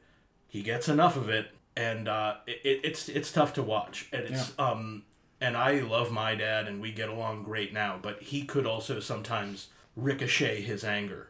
he 0.47 0.61
gets 0.61 0.89
enough 0.89 1.15
of 1.15 1.29
it 1.29 1.47
and 1.75 2.07
uh, 2.07 2.35
it, 2.45 2.59
it, 2.63 2.79
it's 2.83 3.09
it's 3.09 3.31
tough 3.31 3.53
to 3.53 3.63
watch 3.63 4.07
and 4.11 4.23
it's 4.23 4.53
um 4.59 5.03
and 5.39 5.55
I 5.55 5.79
love 5.79 6.11
my 6.11 6.35
dad 6.35 6.67
and 6.67 6.81
we 6.81 6.91
get 6.91 7.09
along 7.09 7.43
great 7.43 7.71
now 7.73 7.99
but 8.01 8.21
he 8.23 8.43
could 8.43 8.65
also 8.65 8.99
sometimes 8.99 9.67
ricochet 9.95 10.61
his 10.61 10.83
anger. 10.83 11.29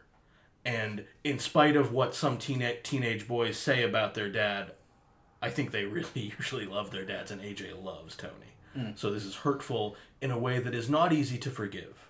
And 0.64 1.04
in 1.24 1.38
spite 1.38 1.76
of 1.76 1.92
what 1.92 2.14
some 2.14 2.36
teen- 2.36 2.76
teenage 2.82 3.26
boys 3.28 3.56
say 3.56 3.82
about 3.82 4.14
their 4.14 4.28
dad 4.28 4.72
I 5.40 5.50
think 5.50 5.70
they 5.70 5.84
really 5.96 6.32
usually 6.38 6.66
love 6.66 6.90
their 6.90 7.04
dads 7.04 7.30
and 7.30 7.40
AJ 7.40 7.82
loves 7.82 8.16
Tony. 8.16 8.32
So 8.96 9.10
this 9.10 9.24
is 9.24 9.36
hurtful 9.36 9.96
in 10.20 10.30
a 10.30 10.38
way 10.38 10.58
that 10.60 10.74
is 10.74 10.88
not 10.88 11.12
easy 11.12 11.38
to 11.38 11.50
forgive 11.50 12.07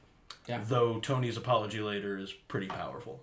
Yeah. 0.48 0.60
though 0.66 0.98
Tony's 0.98 1.36
apology 1.36 1.80
later 1.80 2.18
is 2.18 2.32
pretty 2.32 2.66
powerful 2.66 3.20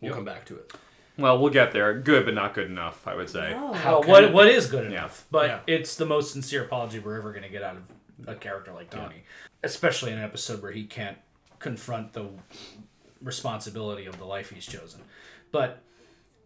we'll 0.00 0.14
come 0.14 0.24
back 0.24 0.44
to 0.46 0.56
it 0.56 0.72
Well, 1.18 1.38
we'll 1.40 1.50
get 1.52 1.72
there. 1.72 1.98
Good, 1.98 2.26
but 2.26 2.34
not 2.34 2.52
good 2.52 2.66
enough, 2.70 3.08
I 3.08 3.14
would 3.14 3.30
say. 3.30 3.54
Oh. 3.56 3.72
How, 3.72 4.02
what 4.02 4.22
it 4.24 4.32
what 4.34 4.48
be? 4.48 4.52
is 4.54 4.66
good 4.66 4.84
enough? 4.84 5.24
But 5.30 5.46
Yeah. 5.48 5.60
it's 5.66 5.96
the 5.96 6.04
most 6.04 6.32
sincere 6.32 6.64
apology 6.64 6.98
we're 6.98 7.16
ever 7.16 7.30
going 7.32 7.42
to 7.44 7.48
get 7.48 7.62
out 7.62 7.76
of 7.76 8.28
a 8.28 8.34
character 8.34 8.72
like 8.72 8.90
Tony, 8.90 9.24
especially 9.62 10.12
in 10.12 10.18
an 10.18 10.24
episode 10.24 10.60
where 10.62 10.72
he 10.72 10.84
can't 10.84 11.16
confront 11.58 12.12
the 12.12 12.26
responsibility 13.22 14.06
of 14.06 14.18
the 14.18 14.24
life 14.24 14.50
he's 14.50 14.66
chosen. 14.66 15.00
But 15.52 15.82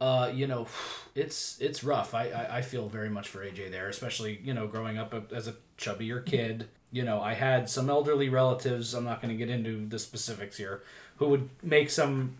uh, 0.01 0.31
you 0.35 0.47
know, 0.47 0.67
it's 1.15 1.61
it's 1.61 1.85
rough. 1.85 2.15
I, 2.15 2.29
I 2.31 2.59
I 2.59 2.63
feel 2.63 2.89
very 2.89 3.11
much 3.11 3.29
for 3.29 3.45
AJ 3.45 3.71
there, 3.71 3.89
especially 3.89 4.41
you 4.43 4.55
know 4.55 4.67
growing 4.67 4.99
up 4.99 5.33
as 5.33 5.49
a 5.49 5.55
chubbier 5.79 6.25
kid. 6.25 6.69
You 6.93 7.05
know, 7.05 7.21
I 7.21 7.35
had 7.35 7.71
some 7.71 7.89
elderly 7.89 8.29
relatives. 8.29 8.95
I'm 8.95 9.05
not 9.05 9.23
going 9.23 9.37
to 9.37 9.39
get 9.39 9.53
into 9.53 9.87
the 9.87 9.99
specifics 9.99 10.57
here, 10.57 10.83
who 11.17 11.29
would 11.29 11.49
make 11.63 11.91
some 11.91 12.37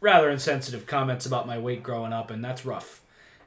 rather 0.00 0.30
insensitive 0.30 0.86
comments 0.86 1.26
about 1.26 1.46
my 1.46 1.58
weight 1.58 1.82
growing 1.82 2.12
up, 2.12 2.30
and 2.30 2.44
that's 2.44 2.64
rough. 2.66 3.00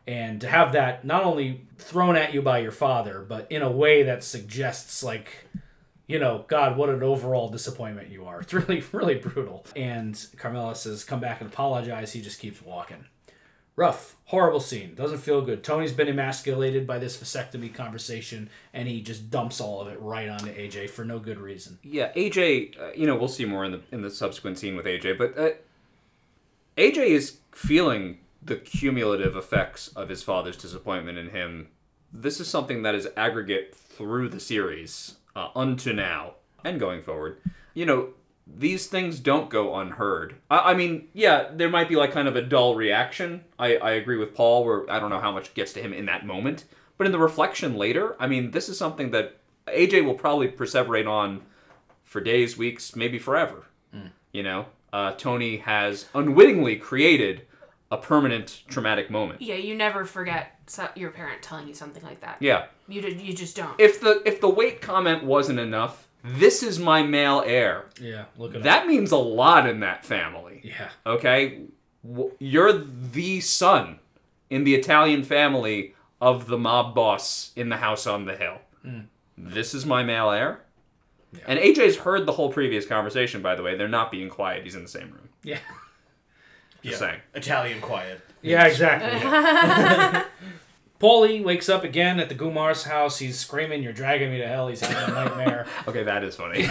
And 0.08 0.40
to 0.42 0.48
have 0.48 0.74
that 0.74 1.04
not 1.04 1.24
only 1.24 1.62
thrown 1.78 2.16
at 2.16 2.34
you 2.34 2.42
by 2.42 2.60
your 2.60 2.72
father, 2.72 3.26
but 3.28 3.52
in 3.52 3.62
a 3.62 3.72
way 3.72 4.04
that 4.04 4.24
suggests 4.24 5.04
like, 5.04 5.46
you 6.08 6.20
know, 6.20 6.46
God, 6.48 6.78
what 6.78 6.90
an 6.90 7.02
overall 7.02 7.50
disappointment 7.50 8.10
you 8.10 8.26
are. 8.26 8.40
It's 8.42 8.54
really, 8.54 8.84
really 8.92 9.16
brutal. 9.16 9.66
And 9.76 10.24
Carmela 10.38 10.76
says, 10.76 11.04
come 11.04 11.20
back 11.20 11.42
and 11.42 11.52
apologize. 11.52 12.14
He 12.14 12.22
just 12.22 12.40
keeps 12.40 12.62
walking. 12.62 13.06
Rough, 13.78 14.16
horrible 14.26 14.62
scene. 14.62 14.96
Doesn't 14.96 15.18
feel 15.18 15.42
good. 15.42 15.62
Tony's 15.62 15.92
been 15.92 16.08
emasculated 16.08 16.88
by 16.88 16.98
this 16.98 17.18
vasectomy 17.18 17.74
conversation, 17.74 18.50
and 18.74 18.88
he 18.88 19.02
just 19.02 19.30
dumps 19.30 19.60
all 19.60 19.82
of 19.82 19.90
it 19.90 20.00
right 20.00 20.30
onto 20.30 20.48
AJ 20.48 20.90
for 20.90 21.04
no 21.04 21.20
good 21.20 21.38
reason. 21.38 21.78
Yeah, 21.84 22.14
AJ. 22.14 22.80
Uh, 22.80 22.92
you 22.96 23.06
know, 23.06 23.18
we'll 23.18 23.28
see 23.28 23.44
more 23.44 23.66
in 23.66 23.74
the 23.74 23.82
in 23.92 24.02
the 24.02 24.10
subsequent 24.10 24.58
scene 24.58 24.78
with 24.78 24.86
AJ, 24.86 25.18
but 25.18 25.38
uh, 25.38 25.50
AJ 26.78 27.08
is 27.08 27.38
feeling 27.52 28.20
the 28.42 28.56
cumulative 28.56 29.36
effects 29.36 29.90
of 29.90 30.08
his 30.08 30.24
father's 30.24 30.56
disappointment 30.56 31.18
in 31.18 31.32
him. 31.32 31.68
This 32.14 32.40
is 32.40 32.48
something 32.48 32.84
that 32.84 32.96
is 32.96 33.10
aggregate 33.18 33.76
through 33.76 34.30
the 34.30 34.40
series 34.40 35.16
uh, 35.36 35.50
unto 35.54 35.92
now 35.92 36.36
and 36.64 36.80
going 36.80 37.02
forward. 37.02 37.40
You 37.74 37.86
know, 37.86 38.10
these 38.48 38.88
things 38.88 39.20
don't 39.20 39.50
go 39.50 39.76
unheard. 39.76 40.36
I, 40.50 40.72
I 40.72 40.74
mean, 40.76 41.08
yeah, 41.14 41.50
there 41.54 41.70
might 41.70 41.90
be 41.90 41.96
like 41.96 42.12
kind 42.12 42.28
of 42.28 42.36
a 42.36 42.42
dull 42.42 42.76
reaction. 42.76 43.44
I, 43.58 43.78
I 43.78 43.92
agree 43.92 44.18
with 44.18 44.36
Paul, 44.36 44.66
where 44.66 44.90
I 44.92 45.00
don't 45.00 45.10
know 45.10 45.20
how 45.20 45.32
much 45.32 45.54
gets 45.54 45.74
to 45.74 45.82
him 45.82 45.94
in 45.94 46.06
that 46.06 46.26
moment. 46.26 46.66
But 46.98 47.08
in 47.08 47.12
the 47.12 47.20
reflection 47.20 47.76
later, 47.76 48.16
I 48.20 48.28
mean, 48.28 48.52
this 48.52 48.70
is 48.70 48.78
something 48.78 49.12
that 49.12 49.38
AJ 49.68 50.06
will 50.06 50.14
probably 50.14 50.48
perseverate 50.48 51.10
on 51.10 51.42
for 52.04 52.22
days, 52.22 52.58
weeks, 52.58 52.96
maybe 52.96 53.18
forever. 53.20 53.66
You 54.32 54.44
know, 54.44 54.66
uh, 54.92 55.14
Tony 55.14 55.58
has 55.58 56.08
unwittingly 56.14 56.76
created 56.76 57.44
a 57.90 57.96
permanent 57.98 58.64
traumatic 58.68 59.10
moment. 59.10 59.42
Yeah, 59.42 59.56
you 59.56 59.74
never 59.74 60.04
forget 60.04 60.60
so- 60.68 60.90
your 60.96 61.10
parent 61.12 61.42
telling 61.42 61.70
you 61.70 61.74
something 61.74 62.04
like 62.04 62.20
that. 62.20 62.38
Yeah. 62.42 62.66
You 62.90 63.02
d- 63.02 63.14
you 63.24 63.34
just 63.34 63.56
don't. 63.56 63.80
If 63.80 64.02
the 64.02 64.22
if 64.26 64.42
the 64.42 64.50
weight 64.50 64.82
comment 64.82 65.24
wasn't 65.24 65.60
enough, 65.60 66.05
this 66.26 66.64
is 66.64 66.80
my 66.80 67.04
male 67.04 67.44
heir. 67.46 67.86
Yeah, 68.02 68.26
look 68.38 68.56
at 68.56 68.64
that. 68.64 68.82
That 68.82 68.88
means 68.88 69.12
a 69.12 69.18
lot 69.18 69.68
in 69.70 69.80
that 69.82 70.06
family. 70.06 70.62
Yeah, 70.64 70.90
Okay, 71.06 71.62
you're 72.40 72.74
the 72.74 73.42
son 73.42 74.00
in 74.50 74.64
the 74.64 74.76
Italian 74.76 75.24
family 75.24 75.94
of 76.22 76.48
the 76.48 76.58
mob 76.58 76.96
boss 76.96 77.52
in 77.56 77.70
the 77.70 77.78
house 77.78 78.08
on 78.08 78.26
the 78.26 78.36
hill. 78.36 78.58
Hmm. 78.84 79.00
This 79.38 79.74
is 79.74 79.86
my 79.86 80.04
male 80.04 80.32
heir. 80.32 80.62
And 81.46 81.60
AJ's 81.60 81.98
heard 81.98 82.26
the 82.26 82.32
whole 82.32 82.50
previous 82.52 82.86
conversation, 82.86 83.42
by 83.42 83.56
the 83.56 83.64
way. 83.64 83.76
They're 83.76 83.88
not 83.90 84.10
being 84.12 84.30
quiet. 84.30 84.64
He's 84.64 84.76
in 84.76 84.84
the 84.84 84.88
same 84.90 85.12
room. 85.12 85.28
yeah, 85.44 85.58
Just 86.82 87.02
Yeah. 87.02 87.08
saying. 87.10 87.20
Italian 87.34 87.82
quiet. 87.82 88.22
yeah, 88.42 88.66
exactly. 88.68 89.20
Paulie 91.00 91.44
wakes 91.44 91.68
up 91.68 91.84
again 91.84 92.20
at 92.20 92.30
the 92.30 92.36
Gumar's 92.36 92.84
house. 92.84 93.20
He's 93.20 93.38
screaming, 93.38 93.84
"You're 93.84 93.94
dragging 93.94 94.32
me 94.32 94.38
to 94.38 94.48
hell!" 94.48 94.70
He's 94.70 94.82
having 94.82 95.14
a 95.14 95.26
nightmare. 95.26 95.66
Okay, 95.88 96.04
that 96.04 96.24
is 96.24 96.36
funny. 96.36 96.62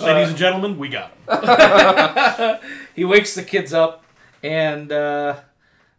Ladies 0.00 0.30
and 0.30 0.36
gentlemen, 0.36 0.78
we 0.78 0.88
got 0.88 1.12
him. 1.28 2.58
he 2.94 3.04
wakes 3.04 3.34
the 3.34 3.42
kids 3.42 3.72
up, 3.72 4.04
and 4.42 4.90
uh, 4.90 5.36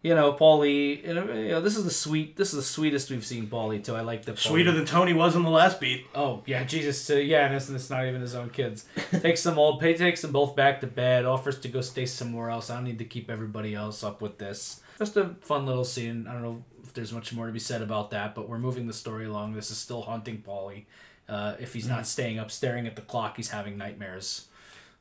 you 0.04 0.14
know, 0.14 0.34
Paulie. 0.34 1.06
You 1.08 1.14
know, 1.14 1.62
this 1.62 1.78
is 1.78 1.86
the 1.86 1.92
sweet. 1.92 2.36
This 2.36 2.50
is 2.50 2.56
the 2.56 2.64
sweetest 2.64 3.10
we've 3.10 3.26
seen 3.26 3.48
Paulie 3.48 3.84
too. 3.84 3.96
I 3.96 4.02
like 4.02 4.26
the 4.26 4.36
Sweeter 4.36 4.72
than 4.72 4.86
Tony 4.86 5.14
was 5.14 5.36
in 5.36 5.44
the 5.44 5.50
last 5.50 5.80
beat. 5.80 6.06
Oh 6.14 6.44
yeah, 6.46 6.64
Jesus! 6.64 7.10
Uh, 7.10 7.16
yeah, 7.16 7.46
and 7.46 7.56
it's, 7.56 7.70
it's 7.70 7.90
not 7.90 8.06
even 8.06 8.22
his 8.22 8.36
own 8.36 8.50
kids. 8.50 8.86
takes 9.22 9.44
them 9.44 9.58
all. 9.58 9.80
Pay 9.80 9.96
takes 9.96 10.22
them 10.22 10.32
both 10.32 10.56
back 10.56 10.82
to 10.82 10.88
bed. 10.88 11.26
Offers 11.26 11.60
to 11.60 11.70
go 11.70 11.82
stay 11.82 12.06
somewhere 12.06 12.50
else. 12.50 12.70
I 12.70 12.76
don't 12.76 12.84
need 12.84 13.00
to 13.00 13.06
keep 13.06 13.30
everybody 13.30 13.74
else 13.74 14.04
up 14.04 14.22
with 14.22 14.38
this. 14.38 14.82
Just 14.98 15.18
a 15.18 15.36
fun 15.42 15.66
little 15.66 15.84
scene. 15.86 16.28
I 16.28 16.34
don't 16.34 16.42
know 16.42 16.64
if 16.84 16.94
there's 16.94 17.14
much 17.14 17.34
more 17.34 17.48
to 17.48 17.52
be 17.52 17.60
said 17.60 17.82
about 17.82 18.12
that, 18.12 18.36
but 18.36 18.48
we're 18.48 18.60
moving 18.60 18.88
the 18.88 18.94
story 18.94 19.26
along. 19.26 19.54
This 19.54 19.72
is 19.72 19.78
still 19.78 20.02
haunting 20.02 20.44
Paulie. 20.46 20.86
Uh, 21.28 21.56
if 21.60 21.74
he's 21.74 21.88
not 21.88 22.06
staying 22.06 22.40
up, 22.40 22.52
staring 22.52 22.88
at 22.88 22.96
the 22.96 23.02
clock, 23.02 23.38
he's 23.38 23.50
having 23.50 23.78
nightmares. 23.78 24.48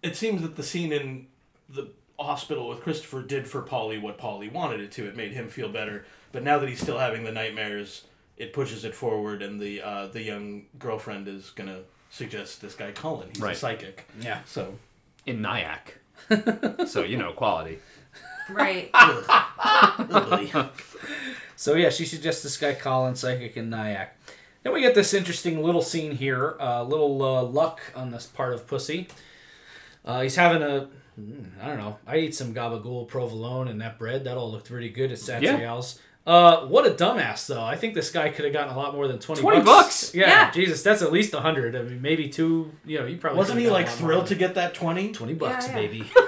It 0.03 0.17
seems 0.17 0.43
that 0.43 0.57
the 0.57 0.63
scene 0.63 0.93
in 0.93 1.27
the 1.69 1.89
hospital 2.19 2.69
with 2.69 2.81
Christopher 2.81 3.23
did 3.23 3.49
for 3.49 3.63
Paulie 3.63 4.01
what 4.01 4.19
Paulie 4.19 4.53
wanted 4.53 4.81
it 4.81 4.93
to. 4.93 5.07
It 5.07 5.17
made 5.17 5.33
him 5.33 5.49
feel 5.49 5.69
better. 5.69 6.05
But 6.33 6.45
now 6.45 6.59
that 6.59 6.69
he's 6.69 6.81
still 6.81 6.99
having 6.99 7.25
the 7.25 7.33
nightmares, 7.33 8.05
it 8.37 8.53
pushes 8.53 8.85
it 8.85 8.95
forward, 8.95 9.43
and 9.43 9.61
the 9.61 9.83
uh, 9.83 10.07
the 10.07 10.23
young 10.23 10.67
girlfriend 10.79 11.27
is 11.29 11.51
gonna 11.51 11.81
suggest 12.11 12.61
this 12.61 12.75
guy 12.75 12.93
Cullen. 12.93 13.29
He's 13.35 13.43
a 13.43 13.55
psychic. 13.55 14.07
Yeah. 14.21 14.41
So 14.45 14.79
in 15.27 15.43
Nyack. 15.43 15.99
so, 16.87 17.03
you 17.03 17.17
know, 17.17 17.33
quality. 17.33 17.79
Right. 18.55 18.91
So 21.61 21.75
yeah, 21.75 21.91
she 21.91 22.07
suggests 22.07 22.43
this 22.43 22.57
guy 22.57 22.73
Cullen, 22.73 23.15
psychic 23.15 23.55
in 23.55 23.69
Nyack. 23.69 24.17
Then 24.63 24.73
we 24.73 24.81
get 24.81 24.95
this 24.95 25.13
interesting 25.13 25.63
little 25.63 25.83
scene 25.83 26.13
here, 26.13 26.57
a 26.59 26.65
uh, 26.65 26.85
little 26.85 27.23
uh, 27.23 27.43
luck 27.43 27.83
on 27.95 28.11
this 28.13 28.25
part 28.25 28.55
of 28.55 28.67
Pussy. 28.67 29.09
Uh, 30.03 30.23
he's 30.23 30.37
having 30.37 30.63
a, 30.63 30.89
mm, 31.21 31.45
don't 31.63 31.77
know. 31.77 31.99
I 32.07 32.17
eat 32.17 32.35
some 32.35 32.55
gabagool 32.55 33.09
provolone 33.09 33.69
and 33.69 33.79
that 33.83 33.99
bread. 33.99 34.25
That 34.25 34.39
all 34.39 34.51
looked 34.51 34.71
pretty 34.71 34.89
good 34.89 35.13
at 35.13 35.19
Satriale's. 35.19 36.01
Uh, 36.27 36.67
what 36.67 36.87
a 36.87 36.91
dumbass 36.93 37.47
though. 37.47 37.63
I 37.63 37.77
think 37.77 37.93
this 37.93 38.11
guy 38.11 38.31
could 38.31 38.47
have 38.47 38.55
gotten 38.55 38.73
a 38.73 38.79
lot 38.79 38.95
more 38.95 39.07
than 39.07 39.19
twenty. 39.19 39.43
20 39.43 39.59
bucks. 39.59 39.67
bucks? 39.67 40.15
Yeah, 40.15 40.29
Yeah. 40.29 40.51
Jesus, 40.53 40.83
that's 40.83 41.03
at 41.03 41.13
least 41.13 41.35
a 41.35 41.41
hundred. 41.41 41.77
I 41.77 41.83
mean, 41.83 42.01
maybe 42.01 42.31
two. 42.31 42.73
You 42.87 43.01
know, 43.01 43.07
you 43.07 43.19
probably 43.19 43.37
wasn't 43.37 43.61
he 43.61 43.69
like 43.69 43.87
a 43.87 43.91
lot 43.91 44.01
more 44.01 44.09
thrilled 44.09 44.27
to 44.29 44.35
get 44.35 44.55
that 44.55 44.73
twenty? 44.73 45.13
twenty 45.13 45.35
bucks, 45.35 45.69
yeah. 45.69 45.75
baby? 45.75 46.11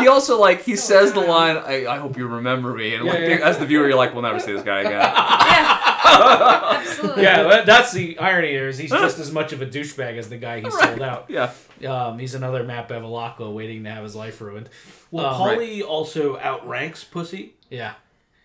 He 0.00 0.08
also, 0.08 0.38
like, 0.40 0.62
he 0.62 0.76
says 0.76 1.12
the 1.12 1.20
line, 1.20 1.56
I, 1.56 1.86
I 1.86 1.98
hope 1.98 2.16
you 2.16 2.26
remember 2.26 2.74
me. 2.74 2.94
And, 2.94 3.04
Yeah, 3.06 3.12
like, 3.12 3.20
yeah. 3.20 3.38
as 3.48 3.58
the 3.58 3.66
viewer, 3.66 3.86
you're 3.88 3.96
like, 3.96 4.12
we'll 4.12 4.22
never 4.22 4.40
see 4.40 4.52
this 4.52 4.62
guy 4.62 4.80
again. 4.80 5.00
Absolutely. 6.10 7.22
yeah, 7.22 7.42
that- 7.44 7.66
that's 7.66 7.92
the 7.92 8.18
irony. 8.18 8.48
Here 8.48 8.68
is 8.68 8.78
he's 8.78 8.90
just 8.90 9.18
as 9.18 9.32
much 9.32 9.52
of 9.52 9.62
a 9.62 9.66
douchebag 9.66 10.16
as 10.18 10.28
the 10.28 10.36
guy 10.36 10.60
he 10.60 10.70
sold 10.70 11.02
out. 11.02 11.26
yeah. 11.28 11.52
Um, 11.86 12.18
he's 12.18 12.34
another 12.34 12.62
Matt 12.64 12.88
Bevilacqua 12.88 13.52
waiting 13.52 13.84
to 13.84 13.90
have 13.90 14.02
his 14.04 14.14
life 14.16 14.40
ruined. 14.40 14.68
Well, 15.10 15.26
Um, 15.26 15.40
Paulie 15.58 15.82
also 15.82 16.38
outranks 16.38 17.04
Pussy, 17.04 17.54
Yeah, 17.70 17.94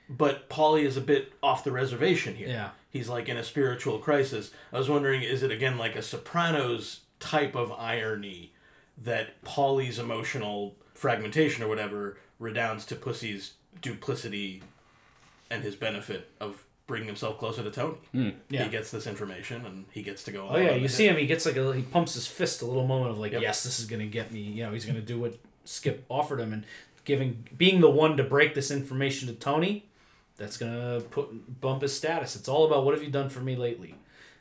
but 0.10 0.50
Paulie 0.50 0.84
is 0.86 0.96
a 0.98 1.02
bit 1.02 1.34
off 1.44 1.64
the 1.64 1.72
reservation 1.72 2.36
here. 2.36 2.48
yeah. 2.50 2.70
He's 2.90 3.10
like 3.10 3.28
in 3.28 3.36
a 3.36 3.44
spiritual 3.44 4.00
crisis. 4.00 4.52
I 4.72 4.78
was 4.78 4.90
wondering, 4.90 5.22
is 5.22 5.44
it 5.44 5.52
again 5.52 5.78
like 5.78 5.98
a 5.98 6.02
Sopranos 6.02 7.02
type 7.20 7.54
of 7.56 7.72
irony 7.74 8.54
that 9.04 9.42
Paulie's 9.44 10.00
emotional 10.00 10.76
fragmentation 10.96 11.64
or 11.64 11.68
whatever 11.68 12.18
redounds 12.40 12.86
to 12.88 12.96
Pussy's 12.96 13.54
duplicity 13.82 14.64
and 15.52 15.64
his 15.64 15.76
benefit 15.76 16.30
of 16.40 16.64
bringing 16.88 17.08
himself 17.08 17.38
closer 17.38 17.62
to 17.64 17.72
Tony? 17.72 17.98
Yeah. 18.50 18.64
He 18.64 18.70
gets 18.70 18.90
this 18.92 19.06
information 19.08 19.66
and 19.66 19.86
he 19.92 20.02
gets 20.02 20.24
to 20.24 20.32
go. 20.32 20.48
Oh 20.50 20.58
yeah, 20.58 20.74
you 20.76 20.88
see 20.88 21.08
him. 21.08 21.18
He 21.18 21.28
gets 21.28 21.46
like 21.46 21.58
a 21.58 21.74
he 21.74 21.82
pumps 21.84 22.14
his 22.16 22.26
fist 22.28 22.62
a 22.62 22.66
little 22.66 22.88
moment 22.88 23.12
of 23.12 23.20
like, 23.20 23.34
Yep. 23.34 23.42
yes, 23.42 23.64
this 23.64 23.80
is 23.80 23.86
gonna 23.86 24.08
get 24.08 24.32
me. 24.32 24.40
You 24.42 24.64
know, 24.64 24.72
he's 24.74 24.86
gonna 24.86 25.02
do 25.02 25.20
what 25.20 25.38
Skip 25.66 26.06
offered 26.10 26.40
him, 26.40 26.54
and 26.54 26.64
giving 27.06 27.48
being 27.58 27.82
the 27.82 27.90
one 27.90 28.18
to 28.18 28.24
break 28.24 28.54
this 28.54 28.70
information 28.72 29.28
to 29.28 29.34
Tony, 29.34 29.86
that's 30.38 30.58
gonna 30.58 31.02
put 31.12 31.60
bump 31.62 31.82
his 31.82 31.96
status. 31.96 32.36
It's 32.36 32.48
all 32.48 32.66
about 32.66 32.86
what 32.86 32.94
have 32.94 33.04
you 33.04 33.10
done 33.10 33.30
for 33.30 33.40
me 33.40 33.56
lately, 33.56 33.96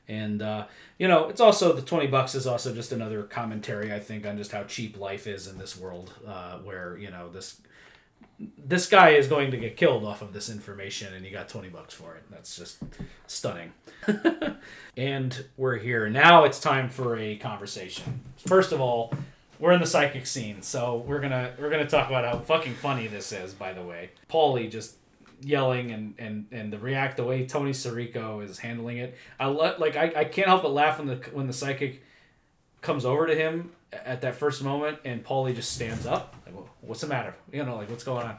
and 0.07 0.43
uh, 0.43 0.67
you 0.99 1.09
know, 1.09 1.29
it's 1.29 1.41
also 1.41 1.73
the 1.73 1.83
twenty 1.83 2.07
bucks 2.07 2.35
is 2.35 2.47
also 2.47 2.75
just 2.75 2.93
another 2.93 3.23
commentary 3.23 3.93
I 3.93 4.01
think 4.01 4.27
on 4.27 4.37
just 4.37 4.53
how 4.53 4.65
cheap 4.65 4.99
life 4.99 5.27
is 5.27 5.47
in 5.47 5.59
this 5.59 5.77
world, 5.77 6.13
uh, 6.27 6.59
where 6.59 6.97
you 6.99 7.11
know 7.11 7.29
this 7.31 7.61
this 8.59 8.89
guy 8.89 9.11
is 9.11 9.29
going 9.29 9.51
to 9.51 9.57
get 9.57 9.77
killed 9.77 10.05
off 10.05 10.23
of 10.23 10.33
this 10.33 10.51
information 10.51 11.15
and 11.15 11.25
he 11.25 11.31
got 11.31 11.49
20 11.49 11.69
bucks 11.69 11.95
for 11.95 12.17
it. 12.17 12.25
That's 12.31 12.57
just 12.57 12.83
stunning. 13.27 13.73
And 14.97 15.45
we're 15.57 15.77
here. 15.79 16.09
Now 16.09 16.45
it's 16.45 16.61
time 16.61 16.89
for 16.89 17.17
a 17.17 17.37
conversation. 17.37 18.21
First 18.47 18.71
of 18.71 18.81
all 18.81 19.13
we're 19.59 19.73
in 19.73 19.81
the 19.81 19.87
psychic 19.87 20.27
scene 20.27 20.63
so 20.63 21.05
we're 21.07 21.21
gonna 21.21 21.53
we're 21.59 21.71
gonna 21.71 21.89
talk 21.89 22.09
about 22.09 22.25
how 22.25 22.39
fucking 22.39 22.75
funny 22.75 23.07
this 23.09 23.33
is 23.33 23.55
by 23.55 23.73
the 23.73 23.83
way. 23.83 24.11
Paulie 24.31 24.71
just 24.71 24.97
yelling 25.41 25.91
and 25.93 26.14
and 26.18 26.47
and 26.53 26.72
the 26.72 26.78
react 26.78 27.16
the 27.16 27.24
way 27.24 27.47
tony 27.47 27.72
Sirico 27.72 28.43
is 28.43 28.59
handling 28.59 28.99
it 28.99 29.16
i 29.39 29.47
let 29.47 29.80
like 29.80 29.97
I, 29.97 30.12
I 30.16 30.24
can't 30.24 30.49
help 30.49 30.62
but 30.62 30.72
laugh 30.72 30.99
when 30.99 31.09
the 31.09 31.16
when 31.32 31.47
the 31.47 31.53
psychic 31.53 32.03
comes 32.82 33.05
over 33.05 33.26
to 33.26 33.35
him 33.35 33.70
at 33.93 34.20
that 34.22 34.35
first 34.35 34.62
moment 34.62 34.99
and 35.05 35.24
paulie 35.24 35.55
just 35.55 35.72
stands 35.72 36.07
up 36.07 36.35
like, 36.47 36.55
"Wha- 36.55 36.62
what's 36.80 37.01
the 37.01 37.07
matter 37.07 37.35
you 37.53 37.64
know 37.64 37.76
like 37.76 37.91
what's 37.91 38.05
going 38.05 38.26
on 38.26 38.39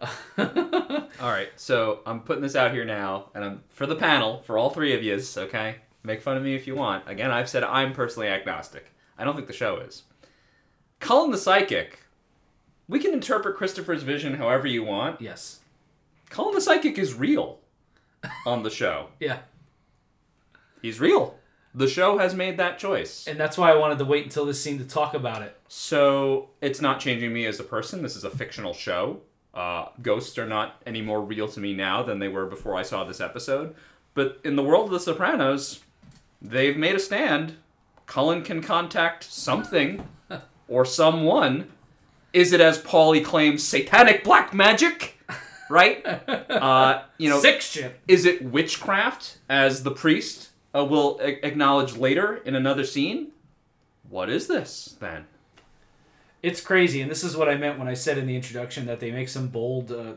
All 0.38 1.30
right, 1.30 1.48
so 1.56 2.00
I'm 2.04 2.20
putting 2.20 2.42
this 2.42 2.56
out 2.56 2.72
here 2.72 2.84
now, 2.84 3.30
and 3.34 3.44
I'm 3.44 3.62
for 3.68 3.86
the 3.86 3.94
panel, 3.94 4.42
for 4.42 4.58
all 4.58 4.68
three 4.68 4.92
of 4.92 5.02
yous, 5.02 5.38
okay? 5.38 5.76
Make 6.02 6.20
fun 6.20 6.36
of 6.36 6.42
me 6.42 6.54
if 6.54 6.66
you 6.66 6.74
want. 6.74 7.08
Again, 7.08 7.30
I've 7.30 7.48
said 7.48 7.62
I'm 7.64 7.92
personally 7.92 8.28
agnostic. 8.28 8.90
I 9.16 9.24
don't 9.24 9.34
think 9.34 9.46
the 9.46 9.54
show 9.54 9.78
is. 9.78 10.02
Cullen 11.00 11.30
the 11.30 11.38
Psychic. 11.38 12.00
We 12.88 12.98
can 12.98 13.12
interpret 13.14 13.56
Christopher's 13.56 14.02
vision 14.02 14.34
however 14.34 14.66
you 14.66 14.84
want. 14.84 15.20
yes 15.20 15.60
Cullen 16.34 16.52
the 16.54 16.60
Psychic 16.60 16.98
is 16.98 17.14
real 17.14 17.60
on 18.44 18.64
the 18.64 18.70
show. 18.70 19.06
yeah 19.20 19.38
He's 20.82 20.98
real. 21.00 21.36
The 21.74 21.86
show 21.88 22.18
has 22.18 22.34
made 22.34 22.56
that 22.58 22.78
choice. 22.78 23.26
and 23.28 23.38
that's 23.38 23.56
why 23.56 23.70
i 23.70 23.76
wanted 23.76 23.98
to 23.98 24.04
wait 24.04 24.24
until 24.24 24.44
this 24.44 24.60
scene 24.60 24.78
to 24.78 24.84
talk 24.84 25.14
about 25.14 25.42
it 25.42 25.56
So 25.68 26.50
it's 26.60 26.80
not 26.80 26.98
changing 27.00 27.32
me 27.32 27.46
as 27.46 27.60
a 27.60 27.64
person. 27.64 28.02
This 28.02 28.16
is 28.16 28.24
a 28.24 28.30
fictional 28.30 28.74
show. 28.74 29.20
Uh, 29.54 29.86
ghosts 30.02 30.36
are 30.38 30.46
not 30.48 30.82
any 30.84 31.00
more 31.02 31.20
real 31.20 31.46
to 31.48 31.60
me 31.60 31.72
now 31.74 32.02
than 32.02 32.18
they 32.18 32.26
were 32.28 32.46
before 32.46 32.74
I 32.74 32.82
saw 32.82 33.04
this 33.04 33.20
episode. 33.20 33.74
But 34.14 34.40
in 34.44 34.56
the 34.56 34.62
world 34.64 34.86
of 34.86 34.90
The 34.92 35.00
Sopranos, 35.00 35.80
they've 36.42 36.76
made 36.76 36.96
a 36.96 36.98
stand. 37.00 37.54
Cullen 38.06 38.42
can 38.42 38.60
contact 38.62 39.22
something 39.24 40.06
or 40.68 40.84
someone. 40.84 41.70
Is 42.32 42.52
it, 42.52 42.60
as 42.60 42.82
Paulie 42.82 43.24
claims, 43.24 43.62
satanic 43.62 44.24
black 44.24 44.52
magic? 44.52 45.13
Right? 45.70 46.04
Uh, 46.54 47.02
you 47.18 47.28
know, 47.28 47.42
shit. 47.42 48.00
is 48.08 48.24
it 48.24 48.42
witchcraft, 48.42 49.38
as 49.48 49.82
the 49.82 49.90
priest 49.90 50.50
uh, 50.74 50.84
will 50.84 51.18
a- 51.20 51.44
acknowledge 51.44 51.96
later 51.96 52.36
in 52.36 52.54
another 52.54 52.84
scene? 52.84 53.32
What 54.08 54.30
is 54.30 54.46
this 54.46 54.96
then? 55.00 55.26
it's 56.44 56.60
crazy, 56.60 57.00
and 57.00 57.10
this 57.10 57.24
is 57.24 57.36
what 57.36 57.48
I 57.48 57.56
meant 57.56 57.78
when 57.78 57.88
I 57.88 57.94
said 57.94 58.18
in 58.18 58.26
the 58.26 58.36
introduction 58.36 58.84
that 58.84 59.00
they 59.00 59.10
make 59.10 59.30
some 59.30 59.48
bold, 59.48 59.90
uh, 59.90 60.12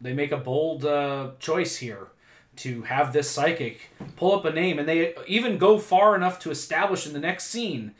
they 0.00 0.12
make 0.12 0.30
a 0.30 0.36
bold 0.36 0.84
uh, 0.84 1.30
choice 1.40 1.76
here 1.78 2.08
to 2.56 2.82
have 2.82 3.12
this 3.12 3.28
psychic 3.28 3.90
pull 4.14 4.36
up 4.36 4.44
a 4.44 4.52
name, 4.52 4.78
and 4.78 4.88
they 4.88 5.14
even 5.26 5.58
go 5.58 5.78
far 5.78 6.14
enough 6.14 6.38
to 6.40 6.50
establish 6.52 7.08
in 7.08 7.12
the 7.12 7.18
next 7.18 7.48
scene 7.48 7.92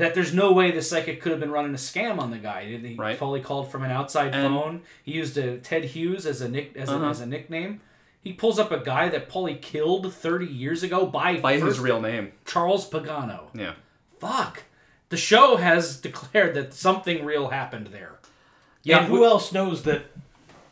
that 0.00 0.14
there's 0.14 0.34
no 0.34 0.52
way 0.52 0.70
the 0.70 0.82
psychic 0.82 1.20
could 1.20 1.30
have 1.32 1.40
been 1.40 1.50
running 1.50 1.72
a 1.72 1.78
scam 1.78 2.18
on 2.18 2.30
the 2.30 2.38
guy. 2.38 2.64
He 2.64 2.94
Right. 2.94 3.16
probably 3.18 3.40
called 3.40 3.70
from 3.70 3.82
an 3.84 3.90
outside 3.90 4.34
And- 4.34 4.54
phone. 4.54 4.82
He 5.02 5.12
used 5.12 5.36
a 5.38 5.58
Ted 5.58 5.84
Hughes 5.84 6.26
as 6.26 6.40
a 6.40 6.48
nick 6.48 6.76
as, 6.76 6.88
Uh-huh. 6.88 7.04
a, 7.04 7.08
as 7.10 7.20
a 7.20 7.26
nickname. 7.26 7.80
He 8.22 8.32
pulls 8.34 8.58
up 8.58 8.70
a 8.70 8.78
guy 8.78 9.08
that 9.08 9.30
Paulie 9.30 9.60
killed 9.60 10.12
30 10.12 10.46
years 10.46 10.82
ago 10.82 11.06
by, 11.06 11.36
By 11.38 11.56
his 11.58 11.80
real 11.80 12.00
name. 12.00 12.32
Charles 12.44 12.88
Pagano. 12.88 13.44
Yeah. 13.54 13.72
Fuck. 14.18 14.64
The 15.08 15.16
show 15.16 15.56
has 15.56 15.96
declared 16.00 16.54
that 16.54 16.74
something 16.74 17.24
real 17.24 17.48
happened 17.48 17.88
there. 17.88 18.16
Yeah, 18.82 18.98
and 18.98 19.06
who 19.08 19.24
else 19.24 19.52
knows 19.52 19.82
that 19.84 20.02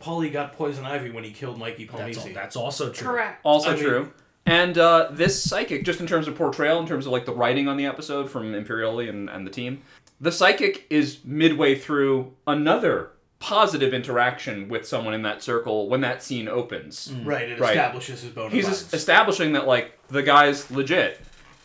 Paulie 0.03 0.33
got 0.33 0.53
poison 0.55 0.85
ivy 0.85 1.11
when 1.11 1.24
he 1.24 1.31
killed 1.33 1.59
Mikey 1.59 1.87
That's, 1.87 2.18
Palmice? 2.18 2.35
that's 2.35 2.57
also 2.57 2.91
true. 2.93 3.09
Correct. 3.09 3.41
Also 3.45 3.70
I 3.70 3.74
mean- 3.74 3.83
true. 3.85 4.12
And 4.49 4.78
uh, 4.78 5.09
this 5.12 5.42
psychic, 5.42 5.84
just 5.84 6.01
in 6.01 6.07
terms 6.07 6.26
of 6.26 6.34
portrayal, 6.34 6.80
in 6.80 6.86
terms 6.86 7.05
of 7.07 7.12
like 7.12 7.26
the 7.26 7.34
writing 7.34 7.68
on 7.68 7.76
the 7.76 7.86
episode 7.86 8.30
from 8.30 8.53
Imperioli 8.53 9.09
and, 9.09 9.28
and 9.28 9.46
the 9.46 9.51
team, 9.51 9.82
the 10.20 10.32
psychic 10.32 10.86
is 10.90 11.18
midway 11.24 11.74
through 11.74 12.32
another 12.46 13.11
positive 13.40 13.92
interaction 13.94 14.68
with 14.68 14.86
someone 14.88 15.14
in 15.14 15.22
that 15.22 15.42
circle 15.42 15.88
when 15.88 16.01
that 16.01 16.22
scene 16.22 16.49
opens. 16.49 17.12
Right, 17.24 17.49
it 17.49 17.61
Right. 17.61 17.70
establishes 17.76 18.22
his 18.22 18.32
bona 18.32 18.51
He's 18.51 18.64
fides. 18.64 18.82
es- 18.84 18.94
establishing 18.94 19.53
that 19.53 19.66
like 19.66 19.96
the 20.09 20.22
guy's 20.22 20.70
legit, 20.70 21.20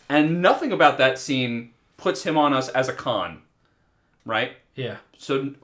and 0.08 0.40
nothing 0.42 0.70
about 0.70 0.98
that 0.98 1.18
scene 1.18 1.72
puts 1.96 2.22
him 2.22 2.36
on 2.36 2.52
us 2.52 2.68
as 2.68 2.88
a 2.88 2.92
con, 2.92 3.42
right? 4.26 4.52
Yeah. 4.76 4.96
So, 5.18 5.54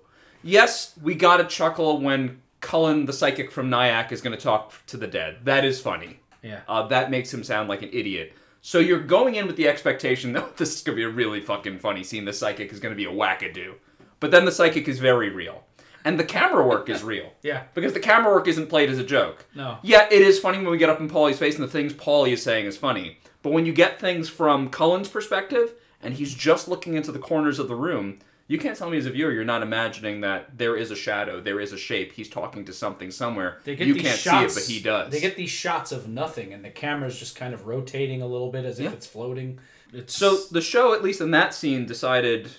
yes, 0.42 0.94
we 1.02 1.14
got 1.14 1.40
a 1.40 1.44
chuckle 1.44 2.00
when 2.00 2.40
Cullen, 2.60 3.06
the 3.06 3.12
psychic 3.12 3.52
from 3.52 3.68
Nyack, 3.70 4.10
is 4.10 4.20
going 4.20 4.36
to 4.36 4.42
talk 4.42 4.72
to 4.86 4.96
the 4.96 5.06
dead. 5.06 5.38
That 5.44 5.64
is 5.64 5.80
funny. 5.80 6.18
Yeah. 6.42 6.60
Uh, 6.68 6.86
that 6.88 7.10
makes 7.10 7.32
him 7.32 7.44
sound 7.44 7.68
like 7.68 7.82
an 7.82 7.90
idiot. 7.92 8.32
So 8.62 8.78
you're 8.78 9.00
going 9.00 9.36
in 9.36 9.46
with 9.46 9.56
the 9.56 9.68
expectation 9.68 10.32
that 10.34 10.56
this 10.56 10.74
is 10.74 10.82
going 10.82 10.96
to 10.96 11.00
be 11.00 11.04
a 11.04 11.14
really 11.14 11.40
fucking 11.40 11.78
funny 11.78 12.04
scene. 12.04 12.24
The 12.24 12.32
psychic 12.32 12.72
is 12.72 12.80
going 12.80 12.92
to 12.92 12.96
be 12.96 13.06
a 13.06 13.12
wackadoo. 13.12 13.74
But 14.20 14.30
then 14.30 14.44
the 14.44 14.52
psychic 14.52 14.86
is 14.88 14.98
very 14.98 15.30
real. 15.30 15.64
And 16.04 16.18
the 16.18 16.24
camera 16.24 16.66
work 16.66 16.88
is 16.88 17.02
real. 17.02 17.32
Yeah. 17.42 17.64
Because 17.74 17.92
the 17.92 18.00
camera 18.00 18.32
work 18.32 18.48
isn't 18.48 18.68
played 18.68 18.90
as 18.90 18.98
a 18.98 19.04
joke. 19.04 19.46
No. 19.54 19.78
Yeah, 19.82 20.06
it 20.10 20.22
is 20.22 20.38
funny 20.38 20.58
when 20.58 20.70
we 20.70 20.78
get 20.78 20.90
up 20.90 21.00
in 21.00 21.08
Paulie's 21.08 21.38
face 21.38 21.56
and 21.56 21.64
the 21.64 21.70
things 21.70 21.92
Paulie 21.92 22.32
is 22.32 22.42
saying 22.42 22.66
is 22.66 22.76
funny. 22.76 23.18
But 23.42 23.52
when 23.52 23.64
you 23.66 23.72
get 23.72 23.98
things 23.98 24.28
from 24.28 24.68
Cullen's 24.68 25.08
perspective 25.08 25.74
and 26.02 26.14
he's 26.14 26.34
just 26.34 26.68
looking 26.68 26.94
into 26.94 27.12
the 27.12 27.18
corners 27.18 27.58
of 27.58 27.68
the 27.68 27.74
room, 27.74 28.18
you 28.50 28.58
can't 28.58 28.76
tell 28.76 28.90
me 28.90 28.98
as 28.98 29.06
a 29.06 29.10
viewer 29.10 29.30
you're 29.30 29.44
not 29.44 29.62
imagining 29.62 30.22
that 30.22 30.58
there 30.58 30.76
is 30.76 30.90
a 30.90 30.96
shadow, 30.96 31.40
there 31.40 31.60
is 31.60 31.72
a 31.72 31.78
shape, 31.78 32.10
he's 32.10 32.28
talking 32.28 32.64
to 32.64 32.72
something 32.72 33.12
somewhere. 33.12 33.58
They 33.62 33.76
get 33.76 33.86
you 33.86 33.94
these 33.94 34.02
can't 34.02 34.18
shots, 34.18 34.54
see 34.54 34.60
it, 34.60 34.64
but 34.64 34.72
he 34.72 34.80
does. 34.82 35.12
They 35.12 35.20
get 35.20 35.36
these 35.36 35.50
shots 35.50 35.92
of 35.92 36.08
nothing, 36.08 36.52
and 36.52 36.64
the 36.64 36.70
camera's 36.70 37.16
just 37.16 37.36
kind 37.36 37.54
of 37.54 37.68
rotating 37.68 38.22
a 38.22 38.26
little 38.26 38.50
bit 38.50 38.64
as 38.64 38.80
if 38.80 38.92
it's 38.92 39.06
floating. 39.06 39.60
It's 39.92 40.16
So 40.16 40.36
the 40.50 40.60
show, 40.60 40.94
at 40.94 41.02
least 41.04 41.20
in 41.20 41.30
that 41.30 41.54
scene, 41.54 41.86
decided 41.86 42.50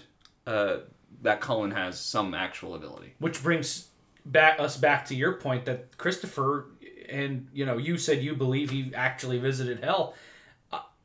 uh, 0.48 0.78
that 1.24 1.42
Cullen 1.42 1.72
has 1.72 2.00
some 2.00 2.34
actual 2.34 2.74
ability. 2.76 3.14
which 3.20 3.44
brings 3.44 3.90
back 4.26 4.62
us 4.62 4.78
back 4.78 5.04
to 5.08 5.16
your 5.16 5.34
point 5.34 5.66
that 5.66 5.98
Christopher 5.98 6.68
and 7.10 7.48
you 7.52 7.66
know 7.66 7.78
you 7.78 7.98
said 7.98 8.24
you 8.24 8.34
believe 8.34 8.70
he 8.70 8.94
actually 8.96 9.40
visited 9.40 9.84
hell. 9.84 10.14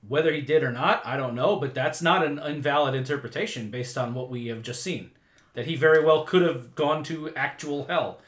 Whether 0.09 0.33
he 0.33 0.41
did 0.41 0.63
or 0.63 0.73
not, 0.73 1.05
I 1.05 1.17
don't 1.17 1.35
know, 1.35 1.57
but 1.57 1.75
that's 1.75 2.01
not 2.01 2.25
an 2.25 2.39
invalid 2.39 2.95
interpretation 2.95 3.71
based 3.71 3.99
on 3.99 4.15
what 4.15 4.31
we 4.31 4.47
have 4.47 4.63
just 4.63 4.83
seen. 4.83 5.11
That 5.55 5.67
he 5.67 5.75
very 5.75 6.05
well 6.05 6.25
could 6.25 6.43
have 6.43 6.75
gone 6.75 7.03
to 7.05 7.35
actual 7.35 7.87
hell. 7.87 8.21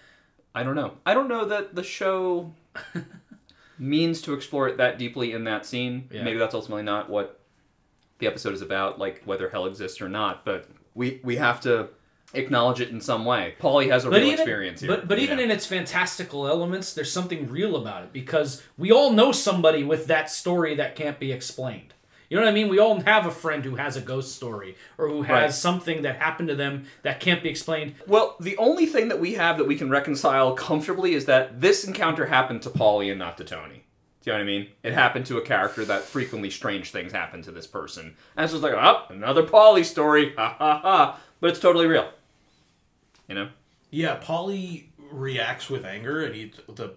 I 0.55 0.63
don't 0.63 0.75
know. 0.75 0.95
I 1.05 1.15
don't 1.15 1.29
know 1.29 1.45
that 1.45 1.75
the 1.75 1.83
show 1.83 2.53
means 3.79 4.23
to 4.23 4.35
explore 4.35 4.67
it 4.69 4.79
that 4.79 4.99
deeply 4.99 5.33
in 5.33 5.45
that 5.45 5.67
scene. 5.67 6.09
Yeah. 6.11 6.25
Maybe 6.25 6.39
that's 6.39 6.55
ultimately 6.55 6.83
not 6.83 7.11
what 7.11 7.39
the 8.19 8.27
episode 8.27 8.55
is 8.55 8.63
about, 8.63 8.99
like 8.99 9.23
whether 9.25 9.49
hell 9.51 9.67
exists 9.67 10.01
or 10.01 10.09
not. 10.09 10.45
But 10.45 10.69
we 10.95 11.21
we 11.23 11.37
have 11.37 11.61
to 11.63 11.91
acknowledge 12.35 12.81
it 12.81 12.91
in 12.91 13.01
some 13.01 13.25
way. 13.25 13.55
Paulie 13.61 13.91
has 13.91 14.05
a 14.05 14.11
real 14.11 14.23
even, 14.23 14.35
experience 14.35 14.81
here. 14.81 14.91
But 14.91 15.09
but 15.09 15.19
even 15.19 15.39
know? 15.39 15.45
in 15.45 15.51
its 15.51 15.67
fantastical 15.67 16.47
elements, 16.47 16.93
there's 16.93 17.13
something 17.13 17.49
real 17.51 17.77
about 17.77 18.05
it 18.05 18.13
because 18.13 18.63
we 18.77 18.93
all 18.93 19.13
know 19.13 19.33
somebody 19.33 19.83
with 19.83 20.07
that 20.07 20.31
story 20.31 20.75
that 20.77 20.95
can't 20.97 21.19
be 21.19 21.33
explained. 21.33 21.95
You 22.29 22.37
know 22.37 22.43
what 22.43 22.51
I 22.51 22.55
mean? 22.55 22.69
We 22.69 22.79
all 22.79 23.01
have 23.01 23.25
a 23.25 23.31
friend 23.31 23.65
who 23.65 23.77
has 23.77 23.97
a 23.97 24.03
ghost 24.03 24.37
story 24.37 24.77
or 24.99 25.09
who 25.09 25.23
has 25.23 25.43
Right. 25.43 25.55
something 25.55 26.03
that 26.03 26.17
happened 26.17 26.51
to 26.51 26.55
them 26.55 26.85
that 27.03 27.21
can't 27.21 27.43
be 27.43 27.49
explained. 27.49 27.95
Well, 28.07 28.37
the 28.39 28.55
only 28.59 28.85
thing 28.85 29.09
that 29.09 29.19
we 29.19 29.35
have 29.35 29.57
that 29.57 29.65
we 29.65 29.77
can 29.77 29.89
reconcile 29.89 30.53
comfortably 30.55 31.15
is 31.15 31.25
that 31.25 31.63
this 31.63 31.85
encounter 31.85 32.27
happened 32.27 32.61
to 32.63 32.71
Paulie 32.71 33.09
and 33.11 33.19
not 33.19 33.39
to 33.39 33.45
Tony. 33.45 33.87
Do 34.23 34.31
you 34.31 34.33
know 34.33 34.39
what 34.39 34.43
I 34.43 34.47
mean? 34.47 34.67
It 34.83 34.93
happened 34.93 35.25
to 35.27 35.39
a 35.39 35.41
character 35.41 35.87
that 35.87 36.03
frequently 36.03 36.51
strange 36.51 36.91
things 36.91 37.13
happen 37.13 37.41
to 37.43 37.51
this 37.51 37.67
person. 37.67 38.15
And 38.37 38.45
it's 38.45 38.53
just 38.53 38.63
like, 38.63 38.75
oh, 38.75 39.05
another 39.09 39.43
Paulie 39.45 39.85
story. 39.85 40.35
Ha 40.37 40.57
ha 40.59 40.81
ha. 40.83 41.21
But 41.41 41.51
it's 41.51 41.61
totally 41.61 41.87
real. 41.87 42.11
You 43.29 43.35
know? 43.35 43.49
Yeah, 43.91 44.19
Paulie 44.21 44.87
reacts 45.11 45.71
with 45.71 45.85
anger 45.85 46.25
and 46.25 46.35
he 46.35 46.53
the 46.69 46.95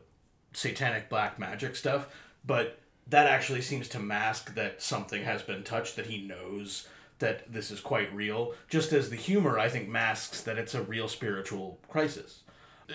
satanic 0.54 1.10
black 1.10 1.40
magic 1.40 1.76
stuff, 1.76 2.08
but 2.46 2.80
that 3.08 3.28
actually 3.28 3.62
seems 3.62 3.88
to 3.90 4.00
mask 4.00 4.56
that 4.56 4.82
something 4.82 5.24
has 5.24 5.42
been 5.44 5.64
touched 5.64 5.96
that 5.96 6.08
he 6.08 6.22
knows 6.22 6.88
that 7.20 7.52
this 7.52 7.70
is 7.72 7.80
quite 7.80 8.14
real. 8.14 8.54
Just 8.68 8.92
as 8.94 9.10
the 9.10 9.16
humor, 9.16 9.60
I 9.60 9.70
think, 9.70 9.88
masks 9.88 10.42
that 10.42 10.58
it's 10.58 10.74
a 10.74 10.82
real 10.82 11.08
spiritual 11.08 11.80
crisis. 11.88 12.42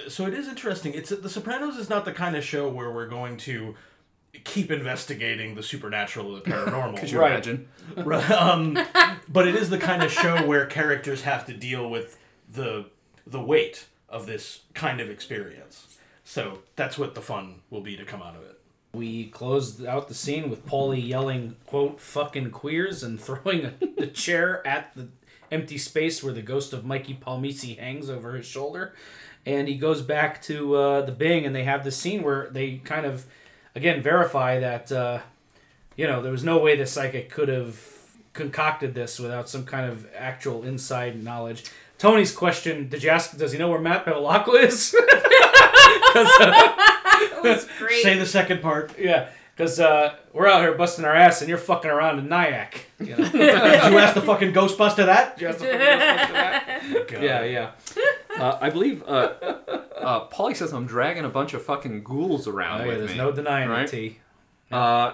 So 0.09 0.26
it 0.26 0.34
is 0.34 0.49
interesting. 0.49 0.93
It's 0.95 1.11
The 1.11 1.28
Sopranos 1.30 1.76
is 1.76 1.89
not 1.89 2.05
the 2.05 2.12
kind 2.12 2.37
of 2.37 2.45
show 2.45 2.68
where 2.68 2.91
we're 2.91 3.09
going 3.09 3.37
to 3.39 3.74
keep 4.45 4.70
investigating 4.70 5.55
the 5.55 5.62
supernatural 5.62 6.32
or 6.37 6.41
the 6.41 6.51
paranormal. 6.51 6.97
Could 7.01 7.11
you 7.11 7.20
Right. 7.20 7.32
imagine? 7.32 7.68
Um, 8.07 8.78
but 9.28 9.47
it 9.49 9.55
is 9.55 9.70
the 9.70 9.78
kind 9.78 10.03
of 10.03 10.11
show 10.12 10.47
where 10.47 10.66
characters 10.66 11.22
have 11.22 11.47
to 11.47 11.55
deal 11.55 11.89
with 11.89 12.18
the 12.53 12.87
the 13.27 13.41
weight 13.41 13.87
of 14.09 14.27
this 14.27 14.61
kind 14.74 15.01
of 15.01 15.11
experience. 15.11 15.99
So 16.24 16.61
that's 16.77 16.99
what 16.99 17.14
the 17.14 17.20
fun 17.20 17.62
will 17.70 17.81
be 17.81 17.97
to 17.97 18.05
come 18.05 18.22
out 18.22 18.37
of 18.37 18.43
it. 18.43 18.61
We 18.93 19.27
closed 19.27 19.85
out 19.85 20.09
the 20.09 20.14
scene 20.14 20.49
with 20.49 20.66
Paulie 20.66 21.07
yelling, 21.07 21.57
quote, 21.66 22.01
fucking 22.01 22.51
queers 22.51 23.03
and 23.03 23.20
throwing 23.20 23.74
the 23.97 24.07
chair 24.07 24.66
at 24.66 24.95
the 24.95 25.09
empty 25.51 25.79
space 25.79 26.22
where 26.22 26.33
the 26.33 26.43
ghost 26.43 26.72
of 26.72 26.85
Mikey 26.85 27.14
Palmice 27.14 27.79
hangs 27.79 28.11
over 28.11 28.35
his 28.35 28.47
shoulder. 28.47 28.95
And 29.45 29.68
he 29.68 29.77
goes 29.77 30.03
back 30.03 30.43
to 30.43 30.74
uh, 30.74 31.01
the 31.03 31.12
Bing 31.12 31.47
and 31.47 31.55
they 31.55 31.64
have 31.64 31.85
this 31.85 31.97
scene 31.97 32.22
where 32.22 32.49
they 32.51 32.79
kind 32.79 33.07
of, 33.07 33.27
again, 33.74 34.03
verify 34.03 34.59
that, 34.59 34.91
uh, 34.91 35.20
you 35.97 36.07
know, 36.07 36.20
there 36.20 36.33
was 36.33 36.43
no 36.43 36.59
way 36.59 36.77
the 36.77 36.87
psychic 36.87 37.31
could 37.31 37.49
have 37.49 37.81
concocted 38.33 38.95
this 38.95 39.18
without 39.18 39.49
some 39.49 39.64
kind 39.64 39.91
of 39.91 40.07
actual 40.14 40.64
inside 40.64 41.22
knowledge. 41.22 41.64
Tony's 41.99 42.32
question, 42.34 42.88
did 42.88 43.03
you 43.03 43.11
ask, 43.11 43.36
does 43.38 43.53
he 43.53 43.59
know 43.59 43.68
where 43.70 43.80
Matt 43.80 44.05
Bevilacqua 44.05 44.62
is? 44.64 44.94
'Cause, 46.12 46.26
uh, 46.40 46.51
That 46.51 47.40
was 47.42 47.68
great. 47.78 48.03
Say 48.03 48.18
the 48.18 48.26
second 48.26 48.61
part. 48.62 48.99
yeah, 48.99 49.28
because 49.55 49.81
uh, 49.81 50.14
we're 50.32 50.47
out 50.47 50.60
here 50.62 50.74
busting 50.74 51.05
our 51.05 51.14
ass 51.14 51.40
and 51.40 51.48
you're 51.48 51.59
fucking 51.59 51.90
around 51.90 52.18
in 52.18 52.28
Nyack. 52.28 52.86
You 53.01 53.16
know? 53.16 53.28
Did 53.28 53.35
you 53.35 53.98
ask 53.98 54.14
the 54.14 54.20
fucking 54.23 54.52
Ghostbuster 54.52 55.06
that? 55.06 55.39
Just 55.39 55.60
to 55.60 55.64
fucking 55.66 55.78
bust 55.78 56.32
that. 56.32 56.82
Yeah, 57.23 57.44
yeah. 57.44 57.70
Uh, 58.39 58.59
I 58.60 58.68
believe 58.70 59.02
uh, 59.06 59.32
uh, 59.97 60.28
Paulie 60.28 60.55
says 60.56 60.73
I'm 60.73 60.86
dragging 60.86 61.24
a 61.24 61.28
bunch 61.31 61.55
of 61.55 61.62
fucking 61.62 62.02
ghouls 62.05 62.47
around 62.47 62.82
Oh, 62.82 62.85
yeah 62.85 62.89
with 62.90 62.98
there's 62.98 63.10
me. 63.12 63.16
no 63.16 63.32
denying 63.32 63.70
right? 63.70 63.85
it, 63.85 63.90
T. 63.90 64.18
Uh, 64.70 65.12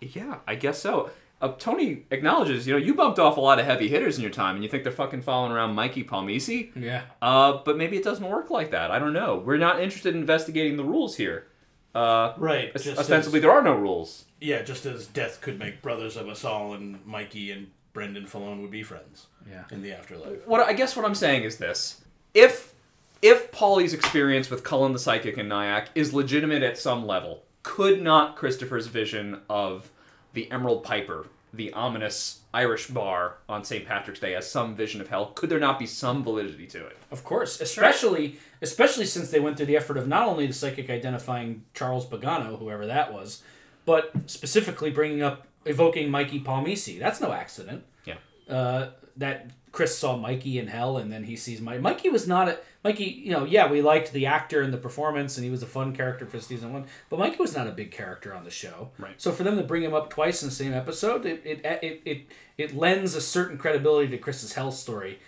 yeah, 0.00 0.36
I 0.46 0.54
guess 0.56 0.80
so. 0.80 1.10
Uh, 1.40 1.52
Tony 1.58 2.04
acknowledges, 2.10 2.66
you 2.66 2.72
know, 2.72 2.78
you 2.78 2.94
bumped 2.94 3.18
off 3.20 3.36
a 3.36 3.40
lot 3.40 3.60
of 3.60 3.64
heavy 3.64 3.86
hitters 3.88 4.16
in 4.16 4.22
your 4.22 4.30
time, 4.32 4.56
and 4.56 4.64
you 4.64 4.68
think 4.68 4.82
they're 4.82 4.92
fucking 4.92 5.22
following 5.22 5.52
around 5.52 5.74
Mikey 5.74 6.02
Palmice. 6.02 6.70
Yeah. 6.74 7.02
Uh, 7.22 7.58
but 7.64 7.76
maybe 7.76 7.96
it 7.96 8.02
doesn't 8.02 8.28
work 8.28 8.50
like 8.50 8.72
that. 8.72 8.90
I 8.90 8.98
don't 8.98 9.12
know. 9.12 9.36
We're 9.44 9.56
not 9.56 9.80
interested 9.80 10.14
in 10.14 10.20
investigating 10.20 10.76
the 10.76 10.82
rules 10.84 11.16
here. 11.16 11.46
Uh, 11.94 12.32
Right. 12.38 12.72
os- 12.74 12.84
just 12.84 12.98
ostensibly, 12.98 13.38
as- 13.38 13.42
there 13.42 13.52
are 13.52 13.62
no 13.62 13.74
rules. 13.74 14.24
yeah, 14.40 14.62
just 14.62 14.84
as 14.84 15.06
death 15.06 15.40
could 15.40 15.58
make 15.58 15.80
brothers 15.80 16.16
of 16.16 16.28
us 16.28 16.44
all, 16.44 16.74
and 16.74 17.04
Mikey 17.06 17.50
and 17.52 17.68
Brendan 17.92 18.26
Filone 18.26 18.60
would 18.62 18.70
be 18.70 18.82
friends 18.82 19.26
Yeah. 19.48 19.64
in 19.70 19.80
the 19.82 19.92
afterlife. 19.92 20.46
What 20.46 20.60
I 20.60 20.72
guess 20.72 20.96
what 20.96 21.04
I'm 21.04 21.14
saying 21.14 21.44
is 21.44 21.56
this: 21.58 22.02
if 22.34 22.74
if 23.22 23.50
Paulie's 23.50 23.94
experience 23.94 24.48
with 24.50 24.62
Cullen 24.62 24.92
the 24.92 24.98
Psychic 24.98 25.36
and 25.38 25.48
Nyack 25.48 25.88
is 25.96 26.12
legitimate 26.14 26.62
at 26.62 26.78
some 26.78 27.04
level, 27.06 27.42
could 27.64 28.00
not 28.02 28.36
Christopher's 28.36 28.86
vision 28.86 29.40
of 29.50 29.90
the 30.32 30.50
Emerald 30.50 30.84
Piper, 30.84 31.26
the 31.52 31.72
ominous 31.72 32.40
Irish 32.52 32.88
bar 32.88 33.36
on 33.48 33.64
St. 33.64 33.86
Patrick's 33.86 34.20
Day, 34.20 34.34
as 34.34 34.50
some 34.50 34.74
vision 34.74 35.00
of 35.00 35.08
hell? 35.08 35.26
Could 35.34 35.50
there 35.50 35.58
not 35.58 35.78
be 35.78 35.86
some 35.86 36.22
validity 36.22 36.66
to 36.68 36.86
it? 36.86 36.96
Of 37.10 37.24
course, 37.24 37.60
especially 37.60 38.38
especially 38.60 39.06
since 39.06 39.30
they 39.30 39.40
went 39.40 39.56
through 39.56 39.66
the 39.66 39.76
effort 39.76 39.96
of 39.96 40.08
not 40.08 40.26
only 40.28 40.46
the 40.46 40.52
psychic 40.52 40.90
identifying 40.90 41.64
Charles 41.74 42.06
Pagano, 42.06 42.58
whoever 42.58 42.86
that 42.86 43.12
was, 43.12 43.42
but 43.84 44.12
specifically 44.26 44.90
bringing 44.90 45.22
up 45.22 45.46
evoking 45.64 46.10
Mikey 46.10 46.40
Palmice. 46.40 46.98
That's 46.98 47.20
no 47.20 47.32
accident. 47.32 47.84
Yeah. 48.04 48.16
uh, 48.48 48.90
that 49.16 49.50
Chris 49.78 49.96
saw 49.96 50.16
Mikey 50.16 50.58
in 50.58 50.66
hell, 50.66 50.96
and 50.96 51.12
then 51.12 51.22
he 51.22 51.36
sees 51.36 51.60
Mike. 51.60 51.80
Mikey 51.80 52.08
was 52.08 52.26
not 52.26 52.48
a 52.48 52.58
Mikey. 52.82 53.04
You 53.04 53.30
know, 53.30 53.44
yeah, 53.44 53.70
we 53.70 53.80
liked 53.80 54.12
the 54.12 54.26
actor 54.26 54.60
and 54.60 54.72
the 54.72 54.76
performance, 54.76 55.36
and 55.36 55.44
he 55.44 55.52
was 55.52 55.62
a 55.62 55.66
fun 55.66 55.94
character 55.94 56.26
for 56.26 56.40
season 56.40 56.72
one. 56.72 56.86
But 57.08 57.20
Mikey 57.20 57.36
was 57.36 57.54
not 57.54 57.68
a 57.68 57.70
big 57.70 57.92
character 57.92 58.34
on 58.34 58.42
the 58.42 58.50
show. 58.50 58.90
Right. 58.98 59.14
So 59.18 59.30
for 59.30 59.44
them 59.44 59.56
to 59.56 59.62
bring 59.62 59.84
him 59.84 59.94
up 59.94 60.10
twice 60.10 60.42
in 60.42 60.48
the 60.48 60.54
same 60.56 60.74
episode, 60.74 61.24
it 61.24 61.42
it 61.44 61.64
it 61.64 62.02
it, 62.04 62.26
it 62.58 62.76
lends 62.76 63.14
a 63.14 63.20
certain 63.20 63.56
credibility 63.56 64.08
to 64.08 64.18
Chris's 64.18 64.54
hell 64.54 64.72
story. 64.72 65.20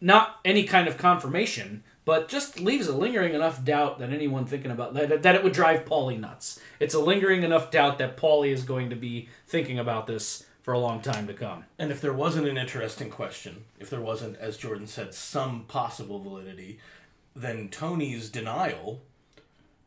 Not 0.00 0.40
any 0.42 0.64
kind 0.64 0.88
of 0.88 0.96
confirmation, 0.96 1.82
but 2.06 2.28
just 2.28 2.58
leaves 2.58 2.88
a 2.88 2.96
lingering 2.96 3.34
enough 3.34 3.62
doubt 3.62 3.98
that 3.98 4.08
anyone 4.08 4.46
thinking 4.46 4.70
about 4.70 4.94
that, 4.94 5.22
that 5.22 5.34
it 5.34 5.44
would 5.44 5.52
drive 5.52 5.84
Paulie 5.84 6.18
nuts. 6.18 6.58
It's 6.80 6.94
a 6.94 6.98
lingering 6.98 7.42
enough 7.42 7.70
doubt 7.70 7.98
that 7.98 8.16
Paulie 8.16 8.54
is 8.54 8.62
going 8.62 8.88
to 8.88 8.96
be 8.96 9.28
thinking 9.46 9.78
about 9.78 10.06
this 10.06 10.46
for 10.68 10.74
a 10.74 10.78
long 10.78 11.00
time 11.00 11.26
to 11.26 11.32
come. 11.32 11.64
And 11.78 11.90
if 11.90 12.02
there 12.02 12.12
wasn't 12.12 12.46
an 12.46 12.58
interesting 12.58 13.08
question, 13.08 13.64
if 13.80 13.88
there 13.88 14.02
wasn't, 14.02 14.36
as 14.36 14.58
Jordan 14.58 14.86
said, 14.86 15.14
some 15.14 15.64
possible 15.64 16.18
validity, 16.18 16.78
then 17.34 17.70
Tony's 17.70 18.28
denial 18.28 19.00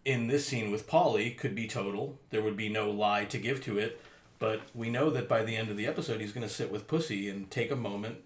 in 0.05 0.25
this 0.25 0.47
scene 0.47 0.71
with 0.71 0.89
Paulie 0.89 1.37
could 1.37 1.53
be 1.53 1.67
total. 1.67 2.17
There 2.31 2.41
would 2.41 2.57
be 2.57 2.67
no 2.67 2.89
lie 2.89 3.25
to 3.25 3.37
give 3.37 3.63
to 3.65 3.77
it. 3.77 4.01
But 4.39 4.61
we 4.73 4.89
know 4.89 5.11
that 5.11 5.29
by 5.29 5.43
the 5.43 5.55
end 5.55 5.69
of 5.69 5.77
the 5.77 5.85
episode, 5.85 6.19
he's 6.19 6.33
going 6.33 6.47
to 6.47 6.51
sit 6.51 6.71
with 6.71 6.87
Pussy 6.87 7.29
and 7.29 7.51
take 7.51 7.69
a 7.69 7.75
moment 7.75 8.17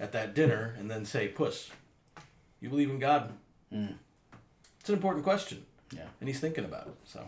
at 0.00 0.10
that 0.10 0.34
dinner 0.34 0.74
and 0.76 0.90
then 0.90 1.04
say, 1.04 1.28
Puss, 1.28 1.70
you 2.60 2.68
believe 2.68 2.90
in 2.90 2.98
God? 2.98 3.32
Hmm. 3.72 3.92
It's 4.80 4.88
an 4.88 4.96
important 4.96 5.22
question. 5.22 5.64
Yeah. 5.92 6.08
And 6.18 6.28
he's 6.28 6.40
thinking 6.40 6.64
about 6.64 6.88
it. 6.88 6.94
So. 7.04 7.24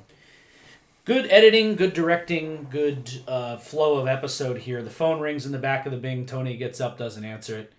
Good 1.05 1.27
editing, 1.33 1.75
good 1.75 1.95
directing, 1.95 2.69
good 2.71 3.11
uh, 3.27 3.57
flow 3.57 3.97
of 3.97 4.07
episode 4.07 4.59
here. 4.59 4.85
The 4.85 4.91
phone 4.91 5.19
rings 5.19 5.45
in 5.45 5.51
the 5.51 5.59
back 5.59 5.85
of 5.85 5.91
the 5.91 5.99
Bing. 5.99 6.27
Tony 6.27 6.57
gets 6.57 6.81
up, 6.81 6.97
doesn't 6.97 7.25
answer 7.25 7.59
it. 7.59 7.73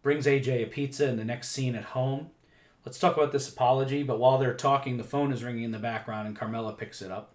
Brings 0.00 0.26
AJ 0.26 0.62
a 0.62 0.66
pizza 0.66 1.08
in 1.08 1.16
the 1.16 1.24
next 1.24 1.48
scene 1.48 1.74
at 1.74 1.86
home. 1.86 2.30
Let's 2.86 3.00
talk 3.00 3.16
about 3.16 3.32
this 3.32 3.48
apology. 3.48 4.04
But 4.04 4.20
while 4.20 4.38
they're 4.38 4.54
talking, 4.54 4.96
the 4.96 5.02
phone 5.02 5.32
is 5.32 5.42
ringing 5.42 5.64
in 5.64 5.72
the 5.72 5.80
background 5.80 6.28
and 6.28 6.36
Carmela 6.36 6.72
picks 6.72 7.02
it 7.02 7.10
up. 7.10 7.34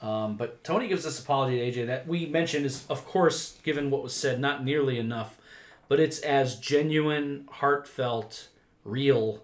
Um, 0.00 0.36
but 0.36 0.62
Tony 0.62 0.86
gives 0.86 1.02
this 1.02 1.18
apology 1.18 1.58
to 1.58 1.80
AJ 1.80 1.86
that 1.88 2.06
we 2.06 2.26
mentioned 2.26 2.64
is, 2.64 2.86
of 2.88 3.04
course, 3.04 3.58
given 3.64 3.90
what 3.90 4.04
was 4.04 4.14
said, 4.14 4.38
not 4.38 4.62
nearly 4.62 5.00
enough. 5.00 5.36
But 5.88 5.98
it's 5.98 6.20
as 6.20 6.60
genuine, 6.60 7.48
heartfelt, 7.50 8.50
real 8.84 9.42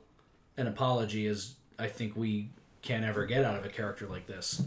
an 0.57 0.69
apology 0.69 1.27
as 1.27 1.55
I 1.81 1.89
think 1.89 2.15
we 2.15 2.51
can 2.81 3.03
ever 3.03 3.27
get 3.27 3.45
out 3.45 3.57
of 3.57 3.65
a 3.65 3.69
character 3.69 4.07
like 4.07 4.29
this. 4.29 4.63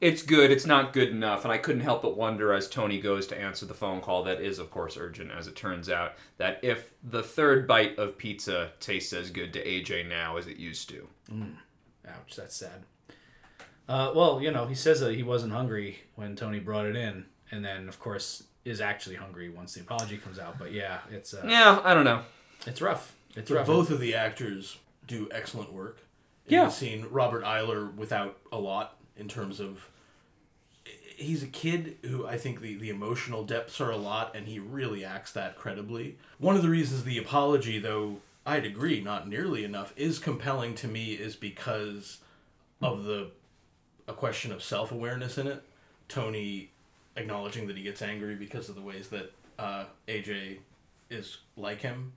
It's 0.00 0.22
good. 0.22 0.52
It's 0.52 0.64
not 0.66 0.92
good 0.92 1.08
enough, 1.08 1.42
and 1.44 1.52
I 1.52 1.58
couldn't 1.58 1.80
help 1.82 2.02
but 2.02 2.16
wonder 2.16 2.52
as 2.52 2.68
Tony 2.68 3.00
goes 3.00 3.26
to 3.28 3.40
answer 3.40 3.66
the 3.66 3.74
phone 3.74 4.00
call 4.00 4.22
that 4.24 4.40
is, 4.40 4.60
of 4.60 4.70
course, 4.70 4.96
urgent. 4.96 5.32
As 5.32 5.48
it 5.48 5.56
turns 5.56 5.90
out, 5.90 6.12
that 6.36 6.60
if 6.62 6.92
the 7.02 7.22
third 7.22 7.66
bite 7.66 7.98
of 7.98 8.16
pizza 8.16 8.70
tastes 8.78 9.12
as 9.12 9.30
good 9.30 9.52
to 9.54 9.64
AJ 9.64 10.08
now 10.08 10.36
as 10.36 10.46
it 10.46 10.56
used 10.56 10.88
to, 10.90 11.08
Ouch, 12.08 12.36
that's 12.36 12.54
sad. 12.56 12.84
Uh, 13.88 14.12
well, 14.14 14.40
you 14.40 14.50
know, 14.50 14.66
he 14.66 14.74
says 14.74 15.00
that 15.00 15.14
he 15.16 15.22
wasn't 15.22 15.52
hungry 15.52 15.98
when 16.14 16.36
Tony 16.36 16.60
brought 16.60 16.86
it 16.86 16.94
in, 16.94 17.24
and 17.50 17.64
then 17.64 17.88
of 17.88 17.98
course 17.98 18.44
is 18.64 18.80
actually 18.80 19.16
hungry 19.16 19.48
once 19.48 19.74
the 19.74 19.80
apology 19.80 20.16
comes 20.18 20.38
out. 20.38 20.58
But 20.58 20.72
yeah, 20.72 20.98
it's 21.10 21.34
uh, 21.34 21.42
yeah, 21.46 21.80
I 21.82 21.92
don't 21.94 22.04
know. 22.04 22.22
it's 22.66 22.80
rough. 22.82 23.14
It's 23.34 23.50
rough. 23.50 23.66
both 23.66 23.90
of 23.90 23.98
the 23.98 24.14
actors 24.14 24.78
do 25.06 25.28
excellent 25.32 25.72
work. 25.72 25.98
In 26.46 26.54
Yeah. 26.54 26.64
the 26.66 26.70
scene, 26.70 27.06
Robert 27.10 27.44
Iler 27.44 27.86
without 27.86 28.38
a 28.52 28.58
lot 28.58 28.97
in 29.18 29.28
terms 29.28 29.60
of 29.60 29.88
he's 31.16 31.42
a 31.42 31.48
kid 31.48 31.96
who 32.02 32.26
I 32.26 32.38
think 32.38 32.60
the, 32.60 32.76
the 32.76 32.90
emotional 32.90 33.44
depths 33.44 33.80
are 33.80 33.90
a 33.90 33.96
lot 33.96 34.36
and 34.36 34.46
he 34.46 34.58
really 34.58 35.04
acts 35.04 35.32
that 35.32 35.56
credibly. 35.56 36.16
One 36.38 36.56
of 36.56 36.62
the 36.62 36.70
reasons 36.70 37.04
the 37.04 37.18
apology 37.18 37.78
though 37.78 38.18
I'd 38.46 38.64
agree 38.64 39.00
not 39.00 39.28
nearly 39.28 39.64
enough 39.64 39.92
is 39.96 40.18
compelling 40.18 40.74
to 40.76 40.88
me 40.88 41.12
is 41.12 41.36
because 41.36 42.18
of 42.80 43.04
the 43.04 43.30
a 44.06 44.12
question 44.14 44.52
of 44.52 44.62
self-awareness 44.62 45.36
in 45.36 45.46
it. 45.46 45.62
Tony 46.08 46.70
acknowledging 47.16 47.66
that 47.66 47.76
he 47.76 47.82
gets 47.82 48.00
angry 48.00 48.34
because 48.36 48.68
of 48.70 48.74
the 48.74 48.80
ways 48.80 49.08
that 49.08 49.32
uh, 49.58 49.84
AJ 50.06 50.58
is 51.10 51.38
like 51.56 51.80
him 51.82 52.12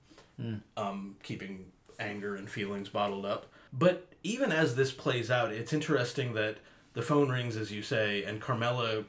um, 0.77 1.15
keeping 1.23 1.65
anger 1.99 2.35
and 2.35 2.49
feelings 2.49 2.89
bottled 2.89 3.25
up. 3.25 3.47
But 3.73 4.07
even 4.23 4.51
as 4.51 4.75
this 4.75 4.91
plays 4.91 5.29
out, 5.31 5.51
it's 5.51 5.73
interesting 5.73 6.33
that 6.33 6.57
the 6.93 7.01
phone 7.01 7.29
rings, 7.29 7.55
as 7.57 7.71
you 7.71 7.81
say, 7.81 8.23
and 8.23 8.41
Carmela 8.41 9.05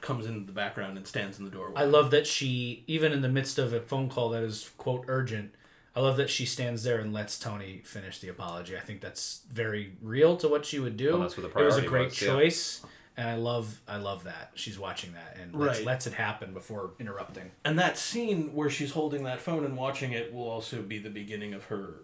comes 0.00 0.26
into 0.26 0.46
the 0.46 0.52
background 0.52 0.96
and 0.96 1.06
stands 1.06 1.38
in 1.38 1.44
the 1.44 1.50
doorway. 1.50 1.74
I 1.76 1.84
love 1.84 2.10
that 2.10 2.26
she, 2.26 2.84
even 2.86 3.12
in 3.12 3.22
the 3.22 3.28
midst 3.28 3.58
of 3.58 3.72
a 3.72 3.80
phone 3.80 4.08
call 4.08 4.30
that 4.30 4.42
is 4.42 4.70
quote 4.76 5.04
urgent, 5.08 5.54
I 5.96 6.00
love 6.00 6.16
that 6.16 6.28
she 6.28 6.44
stands 6.44 6.82
there 6.82 6.98
and 6.98 7.12
lets 7.12 7.38
Tony 7.38 7.80
finish 7.84 8.18
the 8.18 8.28
apology. 8.28 8.76
I 8.76 8.80
think 8.80 9.00
that's 9.00 9.42
very 9.50 9.92
real 10.02 10.36
to 10.38 10.48
what 10.48 10.66
she 10.66 10.78
would 10.78 10.96
do. 10.96 11.12
Well, 11.12 11.20
that's 11.22 11.36
what 11.36 11.52
the 11.52 11.58
it 11.58 11.64
was 11.64 11.76
a 11.76 11.82
great 11.82 12.10
was, 12.10 12.20
yeah. 12.20 12.28
choice, 12.28 12.82
and 13.16 13.28
I 13.28 13.36
love 13.36 13.80
I 13.86 13.96
love 13.96 14.24
that 14.24 14.50
she's 14.54 14.78
watching 14.78 15.12
that 15.12 15.36
and 15.40 15.54
lets, 15.54 15.84
lets 15.84 16.06
it 16.06 16.14
happen 16.14 16.52
before 16.52 16.90
interrupting. 16.98 17.52
and 17.64 17.78
that 17.78 17.96
scene 17.96 18.54
where 18.54 18.68
she's 18.68 18.90
holding 18.90 19.22
that 19.24 19.40
phone 19.40 19.64
and 19.64 19.76
watching 19.76 20.12
it 20.12 20.34
will 20.34 20.48
also 20.48 20.82
be 20.82 20.98
the 20.98 21.10
beginning 21.10 21.54
of 21.54 21.64
her 21.66 22.02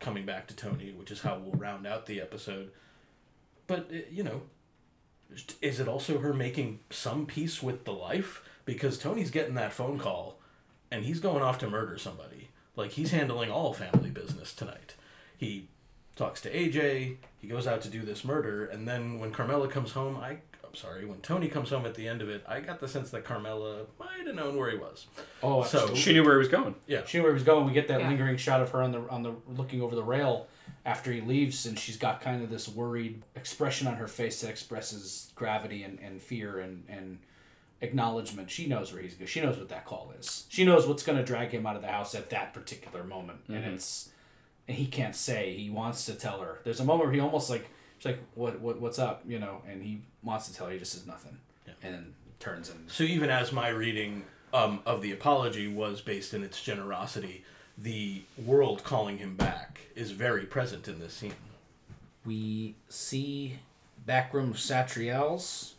coming 0.00 0.24
back 0.24 0.46
to 0.48 0.56
Tony, 0.56 0.92
which 0.92 1.10
is 1.10 1.20
how 1.20 1.38
we'll 1.38 1.52
round 1.52 1.86
out 1.86 2.06
the 2.06 2.20
episode. 2.20 2.70
But, 3.66 3.88
uh, 3.92 3.96
you 4.10 4.22
know, 4.22 4.42
is 5.60 5.80
it 5.80 5.88
also 5.88 6.18
her 6.18 6.32
making 6.32 6.80
some 6.90 7.26
peace 7.26 7.62
with 7.62 7.84
the 7.84 7.92
life? 7.92 8.42
Because 8.64 8.98
Tony's 8.98 9.30
getting 9.30 9.54
that 9.54 9.72
phone 9.72 9.98
call 9.98 10.38
and 10.90 11.04
he's 11.04 11.20
going 11.20 11.42
off 11.42 11.58
to 11.58 11.68
murder 11.70 11.98
somebody. 11.98 12.48
Like, 12.76 12.92
he's 12.92 13.10
handling 13.10 13.50
all 13.50 13.72
family 13.72 14.10
business 14.10 14.52
tonight. 14.54 14.94
He 15.36 15.68
talks 16.14 16.40
to 16.42 16.52
AJ, 16.52 17.16
he 17.38 17.48
goes 17.48 17.66
out 17.66 17.82
to 17.82 17.88
do 17.88 18.02
this 18.02 18.24
murder, 18.24 18.66
and 18.66 18.86
then 18.86 19.18
when 19.18 19.32
Carmela 19.32 19.68
comes 19.68 19.92
home, 19.92 20.16
I. 20.16 20.38
I'm 20.66 20.74
sorry, 20.74 21.04
when 21.06 21.20
Tony 21.20 21.48
comes 21.48 21.70
home 21.70 21.86
at 21.86 21.94
the 21.94 22.06
end 22.08 22.20
of 22.22 22.28
it, 22.28 22.44
I 22.46 22.60
got 22.60 22.80
the 22.80 22.88
sense 22.88 23.10
that 23.10 23.24
Carmela 23.24 23.84
might 23.98 24.26
have 24.26 24.34
known 24.34 24.56
where 24.56 24.70
he 24.70 24.76
was. 24.76 25.06
Oh, 25.42 25.62
So- 25.62 25.94
She 25.94 26.12
knew 26.12 26.22
where 26.24 26.34
he 26.34 26.38
was 26.38 26.48
going. 26.48 26.74
Yeah. 26.86 27.04
She 27.06 27.16
knew 27.18 27.22
where 27.24 27.32
he 27.32 27.34
was 27.34 27.44
going. 27.44 27.66
We 27.66 27.72
get 27.72 27.88
that 27.88 28.00
Yeah. 28.00 28.08
lingering 28.08 28.36
shot 28.36 28.60
of 28.60 28.70
her 28.70 28.82
on 28.82 28.92
the 28.92 29.00
on 29.08 29.22
the 29.22 29.32
looking 29.48 29.80
over 29.80 29.94
the 29.94 30.02
rail 30.02 30.48
after 30.84 31.12
he 31.12 31.20
leaves, 31.20 31.66
and 31.66 31.78
she's 31.78 31.96
got 31.96 32.20
kind 32.20 32.42
of 32.42 32.50
this 32.50 32.68
worried 32.68 33.22
expression 33.34 33.86
on 33.86 33.96
her 33.96 34.08
face 34.08 34.40
that 34.40 34.50
expresses 34.50 35.32
gravity 35.34 35.82
and, 35.82 35.98
and 36.00 36.22
fear 36.22 36.58
and 36.60 36.84
and 36.88 37.18
acknowledgement. 37.80 38.50
She 38.50 38.66
knows 38.66 38.92
where 38.92 39.02
he's 39.02 39.14
going. 39.14 39.26
She 39.26 39.40
knows 39.40 39.58
what 39.58 39.68
that 39.68 39.84
call 39.84 40.12
is. 40.18 40.46
She 40.48 40.64
knows 40.64 40.86
what's 40.86 41.02
going 41.02 41.18
to 41.18 41.24
drag 41.24 41.50
him 41.50 41.66
out 41.66 41.76
of 41.76 41.82
the 41.82 41.88
house 41.88 42.14
at 42.14 42.30
that 42.30 42.54
particular 42.54 43.04
moment, 43.04 43.40
and 43.48 43.64
it's 43.64 44.10
and 44.68 44.76
he 44.76 44.86
can't 44.86 45.14
say. 45.14 45.54
He 45.54 45.70
wants 45.70 46.06
to 46.06 46.14
tell 46.14 46.40
her. 46.40 46.60
There's 46.64 46.80
a 46.80 46.84
moment 46.84 47.06
where 47.06 47.14
he 47.14 47.20
almost 47.20 47.50
like 47.50 47.68
she's 47.98 48.06
like, 48.06 48.20
"What 48.34 48.60
what 48.60 48.80
what's 48.80 48.98
up?" 48.98 49.22
You 49.26 49.38
know, 49.38 49.62
and 49.68 49.82
he 49.82 50.02
wants 50.22 50.48
to 50.48 50.54
tell 50.54 50.66
her. 50.66 50.72
He 50.72 50.78
just 50.78 50.92
says 50.92 51.06
nothing, 51.06 51.38
and 51.82 51.94
then 51.94 52.14
turns 52.38 52.70
and 52.70 52.90
So 52.90 53.04
even 53.04 53.30
as 53.30 53.52
my 53.52 53.68
reading 53.68 54.24
um, 54.52 54.80
of 54.86 55.02
the 55.02 55.12
apology 55.12 55.68
was 55.68 56.00
based 56.00 56.34
in 56.34 56.42
its 56.42 56.62
generosity, 56.62 57.44
the 57.78 58.22
world 58.42 58.84
calling 58.84 59.18
him 59.18 59.36
back 59.36 59.80
is 59.94 60.10
very 60.10 60.44
present 60.44 60.88
in 60.88 60.98
this 60.98 61.14
scene. 61.14 61.34
We 62.24 62.74
see 62.88 63.58
backroom 64.04 64.54
Satriale's. 64.54 65.74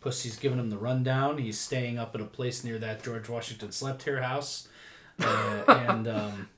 Pussy's 0.00 0.36
giving 0.36 0.58
him 0.58 0.70
the 0.70 0.78
rundown. 0.78 1.38
He's 1.38 1.58
staying 1.58 1.98
up 1.98 2.14
at 2.14 2.20
a 2.20 2.24
place 2.24 2.62
near 2.62 2.78
that 2.78 3.02
George 3.02 3.28
Washington 3.28 3.72
slept 3.72 4.04
here 4.04 4.22
house, 4.22 4.68
uh, 5.20 5.62
and 5.68 6.06
um, 6.06 6.48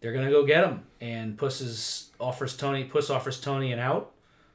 they're 0.00 0.12
gonna 0.12 0.30
go 0.30 0.46
get 0.46 0.64
him. 0.64 0.84
And 1.00 1.36
Puss 1.36 2.10
offers 2.18 2.56
Tony. 2.56 2.84
Puss 2.84 3.10
offers 3.10 3.40
Tony 3.40 3.72
an 3.72 3.78
out, 3.78 4.12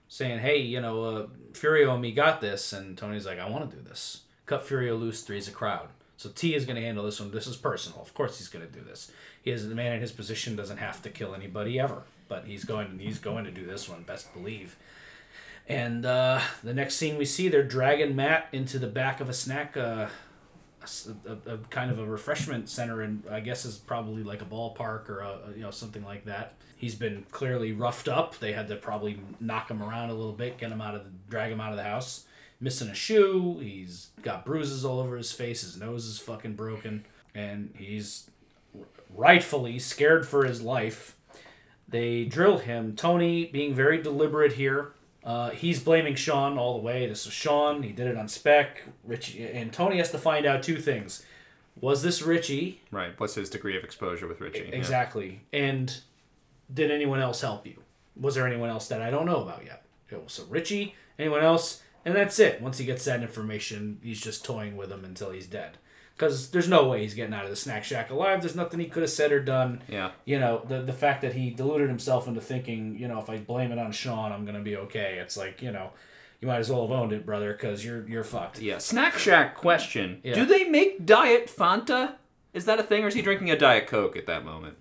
saying, 0.08 0.40
"Hey, 0.40 0.58
you 0.58 0.82
know, 0.82 1.04
uh, 1.04 1.28
Furio 1.54 1.94
and 1.94 2.02
me 2.02 2.12
got 2.12 2.42
this." 2.42 2.74
And 2.74 2.98
Tony's 2.98 3.26
like, 3.26 3.40
"I 3.40 3.50
want 3.50 3.70
to 3.70 3.78
do 3.78 3.84
this. 3.84 4.22
Cut 4.48 4.68
Furio 4.68 5.00
loose. 5.00 5.22
Three's 5.22 5.48
a 5.48 5.52
crowd." 5.52 5.90
So 6.18 6.30
T 6.30 6.56
is 6.56 6.66
gonna 6.66 6.82
handle 6.82 7.04
this 7.04 7.20
one. 7.20 7.32
This 7.32 7.48
is 7.48 7.56
personal. 7.58 8.02
Of 8.02 8.14
course, 8.14 8.38
he's 8.38 8.48
gonna 8.48 8.66
do 8.68 8.82
this. 8.82 9.12
He 9.42 9.52
is 9.52 9.68
the 9.68 9.76
man 9.76 9.94
in 9.94 10.02
his 10.02 10.12
position 10.12 10.56
doesn't 10.56 10.78
have 10.78 11.02
to 11.02 11.10
kill 11.10 11.36
anybody 11.36 11.80
ever, 11.80 12.04
but 12.30 12.46
he's 12.46 12.64
going. 12.64 12.98
He's 13.00 13.20
going 13.20 13.44
to 13.46 13.52
do 13.52 13.66
this 13.66 13.90
one. 13.90 14.04
Best 14.04 14.34
believe. 14.34 14.78
And 15.68 16.06
uh, 16.06 16.42
the 16.64 16.74
next 16.74 16.96
scene 16.96 17.18
we 17.18 17.26
see, 17.26 17.48
they're 17.50 17.64
dragging 17.64 18.16
Matt 18.16 18.48
into 18.52 18.80
the 18.80 18.88
back 18.88 19.22
of 19.22 19.30
a 19.30 19.34
snack, 19.34 19.76
uh, 19.78 20.08
a, 20.82 21.32
a- 21.52 21.54
a 21.56 21.58
kind 21.70 21.90
of 21.90 22.00
a 22.00 22.06
refreshment 22.06 22.68
center, 22.70 23.02
and 23.02 23.24
I 23.32 23.40
guess 23.40 23.64
is 23.66 23.78
probably 23.78 24.24
like 24.24 24.42
a 24.42 24.46
ballpark 24.46 25.10
or 25.10 25.20
a- 25.22 25.40
you 25.56 25.62
know 25.62 25.72
something 25.72 26.04
like 26.04 26.26
that. 26.26 26.54
He's 26.78 26.96
been 26.96 27.26
clearly 27.32 27.72
roughed 27.72 28.10
up. 28.10 28.38
They 28.40 28.52
had 28.52 28.68
to 28.68 28.76
probably 28.76 29.20
knock 29.40 29.72
him 29.72 29.82
around 29.82 30.10
a 30.10 30.14
little 30.14 30.34
bit, 30.34 30.58
get 30.58 30.70
him 30.72 30.82
out 30.82 30.96
of 30.96 31.06
the, 31.06 31.10
drag 31.30 31.52
him 31.52 31.62
out 31.62 31.72
of 31.72 31.78
the 31.78 31.84
house. 31.84 32.26
Missing 32.64 32.88
a 32.88 32.96
shoe. 32.96 33.60
He's 33.60 34.12
got 34.22 34.46
bruises 34.46 34.86
all 34.86 35.02
over 35.02 35.18
his 35.18 35.34
face. 35.34 35.64
His 35.64 35.78
nose 35.78 36.06
is 36.06 36.18
fucking 36.18 36.56
broken, 36.56 37.06
and 37.36 37.74
he's 37.78 38.30
rightfully 39.14 39.80
scared 39.80 40.26
for 40.26 40.46
his 40.46 40.62
life. 40.62 41.18
They 41.90 42.24
drill 42.24 42.60
him. 42.60 42.96
Tony 42.96 43.48
being 43.48 43.74
very 43.76 44.02
deliberate 44.02 44.54
here. 44.54 44.94
Uh, 45.26 45.50
he's 45.50 45.82
blaming 45.84 46.16
Sean 46.16 46.58
all 46.58 46.78
the 46.78 46.82
way. 46.84 47.06
This 47.06 47.26
is 47.26 47.34
Sean. 47.34 47.84
He 47.84 47.92
did 47.92 48.08
it 48.08 48.16
on 48.16 48.30
spec. 48.30 48.84
Richie 49.04 49.46
and 49.46 49.74
Tony 49.74 49.98
has 49.98 50.12
to 50.12 50.18
find 50.18 50.46
out 50.46 50.64
two 50.64 50.78
things: 50.78 51.26
Was 51.82 52.02
this 52.02 52.22
Richie? 52.22 52.82
Right. 52.92 53.12
What's 53.20 53.36
his 53.36 53.50
degree 53.50 53.76
of 53.76 53.84
exposure 53.84 54.26
with 54.26 54.40
Richie? 54.40 54.70
Yeah. 54.70 54.78
Exactly. 54.78 55.42
And 55.52 56.00
did 56.74 56.92
anyone 56.92 57.20
else 57.20 57.42
help 57.42 57.68
you? 57.68 57.76
Was 58.16 58.36
there 58.36 58.48
anyone 58.48 58.70
else 58.70 58.88
that 58.88 59.02
I 59.02 59.10
don't 59.10 59.26
know 59.26 59.42
about 59.42 59.66
yet? 59.66 59.84
So 60.28 60.46
Richie, 60.46 60.96
anyone 61.20 61.44
else? 61.44 61.83
And 62.06 62.16
that's 62.16 62.40
it. 62.40 62.62
Once 62.62 62.78
he 62.78 62.86
gets 62.86 63.06
that 63.06 63.22
information, 63.22 64.00
he's 64.04 64.22
just 64.22 64.44
toying 64.44 64.76
with 64.76 64.92
him 64.92 65.06
until 65.06 65.32
he's 65.32 65.48
dead. 65.48 65.78
Because 66.16 66.52
there's 66.52 66.68
no 66.68 66.88
way 66.88 67.02
he's 67.02 67.16
getting 67.16 67.34
out 67.34 67.44
of 67.46 67.50
the 67.50 67.56
snack 67.56 67.84
shack 67.84 68.12
alive. 68.12 68.42
There's 68.42 68.56
nothing 68.56 68.80
he 68.80 68.86
could 68.88 69.02
have 69.02 69.10
said 69.10 69.32
or 69.32 69.42
done. 69.42 69.82
Yeah. 69.88 70.12
You 70.26 70.40
know, 70.40 70.64
the 70.68 70.82
the 70.82 70.94
fact 70.94 71.22
that 71.22 71.34
he 71.34 71.50
deluded 71.50 71.90
himself 71.90 72.28
into 72.28 72.40
thinking, 72.42 72.98
you 73.00 73.08
know, 73.08 73.20
if 73.20 73.30
I 73.30 73.38
blame 73.38 73.72
it 73.72 73.80
on 73.80 73.92
Sean, 73.92 74.32
I'm 74.32 74.46
gonna 74.46 74.62
be 74.62 74.76
okay. 74.78 75.18
It's 75.20 75.36
like, 75.38 75.62
you 75.64 75.72
know, 75.72 75.90
you 76.40 76.48
might 76.48 76.58
as 76.60 76.70
well 76.70 76.84
have 76.88 76.92
owned 76.92 77.14
it, 77.14 77.26
brother, 77.26 77.54
because 77.54 77.84
you're 77.84 78.08
you're 78.08 78.24
fucked. 78.24 78.60
Yeah. 78.60 78.78
Snack 78.78 79.18
Shack 79.18 79.56
question. 79.56 80.20
Yeah. 80.24 80.36
Do 80.36 80.46
they 80.46 80.66
make 80.66 81.04
Diet 81.06 81.48
Fanta? 81.48 82.16
Is 82.54 82.66
that 82.66 82.80
a 82.80 82.84
thing, 82.84 83.04
or 83.04 83.08
is 83.08 83.16
he 83.16 83.24
drinking 83.24 83.50
a 83.50 83.58
Diet 83.58 83.88
Coke 83.88 84.16
at 84.16 84.28
that 84.28 84.46
moment? 84.46 84.78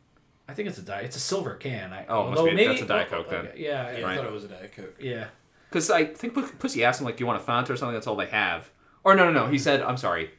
I 0.47 0.53
think 0.55 0.69
it's 0.69 0.77
a 0.77 0.83
diet. 0.83 1.07
It's 1.07 1.17
a 1.17 1.21
silver 1.21 1.55
can. 1.55 1.95
I, 1.95 2.05
Oh, 2.09 2.27
it 2.27 2.31
must 2.31 2.41
although 2.41 2.57
be- 2.57 2.67
that's 2.67 2.83
a 2.83 2.87
Diet 2.87 3.09
Coke 3.09 3.27
oh, 3.29 3.31
then. 3.31 3.49
Yeah, 3.57 3.91
Yeah, 3.93 3.99
yeah, 4.01 4.07
I 4.07 4.17
thought 4.17 4.27
it 4.27 4.33
was 4.33 4.45
a 4.45 4.49
Diet 4.49 4.73
Coke. 4.77 4.97
yeah. 5.01 5.29
Because 5.73 5.91
I 5.91 6.05
think 6.05 6.35
Pussy 6.59 6.85
asked 6.85 7.01
him 7.01 7.07
like, 7.07 7.17
"Do 7.17 7.23
you 7.23 7.27
want 7.27 7.41
a 7.43 7.45
Fanta 7.45 7.71
or 7.71 7.77
something?" 7.77 7.95
That's 7.95 8.07
all 8.07 8.17
they 8.17 8.27
have. 8.27 8.71
Or 9.05 9.15
no, 9.15 9.25
no, 9.25 9.33
no. 9.33 9.47
He 9.51 9.59
said, 9.59 9.81
"I'm 9.83 9.97
sorry." 9.97 10.31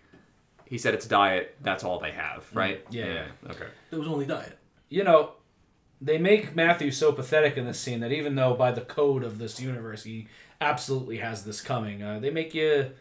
He 0.65 0.77
said 0.77 0.93
it's 0.93 1.07
diet. 1.07 1.55
That's 1.61 1.83
all 1.83 1.99
they 1.99 2.11
have, 2.11 2.45
right? 2.53 2.83
yeah. 2.89 3.25
Okay. 3.49 3.65
It 3.91 3.95
was 3.95 4.07
only 4.07 4.25
Diet. 4.25 4.57
you 4.89 5.03
know, 5.03 5.33
they 6.01 6.17
make 6.17 6.55
Matthew 6.55 6.89
so 6.91 7.11
pathetic 7.11 7.57
in 7.57 7.65
this 7.65 7.79
scene 7.79 7.99
that 7.99 8.11
even 8.11 8.35
though 8.35 8.53
by 8.55 8.71
the 8.71 8.81
code 8.81 9.23
of 9.23 9.37
this 9.37 9.59
universe 9.59 10.03
he 10.03 10.27
absolutely 10.61 11.17
has 11.17 11.43
this 11.45 11.61
coming, 11.61 12.01
uh, 12.01 12.19
they 12.19 12.31
make 12.31 12.53
you, 12.55 12.91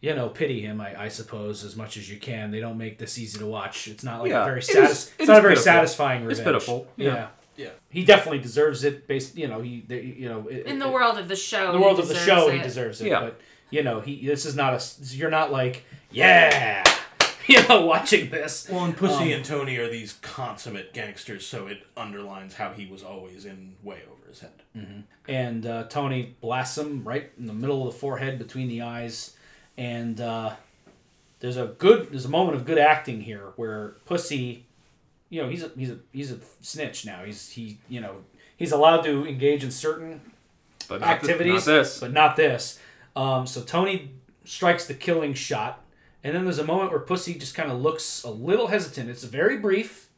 you 0.00 0.14
know, 0.14 0.28
pity 0.28 0.60
him. 0.62 0.80
I, 0.80 1.02
I 1.04 1.08
suppose 1.08 1.62
as 1.64 1.76
much 1.76 1.96
as 1.98 2.10
you 2.10 2.18
can. 2.18 2.50
They 2.50 2.60
don't 2.60 2.78
make 2.78 2.98
this 2.98 3.18
easy 3.18 3.38
to 3.38 3.46
watch. 3.46 3.86
It's 3.88 4.04
not 4.04 4.20
like 4.22 4.30
Yeah, 4.30 4.42
a 4.42 4.46
very 4.46 4.60
it 4.60 4.64
satis- 4.64 4.90
is- 4.90 5.08
it 5.08 5.14
It's 5.20 5.28
not 5.28 5.38
a 5.38 5.42
very 5.42 5.54
pitiful. 5.54 5.64
satisfying 5.72 6.20
revenge. 6.24 6.38
It's 6.38 6.44
pitiful, 6.46 6.86
Yeah. 6.96 7.06
yeah. 7.14 7.28
Yeah. 7.58 7.70
He 7.90 8.04
definitely 8.04 8.38
deserves 8.38 8.84
it. 8.84 9.06
Based, 9.06 9.36
you 9.36 9.48
know, 9.48 9.60
he, 9.60 9.84
they, 9.86 10.00
you 10.02 10.28
know, 10.28 10.46
it, 10.48 10.64
In 10.66 10.78
the 10.78 10.86
it- 10.88 10.92
world 10.92 11.18
of 11.18 11.28
the 11.28 11.36
show. 11.36 11.66
in 11.66 11.72
the 11.72 11.80
world 11.80 11.98
of 11.98 12.08
the 12.08 12.14
show, 12.14 12.48
it. 12.48 12.54
he 12.56 12.62
deserves 12.62 13.00
it. 13.02 13.08
Yeah. 13.08 13.20
But 13.20 13.40
you 13.70 13.82
know, 13.82 14.00
he 14.00 14.24
this 14.26 14.46
is 14.46 14.54
not 14.56 14.72
a. 14.74 15.14
You're 15.16 15.28
not 15.30 15.50
like 15.52 15.84
yeah, 16.10 16.84
you 17.46 17.66
know, 17.68 17.84
watching 17.84 18.30
this. 18.30 18.68
Well, 18.70 18.84
and 18.86 18.96
Pussy 18.96 19.24
Um, 19.34 19.38
and 19.38 19.44
Tony 19.44 19.76
are 19.76 19.90
these 19.90 20.14
consummate 20.22 20.94
gangsters, 20.94 21.46
so 21.46 21.66
it 21.66 21.82
underlines 21.96 22.54
how 22.54 22.72
he 22.72 22.86
was 22.86 23.02
always 23.02 23.44
in 23.44 23.74
way 23.82 24.00
over 24.10 24.28
his 24.28 24.40
head. 24.40 25.04
and 25.28 25.66
uh, 25.66 25.84
Tony 25.88 26.36
blasts 26.40 26.78
him 26.78 27.02
right 27.04 27.30
in 27.38 27.46
the 27.46 27.52
middle 27.52 27.86
of 27.86 27.92
the 27.92 27.98
forehead 28.00 28.38
between 28.38 28.68
the 28.68 28.80
eyes, 28.82 29.36
and 29.76 30.20
uh, 30.20 30.54
there's 31.40 31.56
a 31.58 31.66
good 31.66 32.10
there's 32.10 32.24
a 32.24 32.28
moment 32.30 32.56
of 32.56 32.64
good 32.64 32.78
acting 32.78 33.20
here 33.22 33.52
where 33.56 33.96
Pussy, 34.06 34.64
you 35.30 35.42
know, 35.42 35.48
he's 35.48 35.62
a 35.62 35.70
he's 35.76 35.90
a 35.90 35.98
he's 36.12 36.32
a 36.32 36.38
snitch 36.60 37.04
now. 37.06 37.24
He's 37.24 37.50
he 37.50 37.78
you 37.88 38.00
know 38.00 38.24
he's 38.56 38.72
allowed 38.72 39.02
to 39.02 39.26
engage 39.26 39.62
in 39.64 39.70
certain 39.70 40.20
But 40.88 41.00
not 41.00 41.20
th- 41.20 41.30
activities, 41.32 41.66
not 41.66 41.72
this. 41.72 42.00
but 42.00 42.12
not 42.12 42.36
this. 42.36 42.78
Um, 43.16 43.46
so 43.46 43.62
Tony 43.62 44.12
strikes 44.44 44.86
the 44.86 44.94
killing 44.94 45.34
shot, 45.34 45.82
and 46.24 46.34
then 46.34 46.44
there's 46.44 46.58
a 46.58 46.64
moment 46.64 46.90
where 46.90 47.00
Pussy 47.00 47.34
just 47.34 47.54
kind 47.54 47.70
of 47.70 47.80
looks 47.80 48.22
a 48.24 48.30
little 48.30 48.68
hesitant. 48.68 49.10
It's 49.10 49.24
very 49.24 49.58
brief, 49.58 50.08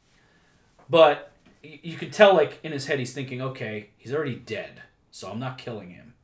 but 0.89 1.32
y- 1.65 1.81
you 1.82 1.97
could 1.97 2.12
tell, 2.12 2.35
like 2.35 2.59
in 2.62 2.73
his 2.73 2.87
head, 2.87 2.99
he's 2.99 3.12
thinking, 3.12 3.41
"Okay, 3.43 3.91
he's 3.97 4.12
already 4.15 4.37
dead, 4.37 4.82
so 5.11 5.31
I'm 5.31 5.39
not 5.41 5.59
killing 5.59 5.91
him." 5.91 6.15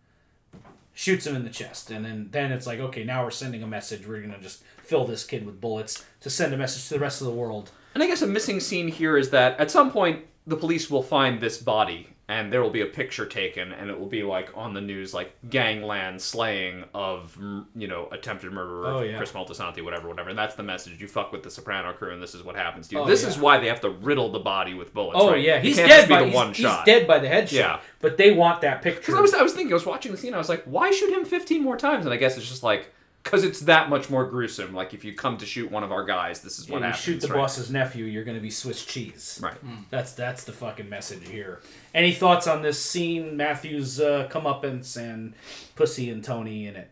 Shoots 0.94 1.26
him 1.26 1.36
in 1.36 1.44
the 1.44 1.50
chest, 1.50 1.90
and 1.90 2.04
then 2.04 2.28
then 2.30 2.52
it's 2.52 2.66
like, 2.66 2.78
"Okay, 2.78 3.04
now 3.04 3.22
we're 3.24 3.30
sending 3.30 3.62
a 3.62 3.66
message. 3.66 4.06
We're 4.06 4.20
gonna 4.22 4.40
just 4.40 4.62
fill 4.82 5.04
this 5.04 5.24
kid 5.24 5.44
with 5.44 5.60
bullets 5.60 6.04
to 6.20 6.30
send 6.30 6.54
a 6.54 6.56
message 6.56 6.84
to 6.88 6.94
the 6.94 7.00
rest 7.00 7.20
of 7.20 7.26
the 7.26 7.32
world." 7.34 7.70
And 7.96 8.02
I 8.02 8.08
guess 8.08 8.20
a 8.20 8.26
missing 8.26 8.60
scene 8.60 8.88
here 8.88 9.16
is 9.16 9.30
that 9.30 9.58
at 9.58 9.70
some 9.70 9.90
point 9.90 10.26
the 10.46 10.54
police 10.56 10.90
will 10.90 11.02
find 11.02 11.40
this 11.40 11.56
body 11.56 12.10
and 12.28 12.52
there 12.52 12.60
will 12.60 12.68
be 12.68 12.82
a 12.82 12.86
picture 12.86 13.24
taken 13.24 13.72
and 13.72 13.88
it 13.88 13.98
will 13.98 14.04
be 14.08 14.22
like 14.22 14.50
on 14.54 14.74
the 14.74 14.82
news 14.82 15.14
like 15.14 15.32
gangland 15.48 16.20
slaying 16.20 16.84
of 16.92 17.34
you 17.74 17.88
know 17.88 18.06
attempted 18.12 18.52
murder 18.52 18.84
Oh, 18.86 18.98
of 18.98 19.10
yeah. 19.10 19.16
Chris 19.16 19.32
Moltisanti 19.32 19.82
whatever 19.82 20.08
whatever 20.08 20.28
and 20.28 20.38
that's 20.38 20.56
the 20.56 20.62
message 20.62 21.00
you 21.00 21.08
fuck 21.08 21.32
with 21.32 21.42
the 21.42 21.50
Soprano 21.50 21.94
crew 21.94 22.12
and 22.12 22.22
this 22.22 22.34
is 22.34 22.42
what 22.42 22.54
happens 22.54 22.88
to 22.88 22.96
you 22.96 23.00
Oh, 23.00 23.06
this 23.06 23.22
yeah. 23.22 23.28
is 23.30 23.38
why 23.38 23.56
they 23.58 23.68
have 23.68 23.80
to 23.80 23.88
riddle 23.88 24.30
the 24.30 24.40
body 24.40 24.74
with 24.74 24.92
bullets 24.92 25.16
Oh 25.18 25.30
right? 25.30 25.42
yeah, 25.42 25.58
he's 25.58 25.76
dead 25.76 26.06
by 26.06 26.18
the 26.20 26.26
he's, 26.26 26.34
one 26.34 26.48
he's 26.48 26.56
shot 26.58 26.84
dead 26.84 27.06
by 27.06 27.18
the 27.18 27.28
headshot. 27.28 27.52
Yeah. 27.52 27.80
but 28.00 28.18
they 28.18 28.30
want 28.32 28.60
that 28.60 28.82
picture. 28.82 29.00
because 29.00 29.14
I 29.14 29.20
was, 29.22 29.32
I 29.32 29.42
was 29.42 29.54
thinking 29.54 29.72
I 29.72 29.74
was 29.74 29.86
watching 29.86 30.12
the 30.12 30.18
scene 30.18 30.34
I 30.34 30.38
was 30.38 30.50
like 30.50 30.64
why 30.64 30.90
shoot 30.90 31.10
him 31.10 31.24
15 31.24 31.62
more 31.62 31.78
times 31.78 32.04
and 32.04 32.12
I 32.12 32.18
guess 32.18 32.36
it's 32.36 32.46
just 32.48 32.62
like 32.62 32.92
because 33.26 33.42
it's 33.42 33.58
that 33.60 33.90
much 33.90 34.08
more 34.08 34.24
gruesome 34.24 34.72
like 34.72 34.94
if 34.94 35.04
you 35.04 35.12
come 35.12 35.36
to 35.36 35.44
shoot 35.44 35.68
one 35.68 35.82
of 35.82 35.90
our 35.90 36.04
guys 36.04 36.40
this 36.42 36.60
is 36.60 36.68
what 36.68 36.80
happens. 36.80 36.80
When 36.80 36.82
you 36.82 36.86
happens 36.86 37.02
shoot 37.02 37.20
the 37.20 37.34
right? 37.34 37.40
boss's 37.40 37.70
nephew, 37.72 38.04
you're 38.04 38.22
going 38.22 38.36
to 38.36 38.42
be 38.42 38.50
Swiss 38.50 38.84
cheese. 38.84 39.40
right 39.42 39.56
That's 39.90 40.12
that's 40.12 40.44
the 40.44 40.52
fucking 40.52 40.88
message 40.88 41.26
here. 41.28 41.60
Any 41.92 42.12
thoughts 42.12 42.46
on 42.46 42.62
this 42.62 42.80
scene? 42.80 43.36
Matthew's 43.36 44.00
uh, 44.00 44.28
comeuppance 44.30 44.96
and 44.96 45.34
Pussy 45.74 46.08
and 46.08 46.22
Tony 46.22 46.66
in 46.66 46.76
it. 46.76 46.90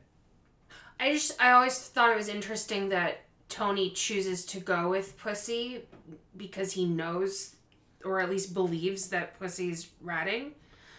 I 0.98 1.12
just 1.12 1.40
I 1.40 1.52
always 1.52 1.78
thought 1.78 2.10
it 2.10 2.16
was 2.16 2.28
interesting 2.28 2.88
that 2.88 3.20
Tony 3.48 3.90
chooses 3.90 4.44
to 4.46 4.58
go 4.58 4.90
with 4.90 5.16
Pussy 5.16 5.84
because 6.36 6.72
he 6.72 6.84
knows 6.84 7.54
or 8.04 8.20
at 8.20 8.28
least 8.28 8.54
believes 8.54 9.08
that 9.10 9.38
Pussy's 9.38 9.88
ratting. 10.00 10.52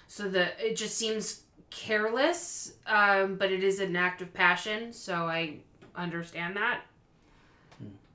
So 0.08 0.30
that 0.30 0.56
it 0.60 0.78
just 0.78 0.98
seems 0.98 1.42
careless, 1.70 2.74
um, 2.88 3.36
but 3.36 3.52
it 3.52 3.64
is 3.64 3.80
an 3.80 3.96
act 3.96 4.22
of 4.22 4.34
passion, 4.34 4.94
so 4.94 5.28
I 5.28 5.58
understand 5.96 6.56
that. 6.56 6.82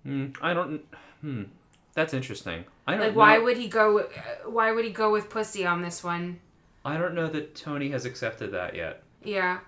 Hmm, 0.04 0.26
I 0.40 0.54
don't. 0.54 0.82
Hmm. 1.20 1.42
That's 1.94 2.14
interesting. 2.14 2.64
I 2.86 2.92
don't. 2.92 3.00
Like 3.00 3.16
why 3.16 3.36
know, 3.36 3.44
would 3.44 3.56
he 3.58 3.68
go 3.68 3.98
uh, 4.00 4.04
why 4.48 4.72
would 4.72 4.84
he 4.84 4.90
go 4.90 5.12
with 5.12 5.28
Pussy 5.28 5.66
on 5.66 5.82
this 5.82 6.02
one? 6.02 6.40
I 6.84 6.96
don't 6.96 7.14
know 7.14 7.26
that 7.28 7.54
Tony 7.54 7.90
has 7.90 8.06
accepted 8.06 8.52
that 8.52 8.74
yet. 8.74 9.02
Yeah. 9.22 9.58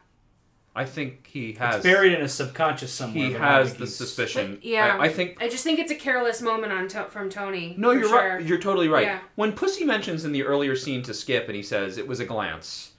I 0.74 0.86
think 0.86 1.26
he 1.26 1.52
has. 1.54 1.76
It's 1.76 1.84
buried 1.84 2.14
in 2.14 2.22
a 2.22 2.28
subconscious 2.28 2.90
somewhere. 2.90 3.26
he 3.26 3.32
but 3.34 3.42
I 3.42 3.48
don't 3.56 3.58
has 3.58 3.72
the 3.74 3.78
he's- 3.80 3.94
suspicion. 3.96 4.54
But, 4.54 4.64
yeah. 4.64 4.96
I, 4.98 5.04
I 5.04 5.08
think. 5.10 5.36
I 5.42 5.48
just 5.48 5.64
think 5.64 5.78
it's 5.78 5.92
a 5.92 5.94
careless 5.96 6.40
moment 6.40 6.72
on 6.72 6.88
to- 6.88 7.10
from 7.10 7.28
Tony. 7.28 7.74
No, 7.76 7.90
you're 7.90 8.08
sure. 8.08 8.36
right. 8.36 8.42
You're 8.42 8.58
totally 8.58 8.88
right. 8.88 9.04
Yeah. 9.04 9.20
When 9.34 9.52
Pussy 9.52 9.84
mentions 9.84 10.24
in 10.24 10.32
the 10.32 10.44
earlier 10.44 10.74
scene 10.74 11.02
to 11.02 11.12
Skip, 11.12 11.46
and 11.48 11.56
he 11.56 11.62
says 11.62 11.98
it 11.98 12.08
was 12.08 12.20
a 12.20 12.24
glance. 12.24 12.91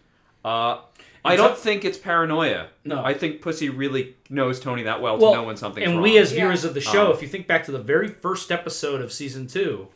Uh, 0.44 0.80
I 1.26 1.38
don't 1.38 1.58
think 1.58 1.86
it's 1.86 1.98
paranoia. 1.98 2.68
No. 2.84 3.02
I 3.04 3.14
think 3.14 3.42
Pussy 3.42 3.70
really 3.70 4.16
knows 4.30 4.60
Tony 4.60 4.84
that 4.84 5.02
well, 5.02 5.18
Well, 5.18 5.32
to 5.32 5.38
know 5.38 5.44
when 5.44 5.56
something's 5.56 5.86
and 5.88 5.96
wrong. 5.96 6.04
we 6.04 6.18
as 6.18 6.34
Yeah. 6.34 6.40
viewers 6.42 6.66
of 6.66 6.74
the 6.74 6.82
show, 6.82 7.08
Um, 7.08 7.14
if 7.14 7.22
you 7.22 7.30
think 7.30 7.48
back 7.48 7.64
to 7.66 7.72
the 7.72 7.80
very 7.80 8.10
first 8.10 8.52
episode 8.52 9.00
of 9.02 9.14
season 9.14 9.48
two, 9.48 9.88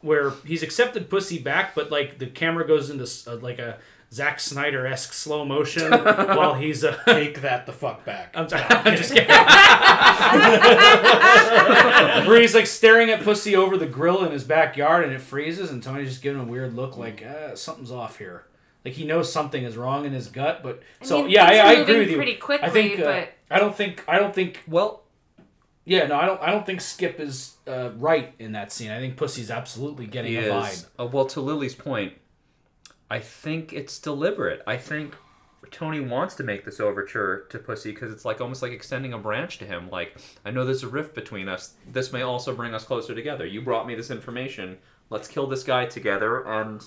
where 0.00 0.32
he's 0.44 0.64
accepted 0.64 1.08
Pussy 1.08 1.38
back, 1.38 1.76
but 1.76 1.92
like 1.92 2.18
the 2.18 2.26
camera 2.26 2.66
goes 2.66 2.90
into 2.90 3.04
s- 3.04 3.26
uh, 3.28 3.36
like 3.36 3.60
a 3.60 3.78
Zack 4.12 4.40
Snyder 4.40 4.84
esque 4.86 5.12
slow 5.12 5.44
motion 5.44 5.92
while 5.92 6.54
he's 6.54 6.82
uh, 6.82 6.96
Take 7.06 7.40
that 7.42 7.66
the 7.66 7.72
fuck 7.72 8.04
back. 8.04 8.32
I'm, 8.34 8.48
sorry, 8.48 8.64
I'm 8.68 8.96
just 8.96 9.12
kidding. 9.14 9.28
Where 12.26 12.40
he's 12.40 12.54
like 12.54 12.66
staring 12.66 13.10
at 13.10 13.22
Pussy 13.22 13.54
over 13.54 13.76
the 13.76 13.86
grill 13.86 14.24
in 14.24 14.32
his 14.32 14.44
backyard 14.44 15.04
and 15.04 15.12
it 15.12 15.20
freezes, 15.20 15.70
and 15.70 15.82
Tony's 15.82 16.08
just 16.08 16.22
giving 16.22 16.40
him 16.40 16.48
a 16.48 16.50
weird 16.50 16.74
look 16.74 16.96
like 16.96 17.24
uh, 17.24 17.54
something's 17.54 17.92
off 17.92 18.18
here. 18.18 18.44
Like 18.84 18.94
he 18.94 19.04
knows 19.04 19.32
something 19.32 19.64
is 19.64 19.76
wrong 19.76 20.04
in 20.04 20.12
his 20.12 20.28
gut, 20.28 20.62
but 20.62 20.82
I 21.00 21.04
so 21.04 21.22
mean, 21.22 21.30
yeah, 21.30 21.44
I, 21.44 21.56
I 21.56 21.72
agree 21.72 21.98
with 21.98 22.10
you. 22.10 22.16
pretty 22.16 22.36
quickly, 22.36 22.68
I 22.68 22.70
think 22.70 23.00
uh, 23.00 23.04
but 23.04 23.32
I 23.50 23.58
don't 23.58 23.74
think 23.74 24.04
I 24.08 24.18
don't 24.18 24.34
think 24.34 24.62
well, 24.68 25.02
yeah 25.84 26.06
no 26.06 26.16
I 26.16 26.26
don't 26.26 26.40
I 26.40 26.50
don't 26.50 26.64
think 26.64 26.80
Skip 26.80 27.20
is 27.20 27.56
uh, 27.66 27.90
right 27.96 28.34
in 28.38 28.52
that 28.52 28.72
scene. 28.72 28.90
I 28.90 29.00
think 29.00 29.16
Pussy's 29.16 29.50
absolutely 29.50 30.06
getting 30.06 30.32
he 30.32 30.38
a 30.38 30.50
vibe. 30.50 30.86
Uh, 30.98 31.06
well, 31.06 31.26
to 31.26 31.40
Lily's 31.40 31.74
point, 31.74 32.14
I 33.10 33.20
think 33.20 33.72
it's 33.72 33.98
deliberate. 33.98 34.62
I 34.66 34.76
think 34.76 35.14
Tony 35.70 36.00
wants 36.00 36.34
to 36.36 36.44
make 36.44 36.64
this 36.64 36.80
overture 36.80 37.46
to 37.50 37.58
Pussy 37.58 37.90
because 37.90 38.12
it's 38.12 38.24
like 38.24 38.40
almost 38.40 38.62
like 38.62 38.72
extending 38.72 39.12
a 39.12 39.18
branch 39.18 39.58
to 39.58 39.66
him. 39.66 39.90
Like, 39.90 40.16
I 40.44 40.50
know 40.50 40.64
there's 40.64 40.82
a 40.82 40.88
rift 40.88 41.14
between 41.14 41.48
us. 41.48 41.74
This 41.90 42.12
may 42.12 42.22
also 42.22 42.54
bring 42.54 42.74
us 42.74 42.84
closer 42.84 43.14
together. 43.14 43.46
You 43.46 43.62
brought 43.62 43.86
me 43.86 43.94
this 43.94 44.10
information. 44.10 44.78
Let's 45.10 45.28
kill 45.28 45.46
this 45.46 45.64
guy 45.64 45.86
together 45.86 46.46
and 46.46 46.86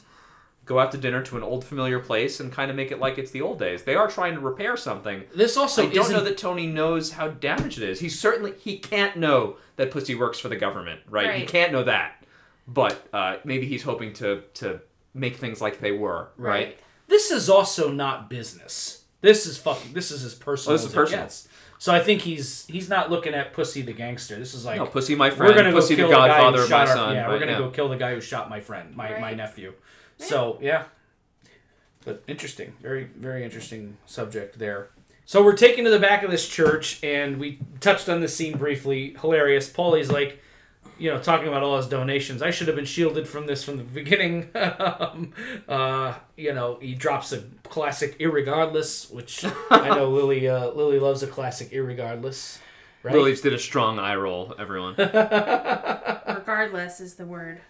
go 0.66 0.80
out 0.80 0.92
to 0.92 0.98
dinner 0.98 1.22
to 1.24 1.38
an 1.38 1.44
old 1.44 1.66
familiar 1.66 2.00
place 2.00 2.40
and 2.40 2.52
kind 2.52 2.70
of 2.70 2.78
make 2.78 2.92
it 2.92 3.00
like 3.00 3.18
it's 3.18 3.32
the 3.32 3.42
old 3.42 3.60
days. 3.60 3.84
They 3.84 3.96
are 3.96 4.08
trying 4.08 4.36
to 4.36 4.40
repair 4.40 4.78
something. 4.78 5.24
This 5.36 5.58
also 5.58 5.84
I 5.84 5.86
don't 5.88 6.06
isn't 6.06 6.16
know 6.16 6.24
that 6.24 6.38
Tony 6.38 6.68
knows 6.68 7.12
how 7.12 7.30
damaged 7.30 7.80
it 7.80 7.90
is. 7.90 8.00
He 8.00 8.10
certainly 8.10 8.54
he 8.60 8.78
can't 8.78 9.18
know 9.18 9.58
that 9.76 9.92
Pussy 9.92 10.16
works 10.16 10.40
for 10.40 10.50
the 10.50 10.56
government, 10.56 11.02
right? 11.10 11.28
right. 11.28 11.40
He 11.40 11.46
can't 11.46 11.72
know 11.72 11.84
that. 11.84 12.24
But 12.68 13.08
uh, 13.12 13.38
maybe 13.44 13.66
he's 13.66 13.84
hoping 13.84 14.14
to 14.14 14.44
to 14.56 14.82
make 15.14 15.38
things 15.38 15.62
like 15.62 15.80
they 15.80 15.92
were, 15.92 16.30
right? 16.38 16.78
this 17.08 17.32
is 17.32 17.50
also 17.50 17.92
not 17.92 18.30
business. 18.30 19.04
This 19.20 19.46
is 19.46 19.58
fucking. 19.58 19.94
This 19.94 20.10
is 20.12 20.22
his 20.22 20.34
personal 20.34 20.74
Oh, 20.74 20.78
this 20.78 20.88
is 20.88 20.94
personal. 20.94 21.26
gets. 21.26 21.48
So 21.78 21.92
I 21.92 22.00
think 22.00 22.22
he's 22.22 22.66
he's 22.68 22.90
not 22.90 23.10
looking 23.10 23.34
at 23.34 23.54
Pussy 23.54 23.82
the 23.82 23.92
gangster. 23.94 24.38
This 24.38 24.54
is 24.54 24.66
like 24.66 24.78
No, 24.78 24.86
Pussy, 24.86 25.16
my 25.16 25.32
friend. 25.32 25.50
we're 25.52 25.56
gonna 25.56 25.74
Pussy, 25.74 25.96
go 25.96 26.04
the 26.04 26.10
kill 26.10 26.22
the 26.22 26.28
guy 26.28 26.38
godfather 26.38 26.58
who 26.60 26.64
of 26.64 26.70
my 26.70 26.78
shot 26.78 26.88
our, 26.88 26.96
son. 26.96 27.16
Yeah, 27.16 27.24
but 27.24 27.32
we're 27.32 27.40
gonna 27.40 27.52
yeah. 27.54 27.58
go 27.58 27.70
kill 27.72 27.90
the 27.90 27.98
guy 27.98 28.14
who 28.14 28.22
shot 28.22 28.50
my 28.50 28.60
friend, 28.60 28.96
my, 28.96 29.20
my 29.20 29.34
Right. 29.34 29.74
Nephew. 30.22 30.36
So 30.36 30.58
yeah, 30.62 30.84
but 32.06 32.24
interesting, 32.28 32.74
very 32.82 33.04
very 33.04 33.44
interesting 33.44 33.98
subject 34.06 34.60
there. 34.60 34.90
So 35.26 35.44
we're 35.44 35.56
taken 35.56 35.84
to 35.86 35.90
the 35.90 36.00
back 36.00 36.24
of 36.24 36.32
this 36.32 36.48
church, 36.48 37.04
and 37.04 37.40
we 37.40 37.60
touched 37.80 38.10
on 38.10 38.22
this 38.22 38.36
scene 38.36 38.58
briefly. 38.58 39.16
Hilarious. 39.22 39.70
Paulie's 39.70 40.12
like, 40.12 40.42
you 40.98 41.10
know, 41.10 41.20
talking 41.20 41.48
about 41.48 41.64
all 41.64 41.78
his 41.78 41.88
donations. 41.88 42.42
I 42.42 42.52
should 42.52 42.68
have 42.68 42.76
been 42.76 42.86
shielded 42.86 43.28
from 43.28 43.46
this 43.46 43.64
from 43.64 43.78
the 43.78 43.84
beginning. 43.84 44.50
um, 44.56 45.32
uh, 45.70 46.16
you 46.36 46.54
know, 46.54 46.80
he 46.82 46.96
drops 46.96 47.32
a 47.32 47.44
classic 47.64 48.20
"irregardless," 48.20 49.14
which 49.14 49.46
I 49.70 49.90
know 49.90 50.10
Lily 50.10 50.50
uh, 50.50 50.72
Lily 50.72 51.00
loves 51.00 51.24
a 51.24 51.28
classic 51.28 51.72
"irregardless." 51.72 52.58
Right? 53.04 53.16
Lily 53.16 53.32
just 53.32 53.44
did 53.44 53.54
a 53.54 53.60
strong 53.60 54.00
eye 54.00 54.16
roll, 54.16 54.54
everyone. 54.60 54.96
Regardless 54.98 57.00
is 57.00 57.16
the 57.16 57.26
word. 57.26 57.62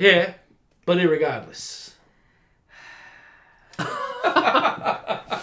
Yeah, 0.00 0.34
but 0.86 0.98
irregardless. 0.98 1.92
I 3.78 5.40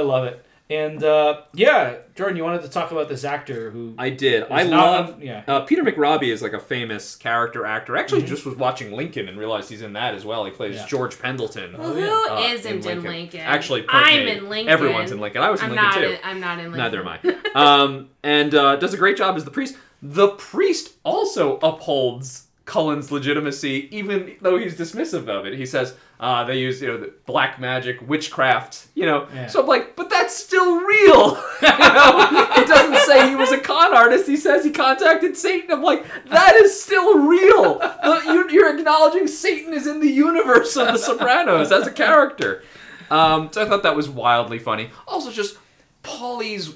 love 0.00 0.24
it. 0.26 0.44
And 0.70 1.04
uh, 1.04 1.42
yeah, 1.52 1.96
Jordan, 2.14 2.36
you 2.38 2.44
wanted 2.44 2.62
to 2.62 2.68
talk 2.68 2.92
about 2.92 3.08
this 3.10 3.24
actor 3.24 3.70
who 3.70 3.94
I 3.98 4.08
did. 4.08 4.44
I 4.50 4.62
not- 4.62 4.70
love. 5.10 5.22
yeah. 5.22 5.42
Uh, 5.46 5.60
Peter 5.60 5.82
McRobbie 5.82 6.32
is 6.32 6.40
like 6.40 6.54
a 6.54 6.60
famous 6.60 7.14
character 7.14 7.66
actor. 7.66 7.94
I 7.96 8.00
Actually, 8.00 8.22
just 8.22 8.46
was 8.46 8.56
watching 8.56 8.92
Lincoln 8.92 9.28
and 9.28 9.38
realized 9.38 9.68
he's 9.68 9.82
in 9.82 9.92
that 9.92 10.14
as 10.14 10.24
well. 10.24 10.46
He 10.46 10.50
plays 10.50 10.76
Yeah. 10.76 10.86
George 10.86 11.18
Pendleton. 11.18 11.76
Well, 11.76 11.98
yeah. 11.98 12.06
who 12.06 12.24
uh, 12.30 12.54
not 12.54 12.66
in 12.66 13.02
Lincoln? 13.02 13.40
Actually, 13.40 13.84
I'm 13.88 14.24
me. 14.24 14.30
in 14.32 14.48
Lincoln. 14.48 14.72
Everyone's 14.72 15.12
in 15.12 15.20
Lincoln. 15.20 15.42
I 15.42 15.50
was 15.50 15.60
in 15.60 15.66
I'm 15.66 15.72
Lincoln 15.76 15.84
not. 15.90 15.94
too. 16.08 16.12
In, 16.14 16.18
I'm 16.24 16.40
not 16.40 16.58
in 16.58 16.64
Lincoln. 16.72 16.78
Neither 16.78 17.00
am 17.00 17.08
I. 17.08 17.18
Um, 17.54 18.08
and 18.22 18.54
uh, 18.54 18.76
does 18.76 18.94
a 18.94 18.96
great 18.96 19.18
job 19.18 19.36
as 19.36 19.44
the 19.44 19.50
priest. 19.50 19.76
The 20.00 20.28
priest 20.28 20.94
also 21.04 21.58
upholds 21.58 22.46
Cullen's 22.64 23.10
legitimacy, 23.10 23.88
even 23.96 24.36
though 24.40 24.56
he's 24.56 24.76
dismissive 24.76 25.28
of 25.28 25.46
it. 25.46 25.54
He 25.54 25.66
says 25.66 25.94
uh, 26.20 26.44
they 26.44 26.58
use 26.58 26.80
you 26.80 26.88
know 26.88 26.96
the 26.96 27.12
black 27.26 27.58
magic, 27.58 28.00
witchcraft. 28.08 28.86
You 28.94 29.06
know, 29.06 29.26
Yeah. 29.34 29.48
so 29.48 29.62
I'm 29.62 29.66
like, 29.66 29.96
but 29.96 30.08
that's 30.08 30.36
still 30.36 30.76
real. 30.80 31.30
you 31.62 31.68
know, 31.68 32.46
it 32.56 32.68
doesn't 32.68 32.98
say 33.06 33.28
he 33.28 33.34
was 33.34 33.50
a 33.50 33.58
con 33.58 33.92
artist. 33.94 34.28
He 34.28 34.36
says 34.36 34.64
he 34.64 34.70
contacted 34.70 35.36
Satan. 35.36 35.72
I'm 35.72 35.82
like, 35.82 36.04
that 36.30 36.54
is 36.54 36.80
still 36.80 37.18
real. 37.26 37.80
You, 38.04 38.48
you're 38.50 38.78
acknowledging 38.78 39.26
Satan 39.26 39.72
is 39.74 39.86
in 39.88 39.98
the 40.00 40.10
universe 40.10 40.76
of 40.76 40.86
The 40.88 40.98
Sopranos 40.98 41.72
as 41.72 41.86
a 41.88 41.92
character. 41.92 42.62
Um, 43.10 43.50
so 43.52 43.60
I 43.62 43.68
thought 43.68 43.82
that 43.82 43.96
was 43.96 44.08
wildly 44.08 44.58
funny. 44.60 44.90
Also, 45.08 45.30
just 45.32 45.58
Paulie's 46.02 46.74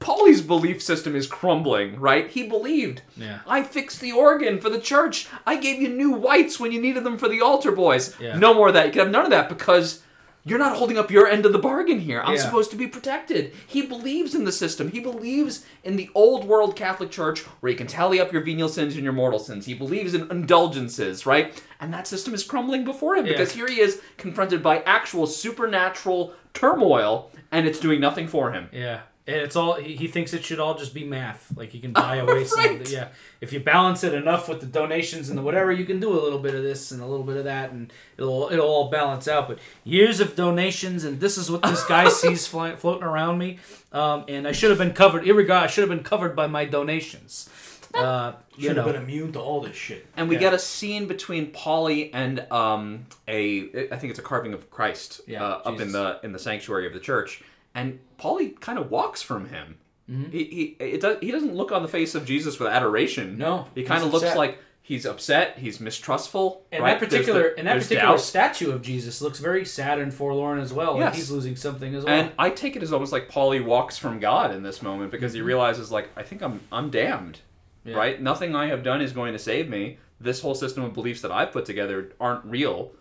Paulie's 0.00 0.42
belief 0.42 0.82
system 0.82 1.14
is 1.16 1.26
crumbling, 1.26 1.98
right? 1.98 2.28
He 2.28 2.46
believed. 2.46 3.02
Yeah. 3.16 3.40
I 3.46 3.62
fixed 3.62 4.00
the 4.00 4.12
organ 4.12 4.60
for 4.60 4.68
the 4.68 4.80
church. 4.80 5.28
I 5.46 5.56
gave 5.56 5.80
you 5.80 5.88
new 5.88 6.10
whites 6.12 6.58
when 6.60 6.72
you 6.72 6.80
needed 6.80 7.04
them 7.04 7.16
for 7.18 7.28
the 7.28 7.40
altar 7.40 7.72
boys. 7.72 8.14
Yeah. 8.20 8.36
No 8.38 8.52
more 8.54 8.68
of 8.68 8.74
that. 8.74 8.86
You 8.86 8.92
can 8.92 9.00
have 9.02 9.10
none 9.10 9.24
of 9.24 9.30
that 9.30 9.48
because 9.48 10.02
you're 10.46 10.58
not 10.58 10.76
holding 10.76 10.98
up 10.98 11.10
your 11.10 11.26
end 11.26 11.46
of 11.46 11.54
the 11.54 11.58
bargain 11.58 12.00
here. 12.00 12.20
I'm 12.22 12.34
Yeah. 12.34 12.40
supposed 12.42 12.70
to 12.72 12.76
be 12.76 12.86
protected. 12.86 13.52
He 13.66 13.80
believes 13.86 14.34
in 14.34 14.44
the 14.44 14.52
system. 14.52 14.90
He 14.90 15.00
believes 15.00 15.64
in 15.84 15.96
the 15.96 16.10
old 16.14 16.44
world 16.44 16.76
Catholic 16.76 17.10
Church 17.10 17.40
where 17.60 17.72
you 17.72 17.78
can 17.78 17.86
tally 17.86 18.20
up 18.20 18.30
your 18.30 18.42
venial 18.42 18.68
sins 18.68 18.94
and 18.94 19.04
your 19.04 19.14
mortal 19.14 19.38
sins. 19.38 19.64
He 19.64 19.72
believes 19.72 20.12
in 20.12 20.30
indulgences, 20.30 21.24
right? 21.24 21.54
And 21.80 21.94
that 21.94 22.06
system 22.06 22.34
is 22.34 22.44
crumbling 22.44 22.84
before 22.84 23.16
him 23.16 23.24
Yeah. 23.24 23.32
because 23.32 23.52
here 23.52 23.66
he 23.68 23.80
is 23.80 24.02
confronted 24.18 24.62
by 24.62 24.80
actual 24.84 25.26
supernatural 25.26 26.34
turmoil 26.52 27.30
and 27.50 27.66
it's 27.66 27.78
doing 27.80 28.00
nothing 28.00 28.28
for 28.28 28.52
him. 28.52 28.68
Yeah. 28.70 29.00
And 29.26 29.36
it's 29.36 29.56
all 29.56 29.74
he, 29.74 29.96
he 29.96 30.06
thinks 30.06 30.34
it 30.34 30.44
should 30.44 30.60
all 30.60 30.74
just 30.76 30.92
be 30.92 31.02
math. 31.04 31.50
Like 31.56 31.72
you 31.72 31.80
can 31.80 31.92
buy 32.04 32.16
away 32.16 32.44
some 32.44 32.64
of 32.76 32.84
the 32.84 32.90
yeah. 32.90 33.08
If 33.40 33.52
you 33.54 33.60
balance 33.60 34.04
it 34.04 34.12
enough 34.12 34.48
with 34.48 34.60
the 34.60 34.66
donations 34.66 35.30
and 35.30 35.38
the 35.38 35.42
whatever, 35.42 35.72
you 35.72 35.86
can 35.86 35.98
do 35.98 36.12
a 36.12 36.20
little 36.20 36.38
bit 36.38 36.54
of 36.54 36.62
this 36.62 36.90
and 36.90 37.00
a 37.00 37.06
little 37.06 37.24
bit 37.24 37.36
of 37.38 37.44
that 37.44 37.70
and 37.72 37.90
it'll 38.18 38.50
it'll 38.52 38.66
all 38.68 38.90
balance 38.90 39.26
out. 39.26 39.48
But 39.48 39.60
years 39.82 40.20
of 40.20 40.36
donations 40.36 41.04
and 41.04 41.20
this 41.20 41.38
is 41.38 41.50
what 41.50 41.62
this 41.62 41.84
guy 41.86 42.08
sees 42.20 42.46
fly, 42.46 42.76
floating 42.76 43.04
around 43.04 43.38
me. 43.38 43.58
Um, 43.92 44.24
and 44.28 44.46
I 44.46 44.52
should 44.52 44.70
have 44.70 44.78
been 44.78 44.92
covered. 44.92 45.26
Irregard, 45.26 45.64
I 45.64 45.66
should 45.68 45.88
have 45.88 45.96
been 45.96 46.04
covered 46.04 46.36
by 46.36 46.46
my 46.46 46.64
donations. 46.66 47.48
Uh, 47.94 48.32
you 48.56 48.68
Should 48.68 48.76
have 48.76 48.86
been 48.86 48.96
immune 48.96 49.32
to 49.32 49.40
all 49.40 49.60
this 49.60 49.76
shit. 49.76 50.04
And 50.16 50.28
we 50.28 50.34
Yeah. 50.34 50.40
get 50.40 50.54
a 50.54 50.58
scene 50.58 51.06
between 51.06 51.52
Paulie 51.52 52.10
and 52.12 52.40
um, 52.50 53.06
a 53.28 53.88
I 53.92 53.96
think 53.96 54.10
it's 54.10 54.18
a 54.18 54.22
carving 54.22 54.52
of 54.52 54.68
Christ 54.70 55.20
Yeah, 55.26 55.44
uh, 55.44 55.60
up 55.64 55.80
in 55.80 55.92
the 55.92 56.18
in 56.24 56.32
the 56.32 56.38
sanctuary 56.40 56.86
of 56.88 56.92
the 56.92 56.98
church, 56.98 57.42
and 57.74 57.98
Paulie 58.18 58.58
kind 58.60 58.78
of 58.78 58.90
walks 58.90 59.22
from 59.22 59.46
him. 59.48 59.78
Mm-hmm. 60.10 60.30
He 60.30 60.44
he 60.44 60.76
it 60.84 61.00
does, 61.00 61.16
he 61.20 61.30
doesn't 61.30 61.54
look 61.54 61.72
on 61.72 61.82
the 61.82 61.88
face 61.88 62.14
of 62.14 62.24
Jesus 62.26 62.58
with 62.58 62.68
adoration. 62.68 63.38
No, 63.38 63.66
he 63.74 63.82
kind 63.84 64.02
of 64.04 64.12
looks 64.12 64.24
upset. 64.24 64.36
like 64.38 64.58
he's 64.82 65.06
upset. 65.06 65.58
He's 65.58 65.80
mistrustful. 65.80 66.62
And 66.70 66.82
right? 66.82 67.00
that 67.00 67.08
There's 67.10 67.26
the- 67.26 67.32
particular 67.32 67.54
and 67.56 67.66
that 67.66 67.78
particular 67.78 68.02
doubt. 68.12 68.20
statue 68.20 68.70
of 68.70 68.82
Jesus 68.82 69.22
looks 69.22 69.38
very 69.38 69.64
sad 69.64 69.98
and 69.98 70.12
forlorn 70.12 70.58
as 70.58 70.72
well. 70.74 70.92
Like 70.92 71.00
Yes. 71.00 71.16
he's 71.16 71.30
losing 71.30 71.56
something 71.56 71.94
as 71.94 72.04
well. 72.04 72.14
And 72.14 72.32
I 72.38 72.50
take 72.50 72.76
it 72.76 72.82
as 72.82 72.92
almost 72.92 73.12
like 73.12 73.30
Paulie 73.30 73.64
walks 73.64 73.96
from 73.96 74.20
God 74.20 74.54
in 74.54 74.62
this 74.62 74.82
moment 74.82 75.10
because 75.10 75.32
he 75.32 75.40
realizes 75.40 75.90
like 75.90 76.10
I 76.16 76.22
think 76.22 76.42
I'm 76.42 76.60
I'm 76.70 76.90
damned. 76.90 77.36
Mm-hmm. 77.80 77.88
Yeah. 77.90 77.96
Right? 77.96 78.20
Nothing 78.22 78.54
I 78.54 78.66
have 78.68 78.82
done 78.82 79.00
is 79.00 79.12
going 79.12 79.32
to 79.32 79.38
save 79.38 79.68
me. 79.70 79.98
This 80.20 80.40
whole 80.42 80.54
system 80.54 80.84
of 80.84 80.92
beliefs 80.94 81.22
that 81.22 81.32
I've 81.32 81.50
put 81.52 81.64
together 81.64 82.12
aren't 82.20 82.44
real. 82.44 82.92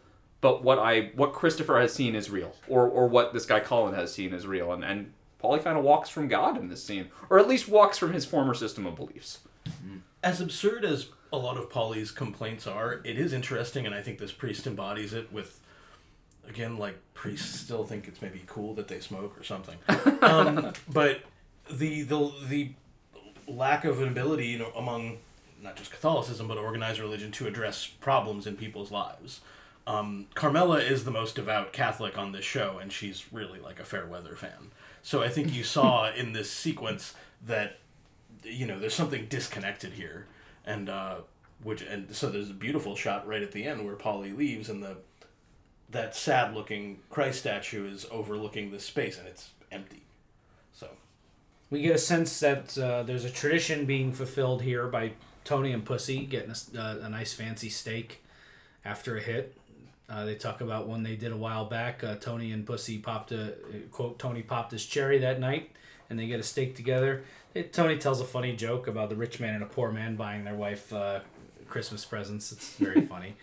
But 0.44 0.62
what 0.62 0.78
I 0.78 1.12
what 1.16 1.32
Christopher 1.32 1.80
has 1.80 1.94
seen 1.94 2.16
is 2.16 2.30
real. 2.30 2.54
Or 2.68 2.86
or 2.86 3.08
what 3.08 3.32
this 3.32 3.46
guy 3.46 3.62
Cullen 3.62 3.96
has 3.96 4.14
seen 4.14 4.34
is 4.34 4.46
real. 4.46 4.74
And 4.74 4.84
and 4.84 5.14
Paulie 5.42 5.64
kind 5.64 5.78
of 5.78 5.86
walks 5.86 6.10
from 6.10 6.28
God 6.28 6.58
in 6.58 6.68
this 6.68 6.84
scene. 6.84 7.08
Or 7.30 7.40
at 7.40 7.48
least 7.48 7.70
walks 7.70 7.98
from 7.98 8.12
his 8.12 8.26
former 8.26 8.54
system 8.54 8.86
of 8.86 8.98
beliefs. 8.98 9.40
As 10.22 10.42
absurd 10.42 10.84
as 10.84 11.08
a 11.32 11.38
lot 11.38 11.56
of 11.56 11.70
Paulie's 11.70 12.12
complaints 12.12 12.68
are, 12.68 13.02
it 13.06 13.18
is 13.18 13.32
interesting, 13.32 13.86
and 13.86 13.96
I 13.96 14.02
think 14.02 14.20
this 14.20 14.32
priest 14.32 14.68
embodies 14.68 15.14
it 15.14 15.34
with, 15.34 15.60
again, 16.48 16.78
like 16.78 16.96
priests 17.14 17.60
still 17.60 17.86
think 17.86 18.08
it's 18.08 18.22
maybe 18.22 18.44
cool 18.46 18.74
that 18.76 18.88
they 18.88 19.00
smoke 19.00 19.38
or 19.40 19.44
something. 19.44 19.78
um, 20.22 20.74
but 20.92 21.22
the 21.70 22.04
the 22.04 22.32
the 22.50 22.72
lack 23.48 23.86
of 23.86 24.02
an 24.02 24.10
ability 24.10 24.48
you 24.48 24.60
know, 24.60 24.72
among 24.76 25.20
not 25.62 25.78
just 25.78 25.92
Catholicism 25.92 26.50
but 26.50 26.58
organized 26.58 27.00
religion 27.00 27.32
to 27.32 27.48
address 27.48 27.88
problems 27.88 28.46
in 28.46 28.58
people's 28.58 28.92
lives. 28.92 29.40
Um, 29.86 30.28
Carmela 30.34 30.80
is 30.80 31.04
the 31.04 31.12
most 31.12 31.36
devout 31.36 31.74
Catholic 31.74 32.18
on 32.18 32.32
this 32.32 32.46
show, 32.46 32.80
and 32.82 32.92
she's 32.92 33.26
really 33.34 33.60
like 33.60 33.80
a 33.80 33.86
fair 33.86 34.06
weather 34.06 34.36
fan. 34.36 34.72
So 35.02 35.22
I 35.22 35.30
think 35.30 35.54
you 35.54 35.64
saw 35.64 36.12
in 36.16 36.34
this 36.34 36.50
sequence 36.52 37.14
that 37.46 37.80
you 38.44 38.66
know 38.66 38.80
there's 38.80 38.96
something 38.96 39.28
disconnected 39.28 39.94
here, 39.94 40.28
and 40.66 40.90
uh, 40.90 41.18
which 41.64 41.82
and 41.82 42.16
so 42.16 42.30
there's 42.30 42.50
a 42.50 42.54
beautiful 42.54 42.96
shot 42.96 43.28
right 43.28 43.42
at 43.42 43.52
the 43.52 43.66
end 43.66 43.86
where 43.86 43.96
Paulie 43.96 44.36
leaves, 44.36 44.70
and 44.70 44.82
the 44.82 44.98
that 45.90 46.16
sad 46.16 46.54
looking 46.54 47.00
Christ 47.10 47.40
statue 47.40 47.86
is 47.86 48.06
overlooking 48.12 48.72
this 48.72 48.86
space, 48.86 49.18
and 49.18 49.28
it's 49.28 49.50
empty. 49.72 50.04
So 50.74 50.88
We 51.70 51.82
get 51.82 51.96
a 51.96 52.00
sense 52.00 52.40
that 52.40 52.78
uh, 52.78 53.04
there's 53.04 53.26
a 53.26 53.30
tradition 53.30 53.86
being 53.86 54.12
fulfilled 54.14 54.62
here 54.62 54.88
by 54.88 55.14
Tony 55.44 55.72
and 55.72 55.86
Pussy 55.86 56.26
getting 56.26 56.52
a, 56.52 56.80
uh, 56.80 56.98
a 57.04 57.10
nice 57.10 57.34
fancy 57.34 57.70
steak 57.70 58.24
after 58.86 59.18
a 59.18 59.22
hit. 59.22 59.56
Uh, 60.10 60.26
they 60.26 60.36
talk 60.36 60.62
about 60.62 60.88
when 60.88 61.04
they 61.04 61.16
did 61.16 61.32
a 61.32 61.38
while 61.38 61.66
back. 61.66 62.04
Uh, 62.04 62.16
Tony 62.16 62.52
and 62.52 62.66
Pussy 62.66 62.98
popped 62.98 63.32
a 63.32 63.56
quote. 63.92 64.20
Tony 64.20 64.42
popped 64.42 64.72
his 64.72 64.86
cherry 64.86 65.18
that 65.20 65.40
night, 65.40 65.72
and 66.10 66.20
they 66.20 66.28
get 66.28 66.40
a 66.40 66.44
steak 66.44 66.76
together. 66.76 67.24
It, 67.54 67.72
Tony 67.72 67.98
tells 67.98 68.20
a 68.20 68.26
funny 68.26 68.56
joke 68.56 68.88
about 68.88 69.10
the 69.10 69.16
rich 69.16 69.40
man 69.40 69.56
and 69.56 69.64
a 69.64 69.68
poor 69.68 69.92
man 69.92 70.16
buying 70.16 70.44
their 70.44 70.56
wife 70.56 70.92
uh, 70.92 71.22
Christmas 71.68 72.04
presents. 72.04 72.52
It's 72.52 72.76
very 72.76 73.02
funny. 73.06 73.36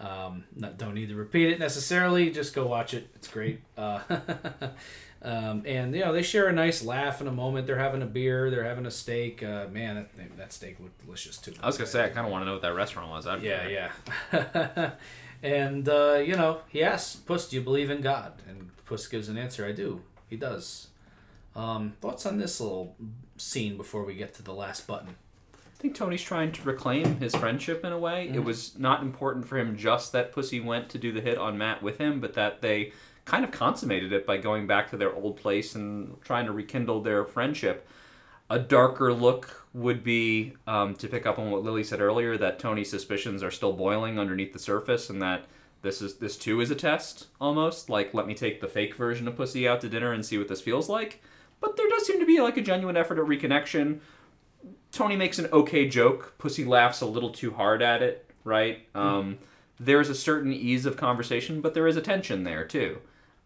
Um, 0.00 0.44
not, 0.56 0.78
don't 0.78 0.94
need 0.94 1.08
to 1.08 1.14
repeat 1.14 1.50
it 1.50 1.58
necessarily. 1.58 2.30
Just 2.30 2.54
go 2.54 2.66
watch 2.66 2.94
it. 2.94 3.08
It's 3.16 3.28
great. 3.28 3.60
Uh, 3.76 4.00
um, 5.22 5.62
and 5.66 5.94
you 5.94 6.04
know 6.04 6.12
they 6.12 6.22
share 6.22 6.48
a 6.48 6.52
nice 6.52 6.84
laugh 6.84 7.20
in 7.20 7.26
a 7.26 7.32
moment. 7.32 7.66
They're 7.66 7.78
having 7.78 8.02
a 8.02 8.06
beer. 8.06 8.50
They're 8.50 8.64
having 8.64 8.86
a 8.86 8.90
steak. 8.90 9.42
Uh, 9.42 9.66
man, 9.72 10.06
that, 10.16 10.36
that 10.36 10.52
steak 10.52 10.78
looked 10.78 11.04
delicious 11.04 11.38
too. 11.38 11.54
I 11.60 11.66
was 11.66 11.76
gonna 11.76 11.88
say 11.88 12.04
I 12.04 12.08
kinda 12.08 12.28
wanna 12.28 12.44
know 12.44 12.52
what 12.52 12.62
that 12.62 12.74
restaurant 12.74 13.10
was. 13.10 13.26
I'd 13.26 13.42
Yeah, 13.42 13.90
yeah. 14.32 14.90
and 15.44 15.88
uh, 15.88 16.14
you 16.14 16.34
know, 16.34 16.62
he 16.68 16.82
asks 16.82 17.16
Puss, 17.16 17.48
"Do 17.48 17.56
you 17.56 17.62
believe 17.62 17.90
in 17.90 18.00
God?" 18.00 18.32
And 18.48 18.70
Puss 18.86 19.06
gives 19.06 19.28
an 19.28 19.36
answer, 19.38 19.64
"I 19.66 19.72
do." 19.72 20.00
He 20.28 20.36
does. 20.36 20.88
Um, 21.54 21.92
thoughts 22.00 22.26
on 22.26 22.38
this 22.38 22.60
little 22.60 22.96
scene 23.36 23.76
before 23.76 24.04
we 24.04 24.14
get 24.14 24.34
to 24.34 24.42
the 24.42 24.54
last 24.54 24.86
button? 24.86 25.14
I 25.54 25.76
think 25.76 25.94
Tony's 25.94 26.22
trying 26.22 26.50
to 26.52 26.62
reclaim 26.62 27.18
his 27.18 27.36
friendship 27.36 27.84
in 27.84 27.92
a 27.92 27.98
way. 27.98 28.30
It 28.32 28.42
was 28.42 28.78
not 28.78 29.02
important 29.02 29.46
for 29.46 29.58
him 29.58 29.76
just 29.76 30.12
that 30.12 30.32
Pussy 30.32 30.58
went 30.58 30.88
to 30.90 30.98
do 30.98 31.12
the 31.12 31.20
hit 31.20 31.36
on 31.36 31.58
Matt 31.58 31.82
with 31.82 31.98
him, 31.98 32.20
but 32.20 32.32
that 32.34 32.62
they 32.62 32.92
kind 33.24 33.44
of 33.44 33.50
consummated 33.50 34.12
it 34.12 34.26
by 34.26 34.38
going 34.38 34.66
back 34.66 34.90
to 34.90 34.96
their 34.96 35.14
old 35.14 35.36
place 35.36 35.74
and 35.74 36.16
trying 36.22 36.46
to 36.46 36.52
rekindle 36.52 37.02
their 37.02 37.24
friendship. 37.24 37.86
A 38.48 38.58
darker 38.58 39.12
look 39.12 39.63
would 39.74 40.04
be 40.04 40.54
um, 40.68 40.94
to 40.94 41.08
pick 41.08 41.26
up 41.26 41.38
on 41.38 41.50
what 41.50 41.64
Lily 41.64 41.84
said 41.84 42.00
earlier 42.00 42.38
that 42.38 42.60
Tony's 42.60 42.88
suspicions 42.88 43.42
are 43.42 43.50
still 43.50 43.72
boiling 43.72 44.18
underneath 44.18 44.52
the 44.52 44.58
surface, 44.58 45.10
and 45.10 45.20
that 45.20 45.46
this 45.82 46.00
is 46.00 46.16
this 46.16 46.38
too 46.38 46.60
is 46.60 46.70
a 46.70 46.76
test 46.76 47.26
almost. 47.40 47.90
Like, 47.90 48.14
let 48.14 48.26
me 48.26 48.34
take 48.34 48.60
the 48.60 48.68
fake 48.68 48.94
version 48.94 49.28
of 49.28 49.36
Pussy 49.36 49.68
out 49.68 49.80
to 49.82 49.88
dinner 49.88 50.12
and 50.12 50.24
see 50.24 50.38
what 50.38 50.48
this 50.48 50.60
feels 50.60 50.88
like. 50.88 51.20
But 51.60 51.76
there 51.76 51.88
does 51.88 52.06
seem 52.06 52.20
to 52.20 52.26
be 52.26 52.40
like 52.40 52.56
a 52.56 52.62
genuine 52.62 52.96
effort 52.96 53.18
at 53.18 53.24
reconnection. 53.24 53.98
Tony 54.92 55.16
makes 55.16 55.38
an 55.38 55.48
okay 55.52 55.88
joke. 55.88 56.34
Pussy 56.38 56.64
laughs 56.64 57.00
a 57.00 57.06
little 57.06 57.30
too 57.30 57.50
hard 57.50 57.82
at 57.82 58.00
it, 58.00 58.30
right? 58.44 58.86
Um, 58.94 59.38
there's 59.80 60.08
a 60.08 60.14
certain 60.14 60.52
ease 60.52 60.86
of 60.86 60.96
conversation, 60.96 61.60
but 61.60 61.74
there 61.74 61.88
is 61.88 61.96
a 61.96 62.00
tension 62.00 62.44
there 62.44 62.64
too. 62.64 62.98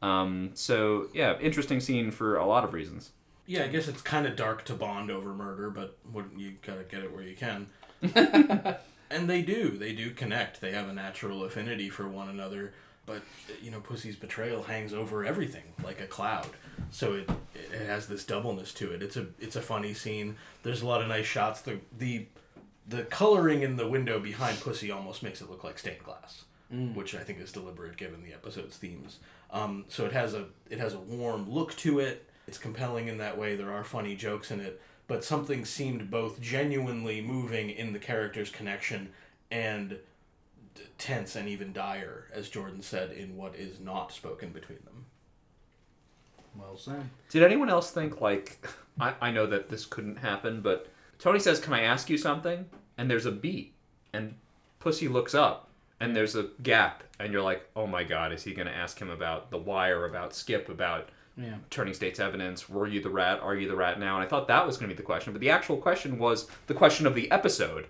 Um, 0.02 0.50
so 0.54 1.08
yeah, 1.14 1.38
interesting 1.40 1.80
scene 1.80 2.10
for 2.10 2.36
a 2.36 2.46
lot 2.46 2.64
of 2.64 2.74
reasons. 2.74 3.12
Yeah, 3.48 3.64
I 3.64 3.68
guess 3.68 3.88
it's 3.88 4.02
kind 4.02 4.26
of 4.26 4.36
dark 4.36 4.66
to 4.66 4.74
bond 4.74 5.10
over 5.10 5.32
murder, 5.32 5.70
but 5.70 5.96
wouldn't 6.12 6.38
you 6.38 6.56
gotta 6.60 6.84
get 6.84 7.02
it 7.02 7.10
where 7.10 7.22
you 7.22 7.34
can? 7.34 7.68
and 9.10 9.28
they 9.28 9.40
do. 9.40 9.70
They 9.70 9.94
do 9.94 10.10
connect. 10.10 10.60
They 10.60 10.72
have 10.72 10.86
a 10.86 10.92
natural 10.92 11.42
affinity 11.44 11.88
for 11.88 12.06
one 12.06 12.28
another. 12.28 12.74
But 13.06 13.22
you 13.62 13.70
know, 13.70 13.80
Pussy's 13.80 14.16
betrayal 14.16 14.64
hangs 14.64 14.92
over 14.92 15.24
everything 15.24 15.62
like 15.82 15.98
a 15.98 16.06
cloud. 16.06 16.48
So 16.90 17.14
it 17.14 17.30
it 17.54 17.86
has 17.86 18.06
this 18.06 18.22
doubleness 18.22 18.74
to 18.74 18.92
it. 18.92 19.02
It's 19.02 19.16
a 19.16 19.28
it's 19.40 19.56
a 19.56 19.62
funny 19.62 19.94
scene. 19.94 20.36
There's 20.62 20.82
a 20.82 20.86
lot 20.86 21.00
of 21.00 21.08
nice 21.08 21.24
shots. 21.24 21.62
The 21.62 21.78
the 21.96 22.26
the 22.86 23.04
coloring 23.04 23.62
in 23.62 23.76
the 23.76 23.88
window 23.88 24.20
behind 24.20 24.60
Pussy 24.60 24.90
almost 24.90 25.22
makes 25.22 25.40
it 25.40 25.48
look 25.48 25.64
like 25.64 25.78
stained 25.78 26.04
glass, 26.04 26.44
which 26.94 27.14
I 27.14 27.20
think 27.20 27.40
is 27.40 27.50
deliberate 27.50 27.96
given 27.96 28.22
the 28.22 28.34
episode's 28.34 28.76
themes. 28.76 29.20
Um, 29.50 29.86
so 29.88 30.04
it 30.04 30.12
has 30.12 30.34
a 30.34 30.44
it 30.68 30.78
has 30.80 30.92
a 30.92 30.98
warm 30.98 31.50
look 31.50 31.74
to 31.76 32.00
it. 32.00 32.27
It's 32.48 32.56
compelling 32.56 33.08
in 33.08 33.18
that 33.18 33.36
way. 33.36 33.56
There 33.56 33.70
are 33.70 33.84
funny 33.84 34.16
jokes 34.16 34.50
in 34.50 34.58
it, 34.58 34.80
but 35.06 35.22
something 35.22 35.66
seemed 35.66 36.10
both 36.10 36.40
genuinely 36.40 37.20
moving 37.20 37.68
in 37.68 37.92
the 37.92 37.98
characters' 37.98 38.48
connection 38.48 39.10
and 39.50 39.98
d- 40.74 40.82
tense 40.96 41.36
and 41.36 41.46
even 41.46 41.74
dire, 41.74 42.28
as 42.32 42.48
Jordan 42.48 42.80
said, 42.80 43.12
in 43.12 43.36
what 43.36 43.54
is 43.54 43.78
not 43.80 44.12
spoken 44.12 44.48
between 44.48 44.78
them. 44.86 45.04
Well 46.58 46.78
said. 46.78 47.10
Did 47.28 47.42
anyone 47.42 47.68
else 47.68 47.90
think 47.90 48.22
like 48.22 48.66
I, 48.98 49.12
I 49.20 49.30
know 49.30 49.46
that 49.46 49.68
this 49.68 49.84
couldn't 49.84 50.16
happen, 50.16 50.62
but 50.62 50.88
Tony 51.18 51.40
says, 51.40 51.60
"Can 51.60 51.74
I 51.74 51.82
ask 51.82 52.08
you 52.08 52.16
something?" 52.16 52.64
And 52.96 53.10
there's 53.10 53.26
a 53.26 53.30
beat, 53.30 53.74
and 54.14 54.36
Pussy 54.80 55.06
looks 55.06 55.34
up, 55.34 55.68
and 56.00 56.16
there's 56.16 56.34
a 56.34 56.48
gap, 56.62 57.02
and 57.20 57.30
you're 57.30 57.42
like, 57.42 57.68
"Oh 57.76 57.86
my 57.86 58.04
God, 58.04 58.32
is 58.32 58.42
he 58.42 58.54
going 58.54 58.68
to 58.68 58.74
ask 58.74 58.98
him 58.98 59.10
about 59.10 59.50
the 59.50 59.58
wire, 59.58 60.06
about 60.06 60.34
Skip, 60.34 60.70
about 60.70 61.10
Yeah. 61.38 61.54
turning 61.70 61.94
state's 61.94 62.18
evidence? 62.18 62.68
Were 62.68 62.86
you 62.88 63.00
the 63.00 63.10
rat? 63.10 63.40
Are 63.40 63.54
you 63.54 63.68
the 63.68 63.76
rat 63.76 64.00
now?" 64.00 64.16
And 64.16 64.24
I 64.24 64.28
thought 64.28 64.48
that 64.48 64.66
was 64.66 64.76
going 64.76 64.90
to 64.90 64.94
be 64.94 64.98
the 64.98 65.04
question, 65.06 65.32
but 65.32 65.40
the 65.40 65.50
actual 65.50 65.76
question 65.76 66.18
was 66.18 66.48
the 66.66 66.74
question 66.74 67.06
of 67.06 67.14
the 67.14 67.30
episode, 67.30 67.86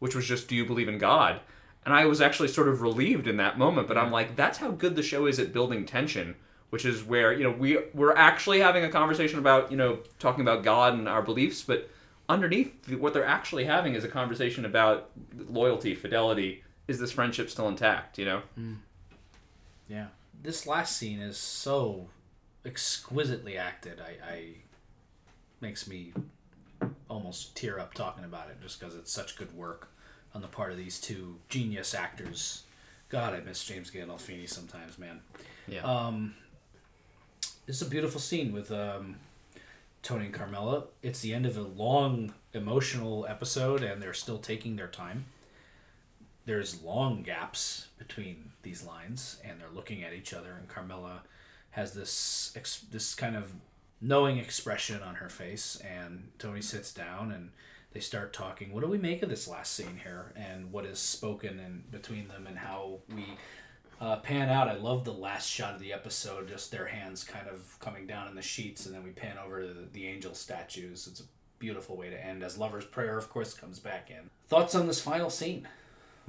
which 0.00 0.14
was 0.14 0.26
just, 0.26 0.48
"Do 0.48 0.56
you 0.56 0.66
believe 0.66 0.88
in 0.88 0.98
God?" 0.98 1.40
And 1.84 1.94
I 1.94 2.04
was 2.06 2.20
actually 2.20 2.48
sort 2.48 2.68
of 2.68 2.82
relieved 2.82 3.26
in 3.26 3.36
that 3.38 3.56
moment, 3.56 3.88
but 3.88 3.96
I'm 3.96 4.10
like, 4.10 4.36
that's 4.36 4.58
how 4.58 4.72
good 4.72 4.96
the 4.96 5.02
show 5.02 5.26
is 5.26 5.38
at 5.38 5.52
building 5.54 5.86
tension, 5.86 6.34
which 6.70 6.84
is 6.84 7.02
where, 7.02 7.32
you 7.32 7.44
know, 7.44 7.52
we 7.52 7.78
we're 7.94 8.14
actually 8.14 8.60
having 8.60 8.84
a 8.84 8.90
conversation 8.90 9.38
about, 9.38 9.70
you 9.70 9.76
know, 9.76 10.00
talking 10.18 10.42
about 10.42 10.64
God 10.64 10.94
and 10.94 11.08
our 11.08 11.22
beliefs, 11.22 11.62
but 11.62 11.88
underneath 12.28 12.90
what 12.98 13.14
they're 13.14 13.24
actually 13.24 13.64
having 13.64 13.94
is 13.94 14.04
a 14.04 14.08
conversation 14.08 14.64
about 14.64 15.10
loyalty, 15.48 15.94
fidelity. 15.94 16.62
Is 16.88 16.98
this 16.98 17.12
friendship 17.12 17.48
still 17.48 17.68
intact, 17.68 18.18
you 18.18 18.24
know? 18.24 18.42
Mm. 18.58 18.76
Yeah. 19.88 20.06
This 20.42 20.66
last 20.66 20.96
scene 20.96 21.20
is 21.20 21.38
so 21.38 22.08
exquisitely 22.64 23.56
acted. 23.56 24.00
I, 24.00 24.32
I 24.32 24.44
makes 25.60 25.88
me 25.88 26.12
almost 27.08 27.56
tear 27.56 27.80
up 27.80 27.94
talking 27.94 28.24
about 28.24 28.50
it 28.50 28.60
just 28.62 28.78
because 28.78 28.94
it's 28.94 29.12
such 29.12 29.36
good 29.36 29.56
work 29.56 29.88
on 30.34 30.42
the 30.42 30.48
part 30.48 30.70
of 30.70 30.76
these 30.76 31.00
two 31.00 31.36
genius 31.48 31.94
actors. 31.94 32.64
God, 33.08 33.34
I 33.34 33.40
miss 33.40 33.64
James 33.64 33.90
Gandolfini 33.90 34.48
sometimes, 34.48 34.98
man. 34.98 35.20
Yeah. 35.66 35.80
Um, 35.82 36.34
is 37.66 37.82
a 37.82 37.86
beautiful 37.86 38.20
scene 38.20 38.52
with 38.52 38.70
um, 38.70 39.16
Tony 40.02 40.26
and 40.26 40.34
Carmela. 40.34 40.84
It's 41.02 41.20
the 41.20 41.32
end 41.32 41.46
of 41.46 41.56
a 41.56 41.62
long 41.62 42.34
emotional 42.52 43.26
episode, 43.26 43.82
and 43.82 44.00
they're 44.02 44.14
still 44.14 44.38
taking 44.38 44.76
their 44.76 44.88
time. 44.88 45.24
There's 46.44 46.82
long 46.82 47.22
gaps 47.22 47.88
between 47.98 48.52
these 48.62 48.84
lines, 48.84 49.38
and 49.44 49.60
they're 49.60 49.68
looking 49.74 50.02
at 50.02 50.12
each 50.12 50.32
other. 50.32 50.52
And 50.58 50.68
Carmela 50.68 51.22
has 51.78 51.92
this 51.92 52.52
ex- 52.56 52.84
this 52.90 53.14
kind 53.14 53.36
of 53.36 53.52
knowing 54.00 54.38
expression 54.38 55.02
on 55.02 55.16
her 55.16 55.28
face, 55.28 55.80
and 55.84 56.30
Tony 56.38 56.60
sits 56.60 56.92
down 56.92 57.30
and 57.32 57.50
they 57.92 58.00
start 58.00 58.32
talking. 58.32 58.72
What 58.72 58.82
do 58.82 58.88
we 58.88 58.98
make 58.98 59.22
of 59.22 59.28
this 59.28 59.48
last 59.48 59.72
scene 59.72 60.00
here, 60.02 60.32
and 60.36 60.72
what 60.72 60.84
is 60.84 60.98
spoken 60.98 61.58
in 61.58 61.84
between 61.90 62.28
them, 62.28 62.46
and 62.46 62.58
how 62.58 62.98
we 63.14 63.24
uh, 64.00 64.16
pan 64.16 64.48
out. 64.48 64.68
I 64.68 64.74
love 64.74 65.04
the 65.04 65.12
last 65.12 65.48
shot 65.48 65.74
of 65.74 65.80
the 65.80 65.92
episode, 65.92 66.48
just 66.48 66.70
their 66.70 66.86
hands 66.86 67.24
kind 67.24 67.48
of 67.48 67.78
coming 67.80 68.06
down 68.06 68.28
in 68.28 68.34
the 68.34 68.42
sheets, 68.42 68.86
and 68.86 68.94
then 68.94 69.02
we 69.02 69.10
pan 69.10 69.38
over 69.38 69.62
to 69.62 69.68
the, 69.68 69.88
the 69.92 70.06
angel 70.06 70.34
statues. 70.34 71.06
It's 71.06 71.20
a 71.20 71.24
beautiful 71.58 71.96
way 71.96 72.10
to 72.10 72.24
end. 72.24 72.42
As 72.42 72.58
Lover's 72.58 72.84
Prayer, 72.84 73.18
of 73.18 73.30
course, 73.30 73.54
comes 73.54 73.78
back 73.78 74.10
in. 74.10 74.30
Thoughts 74.48 74.74
on 74.74 74.86
this 74.86 75.00
final 75.00 75.30
scene? 75.30 75.66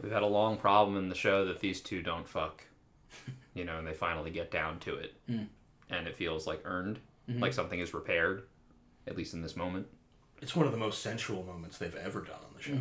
We've 0.02 0.12
had 0.12 0.24
a 0.24 0.28
long 0.28 0.58
problem 0.58 0.98
in 0.98 1.10
the 1.10 1.16
show 1.16 1.46
that 1.46 1.60
these 1.60 1.82
two 1.82 2.02
don't 2.02 2.28
fuck, 2.28 2.64
you 3.60 3.66
know, 3.66 3.78
and 3.78 3.86
they 3.88 3.94
finally 3.94 4.32
get 4.32 4.50
down 4.52 4.80
to 4.80 4.96
it, 4.96 5.14
and 5.90 6.08
it 6.08 6.16
feels 6.16 6.48
like 6.48 6.62
earned, 6.66 7.00
like 7.42 7.54
something 7.54 7.80
is 7.80 7.94
repaired, 7.94 8.44
at 9.06 9.16
least 9.16 9.34
in 9.36 9.42
this 9.44 9.56
moment. 9.56 9.86
It's 10.42 10.56
one 10.56 10.66
of 10.66 10.72
the 10.72 10.78
most 10.80 11.04
sensual 11.04 11.44
moments 11.44 11.78
they've 11.78 11.94
ever 11.96 12.22
done 12.22 12.40
on 12.48 12.54
the 12.56 12.64
show. 12.64 12.74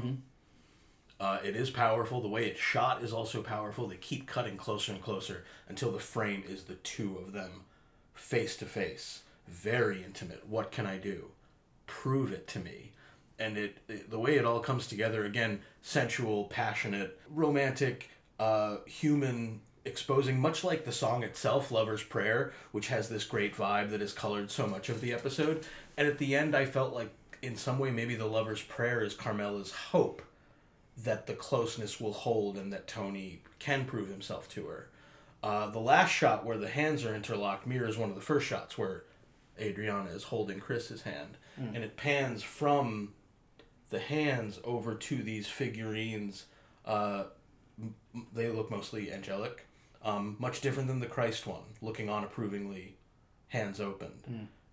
Uh, 1.20 1.38
it 1.44 1.56
is 1.56 1.68
powerful. 1.70 2.20
The 2.20 2.28
way 2.28 2.46
it's 2.46 2.60
shot 2.60 3.02
is 3.02 3.12
also 3.12 3.42
powerful. 3.42 3.88
They 3.88 3.96
keep 3.96 4.26
cutting 4.28 4.56
closer 4.56 4.92
and 4.92 5.02
closer 5.02 5.44
until 5.68 5.90
the 5.90 5.98
frame 5.98 6.44
is 6.48 6.62
the 6.64 6.76
two 6.76 7.18
of 7.18 7.32
them 7.32 7.64
face 8.14 8.56
to 8.58 8.64
face. 8.66 9.22
Very 9.48 10.04
intimate. 10.04 10.46
What 10.48 10.70
can 10.70 10.86
I 10.86 10.96
do? 10.98 11.32
Prove 11.86 12.32
it 12.32 12.46
to 12.48 12.60
me. 12.60 12.92
And 13.38 13.58
it, 13.58 13.78
it 13.88 14.10
the 14.10 14.18
way 14.18 14.36
it 14.36 14.44
all 14.44 14.60
comes 14.60 14.86
together 14.86 15.24
again, 15.24 15.60
sensual, 15.82 16.44
passionate, 16.44 17.18
romantic, 17.28 18.10
uh, 18.38 18.76
human, 18.86 19.60
exposing 19.88 20.38
much 20.40 20.62
like 20.62 20.84
the 20.84 20.92
song 20.92 21.22
itself, 21.24 21.70
Lover's 21.72 22.02
Prayer, 22.02 22.52
which 22.70 22.88
has 22.88 23.08
this 23.08 23.24
great 23.24 23.56
vibe 23.56 23.90
that 23.90 24.00
has 24.00 24.12
colored 24.12 24.50
so 24.50 24.66
much 24.66 24.88
of 24.88 25.00
the 25.00 25.12
episode. 25.12 25.66
And 25.96 26.06
at 26.06 26.18
the 26.18 26.36
end, 26.36 26.54
I 26.54 26.66
felt 26.66 26.94
like 26.94 27.10
in 27.42 27.56
some 27.56 27.78
way 27.78 27.90
maybe 27.90 28.14
the 28.14 28.26
Lover's 28.26 28.62
Prayer 28.62 29.02
is 29.02 29.14
Carmela's 29.14 29.72
hope 29.72 30.22
that 31.04 31.26
the 31.26 31.34
closeness 31.34 32.00
will 32.00 32.12
hold 32.12 32.56
and 32.56 32.72
that 32.72 32.86
Tony 32.86 33.42
can 33.58 33.84
prove 33.84 34.08
himself 34.08 34.48
to 34.50 34.66
her. 34.66 34.88
Uh, 35.42 35.70
the 35.70 35.78
last 35.78 36.10
shot 36.10 36.44
where 36.44 36.58
the 36.58 36.68
hands 36.68 37.04
are 37.04 37.14
interlocked 37.14 37.66
mirrors 37.66 37.96
one 37.96 38.08
of 38.08 38.16
the 38.16 38.20
first 38.20 38.46
shots 38.46 38.76
where 38.76 39.04
Adriana 39.60 40.10
is 40.10 40.24
holding 40.24 40.60
Chris's 40.60 41.02
hand, 41.02 41.36
and 41.74 41.84
it 41.84 41.96
pans 41.96 42.42
from 42.42 43.14
the 43.90 43.98
hands 43.98 44.60
over 44.64 44.94
to 44.94 45.16
these 45.22 45.46
figurines. 45.46 46.46
Uh, 46.84 47.24
they 48.32 48.48
look 48.48 48.70
mostly 48.70 49.12
angelic, 49.12 49.66
um, 50.02 50.36
much 50.38 50.60
different 50.60 50.88
than 50.88 51.00
the 51.00 51.06
Christ 51.06 51.46
one, 51.46 51.62
looking 51.80 52.08
on 52.08 52.24
approvingly, 52.24 52.96
hands 53.48 53.80
open. 53.80 54.12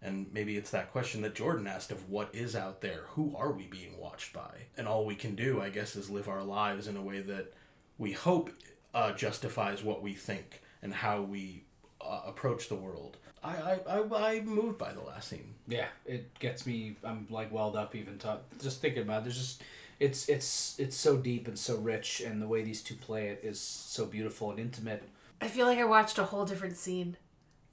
And 0.01 0.27
maybe 0.31 0.55
it's 0.55 0.69
that 0.69 0.91
question 0.91 1.21
that 1.21 1.33
Jordan 1.33 1.65
asked 1.65 1.91
of 1.91 2.09
what 2.09 2.29
is 2.33 2.55
out 2.55 2.81
there? 2.81 3.05
Who 3.09 3.35
are 3.35 3.51
we 3.51 3.65
being 3.65 3.97
watched 3.97 4.33
by? 4.33 4.67
And 4.77 4.87
all 4.87 5.05
we 5.05 5.15
can 5.15 5.35
do, 5.35 5.61
I 5.61 5.69
guess, 5.69 5.95
is 5.95 6.09
live 6.09 6.27
our 6.27 6.43
lives 6.43 6.87
in 6.87 6.95
a 6.95 7.01
way 7.01 7.21
that 7.21 7.53
we 7.97 8.11
hope 8.11 8.51
uh, 8.93 9.13
justifies 9.13 9.83
what 9.83 10.03
we 10.03 10.13
think 10.13 10.61
and 10.83 10.93
how 10.93 11.21
we 11.21 11.63
uh, 11.99 12.21
approach 12.27 12.69
the 12.69 12.75
world. 12.75 13.17
I, 13.43 13.79
I, 13.87 13.99
I, 13.99 14.31
I'm 14.33 14.45
moved 14.45 14.77
by 14.77 14.93
the 14.93 15.01
last 15.01 15.29
scene. 15.29 15.55
Yeah, 15.67 15.87
it 16.05 16.37
gets 16.39 16.65
me. 16.65 16.97
I'm 17.03 17.27
like 17.29 17.51
welled 17.51 17.75
up 17.75 17.95
even 17.95 18.19
just 18.61 18.81
thinking 18.81 19.03
about. 19.03 19.21
It. 19.21 19.23
There's 19.25 19.37
just 19.37 19.63
it's 19.99 20.29
it's 20.29 20.75
it's 20.79 20.95
so 20.95 21.17
deep 21.17 21.47
and 21.47 21.57
so 21.57 21.77
rich, 21.77 22.21
and 22.21 22.41
the 22.41 22.47
way 22.47 22.63
these 22.63 22.81
two 22.81 22.95
play 22.95 23.27
it 23.27 23.41
is 23.43 23.59
so 23.59 24.05
beautiful 24.05 24.51
and 24.51 24.59
intimate. 24.59 25.03
I 25.41 25.47
feel 25.47 25.65
like 25.65 25.77
I 25.77 25.85
watched 25.85 26.17
a 26.17 26.23
whole 26.23 26.45
different 26.45 26.77
scene. 26.77 27.17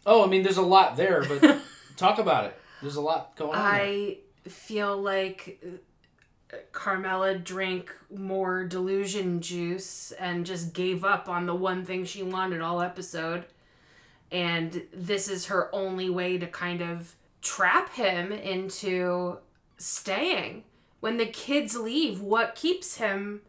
Oh, 0.04 0.24
I 0.24 0.26
mean, 0.26 0.42
there's 0.42 0.56
a 0.56 0.62
lot 0.62 0.96
there, 0.96 1.22
but 1.24 1.58
talk 1.96 2.18
about 2.18 2.46
it. 2.46 2.58
There's 2.80 2.96
a 2.96 3.00
lot 3.00 3.36
going 3.36 3.54
on. 3.54 3.72
there. 3.72 3.82
I 3.82 4.18
feel 4.48 5.00
like 5.00 5.62
uh, 6.52 6.56
Carmela 6.72 7.38
drank 7.38 7.94
more 8.14 8.64
delusion 8.64 9.40
juice 9.40 10.12
and 10.12 10.44
just 10.44 10.72
gave 10.72 11.04
up 11.04 11.28
on 11.28 11.46
the 11.46 11.54
one 11.54 11.84
thing 11.84 12.04
she 12.04 12.22
wanted 12.22 12.60
all 12.60 12.80
episode. 12.80 13.44
And 14.32 14.82
this 14.92 15.28
is 15.28 15.46
her 15.46 15.72
only 15.74 16.10
way 16.10 16.38
to 16.38 16.46
kind 16.46 16.80
of 16.80 17.14
trap 17.42 17.94
him 17.94 18.32
into 18.32 19.38
staying. 19.76 20.64
When 21.00 21.16
the 21.18 21.26
kids 21.26 21.76
leave, 21.76 22.20
what 22.20 22.54
keeps 22.54 22.96
him 22.96 23.42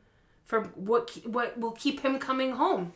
from 0.43 0.65
what 0.75 1.11
what 1.25 1.57
will 1.57 1.71
keep 1.71 2.01
him 2.01 2.19
coming 2.19 2.53
home? 2.53 2.93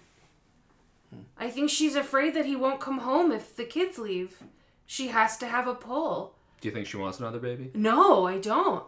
I 1.40 1.50
think 1.50 1.70
she's 1.70 1.96
afraid 1.96 2.34
that 2.34 2.46
he 2.46 2.56
won't 2.56 2.80
come 2.80 3.00
home 3.00 3.32
if 3.32 3.56
the 3.56 3.66
kids 3.66 3.98
leave. 3.98 4.44
She 4.86 5.08
has 5.10 5.38
to 5.38 5.48
have 5.48 5.68
a 5.68 5.76
pull. 5.76 6.36
Do 6.62 6.68
you 6.68 6.74
think 6.74 6.88
she 6.88 6.98
wants 6.98 7.20
another 7.20 7.40
baby? 7.40 7.72
No, 7.74 8.26
I 8.26 8.40
don't. 8.40 8.84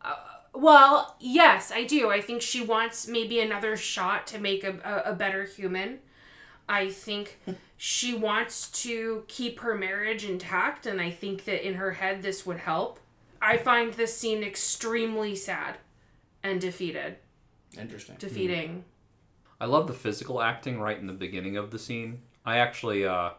Uh, 0.00 0.14
well, 0.52 1.16
yes, 1.20 1.70
I 1.72 1.84
do. 1.84 2.10
I 2.10 2.20
think 2.20 2.42
she 2.42 2.62
wants 2.64 3.06
maybe 3.06 3.40
another 3.40 3.76
shot 3.76 4.26
to 4.28 4.38
make 4.38 4.64
a, 4.64 4.78
a, 4.84 5.12
a 5.12 5.14
better 5.14 5.44
human. 5.44 6.00
I 6.68 6.90
think 6.90 7.38
she 7.76 8.14
wants 8.14 8.70
to 8.82 9.24
keep 9.28 9.60
her 9.60 9.76
marriage 9.76 10.24
intact, 10.24 10.86
and 10.86 11.00
I 11.00 11.10
think 11.10 11.44
that 11.44 11.66
in 11.66 11.74
her 11.74 11.92
head 11.92 12.22
this 12.22 12.46
would 12.46 12.58
help. 12.58 13.00
I 13.40 13.58
find 13.58 13.92
this 13.92 14.16
scene 14.16 14.42
extremely 14.42 15.36
sad 15.36 15.76
and 16.42 16.60
defeated. 16.60 17.16
Interesting. 17.78 18.16
Defeating. 18.18 18.84
I 19.64 19.66
love 19.66 19.86
the 19.86 19.94
physical 19.94 20.42
acting 20.42 20.78
right 20.78 20.98
in 20.98 21.06
the 21.06 21.14
beginning 21.14 21.56
of 21.56 21.70
the 21.70 21.78
scene. 21.78 22.20
I 22.44 22.58
actually, 22.58 23.06
uh, 23.06 23.30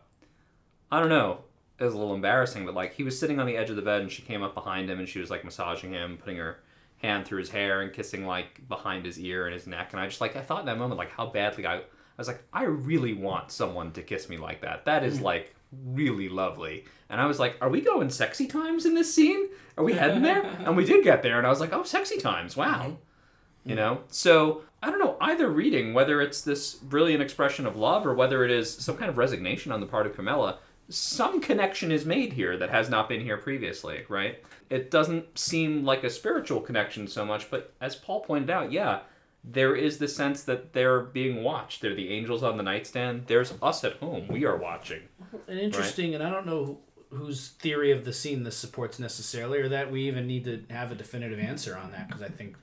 I 0.92 1.00
don't 1.00 1.10
know. 1.10 1.44
It 1.78 1.84
was 1.84 1.94
a 1.94 2.00
little 2.00 2.16
embarrassing, 2.16 2.66
but 2.66 2.74
like 2.74 2.96
he 2.96 3.04
was 3.04 3.20
sitting 3.20 3.40
on 3.40 3.46
the 3.46 3.56
edge 3.56 3.70
of 3.70 3.76
the 3.76 3.84
bed 3.84 4.02
and 4.02 4.12
she 4.12 4.24
came 4.24 4.42
up 4.42 4.56
behind 4.56 4.90
him 4.90 4.98
and 4.98 5.08
she 5.08 5.20
was 5.20 5.30
like 5.30 5.46
massaging 5.46 5.92
him, 5.92 6.18
putting 6.18 6.38
her 6.38 6.62
hand 6.98 7.28
through 7.28 7.38
his 7.38 7.52
hair 7.52 7.82
and 7.82 7.94
kissing 7.94 8.26
like 8.26 8.68
behind 8.68 9.06
his 9.06 9.20
ear 9.20 9.46
and 9.46 9.54
his 9.54 9.68
neck. 9.68 9.90
And 9.92 10.00
I 10.00 10.08
just 10.08 10.20
like 10.20 10.36
I 10.36 10.42
thought 10.42 10.62
in 10.62 10.66
that 10.66 10.80
moment 10.80 10.98
like 10.98 11.12
how 11.12 11.28
badly 11.28 11.68
I 11.68 11.76
I 11.76 11.82
was 12.18 12.28
like 12.28 12.42
I 12.52 12.64
really 12.64 13.14
want 13.14 13.52
someone 13.52 13.92
to 13.92 14.02
kiss 14.02 14.28
me 14.28 14.38
like 14.38 14.62
that. 14.62 14.86
That 14.86 15.04
is 15.04 15.20
mm. 15.20 15.26
like 15.26 15.54
really 15.86 16.28
lovely. 16.28 16.86
And 17.12 17.22
I 17.22 17.28
was 17.28 17.38
like, 17.38 17.56
are 17.62 17.70
we 17.70 17.82
going 17.82 18.10
sexy 18.10 18.48
times 18.48 18.88
in 18.88 18.96
this 18.96 19.14
scene? 19.14 19.50
Are 19.78 19.84
we 19.84 19.94
heading 19.94 20.24
there? 20.24 20.44
and 20.66 20.76
we 20.76 20.86
did 20.86 21.04
get 21.04 21.22
there, 21.22 21.38
and 21.38 21.46
I 21.46 21.52
was 21.52 21.60
like, 21.60 21.72
oh, 21.72 21.84
sexy 21.84 22.18
times. 22.18 22.58
Wow. 22.58 22.80
Mm-hmm. 22.80 23.70
You 23.70 23.76
mm. 23.76 23.78
know? 23.78 24.02
So 24.08 24.64
I 24.86 24.92
don't 24.92 25.00
know, 25.00 25.18
either 25.20 25.50
reading, 25.50 25.96
whether 25.96 26.22
it's 26.22 26.42
this 26.42 26.76
brilliant 26.76 27.24
expression 27.24 27.66
of 27.66 27.76
love 27.76 28.06
or 28.06 28.14
whether 28.14 28.46
it 28.46 28.52
is 28.52 28.72
some 28.72 28.98
kind 28.98 29.10
of 29.10 29.18
resignation 29.18 29.72
on 29.72 29.80
the 29.80 29.88
part 29.88 30.06
of 30.06 30.16
Carmela, 30.16 30.60
some 30.90 31.42
connection 31.42 31.92
is 31.92 32.06
made 32.06 32.34
here 32.34 32.56
that 32.58 32.70
has 32.70 32.88
not 32.88 33.10
been 33.10 33.22
here 33.22 33.38
previously, 33.38 34.04
right? 34.10 34.44
It 34.70 34.92
doesn't 34.92 35.40
seem 35.40 35.84
like 35.84 36.04
a 36.04 36.10
spiritual 36.12 36.62
connection 36.62 37.08
so 37.08 37.26
much, 37.26 37.50
but 37.50 37.74
as 37.82 37.96
Paul 37.96 38.22
pointed 38.22 38.52
out, 38.52 38.72
yeah, 38.72 39.00
there 39.44 39.76
is 39.76 39.98
the 39.98 40.08
sense 40.08 40.44
that 40.44 40.74
they're 40.74 41.02
being 41.02 41.44
watched. 41.44 41.82
They're 41.82 41.96
the 41.96 42.12
angels 42.12 42.44
on 42.44 42.58
the 42.58 42.64
nightstand. 42.64 43.24
There's 43.26 43.54
us 43.64 43.84
at 43.84 43.94
home. 43.94 44.28
We 44.28 44.46
are 44.46 44.58
watching. 44.58 45.02
And 45.48 45.60
interesting, 45.60 46.14
and 46.14 46.24
I 46.24 46.30
don't 46.30 46.46
know 46.46 46.78
whose 47.10 47.50
theory 47.50 47.92
of 47.92 48.06
the 48.06 48.14
scene 48.14 48.44
this 48.44 48.58
supports 48.58 49.00
necessarily, 49.00 49.60
or 49.60 49.70
that 49.70 49.92
we 49.92 50.08
even 50.08 50.28
need 50.28 50.44
to 50.46 50.64
have 50.70 50.92
a 50.92 50.96
definitive 50.96 51.40
answer 51.40 51.76
on 51.76 51.92
that, 51.92 52.08
because 52.08 52.22
I 52.22 52.30
think 52.30 52.56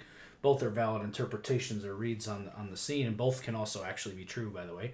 both 0.42 0.62
are 0.62 0.70
valid 0.70 1.02
interpretations 1.02 1.84
or 1.84 1.94
reads 1.94 2.28
on 2.28 2.50
on 2.58 2.70
the 2.70 2.76
scene, 2.76 3.06
and 3.06 3.16
both 3.16 3.42
can 3.42 3.54
also 3.54 3.84
actually 3.84 4.14
be 4.16 4.24
true, 4.24 4.50
by 4.50 4.66
the 4.66 4.74
way. 4.74 4.92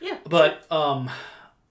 Yeah. 0.00 0.18
But 0.24 0.70
um, 0.72 1.10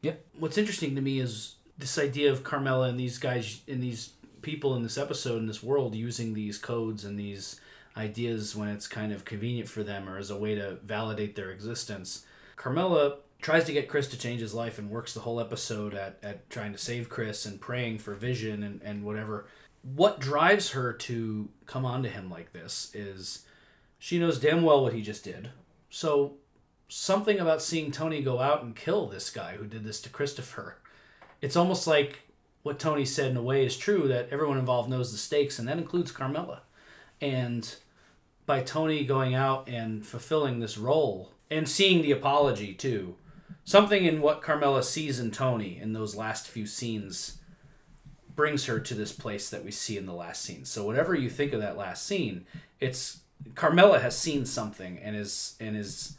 Yeah. 0.01 0.13
what's 0.37 0.57
interesting 0.57 0.95
to 0.95 1.01
me 1.01 1.19
is 1.19 1.55
this 1.77 1.97
idea 1.97 2.31
of 2.31 2.43
Carmela 2.43 2.89
and 2.89 2.99
these 2.99 3.17
guys 3.17 3.61
and 3.67 3.81
these 3.81 4.11
people 4.41 4.75
in 4.75 4.83
this 4.83 4.97
episode 4.97 5.37
in 5.37 5.47
this 5.47 5.63
world 5.63 5.95
using 5.95 6.33
these 6.33 6.57
codes 6.57 7.03
and 7.05 7.17
these 7.19 7.59
ideas 7.95 8.55
when 8.55 8.67
it's 8.69 8.87
kind 8.87 9.11
of 9.11 9.25
convenient 9.25 9.67
for 9.67 9.83
them 9.83 10.07
or 10.07 10.17
as 10.17 10.29
a 10.29 10.37
way 10.37 10.53
to 10.55 10.75
validate 10.83 11.35
their 11.35 11.49
existence. 11.51 12.25
Carmela 12.55 13.17
tries 13.41 13.63
to 13.65 13.73
get 13.73 13.87
Chris 13.89 14.07
to 14.09 14.17
change 14.17 14.41
his 14.41 14.53
life 14.53 14.77
and 14.77 14.89
works 14.89 15.13
the 15.13 15.19
whole 15.21 15.39
episode 15.39 15.93
at, 15.93 16.17
at 16.21 16.49
trying 16.49 16.71
to 16.71 16.77
save 16.77 17.09
Chris 17.09 17.45
and 17.45 17.59
praying 17.61 17.97
for 17.99 18.13
vision 18.13 18.61
and, 18.63 18.81
and 18.83 19.03
whatever. 19.03 19.47
What 19.95 20.19
drives 20.19 20.71
her 20.71 20.91
to 20.93 21.49
come 21.65 21.85
on 21.85 22.03
to 22.03 22.09
him 22.09 22.29
like 22.29 22.51
this 22.51 22.91
is 22.93 23.45
she 23.97 24.19
knows 24.19 24.39
damn 24.39 24.63
well 24.63 24.83
what 24.83 24.93
he 24.93 25.01
just 25.01 25.23
did. 25.23 25.49
So 25.89 26.35
something 26.89 27.39
about 27.39 27.61
seeing 27.61 27.91
Tony 27.91 28.21
go 28.21 28.39
out 28.39 28.63
and 28.63 28.75
kill 28.75 29.07
this 29.07 29.29
guy 29.29 29.55
who 29.55 29.65
did 29.65 29.83
this 29.83 30.01
to 30.01 30.09
Christopher. 30.09 30.77
It's 31.41 31.55
almost 31.55 31.87
like 31.87 32.19
what 32.63 32.79
Tony 32.79 33.05
said 33.05 33.31
in 33.31 33.37
a 33.37 33.41
way 33.41 33.65
is 33.65 33.77
true 33.77 34.07
that 34.07 34.29
everyone 34.29 34.57
involved 34.57 34.89
knows 34.89 35.11
the 35.11 35.17
stakes, 35.17 35.57
and 35.57 35.67
that 35.67 35.77
includes 35.77 36.11
Carmela. 36.11 36.63
And 37.21 37.75
by 38.45 38.61
Tony 38.61 39.05
going 39.05 39.33
out 39.33 39.67
and 39.69 40.05
fulfilling 40.05 40.59
this 40.59 40.77
role 40.77 41.31
and 41.49 41.67
seeing 41.67 42.01
the 42.01 42.11
apology 42.11 42.73
too, 42.73 43.15
something 43.63 44.05
in 44.05 44.21
what 44.21 44.41
Carmela 44.41 44.83
sees 44.83 45.19
in 45.19 45.31
Tony 45.31 45.79
in 45.81 45.93
those 45.93 46.15
last 46.15 46.47
few 46.47 46.65
scenes 46.65 47.37
brings 48.37 48.65
her 48.67 48.79
to 48.79 48.93
this 48.93 49.11
place 49.11 49.49
that 49.49 49.65
we 49.65 49.71
see 49.71 49.97
in 49.97 50.05
the 50.05 50.13
last 50.13 50.43
scene. 50.43 50.63
So 50.63 50.85
whatever 50.85 51.15
you 51.15 51.29
think 51.29 51.51
of 51.51 51.59
that 51.59 51.75
last 51.75 52.05
scene, 52.05 52.45
it's 52.79 53.19
Carmela 53.55 53.99
has 53.99 54.17
seen 54.17 54.45
something 54.45 54.99
and 54.99 55.15
is 55.15 55.55
and 55.59 55.75
is 55.75 56.15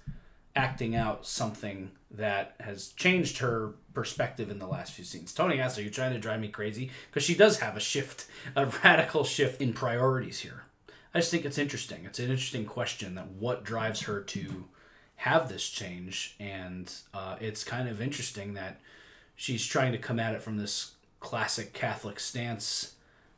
acting 0.54 0.96
out 0.96 1.24
something 1.26 1.92
that 2.10 2.54
has 2.60 2.88
changed 2.88 3.38
her 3.38 3.74
perspective 3.94 4.50
in 4.50 4.58
the 4.58 4.66
last 4.66 4.92
few 4.92 5.04
scenes. 5.04 5.32
Tony 5.32 5.60
asks, 5.60 5.78
"Are 5.78 5.82
you 5.82 5.90
trying 5.90 6.12
to 6.12 6.18
drive 6.18 6.40
me 6.40 6.48
crazy?" 6.48 6.90
Because 7.08 7.22
she 7.22 7.34
does 7.34 7.60
have 7.60 7.76
a 7.76 7.80
shift, 7.80 8.26
a 8.56 8.66
radical 8.84 9.24
shift 9.24 9.62
in 9.62 9.72
priorities 9.72 10.40
here. 10.40 10.64
I 11.14 11.20
just 11.20 11.30
think 11.30 11.44
it's 11.44 11.58
interesting. 11.58 12.04
It's 12.04 12.18
an 12.18 12.30
interesting 12.30 12.66
question 12.66 13.14
that 13.14 13.28
what 13.28 13.64
drives 13.64 14.02
her 14.02 14.20
to 14.20 14.64
have 15.16 15.48
this 15.48 15.68
change, 15.68 16.34
and 16.40 16.92
uh, 17.14 17.36
it's 17.40 17.62
kind 17.62 17.88
of 17.88 18.02
interesting 18.02 18.54
that 18.54 18.80
she's 19.36 19.64
trying 19.64 19.92
to 19.92 19.98
come 19.98 20.18
at 20.18 20.34
it 20.34 20.42
from 20.42 20.58
this 20.58 20.92
classic 21.20 21.72
Catholic 21.72 22.20
stance 22.20 22.94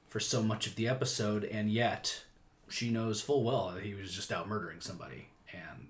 for 0.08 0.20
so 0.20 0.42
much 0.42 0.66
of 0.66 0.74
the 0.76 0.88
episode, 0.88 1.44
and 1.44 1.70
yet 1.70 2.22
she 2.68 2.90
knows 2.90 3.20
full 3.20 3.42
well 3.44 3.72
that 3.74 3.82
he 3.84 3.94
was 3.94 4.12
just 4.12 4.30
out 4.32 4.48
murdering 4.48 4.80
somebody 4.80 5.28
and 5.52 5.88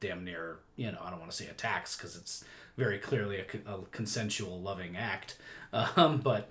damn 0.00 0.24
near, 0.24 0.58
you 0.76 0.90
know, 0.90 0.98
I 1.02 1.10
don't 1.10 1.18
want 1.20 1.30
to 1.30 1.36
say 1.36 1.46
attacks 1.46 1.96
because 1.96 2.16
it's 2.16 2.44
very 2.76 2.98
clearly 2.98 3.38
a, 3.38 3.70
a 3.74 3.82
consensual, 3.92 4.60
loving 4.60 4.96
act. 4.96 5.36
Um, 5.72 6.18
but, 6.18 6.50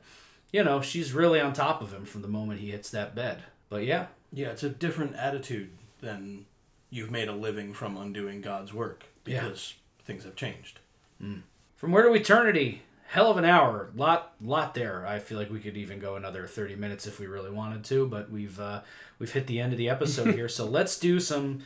you 0.53 0.63
know, 0.63 0.79
she's 0.81 1.11
really 1.11 1.41
on 1.41 1.51
top 1.51 1.81
of 1.81 1.91
him 1.91 2.05
from 2.05 2.21
the 2.21 2.29
moment 2.29 2.61
he 2.61 2.71
hits 2.71 2.89
that 2.91 3.13
bed. 3.15 3.43
But 3.67 3.83
yeah, 3.83 4.05
Yeah, 4.31 4.47
it's 4.51 4.63
a 4.63 4.69
different 4.69 5.17
attitude 5.17 5.71
than 5.99 6.45
you've 6.89 7.11
made 7.11 7.27
a 7.27 7.33
living 7.33 7.73
from 7.73 7.97
undoing 7.97 8.39
God's 8.39 8.73
work 8.73 9.03
Yeah. 9.25 9.41
because 9.43 9.73
things 10.05 10.23
have 10.23 10.37
changed. 10.37 10.79
From 11.19 11.91
Where 11.91 12.03
to 12.03 12.13
Eternity, 12.13 12.83
hell 13.09 13.31
of 13.31 13.37
an 13.37 13.45
hour, 13.45 13.89
lot 13.95 14.33
lot 14.39 14.75
there. 14.75 15.05
I 15.05 15.17
feel 15.17 15.37
like 15.37 15.49
we 15.49 15.59
could 15.59 15.75
even 15.75 15.99
go 15.99 16.15
another 16.15 16.45
thirty 16.45 16.75
minutes 16.75 17.07
if 17.07 17.19
we 17.19 17.25
really 17.25 17.49
wanted 17.49 17.83
to, 17.85 18.07
but 18.07 18.31
we've 18.31 18.59
uh, 18.59 18.81
we've 19.17 19.33
hit 19.33 19.47
the 19.47 19.59
end 19.59 19.73
of 19.73 19.79
the 19.79 19.89
episode 19.89 20.35
here. 20.35 20.47
So 20.47 20.65
let's 20.65 20.97
do 20.97 21.19
some 21.19 21.61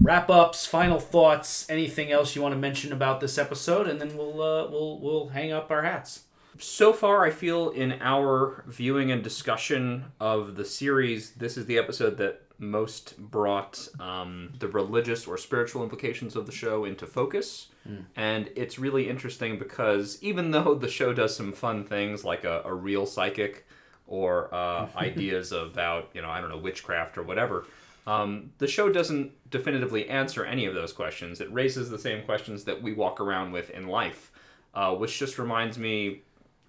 wrap 0.00 0.30
ups, 0.30 0.64
final 0.64 1.00
thoughts, 1.00 1.68
anything 1.68 2.12
else 2.12 2.36
you 2.36 2.42
want 2.42 2.54
to 2.54 2.58
mention 2.58 2.92
about 2.92 3.20
this 3.20 3.38
episode, 3.38 3.88
and 3.88 4.00
then 4.00 4.16
we'll 4.16 4.40
uh, 4.40 4.70
we'll 4.70 5.00
we'll 5.00 5.28
hang 5.28 5.52
up 5.52 5.70
our 5.70 5.82
hats. 5.82 6.22
So 6.58 6.92
far, 6.92 7.24
I 7.24 7.30
feel 7.30 7.70
in 7.70 7.98
our 8.00 8.64
viewing 8.66 9.10
and 9.10 9.22
discussion 9.22 10.06
of 10.18 10.54
the 10.54 10.64
series, 10.64 11.32
this 11.32 11.58
is 11.58 11.66
the 11.66 11.76
episode 11.76 12.16
that 12.18 12.45
most 12.58 13.18
brought 13.18 13.88
um, 14.00 14.52
the 14.58 14.68
religious 14.68 15.26
or 15.26 15.36
spiritual 15.36 15.82
implications 15.82 16.36
of 16.36 16.46
the 16.46 16.52
show 16.52 16.84
into 16.84 17.06
focus. 17.06 17.68
And 18.16 18.50
it's 18.56 18.78
really 18.78 19.08
interesting 19.08 19.58
because 19.58 20.18
even 20.22 20.50
though 20.50 20.74
the 20.74 20.88
show 20.88 21.12
does 21.12 21.36
some 21.36 21.52
fun 21.52 21.84
things 21.84 22.24
like 22.24 22.44
a, 22.44 22.62
a 22.64 22.74
real 22.74 23.06
psychic 23.06 23.66
or 24.06 24.52
uh, 24.54 24.88
ideas 24.96 25.52
about, 25.52 26.10
you 26.14 26.22
know, 26.22 26.30
I 26.30 26.40
don't 26.40 26.50
know, 26.50 26.58
witchcraft 26.58 27.18
or 27.18 27.22
whatever, 27.22 27.66
um, 28.06 28.52
the 28.58 28.66
show 28.66 28.88
doesn't 28.88 29.32
definitively 29.50 30.08
answer 30.08 30.44
any 30.44 30.66
of 30.66 30.74
those 30.74 30.92
questions. 30.92 31.40
It 31.40 31.52
raises 31.52 31.90
the 31.90 31.98
same 31.98 32.24
questions 32.24 32.64
that 32.64 32.80
we 32.80 32.92
walk 32.92 33.20
around 33.20 33.52
with 33.52 33.70
in 33.70 33.88
life, 33.88 34.30
uh, 34.74 34.94
which 34.94 35.18
just 35.18 35.38
reminds 35.38 35.76
me 35.78 36.22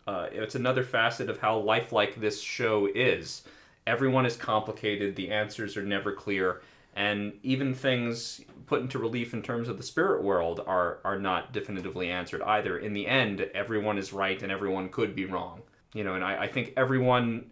uh, 0.08 0.28
it's 0.32 0.56
another 0.56 0.84
facet 0.84 1.30
of 1.30 1.40
how 1.40 1.58
lifelike 1.58 2.20
this 2.20 2.42
show 2.42 2.88
is. 2.94 3.44
Everyone 3.88 4.26
is 4.26 4.36
complicated, 4.36 5.16
the 5.16 5.32
answers 5.32 5.78
are 5.78 5.84
never 5.84 6.12
clear, 6.12 6.62
and 6.96 7.34
even 7.42 7.74
things 7.74 8.42
put 8.66 8.82
into 8.82 9.00
relief 9.00 9.34
in 9.34 9.42
terms 9.42 9.70
of 9.70 9.78
the 9.78 9.84
spirit 9.84 10.22
world 10.22 10.62
are, 10.68 11.00
are 11.06 11.18
not 11.18 11.54
definitively 11.54 12.10
answered 12.10 12.42
either. 12.42 12.78
In 12.78 12.94
the 12.94 13.08
end, 13.08 13.50
everyone 13.56 13.98
is 13.98 14.12
right 14.12 14.44
and 14.44 14.52
everyone 14.52 14.90
could 14.90 15.16
be 15.16 15.26
wrong. 15.26 15.62
You 15.94 16.04
know, 16.04 16.16
and 16.16 16.24
I, 16.24 16.44
I 16.44 16.48
think 16.48 16.74
everyone, 16.76 17.50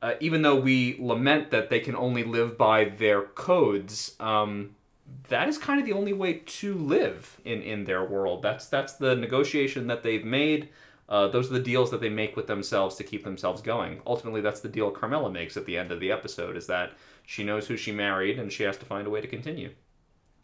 uh, 0.00 0.14
even 0.20 0.42
though 0.42 0.56
we 0.60 0.96
lament 1.00 1.50
that 1.50 1.68
they 1.68 1.80
can 1.80 1.96
only 1.96 2.22
live 2.22 2.56
by 2.56 2.84
their 2.84 3.22
codes, 3.22 4.14
um, 4.20 4.76
that 5.28 5.48
is 5.48 5.58
kind 5.58 5.80
of 5.80 5.86
the 5.86 5.92
only 5.92 6.12
way 6.12 6.34
to 6.34 6.74
live 6.74 7.40
in, 7.44 7.60
in 7.60 7.84
their 7.84 8.04
world. 8.04 8.40
That's 8.42 8.66
that's 8.66 8.94
the 8.94 9.16
negotiation 9.16 9.88
that 9.88 10.02
they've 10.02 10.24
made. 10.24 10.68
Uh, 11.12 11.28
those 11.28 11.50
are 11.50 11.52
the 11.52 11.60
deals 11.60 11.90
that 11.90 12.00
they 12.00 12.08
make 12.08 12.36
with 12.36 12.46
themselves 12.46 12.96
to 12.96 13.04
keep 13.04 13.22
themselves 13.22 13.60
going. 13.60 14.00
Ultimately, 14.06 14.40
that's 14.40 14.60
the 14.60 14.68
deal 14.70 14.90
Carmela 14.90 15.30
makes 15.30 15.58
at 15.58 15.66
the 15.66 15.76
end 15.76 15.92
of 15.92 16.00
the 16.00 16.10
episode: 16.10 16.56
is 16.56 16.66
that 16.68 16.94
she 17.26 17.44
knows 17.44 17.68
who 17.68 17.76
she 17.76 17.92
married 17.92 18.38
and 18.38 18.50
she 18.50 18.62
has 18.62 18.78
to 18.78 18.86
find 18.86 19.06
a 19.06 19.10
way 19.10 19.20
to 19.20 19.28
continue. 19.28 19.72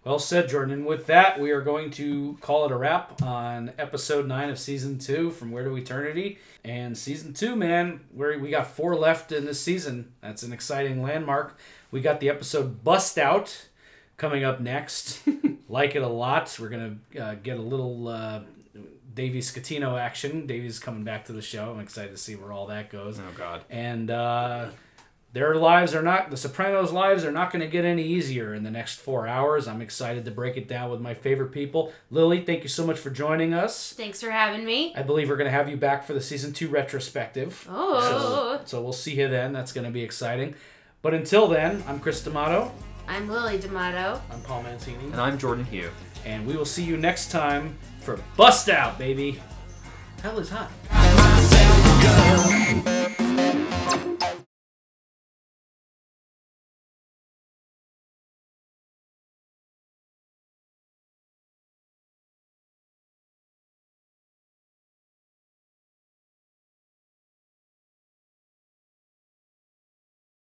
Well 0.04 0.18
said, 0.18 0.48
Jordan. 0.48 0.74
And 0.74 0.86
with 0.86 1.06
that, 1.06 1.40
we 1.40 1.52
are 1.52 1.62
going 1.62 1.90
to 1.92 2.36
call 2.42 2.66
it 2.66 2.72
a 2.72 2.76
wrap 2.76 3.22
on 3.22 3.72
episode 3.78 4.26
nine 4.26 4.50
of 4.50 4.58
season 4.58 4.98
two, 4.98 5.30
From 5.30 5.50
Where 5.50 5.64
to 5.64 5.74
Eternity. 5.74 6.38
And 6.64 6.96
season 6.96 7.32
two, 7.32 7.56
man, 7.56 8.00
where 8.12 8.38
we 8.38 8.50
got 8.50 8.68
four 8.68 8.94
left 8.94 9.32
in 9.32 9.46
this 9.46 9.60
season. 9.60 10.12
That's 10.20 10.42
an 10.42 10.52
exciting 10.52 11.02
landmark. 11.02 11.58
We 11.90 12.02
got 12.02 12.20
the 12.20 12.28
episode 12.28 12.84
Bust 12.84 13.18
Out 13.18 13.68
coming 14.18 14.44
up 14.44 14.60
next. 14.60 15.22
like 15.68 15.96
it 15.96 16.02
a 16.02 16.08
lot. 16.08 16.56
We're 16.60 16.68
gonna 16.68 16.96
uh, 17.18 17.34
get 17.42 17.58
a 17.58 17.62
little 17.62 18.08
uh, 18.08 18.42
Davey 19.18 19.40
Scatino 19.40 20.00
action. 20.00 20.46
Davey's 20.46 20.78
coming 20.78 21.02
back 21.02 21.24
to 21.24 21.32
the 21.32 21.42
show. 21.42 21.72
I'm 21.72 21.80
excited 21.80 22.12
to 22.12 22.16
see 22.16 22.36
where 22.36 22.52
all 22.52 22.68
that 22.68 22.88
goes. 22.88 23.18
Oh 23.18 23.32
God. 23.36 23.64
And 23.68 24.12
uh, 24.12 24.68
their 25.32 25.56
lives 25.56 25.92
are 25.92 26.02
not, 26.02 26.30
the 26.30 26.36
Sopranos' 26.36 26.92
lives 26.92 27.24
are 27.24 27.32
not 27.32 27.50
going 27.50 27.60
to 27.60 27.66
get 27.66 27.84
any 27.84 28.04
easier 28.04 28.54
in 28.54 28.62
the 28.62 28.70
next 28.70 29.00
four 29.00 29.26
hours. 29.26 29.66
I'm 29.66 29.82
excited 29.82 30.24
to 30.26 30.30
break 30.30 30.56
it 30.56 30.68
down 30.68 30.92
with 30.92 31.00
my 31.00 31.14
favorite 31.14 31.50
people. 31.50 31.92
Lily, 32.12 32.42
thank 32.44 32.62
you 32.62 32.68
so 32.68 32.86
much 32.86 32.96
for 32.96 33.10
joining 33.10 33.52
us. 33.52 33.92
Thanks 33.92 34.22
for 34.22 34.30
having 34.30 34.64
me. 34.64 34.94
I 34.94 35.02
believe 35.02 35.28
we're 35.28 35.36
going 35.36 35.50
to 35.50 35.58
have 35.58 35.68
you 35.68 35.76
back 35.76 36.06
for 36.06 36.12
the 36.12 36.20
season 36.20 36.52
two 36.52 36.68
retrospective. 36.68 37.66
Oh. 37.68 38.00
So, 38.00 38.60
so 38.66 38.80
we'll 38.80 38.92
see 38.92 39.18
you 39.18 39.26
then. 39.26 39.52
That's 39.52 39.72
going 39.72 39.84
to 39.84 39.90
be 39.90 40.04
exciting. 40.04 40.54
But 41.02 41.12
until 41.12 41.48
then, 41.48 41.82
I'm 41.88 41.98
Chris 41.98 42.22
D'Amato, 42.22 42.70
I'm 43.08 43.28
Lily 43.28 43.58
D'Amato. 43.58 44.22
I'm 44.30 44.40
Paul 44.42 44.62
Mancini. 44.62 45.02
And 45.06 45.16
I'm 45.16 45.38
Jordan 45.38 45.64
Hugh. 45.64 45.90
and 46.24 46.46
we 46.46 46.56
will 46.56 46.64
see 46.66 46.84
you 46.84 46.96
next 46.96 47.32
time 47.32 47.76
for 48.08 48.22
Bust 48.38 48.70
Out, 48.70 48.98
baby. 48.98 49.38
Hell 50.22 50.38
is 50.38 50.48
hot. 50.48 50.70